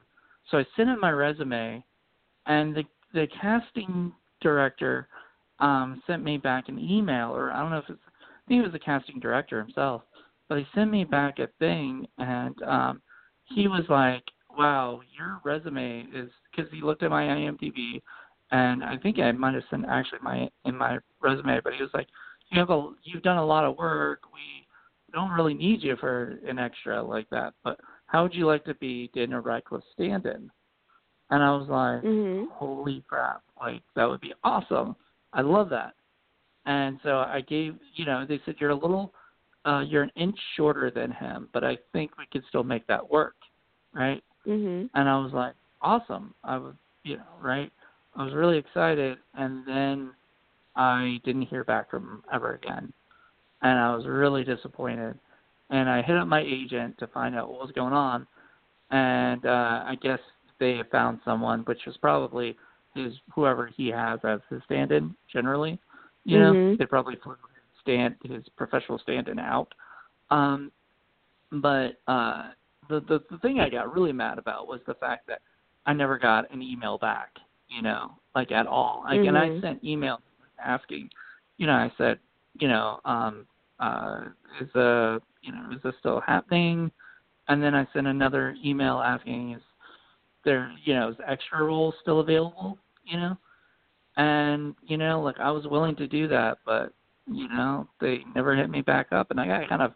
so 0.50 0.58
I 0.58 0.66
sent 0.76 0.90
in 0.90 1.00
my 1.00 1.10
resume 1.10 1.84
and 2.46 2.74
the 2.74 2.84
the 3.12 3.26
casting 3.28 4.12
director 4.40 5.08
um 5.60 6.02
sent 6.06 6.22
me 6.22 6.36
back 6.36 6.68
an 6.68 6.78
email 6.78 7.34
or 7.34 7.52
I 7.52 7.60
don't 7.60 7.70
know 7.70 7.78
if 7.78 7.88
it's 7.90 8.00
I 8.08 8.48
think 8.48 8.60
it 8.60 8.64
was 8.64 8.72
the 8.72 8.78
casting 8.78 9.20
director 9.20 9.62
himself 9.62 10.02
but 10.48 10.58
he 10.58 10.66
sent 10.74 10.90
me 10.90 11.04
back 11.04 11.38
a 11.38 11.46
thing 11.58 12.06
and 12.18 12.60
um 12.62 13.00
he 13.54 13.68
was 13.68 13.84
like 13.88 14.24
wow 14.56 15.00
your 15.16 15.40
resume 15.44 16.06
is 16.14 16.30
because 16.50 16.70
he 16.72 16.80
looked 16.82 17.02
at 17.02 17.10
my 17.10 17.24
IMDb 17.24 18.02
and 18.50 18.84
I 18.84 18.96
think 18.98 19.18
I 19.18 19.32
might 19.32 19.54
have 19.54 19.62
sent 19.70 19.84
actually 19.88 20.20
my 20.22 20.48
in 20.64 20.76
my 20.76 20.98
resume 21.22 21.60
but 21.62 21.74
he 21.74 21.82
was 21.82 21.90
like 21.94 22.08
you 22.50 22.58
have 22.58 22.70
a 22.70 22.90
you've 23.02 23.22
done 23.22 23.38
a 23.38 23.44
lot 23.44 23.64
of 23.64 23.76
work. 23.78 24.20
We 24.32 24.66
don't 25.12 25.30
really 25.30 25.54
need 25.54 25.82
you 25.82 25.96
for 25.96 26.38
an 26.46 26.58
extra 26.58 27.02
like 27.02 27.28
that 27.30 27.54
but 27.62 27.78
how 28.06 28.22
would 28.22 28.34
you 28.34 28.46
like 28.46 28.64
to 28.66 28.74
be 28.74 29.10
Daniel 29.14 29.40
Radcliffe 29.40 29.82
stand-in? 29.92 30.50
And 31.30 31.42
I 31.42 31.50
was 31.50 31.68
like 31.68 32.04
Mhm. 32.04 32.46
holy 32.52 33.02
crap 33.08 33.42
like 33.60 33.82
that 33.96 34.08
would 34.08 34.20
be 34.20 34.34
awesome. 34.44 34.94
I 35.32 35.40
love 35.40 35.68
that. 35.70 35.94
And 36.66 36.98
so 37.02 37.18
i 37.18 37.40
gave 37.40 37.76
you 37.94 38.04
know 38.04 38.24
they 38.24 38.40
said 38.44 38.56
you're 38.58 38.70
a 38.70 38.74
little 38.74 39.12
uh 39.64 39.82
you're 39.86 40.02
an 40.02 40.12
inch 40.16 40.38
shorter 40.56 40.90
than 40.90 41.10
him 41.10 41.48
but 41.52 41.64
i 41.64 41.76
think 41.92 42.16
we 42.18 42.26
could 42.32 42.44
still 42.48 42.64
make 42.64 42.86
that 42.86 43.10
work 43.10 43.36
right? 43.94 44.22
Mhm. 44.46 44.90
and 44.94 45.08
i 45.08 45.16
was 45.18 45.32
like 45.32 45.54
awesome. 45.82 46.34
I 46.44 46.56
was 46.58 46.74
you 47.04 47.16
know 47.16 47.22
right? 47.42 47.70
I 48.16 48.24
was 48.24 48.34
really 48.34 48.58
excited. 48.58 49.18
And 49.34 49.66
then 49.66 50.10
i 50.76 51.20
didn't 51.24 51.42
hear 51.42 51.64
back 51.64 51.90
from 51.90 52.02
him 52.04 52.22
ever 52.32 52.54
again. 52.54 52.92
And 53.62 53.78
i 53.78 53.94
was 53.94 54.06
really 54.06 54.44
disappointed. 54.44 55.18
And 55.70 55.88
i 55.88 56.02
hit 56.02 56.16
up 56.16 56.26
my 56.28 56.40
agent 56.42 56.98
to 56.98 57.06
find 57.08 57.34
out 57.36 57.50
what 57.50 57.60
was 57.60 57.72
going 57.72 57.92
on. 57.94 58.26
And 58.90 59.44
uh 59.46 59.84
i 59.86 59.96
guess 60.02 60.20
they 60.60 60.76
had 60.76 60.90
found 60.90 61.20
someone 61.24 61.60
which 61.60 61.80
was 61.86 61.96
probably 61.98 62.56
his 62.94 63.12
whoever 63.34 63.66
he 63.66 63.88
has 63.88 64.20
as 64.24 64.40
his 64.50 64.62
stand 64.64 64.92
in 64.92 65.14
generally 65.32 65.78
you 66.24 66.38
know? 66.38 66.52
Mhm. 66.54 66.78
they 66.78 66.86
probably 66.86 67.16
flew 67.16 67.32
his 67.32 67.80
stand 67.82 68.14
his 68.24 68.44
professional 68.56 68.98
stand 68.98 69.28
in 69.28 69.38
out. 69.38 69.72
Um 70.30 70.70
but 71.52 72.00
uh 72.08 72.50
the, 72.88 73.00
the 73.08 73.22
the 73.30 73.38
thing 73.38 73.60
i 73.60 73.68
got 73.68 73.92
really 73.92 74.12
mad 74.12 74.38
about 74.38 74.66
was 74.68 74.80
the 74.86 74.94
fact 74.94 75.26
that 75.26 75.40
i 75.86 75.92
never 75.92 76.18
got 76.18 76.50
an 76.52 76.62
email 76.62 76.98
back 76.98 77.30
you 77.68 77.82
know 77.82 78.12
like 78.34 78.50
at 78.52 78.66
all. 78.66 79.02
Like 79.04 79.20
and 79.24 79.36
i 79.38 79.48
Mhm. 79.48 79.60
sent 79.60 79.82
emails 79.84 80.18
asking 80.64 81.10
you 81.58 81.66
know 81.66 81.72
i 81.74 81.90
said 81.96 82.18
you 82.58 82.68
know 82.68 83.00
um 83.04 83.46
uh 83.80 84.22
is 84.60 84.68
the 84.74 85.20
you 85.42 85.52
know 85.52 85.70
is 85.72 85.82
this 85.82 85.94
still 86.00 86.20
happening? 86.20 86.90
And 87.48 87.62
then 87.62 87.74
i 87.74 87.86
sent 87.92 88.06
another 88.06 88.56
email 88.64 88.98
asking 89.00 89.52
is 89.54 89.62
there 90.44 90.72
you 90.84 90.94
know 90.94 91.08
is 91.10 91.16
extra 91.26 91.62
role 91.64 91.92
still 92.02 92.20
available 92.20 92.78
you 93.04 93.16
know? 93.18 93.36
And 94.16 94.74
you 94.86 94.96
know 94.96 95.20
like 95.22 95.38
i 95.40 95.50
was 95.50 95.66
willing 95.66 95.96
to 95.96 96.06
do 96.06 96.28
that 96.28 96.58
but 96.64 96.92
you 97.26 97.48
know 97.48 97.88
they 98.00 98.20
never 98.34 98.54
hit 98.54 98.70
me 98.70 98.80
back 98.82 99.08
up 99.12 99.30
and 99.30 99.40
i 99.40 99.46
got 99.46 99.68
kind 99.68 99.82
of 99.82 99.92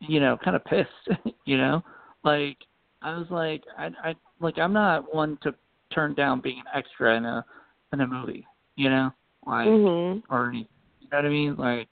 you 0.00 0.20
know 0.20 0.36
kind 0.44 0.56
of 0.56 0.64
pissed 0.64 1.08
you 1.44 1.56
know 1.56 1.82
like 2.24 2.58
i 3.02 3.16
was 3.16 3.26
like 3.30 3.62
i 3.78 3.86
i 4.04 4.14
like 4.40 4.58
i'm 4.58 4.72
not 4.72 5.14
one 5.14 5.38
to 5.42 5.54
turn 5.92 6.14
down 6.14 6.40
being 6.40 6.58
an 6.60 6.64
extra 6.74 7.16
in 7.16 7.24
a 7.24 7.44
in 7.92 8.00
a 8.00 8.06
movie 8.06 8.46
you 8.76 8.88
know 8.88 9.10
like 9.46 9.66
Mhm. 9.68 10.22
or 10.30 10.48
any 10.48 10.68
you 11.00 11.08
know 11.10 11.18
what 11.18 11.26
i 11.26 11.28
mean 11.28 11.56
like 11.56 11.88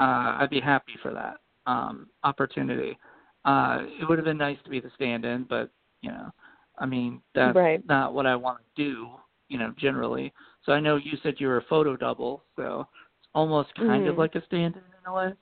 uh 0.00 0.36
i'd 0.40 0.50
be 0.50 0.60
happy 0.60 0.94
for 1.02 1.12
that 1.12 1.36
um 1.70 2.08
opportunity 2.24 2.96
uh 3.44 3.78
it 4.00 4.08
would 4.08 4.18
have 4.18 4.24
been 4.24 4.38
nice 4.38 4.58
to 4.64 4.70
be 4.70 4.80
the 4.80 4.90
stand 4.94 5.24
in 5.24 5.44
but 5.44 5.70
you 6.00 6.10
know 6.10 6.30
i 6.78 6.86
mean 6.86 7.20
that's 7.34 7.56
Right. 7.56 7.86
not 7.86 8.14
what 8.14 8.26
i 8.26 8.34
want 8.36 8.58
to 8.76 8.84
do 8.84 9.08
you 9.48 9.58
know 9.58 9.72
generally 9.78 10.32
so 10.64 10.72
i 10.72 10.80
know 10.80 10.96
you 10.96 11.12
said 11.22 11.34
you 11.38 11.46
were 11.48 11.58
a 11.58 11.62
photo 11.68 11.96
double 11.96 12.42
so 12.56 12.86
it's 13.20 13.28
almost 13.34 13.74
kind 13.74 14.06
of 14.06 14.14
Mhm. 14.14 14.18
like 14.18 14.34
a 14.34 14.44
stand 14.46 14.74
in 14.76 14.82
in 14.82 15.06
a 15.06 15.12
way 15.12 15.32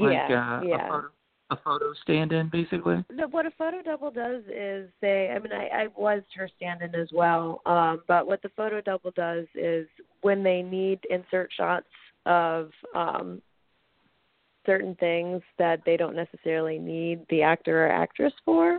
like 0.00 0.12
yeah. 0.28 0.58
uh, 0.60 0.64
yeah. 0.64 0.86
a 0.86 0.88
photo 0.90 1.08
a 1.50 1.56
photo 1.56 1.92
stand 2.02 2.32
in 2.32 2.48
basically 2.48 3.04
No, 3.12 3.28
what 3.28 3.46
a 3.46 3.50
photo 3.52 3.82
double 3.82 4.10
does 4.10 4.42
is 4.48 4.88
they 5.00 5.30
I 5.34 5.38
mean 5.38 5.52
I, 5.52 5.84
I 5.84 5.86
was 5.96 6.22
her 6.36 6.48
stand 6.56 6.82
in 6.82 6.94
as 6.94 7.08
well. 7.12 7.60
Um, 7.66 8.02
but 8.08 8.26
what 8.26 8.42
the 8.42 8.48
photo 8.50 8.80
double 8.80 9.10
does 9.10 9.46
is 9.54 9.86
when 10.22 10.42
they 10.42 10.62
need 10.62 11.00
insert 11.10 11.50
shots 11.56 11.86
of 12.26 12.70
um 12.94 13.42
certain 14.66 14.94
things 14.96 15.42
that 15.58 15.80
they 15.84 15.96
don't 15.96 16.16
necessarily 16.16 16.78
need 16.78 17.20
the 17.28 17.42
actor 17.42 17.86
or 17.86 17.90
actress 17.90 18.32
for, 18.44 18.78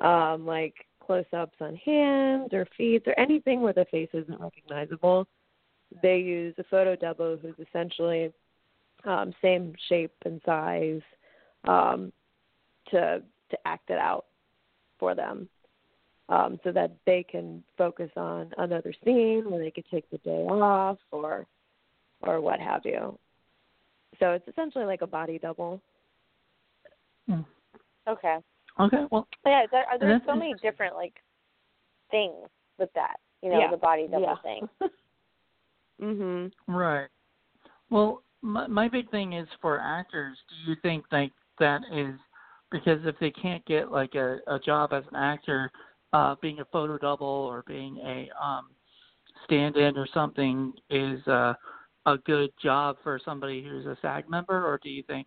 um, 0.00 0.46
like 0.46 0.74
close 1.04 1.26
ups 1.32 1.56
on 1.60 1.76
hands 1.76 2.48
or 2.52 2.66
feet 2.76 3.02
or 3.06 3.18
anything 3.18 3.60
where 3.60 3.72
the 3.72 3.86
face 3.90 4.08
isn't 4.12 4.40
recognizable, 4.40 5.26
they 6.02 6.18
use 6.18 6.54
a 6.58 6.64
photo 6.64 6.94
double 6.96 7.36
who's 7.36 7.66
essentially 7.66 8.32
um, 9.04 9.32
same 9.40 9.72
shape 9.88 10.14
and 10.24 10.40
size 10.44 11.00
um, 11.64 12.12
to 12.90 13.22
to 13.50 13.58
act 13.64 13.90
it 13.90 13.98
out 13.98 14.26
for 14.98 15.14
them, 15.14 15.48
um, 16.28 16.58
so 16.62 16.70
that 16.72 16.92
they 17.06 17.22
can 17.22 17.62
focus 17.76 18.10
on 18.16 18.52
another 18.58 18.92
scene 19.04 19.50
where 19.50 19.60
they 19.60 19.70
could 19.70 19.86
take 19.90 20.08
the 20.10 20.18
day 20.18 20.44
off 20.46 20.98
or 21.10 21.46
or 22.22 22.40
what 22.40 22.60
have 22.60 22.82
you. 22.84 23.18
So 24.18 24.32
it's 24.32 24.48
essentially 24.48 24.84
like 24.84 25.02
a 25.02 25.06
body 25.06 25.38
double. 25.38 25.80
Okay. 28.08 28.38
okay 28.80 29.04
well 29.10 29.28
Yeah, 29.44 29.66
there, 29.70 29.84
are 29.84 29.98
there's 29.98 30.20
That's 30.20 30.26
so 30.26 30.34
many 30.34 30.54
different 30.62 30.94
like 30.94 31.12
things 32.10 32.48
with 32.78 32.90
that. 32.94 33.16
You 33.42 33.50
know, 33.50 33.60
Yeah. 33.60 33.70
the 33.70 33.76
body 33.76 34.08
double 34.08 34.22
Yeah. 34.22 34.36
thing. 34.42 34.68
Mhm. 36.00 36.52
Right. 36.68 37.08
Well, 37.90 38.22
my 38.40 38.66
my 38.68 38.88
big 38.88 39.10
thing 39.10 39.32
is 39.32 39.48
for 39.60 39.80
actors. 39.80 40.38
Do 40.48 40.70
you 40.70 40.76
think 40.76 41.04
like 41.10 41.32
that 41.58 41.82
is 41.92 42.14
because 42.70 43.00
if 43.04 43.18
they 43.18 43.30
can't 43.30 43.64
get 43.66 43.90
like 43.90 44.14
a 44.14 44.38
a 44.46 44.58
job 44.58 44.92
as 44.92 45.04
an 45.10 45.16
actor, 45.16 45.70
uh, 46.12 46.34
being 46.40 46.60
a 46.60 46.64
photo 46.66 46.98
double 46.98 47.26
or 47.26 47.64
being 47.66 47.98
a 47.98 48.28
um 48.42 48.68
stand-in 49.44 49.96
or 49.96 50.06
something 50.12 50.72
is 50.90 51.26
uh, 51.26 51.54
a 52.06 52.18
good 52.24 52.50
job 52.62 52.96
for 53.02 53.20
somebody 53.24 53.62
who's 53.62 53.86
a 53.86 53.96
SAG 54.02 54.28
member, 54.28 54.66
or 54.66 54.78
do 54.82 54.88
you 54.90 55.02
think 55.04 55.26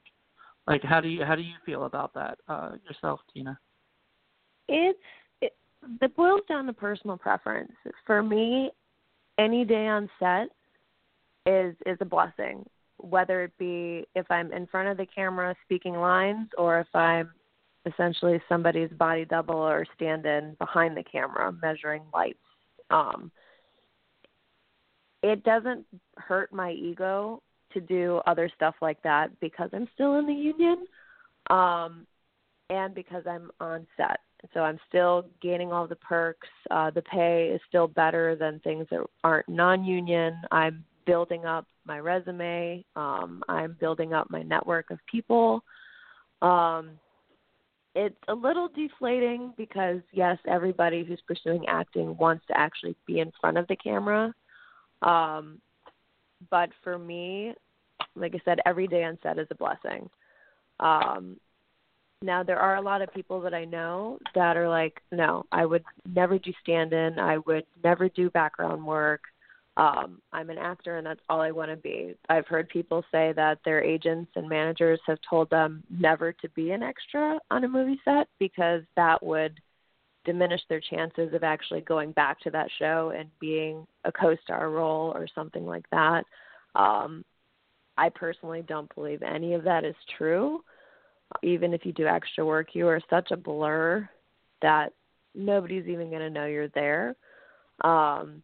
like 0.68 0.84
how 0.84 1.02
do 1.02 1.08
you 1.08 1.24
how 1.26 1.36
do 1.36 1.42
you 1.42 1.56
feel 1.66 1.86
about 1.86 2.14
that 2.14 2.38
uh, 2.48 2.72
yourself, 2.88 3.20
Tina? 3.34 3.58
It's 4.68 5.00
it, 5.42 5.56
it 6.02 6.16
boils 6.16 6.42
down 6.48 6.66
to 6.68 6.74
personal 6.74 7.18
preference. 7.18 7.72
For 8.06 8.22
me, 8.22 8.72
any 9.38 9.66
day 9.66 9.88
on 9.88 10.10
set 10.20 10.50
is 11.46 11.76
is 11.86 11.98
a 12.02 12.06
blessing. 12.06 12.66
Whether 13.02 13.44
it 13.44 13.58
be 13.58 14.06
if 14.16 14.30
I'm 14.30 14.52
in 14.54 14.68
front 14.68 14.90
of 14.90 14.98
the 14.98 15.06
camera 15.06 15.56
speaking 15.66 15.96
lines, 15.96 16.50
or 16.58 16.80
if 16.80 16.96
I'm 16.96 17.32
essentially 17.86 18.40
somebody's 18.48 18.92
body 18.92 19.26
double 19.26 19.56
or 19.56 19.86
stand 19.96 20.26
in 20.26 20.56
behind 20.60 20.96
the 20.96 21.04
camera 21.04 21.52
measuring 21.62 22.04
lights. 22.14 22.38
Um, 22.92 23.32
it 25.24 25.44
doesn't 25.44 25.86
hurt 26.18 26.54
my 26.54 26.72
ego 26.72 27.42
to 27.74 27.82
do 27.82 28.22
other 28.28 28.52
stuff 28.56 28.76
like 28.82 29.02
that 29.04 29.40
because 29.40 29.70
I'm 29.74 29.88
still 29.94 30.20
in 30.20 30.28
the 30.28 30.34
union. 30.34 30.86
Um, 31.50 32.06
and 32.72 32.96
because 32.96 33.24
I'm 33.28 33.52
on 33.60 33.86
set. 33.98 34.22
So 34.54 34.62
I'm 34.62 34.80
still 34.88 35.26
gaining 35.42 35.72
all 35.72 35.86
the 35.88 35.98
perks. 35.98 36.48
Uh, 36.72 36.90
the 36.90 37.02
pay 37.02 37.52
is 37.54 37.62
still 37.68 37.88
better 37.88 38.36
than 38.36 38.60
things 38.60 38.88
that 38.90 39.02
aren't 39.24 39.48
non-union. 39.50 40.42
I'm 40.52 40.84
building 41.06 41.46
up 41.46 41.66
my 41.86 42.00
resume. 42.00 42.84
Um, 42.96 43.44
I'm 43.48 43.76
building 43.80 44.14
up 44.14 44.30
my 44.30 44.42
network 44.44 44.92
of 44.92 45.00
people. 45.10 45.64
Um, 46.42 46.92
it's 47.94 48.16
a 48.28 48.34
little 48.34 48.70
deflating 48.70 49.54
because 49.58 50.00
yes, 50.14 50.38
everybody 50.48 51.04
who's 51.04 51.22
pursuing 51.28 51.66
acting 51.68 52.16
wants 52.18 52.46
to 52.48 52.58
actually 52.58 52.96
be 53.06 53.20
in 53.20 53.32
front 53.40 53.58
of 53.58 53.68
the 53.68 53.76
camera. 53.76 54.34
Um, 55.02 55.60
but 56.50 56.70
for 56.84 56.98
me, 56.98 57.54
like 58.16 58.34
I 58.34 58.42
said, 58.46 58.60
every 58.66 58.88
day 58.88 59.04
on 59.04 59.18
set 59.22 59.40
is 59.40 59.48
a 59.52 59.56
blessing. 59.56 60.10
Um, 60.80 61.38
now 62.22 62.44
there 62.44 62.60
are 62.60 62.76
a 62.76 62.82
lot 62.82 63.02
of 63.02 63.14
people 63.14 63.42
that 63.42 63.54
I 63.54 63.66
know 63.66 64.20
that 64.36 64.56
are 64.56 64.70
like, 64.70 65.02
no, 65.12 65.46
I 65.52 65.66
would 65.66 65.84
never 66.08 66.38
do 66.38 66.52
stand 66.62 66.94
in. 66.94 67.20
I 67.20 67.40
would 67.40 67.66
never 67.84 68.10
do 68.10 68.30
background 68.30 68.86
work. 68.86 69.22
Um, 69.78 70.22
I'm 70.34 70.50
an 70.50 70.58
actor 70.58 70.98
and 70.98 71.08
that's 71.08 71.22
all 71.30 71.40
I 71.40 71.52
want 71.52 71.72
to 71.72 71.78
be. 71.78 72.16
I've 72.30 72.48
heard 72.48 72.68
people 72.70 73.06
say 73.12 73.34
that 73.36 73.60
their 73.64 73.82
agents 73.82 74.32
and 74.36 74.50
managers 74.50 75.00
have 75.08 75.20
told 75.28 75.50
them 75.50 75.84
never 75.90 76.34
to 76.34 76.50
be 76.50 76.72
an 76.72 76.84
extra 76.84 77.40
on 77.50 77.64
a 77.64 77.70
movie 77.70 78.00
set 78.04 78.28
because 78.38 78.82
that 78.98 79.24
would 79.24 79.60
diminish 80.26 80.62
their 80.70 80.82
chances 80.82 81.34
of 81.34 81.44
actually 81.44 81.82
going 81.82 82.12
back 82.12 82.40
to 82.42 82.52
that 82.52 82.70
show 82.78 83.14
and 83.18 83.30
being 83.40 83.88
a 84.04 84.12
co-star 84.12 84.70
role 84.70 85.12
or 85.16 85.28
something 85.34 85.66
like 85.66 85.90
that. 85.92 86.26
Um, 86.76 87.24
I 87.98 88.10
personally 88.10 88.64
don't 88.68 88.94
believe 88.94 89.24
any 89.24 89.54
of 89.54 89.64
that 89.64 89.84
is 89.84 89.96
true. 90.18 90.64
Even 91.44 91.74
if 91.74 91.86
you 91.86 91.94
do 91.94 92.08
extra 92.08 92.46
work, 92.46 92.70
you 92.74 92.88
are 92.88 93.02
such 93.10 93.32
a 93.32 93.38
blur 93.38 94.08
that 94.62 94.94
nobody's 95.34 95.88
even 95.88 96.10
going 96.10 96.22
to 96.22 96.30
know 96.30 96.46
you're 96.46 96.68
there. 96.70 97.16
Um, 97.84 98.44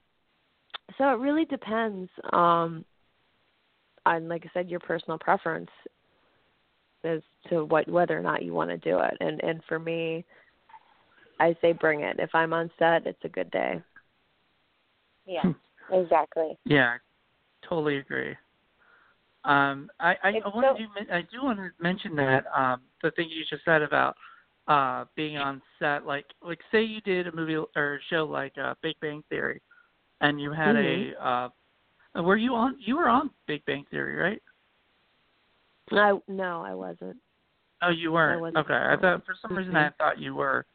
so 0.98 1.10
it 1.10 1.20
really 1.20 1.46
depends 1.46 2.10
um, 2.34 2.86
on, 4.06 4.28
like 4.28 4.46
I 4.46 4.50
said, 4.54 4.70
your 4.70 4.80
personal 4.80 5.18
preference 5.18 5.70
as 7.04 7.22
to 7.50 7.66
what 7.66 7.88
whether 7.88 8.18
or 8.18 8.22
not 8.22 8.44
you 8.44 8.54
want 8.54 8.70
to 8.70 8.78
do 8.78 9.00
it. 9.00 9.18
And 9.20 9.44
and 9.44 9.62
for 9.68 9.80
me, 9.80 10.26
I 11.40 11.56
say 11.62 11.74
bring 11.74 12.02
it. 12.02 12.18
If 12.20 12.34
I'm 12.34 12.54
on 12.54 12.72
set, 12.80 13.06
it's 13.06 13.24
a 13.24 13.30
good 13.30 13.52
day. 13.52 13.82
Yeah, 15.26 15.52
exactly. 15.92 16.58
Yeah, 16.66 16.96
I 16.96 17.68
totally 17.68 17.98
agree. 17.98 18.36
Um, 19.44 19.90
I 20.00 20.16
I, 20.24 20.30
It's 20.30 20.46
I 20.46 20.50
wanted 20.56 20.88
so- 20.96 21.14
I 21.14 21.22
do 21.22 21.44
want 21.44 21.60
to 21.60 21.70
mention 21.82 22.16
that 22.16 22.46
um 22.56 22.82
the 23.04 23.12
thing 23.12 23.30
you 23.30 23.44
just 23.50 23.64
said 23.66 23.82
about 23.82 24.16
uh 24.68 25.06
being 25.16 25.38
on 25.38 25.62
set 25.80 26.06
like 26.06 26.26
like 26.42 26.60
say 26.72 26.84
you 26.84 27.00
did 27.02 27.28
a 27.28 27.36
movie 27.36 27.56
or 27.56 27.96
a 27.96 28.00
show 28.10 28.26
like 28.26 28.54
uh 28.58 28.74
Big 28.82 29.00
Bang 29.00 29.24
Theory 29.30 29.62
and 30.22 30.40
you 30.42 30.52
had 30.52 30.76
Mhm. 30.76 31.14
a 31.16 31.26
uh 31.28 31.50
were 32.22 32.38
you 32.38 32.54
on 32.56 32.76
you 32.80 32.96
were 32.98 33.10
on 33.10 33.30
Big 33.48 33.64
Bang 33.66 33.86
Theory 33.92 34.16
right 34.16 34.42
I 35.92 36.20
no, 36.28 36.62
I 36.64 36.74
wasn't. 36.74 37.18
oh 37.82 37.90
you 37.90 38.12
weren't 38.12 38.42
wasn't 38.42 38.58
okay 38.58 38.74
I 38.74 38.96
thought 38.98 39.26
for 39.26 39.36
some 39.42 39.56
reason 39.58 39.76
I 39.76 39.90
Mhm. 39.90 39.98
thought 39.98 40.20
you 40.20 40.36
were 40.36 40.66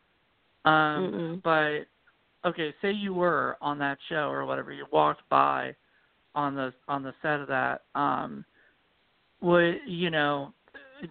um 0.64 1.12
Mm-mm. 1.12 1.42
but 1.42 2.48
okay 2.48 2.74
say 2.80 2.92
you 2.92 3.12
were 3.14 3.56
on 3.60 3.78
that 3.78 3.98
show 4.08 4.28
or 4.30 4.46
whatever 4.46 4.72
you 4.72 4.86
walked 4.92 5.28
by 5.28 5.74
on 6.34 6.54
the 6.54 6.72
on 6.88 7.02
the 7.02 7.12
set 7.22 7.40
of 7.40 7.48
that 7.48 7.82
um 7.94 8.44
would 9.40 9.80
you 9.86 10.08
know 10.10 10.54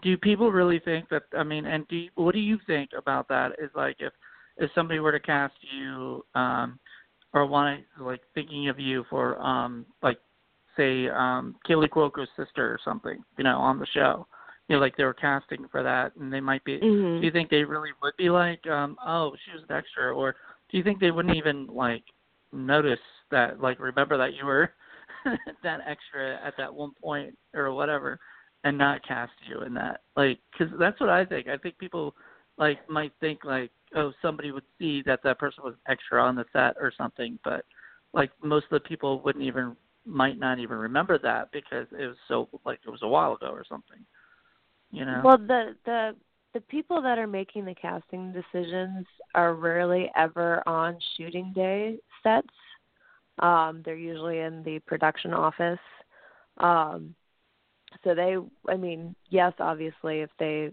do 0.01 0.17
people 0.17 0.51
really 0.51 0.79
think 0.79 1.09
that 1.09 1.23
i 1.37 1.43
mean 1.43 1.65
and 1.65 1.85
do 1.89 1.97
you, 1.97 2.09
what 2.15 2.33
do 2.33 2.39
you 2.39 2.57
think 2.65 2.91
about 2.97 3.27
that 3.27 3.51
is 3.59 3.69
like 3.75 3.97
if 3.99 4.13
if 4.57 4.71
somebody 4.73 4.99
were 4.99 5.11
to 5.11 5.19
cast 5.19 5.53
you 5.61 6.25
um 6.33 6.79
or 7.33 7.45
want 7.45 7.83
to 7.97 8.03
like 8.03 8.21
thinking 8.33 8.69
of 8.69 8.79
you 8.79 9.03
for 9.09 9.39
um 9.41 9.85
like 10.01 10.19
say 10.77 11.07
um 11.09 11.55
Kaley 11.67 11.89
Cuoco's 11.89 12.29
sister 12.37 12.71
or 12.71 12.79
something 12.83 13.23
you 13.37 13.43
know 13.43 13.57
on 13.57 13.79
the 13.79 13.87
show. 13.93 14.27
You 14.67 14.75
know 14.75 14.81
like 14.81 14.95
they 14.95 15.03
were 15.03 15.13
casting 15.13 15.67
for 15.69 15.83
that 15.83 16.15
and 16.15 16.31
they 16.31 16.39
might 16.39 16.63
be 16.63 16.79
Mhm. 16.79 17.19
do 17.19 17.25
you 17.25 17.31
think 17.31 17.49
they 17.49 17.63
really 17.63 17.91
would 18.01 18.15
be 18.17 18.29
like 18.29 18.65
um 18.67 18.97
oh 19.05 19.35
she 19.45 19.51
was 19.51 19.63
an 19.69 19.75
extra 19.75 20.15
or 20.15 20.35
do 20.69 20.77
you 20.77 20.83
think 20.83 20.99
they 20.99 21.11
wouldn't 21.11 21.35
even 21.35 21.67
like 21.67 22.03
notice 22.53 22.99
that 23.31 23.59
like 23.61 23.79
remember 23.79 24.17
that 24.17 24.33
you 24.33 24.45
were 24.45 24.71
that 25.63 25.79
extra 25.85 26.39
at 26.45 26.53
that 26.57 26.73
one 26.73 26.91
point 27.01 27.37
or 27.53 27.73
whatever 27.73 28.19
and 28.63 28.77
not 28.77 29.05
cast 29.05 29.31
you 29.49 29.61
in 29.63 29.73
that? 29.73 30.01
Like 30.15 30.39
because 30.51 30.73
that's 30.79 30.99
what 30.99 31.09
i 31.09 31.25
think. 31.25 31.47
I 31.47 31.57
think 31.57 31.77
people 31.77 32.13
like 32.61 32.89
might 32.89 33.11
think 33.19 33.43
like 33.43 33.71
oh 33.95 34.13
somebody 34.21 34.51
would 34.51 34.63
see 34.79 35.01
that 35.05 35.21
that 35.23 35.37
person 35.37 35.63
was 35.65 35.75
extra 35.89 36.23
on 36.23 36.35
the 36.35 36.45
set 36.53 36.75
or 36.79 36.93
something 36.97 37.37
but 37.43 37.65
like 38.13 38.31
most 38.41 38.65
of 38.71 38.81
the 38.81 38.87
people 38.87 39.19
wouldn't 39.21 39.43
even 39.43 39.75
might 40.05 40.39
not 40.39 40.59
even 40.59 40.77
remember 40.77 41.17
that 41.17 41.51
because 41.51 41.87
it 41.91 42.07
was 42.07 42.15
so 42.29 42.47
like 42.65 42.79
it 42.85 42.89
was 42.89 43.01
a 43.03 43.07
while 43.07 43.33
ago 43.33 43.49
or 43.51 43.65
something 43.67 43.99
you 44.91 45.03
know 45.03 45.21
Well, 45.23 45.37
the 45.37 45.75
the 45.85 46.15
the 46.53 46.61
people 46.61 47.01
that 47.01 47.17
are 47.17 47.27
making 47.27 47.65
the 47.65 47.75
casting 47.75 48.33
decisions 48.33 49.05
are 49.35 49.53
rarely 49.53 50.11
ever 50.15 50.67
on 50.67 50.97
shooting 51.15 51.53
day 51.55 51.97
sets. 52.23 52.47
Um, 53.39 53.81
they're 53.85 53.95
usually 53.95 54.39
in 54.39 54.61
the 54.63 54.79
production 54.79 55.33
office. 55.33 55.79
Um, 56.57 57.15
so 58.03 58.13
they, 58.13 58.35
I 58.69 58.75
mean, 58.75 59.15
yes, 59.29 59.53
obviously, 59.59 60.19
if 60.19 60.29
they, 60.39 60.71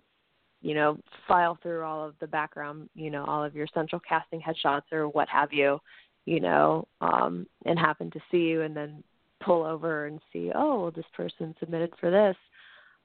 you 0.61 0.75
know, 0.75 0.99
file 1.27 1.59
through 1.63 1.83
all 1.85 2.07
of 2.07 2.15
the 2.21 2.27
background, 2.27 2.89
you 2.95 3.11
know, 3.11 3.25
all 3.25 3.45
of 3.45 3.55
your 3.55 3.67
central 3.73 4.01
casting 4.07 4.41
headshots 4.41 4.93
or 4.93 5.09
what 5.09 5.29
have 5.29 5.53
you, 5.53 5.79
you 6.25 6.41
know, 6.41 6.87
um, 7.01 7.47
and 7.65 7.79
happen 7.79 8.11
to 8.11 8.21
see 8.31 8.39
you 8.39 8.63
and 8.63 8.77
then 8.77 9.03
pull 9.41 9.65
over 9.65 10.07
and 10.07 10.21
see, 10.33 10.51
oh, 10.55 10.83
well, 10.83 10.91
this 10.91 11.05
person 11.17 11.55
submitted 11.61 11.93
for 12.01 12.11
this. 12.11 12.37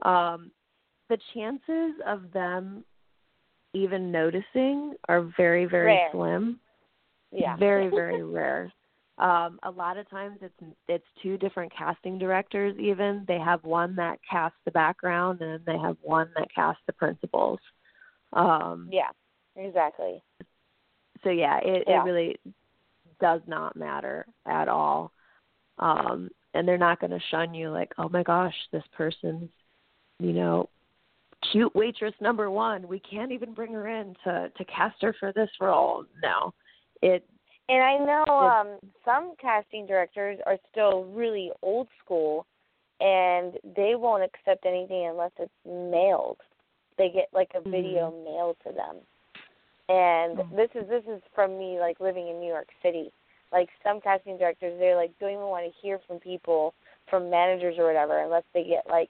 Um, 0.02 0.52
the 1.10 1.18
chances 1.34 1.94
of 2.08 2.32
them 2.34 2.84
even 3.74 4.12
noticing 4.12 4.96
are 5.08 5.30
very, 5.38 5.66
very 5.66 5.88
Rare. 5.88 6.10
slim. 6.12 6.60
Yeah. 7.32 7.56
Very, 7.58 7.90
very 7.92 8.24
rare. 8.24 8.72
Um, 9.20 9.60
a 9.62 9.70
lot 9.70 9.98
of 9.98 10.10
times 10.10 10.40
it's 10.42 10.74
it's 10.88 11.06
two 11.22 11.38
different 11.38 11.72
casting 11.78 12.18
directors 12.18 12.76
even. 12.80 13.24
They 13.28 13.38
have 13.38 13.64
one 13.64 13.96
that 13.96 14.18
casts 14.30 14.58
the 14.66 14.72
background 14.72 15.42
and 15.42 15.64
they 15.66 15.78
have 15.78 15.98
one 16.02 16.30
that 16.36 16.48
casts 16.54 16.82
the 16.88 16.94
principals. 16.94 17.60
Um 18.34 18.90
yeah. 18.92 19.10
Exactly. 19.56 20.24
so 21.24 21.30
yeah, 21.30 21.60
it, 21.64 21.84
Yeah. 21.88 22.02
it 22.02 22.06
really 22.06 22.40
does 23.22 23.42
not 23.46 23.76
matter 23.76 24.26
at 24.48 24.68
all. 24.68 25.12
Um 25.78 26.30
and 26.56 26.68
they're 26.68 26.78
not 26.80 27.00
gonna 27.00 27.20
shun 27.30 27.54
you 27.54 27.70
like, 27.70 27.94
Oh 28.00 28.10
my 28.10 28.24
gosh, 28.24 28.56
this 28.72 28.84
person's 28.98 29.52
you 30.20 30.34
know, 30.34 30.70
cute 31.52 31.76
waitress 31.76 32.16
number 32.20 32.50
one. 32.50 32.88
We 32.88 33.00
can't 33.00 33.32
even 33.32 33.54
bring 33.54 33.74
her 33.74 33.88
in 33.90 34.16
to 34.24 34.50
to 34.58 34.66
cast 34.66 35.00
her 35.04 35.14
for 35.20 35.32
this 35.34 35.52
role. 35.62 36.06
No. 36.24 36.52
It 37.04 37.28
And 37.70 37.82
I 37.82 37.98
know 37.98 38.26
um 38.40 38.80
some 39.06 39.36
casting 39.42 39.86
directors 39.86 40.40
are 40.46 40.58
still 40.72 41.06
really 41.06 41.52
old 41.62 41.88
school 42.04 42.46
and 43.00 43.54
they 43.76 43.96
won't 43.96 44.24
accept 44.24 44.66
anything 44.66 45.08
unless 45.08 45.32
it's 45.38 45.52
mailed. 45.66 46.38
They 46.98 47.10
get 47.10 47.28
like 47.34 47.52
a 47.56 47.62
video 47.62 48.12
mailed 48.24 48.58
to 48.66 48.72
them. 48.74 48.98
And 49.90 50.38
Mhm. 50.38 50.56
this 50.56 50.70
is 50.76 50.88
this 50.90 51.04
is 51.08 51.22
from 51.34 51.58
me 51.58 51.80
like 51.80 52.00
living 52.00 52.28
in 52.28 52.40
New 52.40 52.48
York 52.48 52.70
City. 52.82 53.12
Like 53.52 53.70
some 53.84 54.02
casting 54.02 54.38
directors 54.38 54.78
they're 54.80 54.96
like 54.96 55.18
don't 55.20 55.32
even 55.32 55.46
want 55.46 55.66
to 55.66 55.80
hear 55.82 56.00
from 56.08 56.20
people 56.20 56.74
from 57.10 57.30
managers 57.30 57.76
or 57.78 57.86
whatever 57.86 58.20
unless 58.20 58.44
they 58.54 58.64
get 58.64 58.88
like 58.88 59.10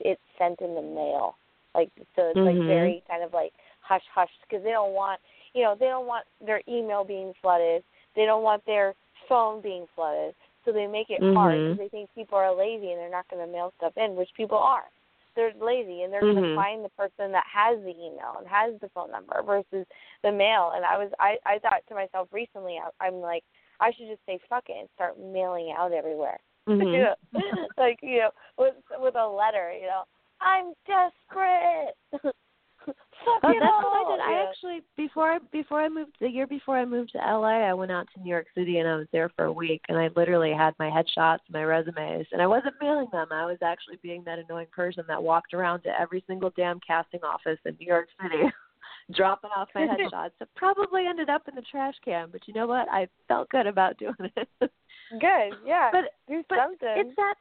it 0.00 0.18
sent 0.38 0.60
in 0.60 0.74
the 0.74 0.82
mail. 0.82 1.36
Like 1.74 1.90
so 2.16 2.30
it's 2.30 2.40
like 2.40 2.56
Mhm. 2.56 2.66
very 2.66 3.02
kind 3.08 3.22
of 3.22 3.32
like 3.32 3.52
hush 3.80 4.04
hush 4.12 4.30
because 4.42 4.64
they 4.64 4.70
don't 4.70 4.92
want 4.94 5.20
you 5.54 5.62
know 5.62 5.74
they 5.78 5.86
don't 5.86 6.06
want 6.06 6.24
their 6.44 6.62
email 6.68 7.04
being 7.04 7.32
flooded 7.40 7.82
they 8.16 8.24
don't 8.24 8.42
want 8.42 8.64
their 8.66 8.94
phone 9.28 9.60
being 9.62 9.86
flooded 9.94 10.34
so 10.64 10.72
they 10.72 10.86
make 10.86 11.10
it 11.10 11.22
hard 11.34 11.58
Mhm. 11.58 11.64
because 11.64 11.78
they 11.78 11.88
think 11.88 12.10
people 12.14 12.38
are 12.38 12.54
lazy 12.54 12.90
and 12.92 13.00
they're 13.00 13.10
not 13.10 13.28
going 13.28 13.44
to 13.44 13.50
mail 13.52 13.72
stuff 13.76 13.92
in 13.96 14.16
which 14.16 14.30
people 14.36 14.58
are 14.58 14.88
they're 15.34 15.52
lazy 15.60 16.02
and 16.02 16.12
they're 16.12 16.20
going 16.20 16.36
Mhm. 16.36 16.50
to 16.50 16.54
find 16.54 16.84
the 16.84 16.90
person 16.90 17.32
that 17.32 17.46
has 17.46 17.80
the 17.82 17.90
email 17.90 18.36
and 18.38 18.46
has 18.46 18.78
the 18.80 18.88
phone 18.90 19.10
number 19.10 19.42
versus 19.42 19.86
the 20.22 20.32
mail 20.32 20.72
and 20.74 20.84
i 20.84 20.96
was 20.98 21.10
i 21.18 21.38
i 21.46 21.58
thought 21.58 21.82
to 21.88 21.94
myself 21.94 22.28
recently 22.32 22.78
I, 22.78 22.90
i'm 23.06 23.20
like 23.20 23.44
i 23.80 23.90
should 23.92 24.08
just 24.08 24.24
say 24.26 24.38
fuck 24.48 24.68
it 24.68 24.76
and 24.78 24.88
start 24.94 25.18
mailing 25.18 25.72
out 25.76 25.92
everywhere 25.92 26.38
mhm. 26.68 26.92
you 26.92 27.00
know, 27.00 27.14
like 27.76 27.98
you 28.02 28.18
know, 28.18 28.30
with 28.56 28.74
with 28.98 29.16
a 29.16 29.26
letter, 29.26 29.72
you 29.72 29.86
know, 29.86 30.04
I'm 30.40 30.74
desperate. 30.86 31.96
Oh, 32.88 33.38
that's 33.42 33.60
what 33.60 33.62
I 33.62 34.10
did. 34.10 34.20
I 34.20 34.48
actually 34.48 34.80
before 34.96 35.30
I 35.30 35.38
before 35.52 35.80
I 35.80 35.88
moved 35.88 36.12
the 36.20 36.28
year 36.28 36.46
before 36.46 36.76
I 36.76 36.84
moved 36.84 37.12
to 37.12 37.18
LA, 37.18 37.68
I 37.68 37.72
went 37.72 37.92
out 37.92 38.08
to 38.14 38.20
New 38.20 38.30
York 38.30 38.46
City 38.54 38.78
and 38.78 38.88
I 38.88 38.96
was 38.96 39.06
there 39.12 39.30
for 39.36 39.44
a 39.44 39.52
week 39.52 39.82
and 39.88 39.98
I 39.98 40.10
literally 40.16 40.52
had 40.52 40.74
my 40.78 40.90
headshots, 40.90 41.38
my 41.50 41.62
resumes, 41.62 42.26
and 42.32 42.42
I 42.42 42.46
wasn't 42.46 42.74
mailing 42.80 43.08
them. 43.12 43.28
I 43.30 43.46
was 43.46 43.58
actually 43.62 43.98
being 44.02 44.24
that 44.24 44.38
annoying 44.38 44.66
person 44.72 45.04
that 45.08 45.22
walked 45.22 45.54
around 45.54 45.82
to 45.82 46.00
every 46.00 46.24
single 46.26 46.52
damn 46.56 46.80
casting 46.80 47.20
office 47.22 47.58
in 47.64 47.76
New 47.78 47.86
York 47.86 48.08
City 48.20 48.50
dropping 49.14 49.50
off 49.56 49.68
my 49.74 49.82
headshots. 49.86 50.32
It 50.40 50.48
probably 50.56 51.06
ended 51.06 51.28
up 51.28 51.42
in 51.48 51.54
the 51.54 51.62
trash 51.70 51.94
can, 52.04 52.28
but 52.30 52.46
you 52.46 52.54
know 52.54 52.66
what? 52.66 52.88
I 52.90 53.08
felt 53.28 53.48
good 53.50 53.66
about 53.66 53.98
doing 53.98 54.14
it. 54.18 54.48
Good, 54.60 55.52
yeah. 55.66 55.90
but 55.92 56.04
do 56.28 56.42
but 56.48 56.58
something. 56.58 56.94
it's 56.96 57.16
that 57.16 57.34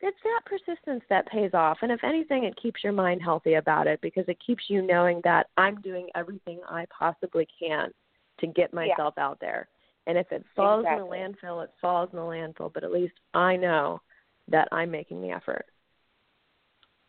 it's 0.00 0.18
that 0.24 0.40
persistence 0.44 1.02
that 1.08 1.26
pays 1.28 1.50
off 1.54 1.78
and 1.82 1.90
if 1.90 2.04
anything 2.04 2.44
it 2.44 2.54
keeps 2.60 2.84
your 2.84 2.92
mind 2.92 3.22
healthy 3.22 3.54
about 3.54 3.86
it 3.86 3.98
because 4.02 4.24
it 4.28 4.36
keeps 4.44 4.64
you 4.68 4.82
knowing 4.82 5.20
that 5.24 5.46
i'm 5.56 5.80
doing 5.80 6.06
everything 6.14 6.60
i 6.68 6.84
possibly 6.96 7.46
can 7.58 7.90
to 8.38 8.46
get 8.48 8.72
myself 8.74 9.14
out 9.18 9.38
there 9.40 9.68
and 10.06 10.18
if 10.18 10.30
it 10.30 10.44
falls 10.54 10.84
in 10.88 10.98
the 10.98 11.04
landfill 11.06 11.64
it 11.64 11.70
falls 11.80 12.10
in 12.12 12.18
the 12.18 12.24
landfill 12.24 12.70
but 12.72 12.84
at 12.84 12.92
least 12.92 13.14
i 13.34 13.56
know 13.56 14.00
that 14.48 14.68
i'm 14.70 14.90
making 14.90 15.20
the 15.22 15.30
effort 15.30 15.64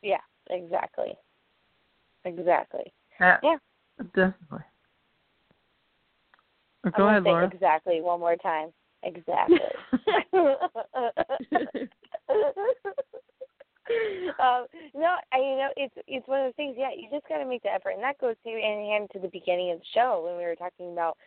Yeah, 0.01 0.21
exactly. 0.49 1.15
Exactly. 2.25 2.93
Yeah, 3.19 3.37
Yeah. 3.43 3.57
definitely. 4.15 4.63
Go 6.95 7.07
I'm 7.07 7.09
ahead, 7.09 7.23
say 7.23 7.31
Lara. 7.31 7.49
exactly 7.53 8.01
one 8.01 8.19
more 8.19 8.35
time. 8.37 8.69
Exactly. 9.03 9.59
um, 14.39 14.65
no, 14.93 15.15
I, 15.31 15.37
you 15.37 15.55
know, 15.57 15.66
it's 15.77 15.93
it's 16.07 16.27
one 16.27 16.41
of 16.41 16.49
the 16.49 16.53
things. 16.53 16.75
Yeah, 16.77 16.89
you 16.95 17.07
just 17.11 17.27
got 17.27 17.37
to 17.37 17.45
make 17.45 17.63
the 17.63 17.73
effort, 17.73 17.91
and 17.91 18.03
that 18.03 18.19
goes 18.19 18.35
to 18.43 18.49
hand 18.49 18.81
in 18.81 18.85
hand 18.87 19.09
to 19.13 19.19
the 19.19 19.29
beginning 19.29 19.71
of 19.71 19.79
the 19.79 19.85
show 19.93 20.23
when 20.25 20.37
we 20.37 20.43
were 20.43 20.55
talking 20.55 20.91
about, 20.91 21.17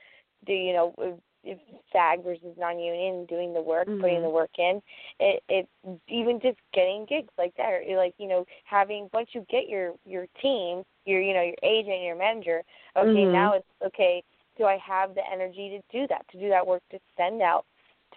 do 0.47 0.53
you 0.53 0.73
know, 0.73 0.95
if, 0.99 1.15
if 1.45 1.59
SAG 1.93 2.23
versus 2.25 2.57
non-union, 2.59 3.27
doing 3.27 3.55
the 3.55 3.63
work, 3.63 3.89
putting 4.01 4.19
Mhm. 4.19 4.23
the 4.23 4.29
work 4.29 4.51
in. 4.59 4.83
It 5.21 5.43
it 5.49 5.69
even 6.09 6.41
just 6.41 6.59
getting 6.75 7.07
gigs 7.07 7.33
like 7.39 7.55
that, 7.57 7.71
or 7.73 7.97
like 7.97 8.15
you 8.19 8.29
know, 8.29 8.45
having 8.65 9.09
once 9.13 9.29
you 9.33 9.47
get 9.49 9.69
your 9.69 9.95
your 10.05 10.27
team, 10.43 10.85
your 11.07 11.21
you 11.21 11.33
know 11.33 11.43
your 11.43 11.57
agent, 11.63 12.03
your 12.03 12.17
manager. 12.17 12.63
Okay, 12.97 13.25
Mhm. 13.27 13.33
now 13.33 13.53
it's 13.55 13.67
okay. 13.83 14.23
Do 14.59 14.65
I 14.67 14.77
have 14.79 15.15
the 15.15 15.23
energy 15.33 15.71
to 15.71 15.99
do 15.99 16.07
that? 16.09 16.29
To 16.33 16.39
do 16.39 16.49
that 16.51 16.67
work 16.67 16.83
to 16.91 16.99
send 17.17 17.41
out 17.41 17.65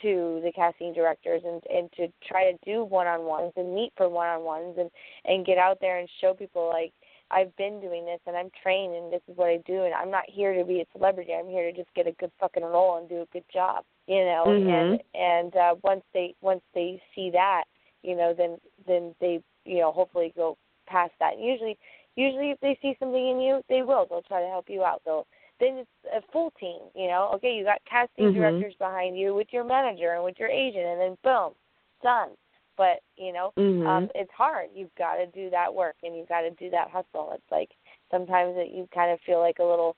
to 0.02 0.42
the 0.44 0.52
casting 0.54 0.94
directors 0.94 1.42
and 1.46 1.62
and 1.74 1.92
to 1.94 2.08
try 2.28 2.52
to 2.52 2.58
do 2.66 2.84
one 2.84 3.08
on 3.08 3.24
ones 3.24 3.54
and 3.56 3.74
meet 3.74 3.92
for 3.96 4.10
one 4.10 4.28
on 4.28 4.44
ones 4.44 4.76
and 4.78 4.90
and 5.26 5.46
get 5.46 5.58
out 5.58 5.78
there 5.82 6.00
and 6.00 6.10
show 6.22 6.34
people 6.34 6.70
like 6.70 6.94
I've 7.32 7.56
been 7.56 7.80
doing 7.80 8.06
this 8.06 8.20
and 8.28 8.36
I'm 8.36 8.52
trained 8.62 8.96
and 8.96 9.12
this 9.12 9.22
is 9.28 9.38
what 9.38 9.50
I 9.50 9.58
do 9.66 9.84
and 9.86 9.94
I'm 9.94 10.12
not 10.12 10.26
here 10.28 10.54
to 10.54 10.64
be 10.64 10.82
a 10.82 10.86
celebrity. 10.96 11.34
I'm 11.34 11.50
here 11.50 11.72
to 11.72 11.76
just 11.76 11.94
get 11.96 12.08
a 12.08 12.12
good 12.14 12.32
fucking 12.40 12.64
role 12.64 12.98
and 12.98 13.10
do 13.10 13.22
a 13.22 13.26
good 13.34 13.46
job. 13.52 13.84
You 14.08 14.26
know, 14.26 14.44
and 14.48 15.02
and 15.14 15.56
uh 15.56 15.76
once 15.84 16.04
they 16.14 16.36
once 16.42 16.62
they 16.74 17.02
see 17.16 17.30
that, 17.32 17.64
you 18.02 18.16
know, 18.16 18.34
then 18.38 18.58
then 18.86 19.16
they 19.20 19.42
you 19.66 19.80
know, 19.80 19.92
hopefully 19.92 20.34
go 20.36 20.58
past 20.88 21.14
that. 21.20 21.34
And 21.36 21.44
Usually 21.44 21.78
usually 22.16 22.52
if 22.52 22.60
they 22.60 22.78
see 22.82 22.96
something 23.00 23.30
in 23.30 23.42
you, 23.42 23.62
they 23.70 23.82
will. 23.82 24.06
They'll 24.10 24.22
try 24.22 24.42
to 24.42 24.48
help 24.48 24.66
you 24.70 24.84
out. 24.84 25.02
They'll 25.06 25.26
then 25.64 25.78
it's 25.78 25.90
a 26.14 26.22
full 26.32 26.52
team, 26.60 26.80
you 26.96 27.08
know. 27.08 27.32
Okay, 27.36 27.56
you 27.56 27.64
got 27.64 27.84
casting 27.86 28.26
Mhm. 28.26 28.34
directors 28.36 28.76
behind 28.76 29.18
you 29.18 29.34
with 29.34 29.48
your 29.52 29.64
manager 29.64 30.14
and 30.14 30.24
with 30.24 30.38
your 30.38 30.50
agent 30.50 30.86
and 30.86 31.00
then 31.02 31.18
boom, 31.24 31.56
done. 32.02 32.36
But, 32.76 33.02
you 33.18 33.32
know, 33.32 33.54
Mhm. 33.56 33.88
um 33.88 34.12
it's 34.16 34.32
hard. 34.32 34.70
You've 34.74 34.94
got 34.96 35.16
to 35.16 35.28
do 35.28 35.50
that 35.52 35.74
work 35.74 35.96
and 36.04 36.16
you've 36.16 36.28
got 36.30 36.42
to 36.42 36.52
do 36.52 36.70
that 36.72 36.90
hustle. 36.90 37.32
It's 37.34 37.52
like 37.52 37.72
sometimes 38.12 38.56
that 38.56 38.72
you 38.72 38.88
kind 38.94 39.12
of 39.12 39.22
feel 39.22 39.40
like 39.40 39.60
a 39.60 39.64
little 39.64 39.96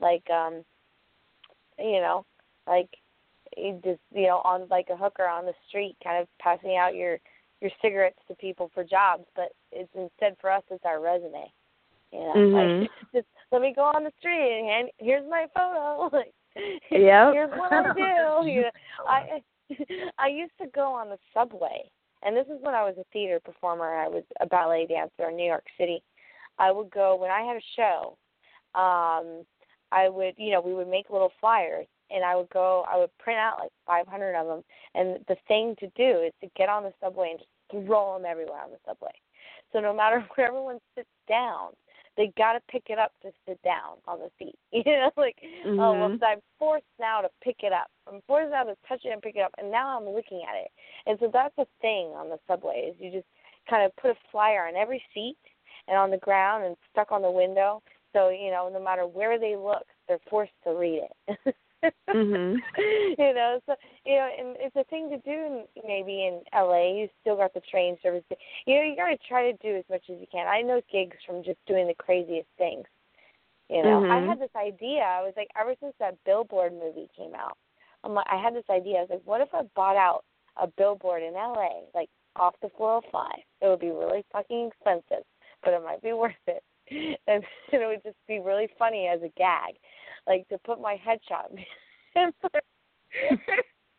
like 0.00 0.28
um 0.30 0.64
you 1.78 2.00
know, 2.00 2.24
like 2.66 2.88
you 3.56 3.80
just, 3.84 4.00
you 4.12 4.26
know, 4.26 4.38
on 4.44 4.66
like 4.68 4.88
a 4.90 4.96
hooker 4.96 5.26
on 5.26 5.44
the 5.44 5.54
street 5.68 5.96
kind 6.02 6.20
of 6.20 6.28
passing 6.38 6.76
out 6.76 6.94
your 6.94 7.18
your 7.60 7.70
cigarettes 7.80 8.18
to 8.28 8.34
people 8.34 8.70
for 8.74 8.84
jobs, 8.84 9.24
but 9.36 9.52
it's 9.72 9.94
instead 9.94 10.36
for 10.40 10.50
us 10.50 10.62
it's 10.70 10.84
our 10.84 11.00
resume. 11.00 11.52
You 12.14 12.20
know, 12.20 12.34
Mhm. 12.34 12.80
like 12.82 12.90
just 13.14 13.26
let 13.50 13.60
me 13.60 13.72
go 13.74 13.82
on 13.82 14.04
the 14.04 14.12
street 14.18 14.58
and 14.58 14.66
hand, 14.68 14.90
here's 14.98 15.28
my 15.28 15.46
photo. 15.54 16.10
Like 16.12 16.32
Yep. 16.92 17.32
here's 17.32 17.50
what 17.50 17.72
I 17.72 17.82
do. 17.92 18.48
You 18.48 18.62
know, 18.62 18.70
I 19.08 19.42
I 20.18 20.28
used 20.28 20.56
to 20.60 20.68
go 20.68 20.92
on 20.92 21.08
the 21.08 21.18
subway, 21.32 21.90
and 22.22 22.36
this 22.36 22.46
is 22.46 22.62
when 22.62 22.76
I 22.76 22.84
was 22.84 22.94
a 22.96 23.04
theater 23.12 23.40
performer. 23.40 23.96
I 23.96 24.06
was 24.06 24.22
a 24.40 24.46
ballet 24.46 24.86
dancer 24.86 25.28
in 25.28 25.36
New 25.36 25.46
York 25.46 25.64
City. 25.76 26.00
I 26.58 26.70
would 26.70 26.90
go 26.90 27.16
when 27.16 27.32
I 27.32 27.40
had 27.40 27.56
a 27.56 27.70
show. 27.74 28.16
Um, 28.78 29.44
I 29.90 30.08
would, 30.08 30.34
you 30.36 30.52
know, 30.52 30.60
we 30.60 30.74
would 30.74 30.86
make 30.88 31.10
little 31.10 31.32
flyers, 31.40 31.86
and 32.10 32.22
I 32.24 32.36
would 32.36 32.50
go. 32.50 32.84
I 32.88 32.96
would 32.98 33.16
print 33.18 33.38
out 33.40 33.58
like 33.58 33.72
500 33.86 34.36
of 34.36 34.46
them. 34.46 34.62
And 34.94 35.24
the 35.26 35.36
thing 35.48 35.74
to 35.80 35.88
do 35.96 36.22
is 36.22 36.32
to 36.40 36.48
get 36.56 36.68
on 36.68 36.84
the 36.84 36.92
subway 37.02 37.30
and 37.30 37.40
just 37.40 37.50
throw 37.70 38.14
them 38.14 38.26
everywhere 38.26 38.62
on 38.62 38.70
the 38.70 38.78
subway. 38.86 39.12
So 39.72 39.80
no 39.80 39.92
matter 39.92 40.24
where 40.36 40.46
everyone 40.46 40.78
sits 40.94 41.08
down, 41.28 41.70
they 42.16 42.32
got 42.36 42.52
to 42.52 42.60
pick 42.70 42.84
it 42.88 42.98
up 42.98 43.12
to 43.22 43.30
sit 43.46 43.60
down 43.62 43.98
on 44.06 44.18
the 44.18 44.30
seat. 44.38 44.54
You 44.84 44.84
know, 44.84 45.10
like 45.16 45.36
oh 45.42 45.92
well, 45.92 46.10
Mhm. 46.10 46.20
so 46.20 46.26
I'm 46.26 46.42
forced 46.58 46.84
now 46.98 47.20
to 47.20 47.30
pick 47.42 47.62
it 47.62 47.72
up. 47.72 47.88
I'm 48.06 48.20
forced 48.26 48.50
now 48.50 48.64
to 48.64 48.76
touch 48.88 49.04
it 49.04 49.10
and 49.10 49.22
pick 49.22 49.36
it 49.36 49.40
up, 49.40 49.54
and 49.58 49.70
now 49.70 49.96
I'm 49.98 50.08
looking 50.08 50.42
at 50.48 50.56
it. 50.56 50.70
And 51.06 51.18
so 51.20 51.30
that's 51.32 51.54
the 51.56 51.66
thing 51.80 52.08
on 52.08 52.28
the 52.28 52.38
subway 52.46 52.90
is 52.90 52.96
you 53.00 53.10
just 53.10 53.26
kind 53.68 53.84
of 53.84 53.94
put 53.96 54.10
a 54.10 54.16
flyer 54.30 54.66
on 54.66 54.76
every 54.76 55.02
seat 55.14 55.38
and 55.88 55.96
on 55.96 56.10
the 56.10 56.18
ground 56.18 56.64
and 56.64 56.76
stuck 56.90 57.12
on 57.12 57.22
the 57.22 57.30
window. 57.30 57.82
So 58.12 58.28
you 58.30 58.50
know, 58.50 58.68
no 58.72 58.80
matter 58.82 59.06
where 59.06 59.38
they 59.38 59.56
look, 59.56 59.86
they're 60.08 60.18
forced 60.28 60.52
to 60.64 60.74
read 60.74 61.02
it. 61.28 61.56
Mhm. 62.08 62.56
you 63.18 63.34
know, 63.34 63.60
so 63.66 63.74
you 64.04 64.16
know, 64.16 64.28
and 64.38 64.56
it's 64.60 64.76
a 64.76 64.84
thing 64.84 65.10
to 65.10 65.18
do. 65.18 65.30
in- 65.30 65.64
Maybe 65.86 66.26
in 66.26 66.40
LA, 66.54 66.94
you 66.98 67.08
still 67.20 67.36
got 67.36 67.52
the 67.54 67.60
train 67.70 67.96
service. 68.02 68.24
You 68.66 68.76
know, 68.76 68.82
you 68.82 68.96
got 68.96 69.08
to 69.08 69.18
try 69.28 69.50
to 69.50 69.56
do 69.58 69.76
as 69.76 69.84
much 69.90 70.02
as 70.10 70.18
you 70.20 70.26
can. 70.30 70.46
I 70.46 70.62
know 70.62 70.80
gigs 70.90 71.16
from 71.26 71.42
just 71.44 71.58
doing 71.66 71.86
the 71.86 71.94
craziest 71.94 72.48
things. 72.58 72.86
You 73.68 73.82
know, 73.82 74.04
I 74.04 74.20
Mhm. 74.20 74.26
had 74.28 74.38
this 74.40 74.54
idea. 74.56 75.02
I 75.02 75.22
was 75.22 75.32
like, 75.36 75.48
ever 75.58 75.74
since 75.80 75.94
that 75.98 76.22
Billboard 76.24 76.72
movie 76.72 77.08
came 77.16 77.34
out, 77.34 77.56
I'm 78.02 78.14
like, 78.14 78.26
I 78.30 78.36
had 78.36 78.54
this 78.54 78.68
idea. 78.70 78.98
I 78.98 79.00
was 79.02 79.10
like, 79.10 79.22
what 79.24 79.40
if 79.40 79.54
I 79.54 79.62
bought 79.74 79.96
out 79.96 80.24
a 80.56 80.66
billboard 80.66 81.22
in 81.22 81.34
LA, 81.34 81.82
like 81.94 82.10
off 82.36 82.54
the 82.60 82.68
405? 82.76 83.32
It 83.60 83.66
would 83.68 83.80
be 83.80 83.90
really 83.90 84.24
fucking 84.32 84.68
expensive, 84.68 85.24
but 85.62 85.72
it 85.72 85.82
might 85.82 86.02
be 86.02 86.12
worth 86.12 86.34
it, 86.46 86.62
and 87.26 87.42
it 87.72 87.86
would 87.86 88.02
just 88.02 88.18
be 88.28 88.38
really 88.40 88.68
funny 88.78 89.08
as 89.08 89.22
a 89.22 89.28
gag, 89.36 89.76
like 90.26 90.48
to 90.48 90.58
put 90.58 90.80
my 90.80 90.96
headshot 91.06 91.54
and 92.14 92.32
put, 92.40 92.52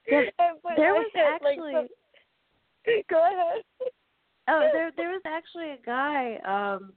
Yes, 0.07 0.31
and 0.39 0.61
put 0.61 0.73
there 0.77 0.93
was 0.93 1.07
head, 1.13 1.39
like, 1.43 1.57
actually- 1.57 1.73
some- 1.73 3.03
go 3.09 3.17
ahead. 3.25 3.63
Oh, 4.47 4.69
there 4.73 4.91
there 4.95 5.09
was 5.09 5.21
actually 5.25 5.71
a 5.71 5.77
guy. 5.83 6.35
Um, 6.45 6.93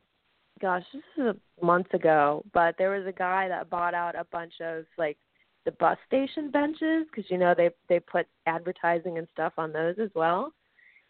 gosh, 0.60 0.82
this 0.92 1.02
is 1.16 1.34
a 1.60 1.64
month 1.64 1.94
ago, 1.94 2.44
but 2.52 2.74
there 2.76 2.90
was 2.90 3.06
a 3.06 3.12
guy 3.12 3.48
that 3.48 3.70
bought 3.70 3.94
out 3.94 4.14
a 4.14 4.24
bunch 4.30 4.52
of 4.60 4.84
like 4.98 5.16
the 5.64 5.72
bus 5.72 5.96
station 6.06 6.50
benches 6.50 7.06
because 7.10 7.30
you 7.30 7.38
know 7.38 7.54
they 7.56 7.70
they 7.88 8.00
put 8.00 8.26
advertising 8.46 9.16
and 9.16 9.26
stuff 9.32 9.54
on 9.56 9.72
those 9.72 9.94
as 9.98 10.10
well, 10.14 10.52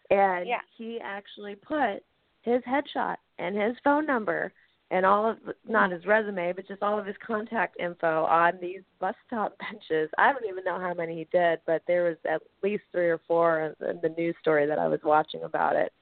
and 0.09 0.47
Yeah. 0.47 0.61
he 0.77 0.99
actually 1.03 1.55
put 1.55 2.03
his 2.41 2.61
headshot 2.63 3.17
and 3.37 3.57
his 3.57 3.75
phone 3.83 4.05
number 4.05 4.53
and 4.91 5.05
all 5.05 5.29
of 5.29 5.37
not 5.67 5.91
his 5.91 6.05
resume 6.05 6.51
but 6.53 6.67
just 6.67 6.81
all 6.81 6.97
of 6.97 7.05
his 7.05 7.15
contact 7.25 7.79
info 7.79 8.23
on 8.25 8.53
these 8.61 8.81
bus 8.99 9.15
stop 9.27 9.57
benches. 9.71 10.09
I 10.17 10.31
don't 10.33 10.45
even 10.49 10.63
know 10.63 10.79
how 10.79 10.93
many 10.93 11.15
he 11.15 11.27
did, 11.31 11.59
but 11.65 11.81
there 11.87 12.03
was 12.03 12.17
at 12.29 12.41
least 12.63 12.83
three 12.91 13.09
or 13.09 13.19
four 13.27 13.75
in 13.81 13.87
in 13.87 13.99
the 14.01 14.09
news 14.09 14.35
story 14.41 14.65
that 14.65 14.79
I 14.79 14.87
was 14.87 14.99
watching 15.03 15.43
about 15.43 15.75
it 15.75 15.93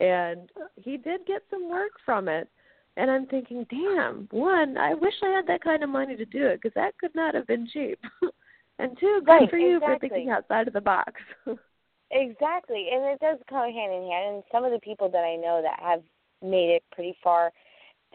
and 0.00 0.50
he 0.76 0.96
did 0.96 1.26
get 1.26 1.42
some 1.50 1.68
work 1.68 1.92
from 2.04 2.28
it. 2.28 2.48
And 2.96 3.10
I'm 3.10 3.26
thinking, 3.26 3.66
damn, 3.70 4.28
one, 4.30 4.76
I 4.76 4.94
wish 4.94 5.14
I 5.22 5.28
had 5.28 5.46
that 5.46 5.62
kind 5.62 5.84
of 5.84 5.90
money 5.90 6.16
to 6.16 6.24
do 6.24 6.46
it 6.46 6.60
because 6.60 6.74
that 6.74 6.98
could 6.98 7.14
not 7.14 7.34
have 7.34 7.46
been 7.46 7.68
cheap. 7.72 8.00
and 8.78 8.96
two, 8.98 9.20
good 9.24 9.32
Right, 9.32 9.50
for 9.50 9.58
you 9.58 9.78
for 9.78 9.98
thinking 9.98 10.30
outside 10.30 10.66
of 10.66 10.74
the 10.74 10.80
box. 10.80 11.12
Exactly, 12.12 12.88
and 12.92 13.04
it 13.04 13.20
does 13.20 13.38
go 13.48 13.62
hand 13.62 13.92
in 13.92 14.10
hand. 14.10 14.34
And 14.34 14.42
some 14.50 14.64
of 14.64 14.72
the 14.72 14.80
people 14.80 15.08
that 15.10 15.22
I 15.22 15.36
know 15.36 15.62
that 15.62 15.78
have 15.80 16.02
made 16.42 16.70
it 16.70 16.82
pretty 16.90 17.16
far 17.22 17.52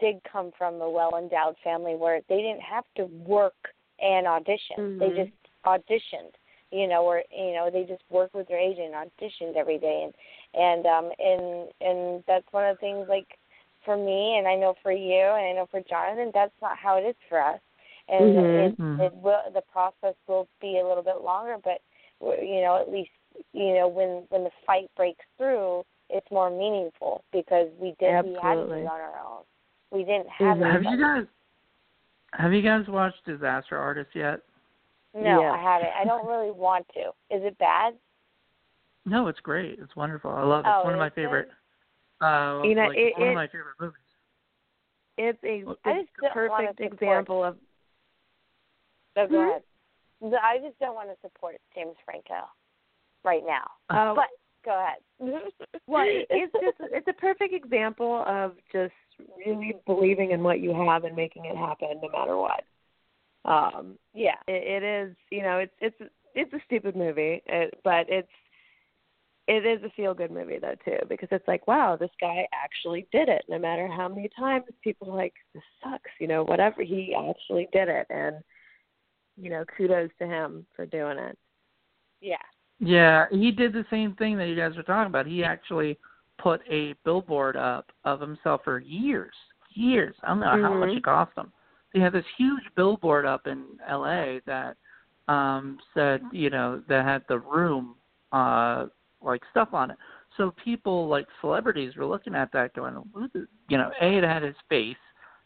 did 0.00 0.16
come 0.30 0.50
from 0.56 0.80
a 0.80 0.90
well-endowed 0.90 1.56
family 1.64 1.94
where 1.96 2.20
they 2.28 2.36
didn't 2.36 2.60
have 2.62 2.84
to 2.96 3.04
work 3.26 3.54
and 4.00 4.26
audition. 4.26 4.76
They 5.00 5.08
Mhm. 5.08 5.16
just 5.16 5.32
auditioned, 5.64 6.34
you 6.70 6.86
know, 6.86 7.04
or 7.04 7.22
you 7.30 7.52
know, 7.52 7.70
they 7.72 7.84
just 7.84 8.02
worked 8.10 8.34
with 8.34 8.48
their 8.48 8.58
agent, 8.58 8.94
and 8.94 9.10
auditioned 9.10 9.56
every 9.56 9.78
day, 9.78 10.04
and 10.04 10.14
and 10.54 10.86
um 10.86 11.10
and 11.18 11.68
and 11.80 12.24
that's 12.26 12.46
one 12.52 12.66
of 12.68 12.76
the 12.76 12.80
things 12.80 13.08
like 13.08 13.38
for 13.84 13.96
me, 13.96 14.36
and 14.38 14.46
I 14.48 14.56
know 14.56 14.74
for 14.82 14.92
you, 14.92 15.20
and 15.20 15.46
I 15.46 15.52
know 15.52 15.66
for 15.70 15.80
Jonathan, 15.80 16.30
that's 16.34 16.52
not 16.60 16.76
how 16.76 16.96
it 16.98 17.02
is 17.02 17.16
for 17.28 17.40
us. 17.40 17.60
And 18.08 18.36
Mhm. 18.36 18.36
it, 18.36 18.78
Mhm. 18.78 19.00
it 19.00 19.14
will 19.14 19.42
the 19.54 19.62
process 19.72 20.14
will 20.26 20.48
be 20.60 20.78
a 20.78 20.86
little 20.86 21.02
bit 21.02 21.22
longer, 21.22 21.56
but 21.62 21.80
you 22.20 22.60
know, 22.62 22.78
at 22.80 22.90
least 22.90 23.10
you 23.52 23.74
know 23.74 23.88
when 23.88 24.26
when 24.28 24.44
the 24.44 24.50
fight 24.66 24.90
breaks 24.96 25.24
through, 25.38 25.84
it's 26.10 26.30
more 26.30 26.50
meaningful 26.50 27.24
because 27.32 27.68
we 27.80 27.94
did 27.98 28.24
we 28.24 28.34
had 28.42 28.54
to 28.54 28.66
Absolutely. 28.66 28.76
do 28.78 28.82
it 28.82 28.86
on 28.88 29.00
our 29.00 29.18
own. 29.18 29.42
We 29.90 30.04
didn't 30.04 30.28
have. 30.28 30.58
Have 30.58 30.82
you 30.82 30.98
guys 31.00 31.24
have 32.32 32.52
you 32.52 32.62
guys 32.62 32.84
watched 32.88 33.24
Disaster 33.24 33.76
Artist 33.78 34.10
yet? 34.14 34.40
No, 35.14 35.40
Yes. 35.40 35.52
I 35.54 35.62
haven't. 35.62 35.90
I 36.00 36.04
don't 36.04 36.26
really 36.26 36.50
want 36.56 36.86
to. 36.94 37.08
Is 37.34 37.42
it 37.44 37.56
bad? 37.58 37.94
No, 39.04 39.28
it's 39.28 39.40
great. 39.40 39.78
It's 39.80 39.94
wonderful. 39.96 40.30
I 40.30 40.42
love 40.42 40.64
it. 40.64 40.68
Oh, 40.68 40.80
it's 40.80 40.84
one 40.84 40.94
of 40.94 40.98
my 40.98 41.10
favorite. 41.10 41.48
Uh, 42.20 42.62
You 42.64 42.74
know, 42.74 42.88
like 42.88 42.98
it- 42.98 43.14
one 43.18 43.28
it- 43.28 43.30
of 43.30 43.34
my 43.36 43.46
favorite 43.46 43.76
movies. 43.80 44.00
it's 45.16 45.38
a 45.44 45.64
I 45.88 45.90
it's 46.00 46.10
just 46.10 46.22
the 46.22 46.28
perfect 46.32 46.80
example 46.80 47.44
of 47.44 47.56
No, 49.16 49.26
go 49.28 49.34
Mhm. 49.34 49.48
ahead. 49.50 49.62
I 50.42 50.58
just 50.58 50.78
don't 50.78 50.94
want 50.94 51.08
to 51.10 51.16
support 51.20 51.56
James 51.74 51.96
Franco 52.04 52.48
right 53.24 53.44
now. 53.46 53.70
uh, 53.90 54.14
But 54.14 54.28
go 54.64 54.72
ahead. 54.78 55.02
well, 55.86 56.04
it- 56.06 56.26
it's 56.30 56.52
just 56.52 56.80
it's 56.92 57.08
a 57.08 57.12
perfect 57.14 57.54
example 57.54 58.22
of 58.26 58.56
just 58.72 58.92
really 59.36 59.74
believing 59.86 60.32
in 60.32 60.42
what 60.42 60.60
you 60.60 60.74
have 60.74 61.04
and 61.04 61.16
making 61.16 61.44
it 61.46 61.56
happen 61.56 62.00
no 62.02 62.08
matter 62.08 62.36
what. 62.36 62.64
Um, 63.44 63.98
yeah. 64.14 64.36
it, 64.48 64.82
it 64.82 64.84
is 64.84 65.16
you 65.30 65.42
know 65.42 65.58
it's 65.58 65.74
it's 65.80 65.96
it's 66.34 66.52
a 66.52 66.60
stupid 66.66 66.96
movie, 66.96 67.42
it, 67.46 67.78
but 67.84 68.06
it's 68.08 68.28
it 69.48 69.64
is 69.64 69.82
a 69.84 69.90
feel 69.90 70.12
good 70.14 70.30
movie 70.30 70.58
though 70.60 70.74
too 70.84 70.98
because 71.08 71.28
it's 71.30 71.46
like 71.46 71.66
wow 71.68 71.96
this 71.96 72.10
guy 72.20 72.46
actually 72.52 73.06
did 73.12 73.28
it 73.28 73.44
no 73.48 73.58
matter 73.58 73.86
how 73.86 74.08
many 74.08 74.28
times 74.36 74.64
people 74.82 75.14
like 75.14 75.34
this 75.54 75.62
sucks 75.82 76.10
you 76.18 76.26
know 76.26 76.42
whatever 76.44 76.82
he 76.82 77.14
actually 77.14 77.68
did 77.72 77.88
it 77.88 78.06
and 78.10 78.36
you 79.36 79.48
know 79.48 79.64
kudos 79.76 80.10
to 80.18 80.26
him 80.26 80.66
for 80.74 80.84
doing 80.86 81.18
it 81.18 81.38
Yeah. 82.20 82.36
Yeah, 82.78 83.26
he 83.30 83.50
did 83.52 83.72
the 83.72 83.86
same 83.90 84.14
thing 84.16 84.36
that 84.36 84.48
you 84.48 84.56
guys 84.56 84.76
were 84.76 84.82
talking 84.82 85.08
about. 85.08 85.26
He 85.26 85.42
actually 85.42 85.98
put 86.38 86.60
a 86.70 86.94
billboard 87.04 87.56
up 87.56 87.90
of 88.04 88.20
himself 88.20 88.62
for 88.64 88.78
years, 88.78 89.34
years. 89.70 90.14
I 90.22 90.28
don't 90.28 90.40
know 90.40 90.50
how 90.50 90.74
much 90.74 90.90
Mhm. 90.90 90.96
it 90.98 91.02
cost 91.04 91.36
him. 91.36 91.52
He 91.92 92.00
had 92.00 92.12
this 92.12 92.26
huge 92.36 92.64
billboard 92.74 93.24
up 93.24 93.46
in 93.46 93.78
L.A. 93.86 94.40
that 94.46 94.76
um 95.28 95.78
said, 95.92 96.22
you 96.30 96.50
know, 96.50 96.82
that 96.88 97.04
had 97.04 97.26
the 97.28 97.38
room 97.38 97.96
uh 98.32 98.86
like 99.20 99.42
stuff 99.50 99.72
on 99.72 99.90
it. 99.90 99.98
So 100.36 100.52
people 100.62 101.08
like 101.08 101.26
celebrities 101.40 101.96
were 101.96 102.06
looking 102.06 102.34
at 102.34 102.52
that 102.52 102.74
going, 102.74 102.94
you 103.68 103.78
know, 103.78 103.90
A 104.00 104.18
it 104.18 104.24
had 104.24 104.42
his 104.42 104.56
face, 104.68 104.96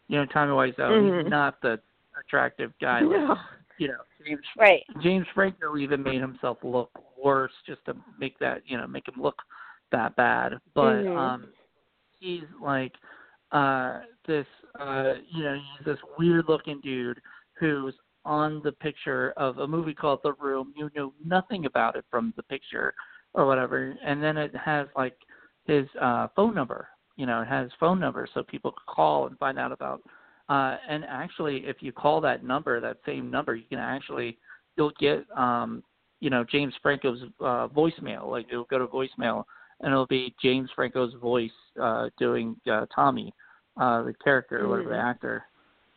you 0.07 0.17
know, 0.17 0.25
Tommy 0.25 0.51
Wiseau, 0.51 0.91
Mhm. 0.91 1.23
he's 1.23 1.31
not 1.31 1.61
the 1.61 1.79
attractive 2.19 2.73
guy 2.79 3.01
like 3.01 3.21
no. 3.21 3.39
you 3.77 3.87
know, 3.87 4.01
James 4.23 4.45
Right. 4.57 4.85
James 5.01 5.27
Franco 5.33 5.77
even 5.77 6.03
made 6.03 6.21
himself 6.21 6.57
look 6.63 6.91
worse 7.17 7.53
just 7.65 7.83
to 7.85 7.95
make 8.19 8.37
that 8.39 8.61
you 8.65 8.77
know 8.77 8.87
make 8.87 9.07
him 9.07 9.19
look 9.21 9.41
that 9.91 10.15
bad. 10.15 10.59
But 10.73 11.03
Mhm. 11.03 11.17
um 11.17 11.53
he's 12.19 12.43
like 12.61 12.93
uh 13.51 14.01
this 14.25 14.47
uh 14.79 15.13
you 15.29 15.43
know 15.43 15.55
he's 15.55 15.85
this 15.85 15.99
weird 16.17 16.45
looking 16.47 16.79
dude 16.81 17.21
who's 17.53 17.95
on 18.23 18.61
the 18.63 18.71
picture 18.71 19.33
of 19.37 19.57
a 19.57 19.67
movie 19.67 19.93
called 19.93 20.19
The 20.23 20.33
Room. 20.33 20.73
You 20.75 20.89
know 20.95 21.13
nothing 21.23 21.65
about 21.65 21.95
it 21.95 22.05
from 22.09 22.33
the 22.35 22.43
picture 22.43 22.93
or 23.33 23.45
whatever, 23.45 23.95
and 24.03 24.21
then 24.21 24.37
it 24.37 24.55
has 24.55 24.87
like 24.95 25.17
his 25.65 25.87
uh 25.99 26.27
phone 26.35 26.55
number. 26.55 26.87
You 27.17 27.25
know, 27.25 27.41
it 27.41 27.47
has 27.47 27.69
phone 27.79 27.99
number 27.99 28.27
so 28.33 28.41
people 28.41 28.71
can 28.71 28.95
call 28.95 29.27
and 29.27 29.37
find 29.37 29.59
out 29.59 29.71
about 29.71 30.01
uh, 30.51 30.75
and 30.89 31.05
actually, 31.05 31.63
if 31.65 31.77
you 31.79 31.93
call 31.93 32.19
that 32.19 32.43
number, 32.43 32.81
that 32.81 32.97
same 33.05 33.31
number, 33.31 33.55
you 33.55 33.63
can 33.69 33.79
actually 33.79 34.37
you'll 34.75 34.91
get 34.99 35.25
um, 35.37 35.81
you 36.19 36.29
know 36.29 36.43
James 36.43 36.73
Franco's 36.81 37.21
uh, 37.39 37.69
voicemail. 37.69 38.29
Like 38.29 38.47
it'll 38.51 38.65
go 38.65 38.77
to 38.77 38.87
voicemail, 38.87 39.45
and 39.81 39.91
it'll 39.91 40.07
be 40.07 40.33
James 40.41 40.69
Franco's 40.75 41.13
voice 41.15 41.51
uh, 41.79 42.09
doing 42.17 42.55
uh, 42.71 42.85
Tommy, 42.93 43.33
uh, 43.77 44.03
the 44.03 44.13
character, 44.23 44.63
or 44.63 44.69
whatever 44.69 44.89
the 44.89 44.95
Mhm. 44.95 45.09
actor, 45.09 45.43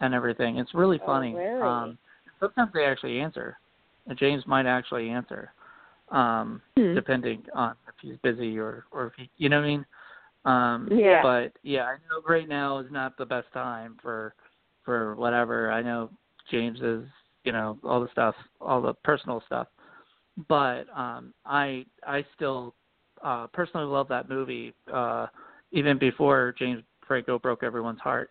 and 0.01 0.15
everything. 0.15 0.59
It's 0.59 0.75
really 0.75 0.99
Oh, 1.03 1.07
funny. 1.07 1.35
really? 1.35 1.63
Um, 1.63 1.99
sometimes 2.41 2.73
they 2.73 2.85
actually 2.85 3.21
answer. 3.21 3.59
And 4.07 4.19
James 4.19 4.47
might 4.47 4.67
actually 4.67 5.09
answer, 5.09 5.53
um, 6.11 6.61
Hmm. 6.77 6.95
depending 6.95 7.47
on 7.55 7.77
if 7.89 7.95
he's 8.01 8.19
busy 8.19 8.59
or 8.59 8.85
or 8.91 9.07
if 9.07 9.15
he, 9.15 9.31
you 9.39 9.49
know 9.49 9.61
what 9.61 9.65
I 9.65 9.69
mean. 9.69 9.87
Um, 10.45 10.89
Yeah. 10.91 11.23
But 11.23 11.57
yeah, 11.63 11.85
I 11.85 11.97
know 12.09 12.21
right 12.29 12.49
now 12.49 12.79
is 12.79 12.91
not 12.91 13.17
the 13.17 13.25
best 13.27 13.51
time 13.53 13.97
for 14.03 14.35
for 14.83 15.15
whatever. 15.17 15.71
I 15.73 15.81
know 15.81 16.11
James 16.51 16.81
is, 16.83 17.07
you 17.45 17.53
know, 17.53 17.79
all 17.83 18.01
the 18.03 18.11
stuff, 18.11 18.35
all 18.61 18.83
the 18.83 18.93
personal 19.05 19.41
stuff. 19.47 19.69
But 20.49 20.85
um 20.95 21.33
I 21.47 21.87
I 22.07 22.25
still 22.35 22.75
uh 23.25 23.47
personally 23.49 23.87
love 23.87 24.09
that 24.09 24.29
movie 24.29 24.73
uh 24.93 25.27
even 25.73 25.99
before 25.99 26.55
James 26.59 26.83
Franco 27.07 27.39
broke 27.39 27.63
everyone's 27.63 28.01
heart. 28.01 28.31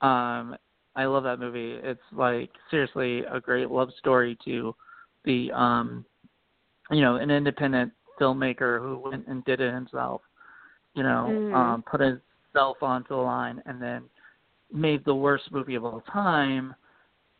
Um 0.00 0.56
I 0.96 1.04
love 1.04 1.22
that 1.24 1.38
movie. 1.38 1.78
It's 1.82 2.00
like 2.12 2.50
seriously 2.70 3.22
a 3.30 3.40
great 3.40 3.70
love 3.70 3.90
story 3.98 4.36
to 4.44 4.74
the 5.24 5.52
um 5.52 6.04
you 6.90 7.02
know, 7.02 7.16
an 7.16 7.30
independent 7.30 7.92
filmmaker 8.20 8.80
who 8.80 8.98
went 8.98 9.26
and 9.28 9.44
did 9.44 9.60
it 9.60 9.72
himself. 9.72 10.22
You 10.94 11.04
know, 11.04 11.32
Mhm. 11.52 11.54
um 11.54 11.82
put 11.84 12.00
himself 12.00 12.82
onto 12.82 13.10
the 13.10 13.16
line 13.16 13.62
and 13.66 13.80
then 13.80 14.02
made 14.72 15.04
the 15.04 15.14
worst 15.14 15.50
movie 15.52 15.74
of 15.74 15.84
all 15.84 16.00
time, 16.12 16.74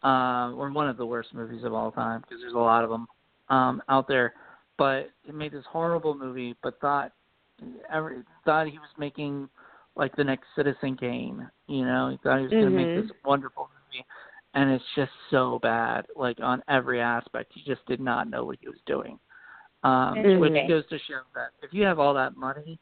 uh, 0.02 0.52
or 0.56 0.70
one 0.70 0.88
of 0.88 0.96
the 0.96 1.06
worst 1.06 1.34
movies 1.34 1.64
of 1.64 1.72
all 1.74 1.92
time, 1.92 2.20
because 2.22 2.40
there's 2.40 2.54
a 2.54 2.58
lot 2.58 2.84
of 2.84 2.90
them 2.90 3.06
um, 3.48 3.82
out 3.88 4.08
there. 4.08 4.34
But 4.80 5.10
it 5.28 5.34
made 5.34 5.52
this 5.52 5.66
horrible 5.70 6.14
movie, 6.14 6.56
but 6.62 6.80
thought 6.80 7.12
every, 7.92 8.22
thought 8.46 8.66
he 8.66 8.78
was 8.78 8.88
making 8.96 9.46
like 9.94 10.16
the 10.16 10.24
next 10.24 10.46
Citizen 10.56 10.96
Kane. 10.96 11.46
You 11.66 11.84
know, 11.84 12.08
he 12.08 12.16
thought 12.22 12.38
he 12.38 12.44
was 12.44 12.52
going 12.52 12.64
to 12.64 12.70
make 12.70 12.94
this 12.94 13.10
wonderful 13.22 13.68
movie, 13.68 14.06
and 14.54 14.70
it's 14.70 14.82
just 14.96 15.10
so 15.30 15.58
bad, 15.60 16.06
like 16.16 16.38
on 16.40 16.62
every 16.66 16.98
aspect. 16.98 17.52
He 17.54 17.62
just 17.62 17.84
did 17.84 18.00
not 18.00 18.30
know 18.30 18.46
what 18.46 18.56
he 18.58 18.68
was 18.68 18.78
doing. 18.86 19.18
Um, 19.82 20.22
which 20.38 20.54
Mhm. 20.54 20.68
goes 20.68 20.86
to 20.86 20.98
show 21.00 21.20
that 21.34 21.50
if 21.62 21.74
you 21.74 21.84
have 21.84 21.98
all 21.98 22.14
that 22.14 22.38
money 22.38 22.78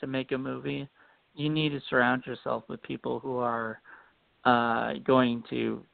to 0.00 0.06
make 0.06 0.32
a 0.32 0.38
movie, 0.38 0.88
you 1.34 1.50
need 1.50 1.68
to 1.72 1.80
surround 1.90 2.24
yourself 2.24 2.64
with 2.70 2.80
people 2.80 3.20
who 3.20 3.36
are 3.36 3.82
uh, 4.46 4.94
going 5.04 5.42
to 5.50 5.84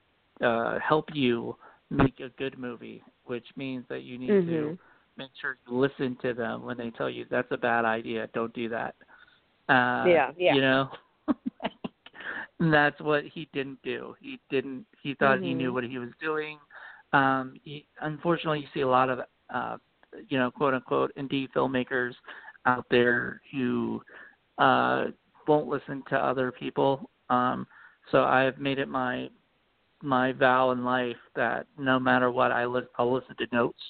uh, 0.41 0.79
help 0.79 1.13
you 1.15 1.57
make 1.91 2.21
a 2.21 2.29
good 2.39 2.57
movie, 2.59 3.03
which 3.25 3.47
means 3.57 3.85
that 3.89 4.03
you 4.05 4.19
need 4.19 4.29
to 4.47 4.71
Mhm. 4.71 4.79
Make 5.19 5.31
sure 5.41 5.59
you 5.67 5.77
listen 5.77 6.17
to 6.23 6.33
them 6.33 6.65
when 6.65 6.79
they 6.79 6.91
tell 6.91 7.11
you 7.11 7.27
that's 7.31 7.51
a 7.51 7.57
bad 7.57 7.85
idea, 7.85 8.29
don't 8.33 8.55
do 8.55 8.69
that. 8.71 8.95
Uh, 9.69 10.07
Yeah, 10.09 10.31
yeah. 10.39 10.55
You 10.55 10.61
know? 10.63 10.91
and 12.61 12.73
that's 12.73 13.01
what 13.01 13.25
he 13.25 13.49
didn't 13.53 13.83
do. 13.83 14.15
He 14.21 14.39
didn't, 14.51 14.87
he 15.03 15.15
thought 15.15 15.41
he 15.41 15.55
knew 15.55 15.71
Mhm. 15.71 15.75
what 15.75 15.85
he 15.85 15.99
was 15.99 16.11
doing. 16.21 16.59
Um, 17.13 17.59
he, 17.65 17.87
unfortunately, 18.01 18.61
you 18.61 18.69
see 18.73 18.81
a 18.81 18.89
lot 18.89 19.09
of, 19.11 19.21
uh, 19.51 19.77
you 20.29 20.39
know, 20.39 20.51
quote 20.51 20.75
unquote, 20.75 21.13
indie 21.17 21.49
filmmakers 21.51 22.15
out 22.67 22.87
there 22.91 23.41
who 23.53 24.03
uh, 24.59 25.07
won't 25.47 25.69
listen 25.69 26.03
to 26.09 26.17
other 26.17 26.51
people. 26.53 27.11
Um, 27.31 27.67
so 28.11 28.25
I've 28.25 28.59
made 28.59 28.79
it 28.79 28.89
my 28.89 29.31
my 30.03 30.33
vow 30.33 30.71
in 30.71 30.85
life 30.85 31.17
that 31.35 31.67
no 31.77 31.99
matter 31.99 32.31
what, 32.31 32.53
I 32.53 32.67
li- 32.67 32.87
I'll 32.99 33.13
listen 33.13 33.35
to 33.37 33.47
notes, 33.53 33.83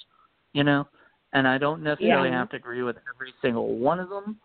you 0.54 0.64
know, 0.64 0.88
and 1.32 1.46
I 1.46 1.58
don't 1.58 1.82
necessarily 1.82 2.28
Yeah. 2.30 2.38
have 2.38 2.50
to 2.50 2.56
agree 2.56 2.82
with 2.82 2.96
every 3.14 3.32
single 3.42 3.76
one 3.76 4.00
of 4.00 4.08
them, 4.08 4.38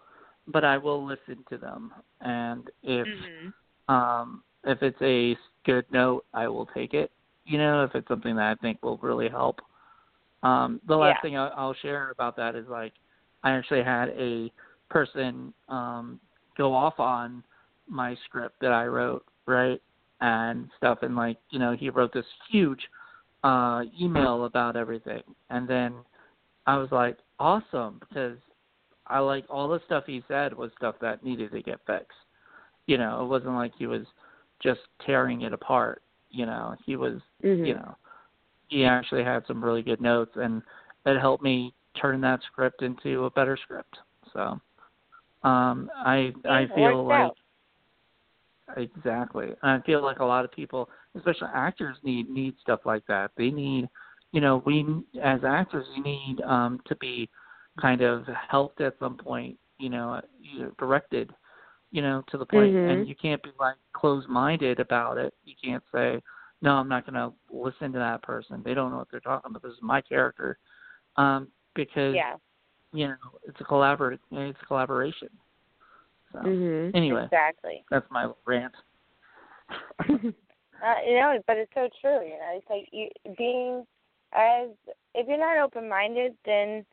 but 0.47 0.63
I 0.63 0.77
will 0.77 1.05
listen 1.05 1.43
to 1.49 1.57
them. 1.57 1.91
And 2.21 2.69
if 2.83 3.07
Mm-hmm. 3.07 3.93
um, 3.93 4.43
if 4.65 4.81
it's 4.81 5.01
a 5.01 5.37
good 5.65 5.85
note, 5.91 6.25
I 6.33 6.47
will 6.47 6.67
take 6.67 6.93
it. 6.93 7.11
You 7.45 7.57
know, 7.57 7.83
if 7.83 7.93
it's 7.95 8.07
something 8.07 8.35
that 8.37 8.43
I 8.51 8.55
think 8.55 8.81
will 8.81 8.97
really 8.97 9.27
help. 9.29 9.59
Um, 10.41 10.79
the 10.87 10.95
last 10.95 11.15
Yeah. 11.15 11.21
thing 11.21 11.37
I'll, 11.37 11.53
I'll 11.55 11.75
share 11.81 12.11
about 12.11 12.35
that 12.37 12.55
is 12.55 12.65
like 12.69 12.93
I 13.43 13.51
actually 13.51 13.83
had 13.83 14.09
a 14.09 14.51
person 14.89 15.53
um, 15.69 16.19
go 16.57 16.73
off 16.73 16.99
on 16.99 17.43
my 17.87 18.15
script 18.25 18.55
that 18.61 18.71
I 18.71 18.85
wrote, 18.85 19.25
right, 19.45 19.81
and 20.21 20.69
stuff, 20.77 20.99
and 21.01 21.15
like 21.15 21.37
you 21.49 21.59
know 21.59 21.73
he 21.73 21.89
wrote 21.89 22.13
this 22.13 22.25
huge 22.49 22.79
uh, 23.43 23.83
email 23.99 24.45
about 24.45 24.75
everything, 24.75 25.23
and 25.49 25.67
then 25.67 25.93
I 26.65 26.77
was 26.77 26.91
like, 26.91 27.17
awesome, 27.39 27.99
because 27.99 28.37
I 29.07 29.19
like 29.19 29.45
all 29.49 29.67
the 29.67 29.81
stuff 29.85 30.05
he 30.07 30.23
said 30.27 30.53
was 30.53 30.71
stuff 30.77 30.95
that 31.01 31.23
needed 31.23 31.51
to 31.51 31.61
get 31.61 31.79
fixed. 31.85 32.17
You 32.87 32.97
know, 32.97 33.23
it 33.23 33.27
wasn't 33.27 33.55
like 33.55 33.73
he 33.77 33.85
was 33.87 34.05
just 34.61 34.81
tearing 35.05 35.41
it 35.41 35.53
apart. 35.53 36.01
You 36.29 36.45
know, 36.45 36.75
he 36.85 36.95
was, 36.95 37.21
Mhm. 37.43 37.67
you 37.67 37.73
know, 37.75 37.95
he 38.69 38.85
actually 38.85 39.23
had 39.23 39.45
some 39.45 39.63
really 39.63 39.81
good 39.83 40.01
notes, 40.01 40.35
and 40.35 40.61
it 41.05 41.19
helped 41.19 41.43
me 41.43 41.73
turn 41.95 42.21
that 42.21 42.41
script 42.43 42.81
into 42.81 43.25
a 43.25 43.29
better 43.31 43.57
script. 43.57 43.99
So, 44.31 44.59
um, 45.43 45.91
I 45.95 46.33
I 46.45 46.65
feel 46.67 47.03
like 47.05 47.19
out. 47.19 47.37
exactly. 48.77 49.55
I 49.61 49.79
feel 49.81 50.01
like 50.01 50.19
a 50.19 50.25
lot 50.25 50.45
of 50.45 50.51
people, 50.51 50.89
especially 51.15 51.49
actors, 51.53 51.97
need 52.03 52.29
need 52.29 52.55
stuff 52.61 52.85
like 52.85 53.05
that. 53.07 53.31
They 53.37 53.51
need, 53.51 53.89
you 54.33 54.41
know, 54.41 54.61
we 54.65 54.85
as 55.21 55.41
actors, 55.47 55.85
we 55.95 56.01
need 56.01 56.41
um, 56.41 56.81
to 56.87 56.95
be 56.97 57.29
kind 57.79 58.01
of 58.01 58.25
helped 58.49 58.81
at 58.81 58.95
some 58.99 59.15
point. 59.15 59.57
You 59.77 59.89
know, 59.89 60.19
you 60.41 60.75
directed. 60.77 61.31
You 61.91 62.01
know, 62.01 62.23
to 62.29 62.39
the 62.39 62.45
point, 62.45 62.73
Mhm. 62.73 62.89
and 62.89 63.07
you 63.07 63.13
can't 63.15 63.41
be 63.43 63.51
like 63.59 63.75
closed-minded 63.93 64.79
about 64.79 65.19
it. 65.19 65.35
You 65.45 65.53
can't 65.63 65.83
say, 65.93 66.19
"No, 66.63 66.71
I'm 66.73 66.89
not 66.89 67.05
going 67.05 67.13
to 67.13 67.31
listen 67.51 67.93
to 67.93 67.99
that 67.99 68.23
person. 68.23 68.63
They 68.63 68.73
don't 68.73 68.89
know 68.89 68.97
what 68.97 69.11
they're 69.11 69.19
talking 69.19 69.51
about. 69.51 69.61
This 69.61 69.73
is 69.73 69.81
my 69.83 70.01
character," 70.01 70.57
um, 71.17 71.51
because 71.75 72.15
Yeah. 72.15 72.37
you 72.93 73.09
know 73.09 73.37
it's 73.43 73.61
a 73.61 73.63
collaborate. 73.63 74.19
It's 74.31 74.59
a 74.59 74.65
collaboration. 74.65 75.29
So 76.31 76.39
Mhm. 76.39 76.95
anyway, 76.95 77.25
Exactly. 77.25 77.85
that's 77.91 78.09
my 78.09 78.33
rant. 78.45 78.73
Uh, 80.83 80.95
you 81.07 81.13
know, 81.13 81.41
but 81.47 81.55
it's 81.55 81.71
so 81.73 81.87
true. 82.01 82.21
You 82.25 82.37
know, 82.37 82.51
it's 82.57 82.69
like 82.69 82.89
you 82.91 83.07
being 83.37 83.85
as 84.33 84.69
if 85.15 85.27
you're 85.27 85.37
not 85.37 85.63
open 85.63 85.87
minded, 85.87 86.33
then 86.45 86.85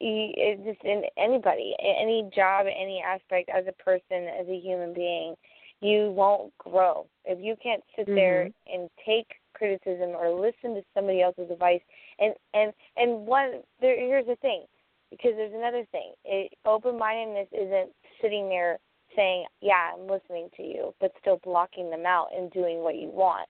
you, 0.00 0.30
it's 0.36 0.62
just 0.64 0.84
in 0.84 1.02
anybody, 1.16 1.74
any 1.80 2.30
job, 2.34 2.66
any 2.66 3.02
aspect, 3.04 3.48
as 3.48 3.64
a 3.66 3.82
person, 3.82 4.28
as 4.40 4.46
a 4.48 4.58
human 4.58 4.94
being, 4.94 5.34
you 5.80 6.10
won't 6.10 6.56
grow 6.58 7.06
if 7.24 7.38
you 7.40 7.54
can't 7.62 7.82
sit 7.96 8.06
there 8.06 8.50
and 8.72 8.90
take 9.06 9.26
criticism 9.54 10.10
or 10.10 10.30
listen 10.30 10.74
to 10.74 10.82
somebody 10.94 11.22
else's 11.22 11.50
advice. 11.50 11.80
And 12.18 12.34
and 12.54 12.72
and 12.96 13.26
one 13.26 13.62
there, 13.80 13.96
here's 13.98 14.26
the 14.26 14.36
thing: 14.36 14.64
because 15.10 15.32
there's 15.36 15.54
another 15.54 15.84
thing. 15.92 16.12
It, 16.24 16.52
open-mindedness 16.64 17.48
isn't 17.52 17.90
sitting 18.20 18.48
there 18.48 18.78
saying, 19.14 19.46
"Yeah, 19.60 19.92
I'm 19.94 20.08
listening 20.08 20.48
to 20.56 20.62
you," 20.62 20.94
but 21.00 21.12
still 21.20 21.40
blocking 21.44 21.90
them 21.90 22.06
out 22.06 22.28
and 22.36 22.50
doing 22.50 22.78
what 22.78 22.96
you 22.96 23.08
want. 23.08 23.48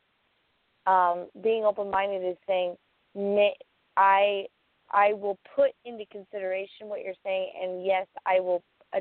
Um, 0.87 1.29
being 1.43 1.65
open-minded 1.65 2.27
is 2.27 2.37
saying, 2.47 2.77
"I, 3.97 4.47
I 4.91 5.13
will 5.13 5.39
put 5.55 5.71
into 5.85 6.05
consideration 6.07 6.89
what 6.89 7.03
you're 7.03 7.15
saying, 7.25 7.53
and 7.63 7.85
yes, 7.85 8.07
I 8.27 8.41
will 8.41 8.63
uh, 8.95 9.01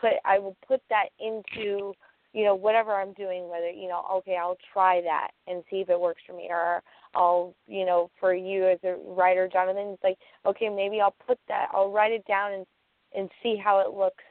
put, 0.00 0.12
I 0.24 0.38
will 0.38 0.56
put 0.66 0.80
that 0.90 1.08
into." 1.18 1.94
you 2.34 2.44
know 2.44 2.54
whatever 2.54 2.92
i'm 2.94 3.12
doing 3.12 3.48
whether 3.48 3.68
you 3.68 3.88
know 3.88 4.04
okay 4.10 4.36
i'll 4.40 4.56
try 4.72 5.00
that 5.02 5.28
and 5.46 5.62
see 5.70 5.76
if 5.76 5.90
it 5.90 6.00
works 6.00 6.22
for 6.26 6.34
me 6.34 6.46
or 6.48 6.82
i'll 7.14 7.54
you 7.66 7.84
know 7.84 8.10
for 8.18 8.34
you 8.34 8.66
as 8.66 8.78
a 8.84 8.96
writer 9.06 9.48
jonathan 9.52 9.88
it's 9.88 10.02
like 10.02 10.16
okay 10.46 10.68
maybe 10.68 11.00
i'll 11.00 11.14
put 11.26 11.38
that 11.48 11.68
i'll 11.72 11.90
write 11.90 12.12
it 12.12 12.24
down 12.26 12.52
and 12.52 12.66
and 13.14 13.28
see 13.42 13.56
how 13.62 13.80
it 13.80 13.94
looks 13.94 14.24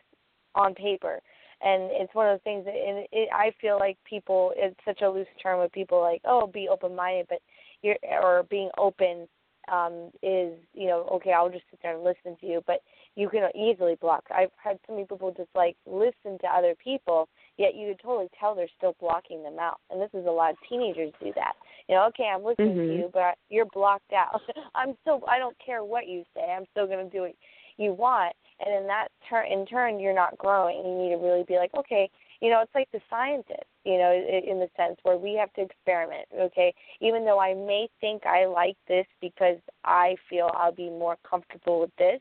on 0.55 0.73
paper 0.73 1.19
and 1.63 1.83
it's 1.91 2.13
one 2.15 2.27
of 2.27 2.33
those 2.33 2.43
things 2.43 2.65
that 2.65 2.73
and 2.73 3.05
it, 3.11 3.29
I 3.31 3.53
feel 3.61 3.77
like 3.77 3.97
people 4.03 4.53
it's 4.55 4.75
such 4.83 5.01
a 5.01 5.09
loose 5.09 5.27
term 5.41 5.59
with 5.59 5.71
people 5.71 6.01
like 6.01 6.21
oh 6.25 6.47
be 6.47 6.67
open 6.69 6.95
minded 6.95 7.27
but 7.29 7.39
or 7.83 8.43
being 8.49 8.69
open 8.77 9.27
um 9.71 10.09
is 10.23 10.53
you 10.73 10.87
know 10.87 11.07
okay 11.11 11.31
I'll 11.33 11.49
just 11.49 11.65
sit 11.69 11.79
there 11.83 11.95
and 11.95 12.03
listen 12.03 12.35
to 12.41 12.47
you 12.47 12.63
but 12.65 12.81
you 13.15 13.27
can 13.27 13.49
easily 13.53 13.95
block. 13.99 14.23
I've 14.33 14.51
had 14.55 14.79
so 14.87 14.93
many 14.93 15.05
people 15.05 15.33
just 15.35 15.49
like 15.53 15.75
listen 15.85 16.39
to 16.39 16.47
other 16.47 16.73
people 16.81 17.29
yet 17.57 17.75
you 17.75 17.89
could 17.89 18.01
totally 18.01 18.29
tell 18.39 18.55
they're 18.55 18.67
still 18.77 18.95
blocking 18.99 19.43
them 19.43 19.59
out 19.59 19.79
and 19.89 20.01
this 20.01 20.09
is 20.13 20.25
a 20.25 20.31
lot 20.31 20.51
of 20.51 20.57
teenagers 20.67 21.11
do 21.21 21.31
that. 21.35 21.53
You 21.87 21.95
know 21.95 22.05
okay 22.07 22.31
I'm 22.33 22.43
listening 22.43 22.69
mm-hmm. 22.69 22.87
to 22.87 22.95
you 22.95 23.09
but 23.13 23.35
you're 23.49 23.65
blocked 23.65 24.13
out. 24.13 24.41
I'm 24.75 24.95
still 25.01 25.21
I 25.27 25.37
don't 25.37 25.57
care 25.63 25.83
what 25.83 26.07
you 26.07 26.23
say 26.35 26.51
I'm 26.51 26.65
still 26.71 26.87
going 26.87 27.05
to 27.05 27.11
do 27.11 27.21
what 27.21 27.35
you 27.77 27.93
want 27.93 28.35
and 28.59 28.75
in 28.75 28.87
that 28.87 29.07
turn 29.29 29.45
in 29.51 29.65
turn 29.65 29.99
you're 29.99 30.15
not 30.15 30.37
growing 30.37 30.77
you 30.77 30.97
need 30.97 31.09
to 31.09 31.17
really 31.17 31.43
be 31.47 31.55
like 31.55 31.71
okay 31.77 32.09
you 32.41 32.49
know 32.49 32.61
it's 32.61 32.75
like 32.75 32.89
the 32.91 32.99
scientists 33.09 33.69
you 33.85 33.97
know 33.97 34.11
in 34.11 34.59
the 34.59 34.69
sense 34.75 34.97
where 35.03 35.17
we 35.17 35.33
have 35.33 35.53
to 35.53 35.61
experiment 35.61 36.27
okay 36.39 36.73
even 36.99 37.23
though 37.23 37.39
i 37.39 37.53
may 37.53 37.87
think 38.01 38.25
i 38.25 38.45
like 38.45 38.77
this 38.87 39.05
because 39.21 39.57
i 39.85 40.15
feel 40.29 40.51
i'll 40.55 40.73
be 40.73 40.89
more 40.89 41.17
comfortable 41.27 41.79
with 41.81 41.95
this 41.97 42.19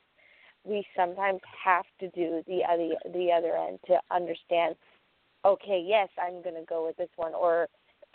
we 0.64 0.86
sometimes 0.96 1.40
have 1.64 1.86
to 1.98 2.08
do 2.10 2.42
the 2.46 2.60
other 2.70 2.90
the 3.12 3.30
other 3.32 3.56
end 3.56 3.78
to 3.86 3.98
understand 4.10 4.74
okay 5.44 5.82
yes 5.84 6.08
i'm 6.22 6.42
going 6.42 6.54
to 6.54 6.66
go 6.68 6.86
with 6.86 6.96
this 6.96 7.10
one 7.16 7.32
or 7.34 7.66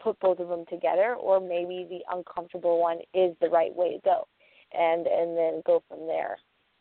put 0.01 0.19
both 0.19 0.39
of 0.39 0.49
them 0.49 0.65
together 0.69 1.15
or 1.15 1.39
maybe 1.39 1.87
the 1.89 1.99
uncomfortable 2.15 2.79
one 2.81 2.99
is 3.13 3.35
the 3.41 3.49
right 3.49 3.75
way 3.75 3.93
to 3.93 3.99
go 4.03 4.27
and 4.73 5.07
and 5.07 5.37
then 5.37 5.61
go 5.65 5.81
from 5.87 6.05
there 6.05 6.37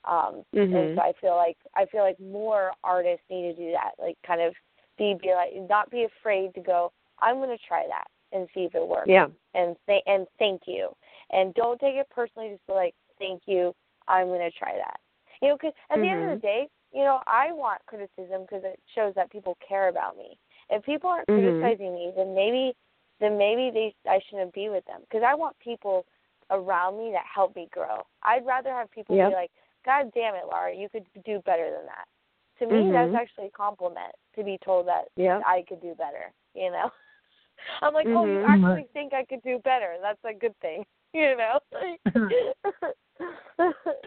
um, 0.06 0.44
mm-hmm. 0.54 0.76
And 0.76 0.96
so 0.96 1.02
I 1.02 1.12
feel 1.18 1.36
like 1.36 1.56
I 1.74 1.86
feel 1.86 2.02
like 2.02 2.20
more 2.20 2.72
artists 2.82 3.24
need 3.30 3.54
to 3.54 3.56
do 3.56 3.72
that, 3.72 3.92
like 3.98 4.18
kind 4.26 4.42
of 4.42 4.54
be 4.98 5.16
be 5.20 5.32
like 5.34 5.68
not 5.68 5.90
be 5.90 6.04
afraid 6.04 6.54
to 6.54 6.60
go. 6.60 6.92
I'm 7.20 7.36
going 7.36 7.56
to 7.56 7.64
try 7.66 7.84
that 7.88 8.06
and 8.36 8.48
see 8.54 8.60
if 8.60 8.74
it 8.74 8.86
works. 8.86 9.08
Yeah. 9.08 9.26
And 9.54 9.76
say 9.86 10.02
and 10.06 10.26
thank 10.38 10.62
you, 10.66 10.90
and 11.30 11.54
don't 11.54 11.80
take 11.80 11.94
it 11.96 12.08
personally. 12.10 12.50
Just 12.50 12.66
be 12.66 12.72
like 12.72 12.94
thank 13.18 13.42
you. 13.46 13.74
I'm 14.08 14.26
going 14.26 14.40
to 14.40 14.50
try 14.50 14.74
that. 14.76 15.00
You 15.40 15.48
know, 15.48 15.56
because 15.56 15.72
at 15.90 15.96
mm-hmm. 15.96 16.02
the 16.02 16.10
end 16.10 16.30
of 16.30 16.38
the 16.38 16.42
day, 16.42 16.68
you 16.92 17.04
know, 17.04 17.20
I 17.26 17.52
want 17.52 17.80
criticism 17.86 18.42
because 18.42 18.62
it 18.64 18.78
shows 18.94 19.14
that 19.16 19.30
people 19.30 19.56
care 19.66 19.88
about 19.88 20.16
me. 20.16 20.38
If 20.70 20.84
people 20.84 21.10
aren't 21.10 21.28
mm-hmm. 21.28 21.60
criticizing 21.60 21.94
me, 21.94 22.12
then 22.16 22.34
maybe 22.34 22.74
then 23.20 23.38
maybe 23.38 23.70
they 23.72 23.94
I 24.08 24.20
shouldn't 24.28 24.54
be 24.54 24.68
with 24.68 24.84
them 24.86 25.00
because 25.02 25.24
I 25.26 25.34
want 25.34 25.56
people 25.58 26.06
around 26.50 26.98
me 26.98 27.10
that 27.12 27.24
help 27.32 27.56
me 27.56 27.68
grow. 27.72 28.02
I'd 28.22 28.46
rather 28.46 28.70
have 28.70 28.90
people 28.90 29.16
yep. 29.16 29.30
be 29.30 29.34
like, 29.34 29.50
God 29.84 30.10
damn 30.14 30.34
it, 30.34 30.44
Lara, 30.50 30.74
you 30.74 30.88
could 30.88 31.04
do 31.24 31.40
better 31.44 31.70
than 31.70 31.86
that. 31.86 32.06
To 32.60 32.66
me, 32.66 32.72
mm-hmm. 32.72 32.92
that's 32.92 33.14
actually 33.20 33.46
a 33.46 33.50
compliment 33.50 34.14
to 34.36 34.44
be 34.44 34.58
told 34.64 34.86
that 34.86 35.06
yep. 35.16 35.42
I 35.44 35.64
could 35.68 35.80
do 35.80 35.94
better. 35.96 36.32
You 36.54 36.70
know, 36.70 36.90
I'm 37.82 37.94
like, 37.94 38.06
mm-hmm. 38.06 38.16
oh, 38.16 38.26
you 38.26 38.44
actually 38.46 38.86
think 38.92 39.12
I 39.12 39.24
could 39.24 39.42
do 39.42 39.58
better. 39.64 39.96
That's 40.00 40.18
a 40.24 40.38
good 40.38 40.54
thing. 40.60 40.84
You 41.14 41.36
know. 41.36 41.60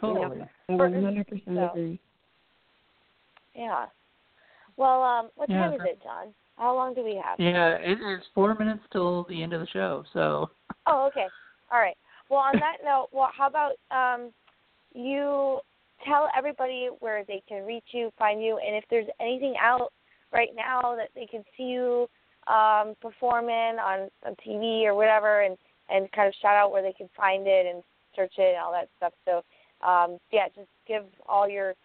totally. 0.02 0.42
One 0.68 1.02
hundred 1.02 1.26
percent 1.26 1.58
agree. 1.58 2.02
Yeah. 3.56 3.86
Well, 4.76 5.02
um, 5.04 5.30
what 5.36 5.50
yeah, 5.50 5.70
time 5.70 5.74
is 5.76 5.80
it, 5.86 6.00
John? 6.04 6.34
How 6.58 6.76
long 6.76 6.94
do 6.94 7.06
we 7.06 7.16
have? 7.24 7.40
Yeah, 7.40 7.78
it 7.80 7.94
is 7.94 8.26
four 8.36 8.56
minutes 8.56 8.82
till 8.92 9.26
the 9.30 9.42
end 9.42 9.54
of 9.54 9.62
the 9.62 9.68
show. 9.68 10.04
So. 10.12 10.50
Oh, 10.86 11.08
okay. 11.08 11.28
All 11.72 11.80
right. 11.80 11.96
Well, 12.30 12.40
on 12.40 12.56
that 12.56 12.78
note, 12.84 13.08
well, 13.14 13.30
how 13.36 13.48
about 13.48 13.74
um, 13.90 14.32
you 14.94 15.60
tell 16.06 16.30
everybody 16.36 16.90
where 17.00 17.24
they 17.28 17.42
can 17.48 17.66
reach 17.66 17.86
you, 17.92 18.12
find 18.18 18.42
you, 18.42 18.60
and 18.66 18.76
if 18.76 18.84
there's 18.90 19.08
anything 19.20 19.56
out 19.62 19.92
right 20.32 20.50
now 20.56 20.96
that 20.96 21.10
they 21.16 21.26
can 21.26 21.44
see 21.56 21.64
you 21.64 22.08
um, 22.48 22.96
performing 23.02 23.80
on, 23.80 24.10
on 24.26 24.36
TV 24.46 24.86
or 24.86 24.96
whatever, 24.96 25.42
and 25.42 25.58
and 25.90 26.12
kind 26.12 26.28
of 26.28 26.34
shout 26.42 26.56
out 26.56 26.72
where 26.72 26.82
they 26.82 26.92
can 26.92 27.10
find 27.16 27.48
it 27.48 27.66
and 27.66 27.82
search 28.14 28.34
it 28.38 28.56
and 28.56 28.58
all 28.58 28.74
that 28.74 28.90
stuff. 28.98 29.14
So 29.26 29.88
um, 29.88 30.18
yeah, 30.32 30.48
just 30.56 30.68
give 30.88 31.04
all 31.28 31.48
your 31.48 31.76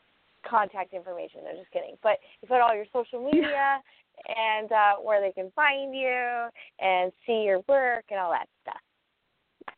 contact 0.49 0.93
information. 0.93 1.41
I'm 1.49 1.57
just 1.57 1.71
kidding, 1.71 1.97
but 2.03 2.19
you 2.41 2.49
put 2.49 2.61
all 2.61 2.75
your 2.75 2.87
social 2.93 3.25
media 3.33 3.81
and 4.29 4.71
uh, 4.73 4.95
where 5.03 5.21
they 5.21 5.33
can 5.33 5.53
find 5.55 5.95
you 5.95 6.49
and 6.81 7.13
see 7.27 7.43
your 7.45 7.61
work 7.69 8.05
and 8.11 8.19
all 8.19 8.31
that 8.31 8.49
stuff. 8.63 8.81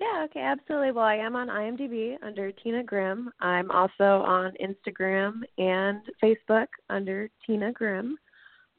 Yeah, 0.00 0.24
okay, 0.24 0.40
absolutely. 0.40 0.90
Well, 0.90 1.04
I 1.04 1.16
am 1.16 1.36
on 1.36 1.48
IMDb 1.48 2.16
under 2.22 2.50
Tina 2.50 2.82
Grimm. 2.82 3.30
I'm 3.40 3.70
also 3.70 4.22
on 4.26 4.52
Instagram 4.60 5.42
and 5.56 6.00
Facebook 6.22 6.66
under 6.90 7.28
Tina 7.46 7.72
Grimm. 7.72 8.16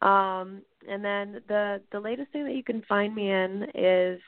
Um, 0.02 0.62
and 0.88 1.04
then 1.04 1.42
the 1.48 1.82
the 1.92 2.00
latest 2.00 2.32
thing 2.32 2.44
that 2.44 2.54
you 2.54 2.64
can 2.64 2.84
find 2.88 3.16
me 3.16 3.32
in 3.32 3.66
is 3.74 4.20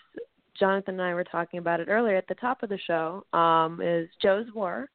Jonathan 0.57 0.95
and 0.95 1.03
I 1.03 1.13
were 1.13 1.25
talking 1.25 1.59
about 1.59 1.79
it 1.79 1.89
earlier 1.89 2.15
at 2.15 2.27
the 2.27 2.35
top 2.35 2.63
of 2.63 2.69
the 2.69 2.79
show. 2.87 3.25
Um, 3.37 3.81
is 3.81 4.07
Joe's 4.21 4.47
War. 4.55 4.89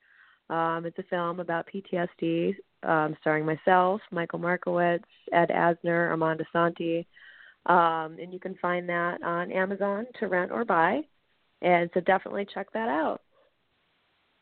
Um, 0.51 0.87
it's 0.87 0.99
a 0.99 1.05
film 1.05 1.41
about 1.41 1.69
PTSD, 1.73 2.55
um, 2.83 3.17
starring 3.21 3.47
myself, 3.47 4.01
Michael 4.11 4.39
Markowitz, 4.39 5.05
Ed 5.33 5.51
Asner, 5.51 6.11
Armando 6.11 6.45
Santi, 6.53 7.07
um, 7.67 8.17
and 8.21 8.33
you 8.33 8.41
can 8.41 8.55
find 8.57 8.89
that 8.89 9.23
on 9.23 9.53
Amazon 9.53 10.07
to 10.21 10.27
rent 10.27 10.51
or 10.51 10.65
buy. 10.65 11.03
And 11.63 11.89
so 11.95 12.01
definitely 12.01 12.47
check 12.53 12.73
that 12.73 12.89
out. 12.89 13.23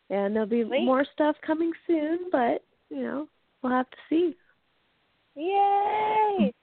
And 0.09 0.34
there'll 0.34 0.48
be 0.48 0.64
Sweet. 0.64 0.84
more 0.84 1.06
stuff 1.12 1.36
coming 1.47 1.72
soon, 1.86 2.30
but 2.32 2.64
you 2.88 3.02
know, 3.02 3.28
we'll 3.62 3.72
have 3.72 3.90
to 3.90 3.97
see. 4.09 4.36
Yay! 5.36 6.52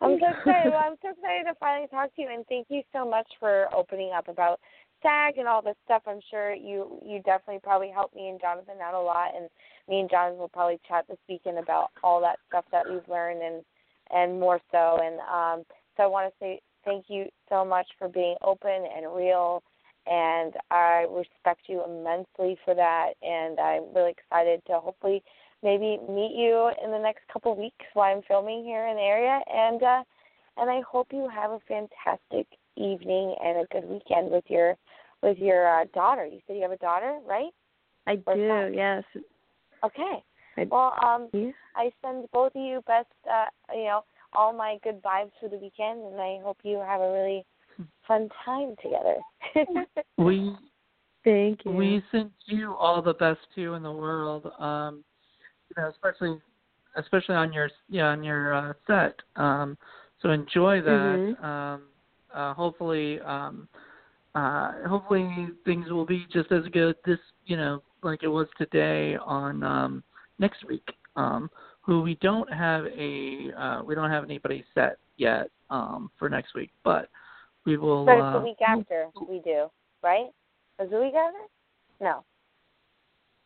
I'm 0.00 0.18
so 0.20 0.26
excited. 0.38 0.70
Well, 0.70 0.82
I'm 0.84 0.96
so 1.02 1.10
excited 1.10 1.44
to 1.46 1.54
finally 1.58 1.88
talk 1.88 2.14
to 2.14 2.22
you, 2.22 2.28
and 2.32 2.46
thank 2.48 2.66
you 2.70 2.82
so 2.92 3.08
much 3.08 3.26
for 3.40 3.66
opening 3.74 4.12
up 4.16 4.28
about 4.28 4.60
SAG 5.02 5.38
and 5.38 5.48
all 5.48 5.62
this 5.62 5.76
stuff. 5.84 6.02
I'm 6.06 6.20
sure 6.30 6.54
you 6.54 6.98
you 7.04 7.20
definitely 7.24 7.60
probably 7.62 7.90
helped 7.90 8.14
me 8.14 8.28
and 8.28 8.40
Jonathan 8.40 8.76
out 8.82 8.94
a 8.94 9.00
lot, 9.00 9.34
and 9.36 9.48
me 9.88 10.00
and 10.00 10.10
Jonathan 10.10 10.38
will 10.38 10.48
probably 10.48 10.80
chat 10.86 11.06
this 11.08 11.18
weekend 11.28 11.58
about 11.58 11.90
all 12.04 12.20
that 12.20 12.38
stuff 12.48 12.64
that 12.70 12.88
we've 12.88 13.08
learned 13.08 13.42
and 13.42 13.64
and 14.14 14.38
more 14.38 14.60
so. 14.70 14.98
And 15.02 15.18
um, 15.20 15.64
so 15.96 16.04
I 16.04 16.06
want 16.06 16.32
to 16.32 16.34
say 16.38 16.60
thank 16.84 17.06
you 17.08 17.26
so 17.48 17.64
much 17.64 17.86
for 17.98 18.08
being 18.08 18.36
open 18.42 18.86
and 18.96 19.14
real. 19.14 19.62
And 20.06 20.54
I 20.70 21.06
respect 21.10 21.62
you 21.68 21.84
immensely 21.84 22.58
for 22.64 22.74
that. 22.74 23.12
And 23.22 23.60
I'm 23.60 23.94
really 23.94 24.10
excited 24.10 24.62
to 24.66 24.80
hopefully 24.80 25.22
maybe 25.62 25.98
meet 26.08 26.34
you 26.36 26.70
in 26.84 26.90
the 26.90 26.98
next 26.98 27.20
couple 27.32 27.52
of 27.52 27.58
weeks 27.58 27.84
while 27.94 28.14
I'm 28.14 28.22
filming 28.26 28.64
here 28.64 28.86
in 28.86 28.96
the 28.96 29.02
area. 29.02 29.40
And 29.52 29.82
uh, 29.82 30.02
and 30.56 30.70
I 30.70 30.80
hope 30.80 31.08
you 31.12 31.28
have 31.32 31.52
a 31.52 31.60
fantastic 31.66 32.46
evening 32.76 33.34
and 33.42 33.58
a 33.58 33.66
good 33.72 33.88
weekend 33.88 34.30
with 34.30 34.44
your 34.48 34.76
with 35.22 35.38
your 35.38 35.82
uh, 35.82 35.84
daughter. 35.94 36.26
You 36.26 36.40
said 36.46 36.56
you 36.56 36.62
have 36.62 36.72
a 36.72 36.76
daughter, 36.78 37.20
right? 37.26 37.50
I 38.06 38.18
Or 38.26 38.34
do, 38.34 38.48
son? 38.48 38.74
yes. 38.74 39.04
Okay. 39.84 40.22
I, 40.56 40.66
Well, 40.70 40.94
um, 41.02 41.28
yeah. 41.32 41.52
I 41.76 41.90
send 42.02 42.26
both 42.32 42.54
of 42.54 42.60
you 42.60 42.82
best, 42.86 43.06
uh, 43.30 43.46
you 43.72 43.84
know, 43.84 44.04
all 44.34 44.52
my 44.52 44.78
good 44.82 45.02
vibes 45.02 45.32
for 45.40 45.48
the 45.48 45.56
weekend, 45.56 46.00
and 46.00 46.20
I 46.20 46.38
hope 46.42 46.58
you 46.62 46.78
have 46.78 47.00
a 47.00 47.12
really 47.12 47.44
fun 48.06 48.28
time 48.44 48.74
together. 48.82 49.16
We 50.18 50.54
Thank 51.24 51.64
you. 51.64 51.72
we 51.72 52.02
send 52.10 52.30
you 52.46 52.74
all 52.74 53.00
the 53.00 53.14
best 53.14 53.40
too 53.54 53.74
in 53.74 53.82
the 53.82 53.92
world. 53.92 54.50
Um, 54.58 55.04
you 55.68 55.82
know, 55.82 55.88
especially 55.88 56.38
especially 56.96 57.36
on 57.36 57.52
your 57.52 57.70
yeah 57.88 58.06
on 58.06 58.24
your 58.24 58.54
uh, 58.54 58.72
set. 58.86 59.14
Um, 59.36 59.78
so 60.20 60.30
enjoy 60.30 60.80
that. 60.82 61.18
Mhm. 61.18 61.44
Um, 61.44 61.82
uh, 62.34 62.54
hopefully, 62.54 63.20
um, 63.20 63.68
uh, 64.34 64.88
hopefully 64.88 65.48
things 65.64 65.90
will 65.90 66.06
be 66.06 66.26
just 66.32 66.50
as 66.50 66.64
good 66.72 66.96
this 67.04 67.20
you 67.46 67.56
know 67.56 67.82
like 68.02 68.22
it 68.22 68.28
was 68.28 68.48
today 68.58 69.16
on 69.16 69.62
um, 69.62 70.02
next 70.38 70.64
week. 70.64 70.88
Um, 71.14 71.50
who 71.82 72.00
we 72.02 72.14
don't 72.16 72.50
have 72.52 72.86
a 72.86 73.52
uh, 73.56 73.82
we 73.84 73.94
don't 73.94 74.10
have 74.10 74.24
anybody 74.24 74.64
set 74.74 74.98
yet 75.16 75.48
um, 75.70 76.10
for 76.18 76.28
next 76.28 76.54
week, 76.54 76.70
but 76.84 77.08
we 77.66 77.76
will. 77.76 78.06
but 78.06 78.14
it's 78.16 78.22
uh, 78.24 78.38
the 78.38 78.44
week 78.44 78.62
after 78.66 79.08
we 79.28 79.40
do, 79.40 79.68
right? 80.02 80.26
Is 80.80 80.86
it 80.86 80.90
the 80.90 81.00
week 81.00 81.14
after? 81.14 81.38
No. 82.00 82.24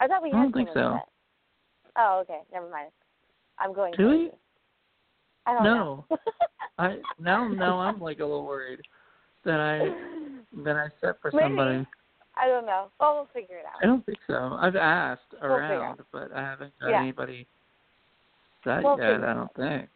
I 0.00 0.06
thought 0.06 0.22
we 0.22 0.30
Had 0.30 0.36
I 0.38 0.42
don't 0.42 0.52
think 0.52 0.68
so. 0.74 0.92
set. 0.94 1.08
Oh, 1.96 2.18
okay. 2.22 2.40
Never 2.52 2.68
mind. 2.70 2.90
I'm 3.58 3.72
going. 3.72 3.92
To 3.92 3.96
do 3.96 4.08
we? 4.08 4.30
I 5.46 5.54
don't 5.54 5.64
No. 5.64 6.04
know. 6.10 6.18
I 6.78 6.98
now 7.18 7.48
now 7.48 7.78
I'm 7.78 8.00
like 8.00 8.18
a 8.20 8.24
little 8.24 8.44
worried 8.44 8.80
that 9.44 9.60
I 9.60 9.88
that 10.64 10.76
I 10.76 10.88
set 11.00 11.20
for 11.22 11.30
Maybe. 11.32 11.44
somebody. 11.44 11.86
I 12.38 12.48
don't 12.48 12.66
know. 12.66 12.88
Well, 13.00 13.14
we'll 13.14 13.28
figure 13.32 13.56
it 13.56 13.64
out. 13.64 13.82
I 13.82 13.86
don't 13.86 14.04
think 14.04 14.18
so. 14.26 14.58
I've 14.60 14.76
asked 14.76 15.22
We'll 15.40 15.52
around, 15.52 16.00
but 16.12 16.30
I 16.34 16.42
haven't 16.42 16.74
got 16.78 16.90
Yeah. 16.90 17.00
anybody 17.00 17.48
that 18.66 18.82
We'll 18.82 18.98
yet. 18.98 19.24
I 19.24 19.32
don't 19.34 19.54
think. 19.54 19.88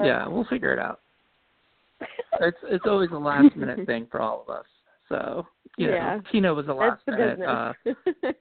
Okay. 0.00 0.08
Yeah, 0.08 0.26
we'll 0.26 0.46
figure 0.46 0.72
it 0.72 0.78
out. 0.78 1.00
It's 2.40 2.56
it's 2.64 2.84
always 2.86 3.10
a 3.12 3.18
last 3.18 3.54
minute 3.54 3.86
thing 3.86 4.08
for 4.10 4.20
all 4.20 4.42
of 4.42 4.48
us. 4.48 4.64
So 5.08 5.46
you 5.76 5.88
know, 5.88 5.94
Yeah. 5.94 6.20
Tina 6.32 6.52
was 6.52 6.64
a 6.64 6.68
That's 6.68 6.78
last 6.78 7.02
the 7.06 7.12
minute. 7.12 7.40
Uh, 7.42 7.72
business. 7.84 8.34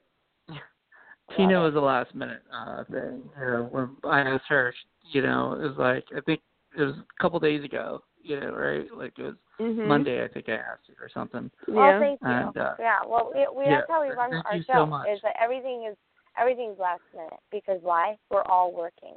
Tina 1.35 1.61
was 1.61 1.75
a 1.75 1.79
last 1.79 2.15
minute 2.15 2.41
uh 2.53 2.83
thing. 2.85 3.21
You 3.39 3.45
know, 3.45 3.67
when 3.71 3.89
I 4.11 4.21
asked 4.21 4.45
her, 4.47 4.73
you 5.11 5.21
know, 5.21 5.53
it 5.53 5.67
was 5.67 5.77
like 5.77 6.05
I 6.15 6.21
think 6.21 6.41
it 6.77 6.83
was 6.83 6.95
a 6.95 7.21
couple 7.21 7.39
days 7.39 7.63
ago. 7.63 8.01
You 8.23 8.39
know, 8.39 8.51
right? 8.53 8.85
Like 8.95 9.13
it 9.19 9.23
was 9.23 9.35
Mhm. 9.59 9.87
Monday. 9.87 10.23
I 10.23 10.27
think 10.27 10.49
I 10.49 10.53
asked 10.53 10.87
you 10.87 10.95
or 10.99 11.09
something. 11.09 11.51
Well, 11.67 11.85
Yeah. 11.85 11.99
thank 11.99 12.21
you. 12.21 12.27
And, 12.27 12.57
uh, 12.57 12.75
yeah. 12.79 12.99
Well, 13.05 13.31
we, 13.33 13.47
we 13.55 13.65
yeah, 13.65 13.77
that's 13.77 13.89
how 13.91 14.01
we 14.01 14.09
run 14.09 14.31
thank 14.31 14.45
our 14.45 14.57
show. 14.63 14.89
so. 14.89 15.11
Is 15.11 15.21
that 15.21 15.35
everything 15.39 15.85
is 15.85 15.97
everything's 16.37 16.79
last 16.79 17.03
minute 17.13 17.39
because 17.51 17.79
why? 17.83 18.17
We're 18.29 18.43
all 18.43 18.71
working. 18.71 19.15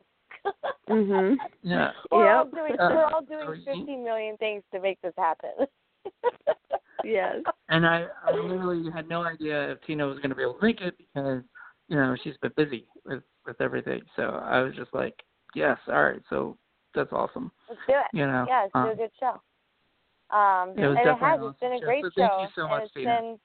Mhm. 0.89 1.37
Yeah. 1.63 1.93
We're 2.11 2.31
all 2.31 2.45
Yep. 2.45 2.55
doing 2.55 2.81
Uh, 2.81 2.89
we're 2.91 3.05
all 3.05 3.23
doing 3.23 3.63
fifty 3.65 3.97
million 3.97 4.37
things 4.37 4.63
to 4.73 4.81
make 4.81 5.01
this 5.01 5.15
happen. 5.17 5.67
Yes. 7.03 7.43
And 7.69 7.87
I, 7.87 8.07
I 8.25 8.33
literally 8.33 8.91
had 8.91 9.09
no 9.09 9.25
idea 9.25 9.73
if 9.73 9.81
Tina 9.83 10.07
was 10.07 10.19
going 10.19 10.31
to 10.31 10.35
be 10.37 10.43
able 10.43 10.55
to 10.55 10.65
make 10.65 10.81
it 10.81 10.97
because, 10.97 11.43
you 11.89 11.97
know, 11.97 12.17
she's 12.23 12.37
been 12.39 12.53
busy 12.57 12.87
with 13.05 13.23
with 13.47 13.61
everything. 13.61 14.03
So 14.17 14.23
I 14.45 14.61
was 14.61 14.75
just 14.75 14.93
like, 14.95 15.15
yes, 15.55 15.79
all 15.89 16.05
right. 16.05 16.23
So 16.31 16.57
that's 16.95 17.13
awesome. 17.13 17.51
Let's 17.69 17.81
do 17.87 17.95
it. 17.95 18.17
You 18.17 18.27
know. 18.27 18.47
Yeah, 18.49 18.63
let's 18.63 18.73
do 18.73 18.79
um, 18.81 18.89
a 18.89 18.95
good 18.95 19.11
show. 19.19 19.41
Um, 20.35 20.71
it 20.79 20.87
was 20.87 20.97
and 20.99 21.09
it 21.09 21.19
has. 21.19 21.41
an 21.41 21.47
It's 21.49 21.61
been 21.61 21.73
a 21.73 21.75
awesome 21.75 21.81
show. 21.81 21.87
great 21.87 22.05
So 22.05 22.11
thank 22.17 22.33
you 22.41 22.47
show. 22.47 22.63
so 22.63 22.69
much, 22.69 22.83
it's 22.85 22.93
Tina. 22.95 23.21
been, 23.21 23.39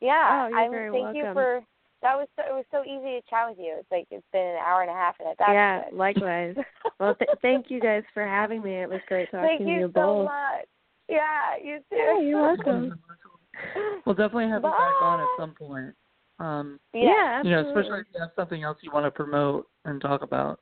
yeah. 0.00 0.44
Oh, 0.44 0.48
you're 0.48 0.58
I'm, 0.58 0.70
very 0.70 0.90
thank 0.90 1.16
you 1.16 1.22
welcome. 1.24 1.34
for 1.34 1.64
that 2.02 2.16
was 2.16 2.28
so, 2.36 2.42
it 2.48 2.52
was 2.52 2.64
so 2.70 2.82
easy 2.84 3.20
to 3.20 3.22
chat 3.28 3.48
with 3.48 3.58
you. 3.58 3.74
It's 3.78 3.90
like 3.90 4.06
it's 4.10 4.26
been 4.32 4.42
an 4.42 4.58
hour 4.64 4.82
and 4.82 4.90
a 4.90 4.94
half, 4.94 5.16
and 5.18 5.28
that's 5.28 5.48
yeah, 5.48 5.84
good. 5.90 5.96
likewise. 5.96 6.56
Well, 6.98 7.14
th- 7.14 7.28
thank 7.42 7.66
you 7.70 7.78
guys 7.78 8.04
for 8.14 8.26
having 8.26 8.62
me. 8.62 8.80
It 8.80 8.88
was 8.88 9.00
great 9.06 9.30
talking 9.30 9.46
Thank 9.46 9.60
to 9.60 9.66
you 9.66 9.88
both. 9.88 9.92
Thank 9.92 9.96
you 9.96 10.00
so 10.00 10.06
both. 10.06 10.24
much. 10.24 10.68
Yeah, 11.08 11.56
you 11.62 11.76
too. 11.90 11.96
Yeah, 11.96 12.20
you're 12.20 12.42
welcome. 12.42 12.98
We'll 14.06 14.14
definitely 14.14 14.48
have 14.48 14.62
you 14.62 14.70
back 14.70 15.02
on 15.02 15.20
at 15.20 15.26
some 15.38 15.52
point. 15.52 15.94
Um, 16.38 16.78
Yeah, 16.94 17.42
you 17.42 17.50
know, 17.50 17.68
especially 17.68 18.00
if 18.00 18.06
you 18.14 18.20
have 18.20 18.30
something 18.36 18.62
else 18.62 18.78
you 18.82 18.90
want 18.92 19.06
to 19.06 19.10
promote 19.10 19.66
and 19.84 20.00
talk 20.00 20.22
about. 20.22 20.60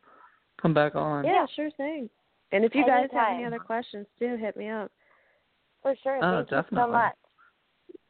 Come 0.61 0.74
back 0.74 0.94
on. 0.94 1.24
Yeah, 1.24 1.47
sure 1.55 1.70
thing. 1.77 2.09
And 2.52 2.65
if 2.65 2.74
you 2.74 2.86
guys 2.86 3.09
have 3.12 3.35
any 3.35 3.44
other 3.44 3.59
questions 3.59 4.06
too, 4.19 4.36
hit 4.36 4.56
me 4.56 4.70
up. 4.70 4.90
For 5.82 5.94
sure. 6.02 6.19
Oh, 6.24 6.44
Thank 6.48 6.66
you 6.70 6.78
so 6.78 6.86
much. 6.86 7.15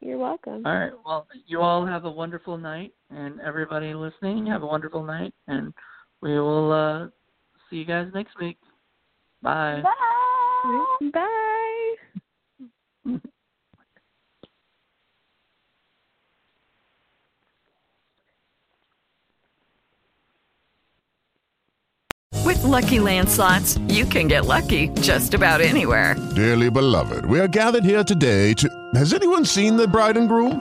You're 0.01 0.19
welcome. 0.19 0.63
All 0.67 0.75
right. 0.75 0.93
Well, 1.05 1.27
you 1.47 1.61
all 1.61 1.87
have 1.87 2.05
a 2.05 2.11
wonderful 2.11 2.59
night, 2.59 2.93
and 3.15 3.41
everybody 3.41 3.95
listening, 3.95 4.47
have 4.47 4.63
a 4.63 4.67
wonderful 4.67 5.03
night, 5.05 5.33
and 5.47 5.73
we 6.21 6.39
will 6.39 6.73
uh, 6.73 7.07
see 7.71 7.77
you 7.77 7.85
guys 7.85 8.09
next 8.15 8.39
week. 8.41 8.59
Bye. 9.43 9.83
Bye. 9.83 11.11
Bye. 11.13 11.95
With 22.45 22.63
Lucky 22.63 23.01
Land 23.01 23.29
slots, 23.31 23.79
you 23.89 24.05
can 24.05 24.29
get 24.29 24.45
lucky 24.45 24.89
just 25.01 25.33
about 25.33 25.63
anywhere. 25.63 26.15
Dearly 26.35 26.69
beloved, 26.71 27.25
we 27.25 27.41
are 27.41 27.49
gathered 27.49 27.85
here 27.85 28.05
today 28.05 28.53
to. 28.55 28.69
Has 28.95 29.15
anyone 29.15 29.45
seen 29.47 29.77
the 29.77 29.89
bride 29.89 30.17
and 30.19 30.29
groom? 30.29 30.61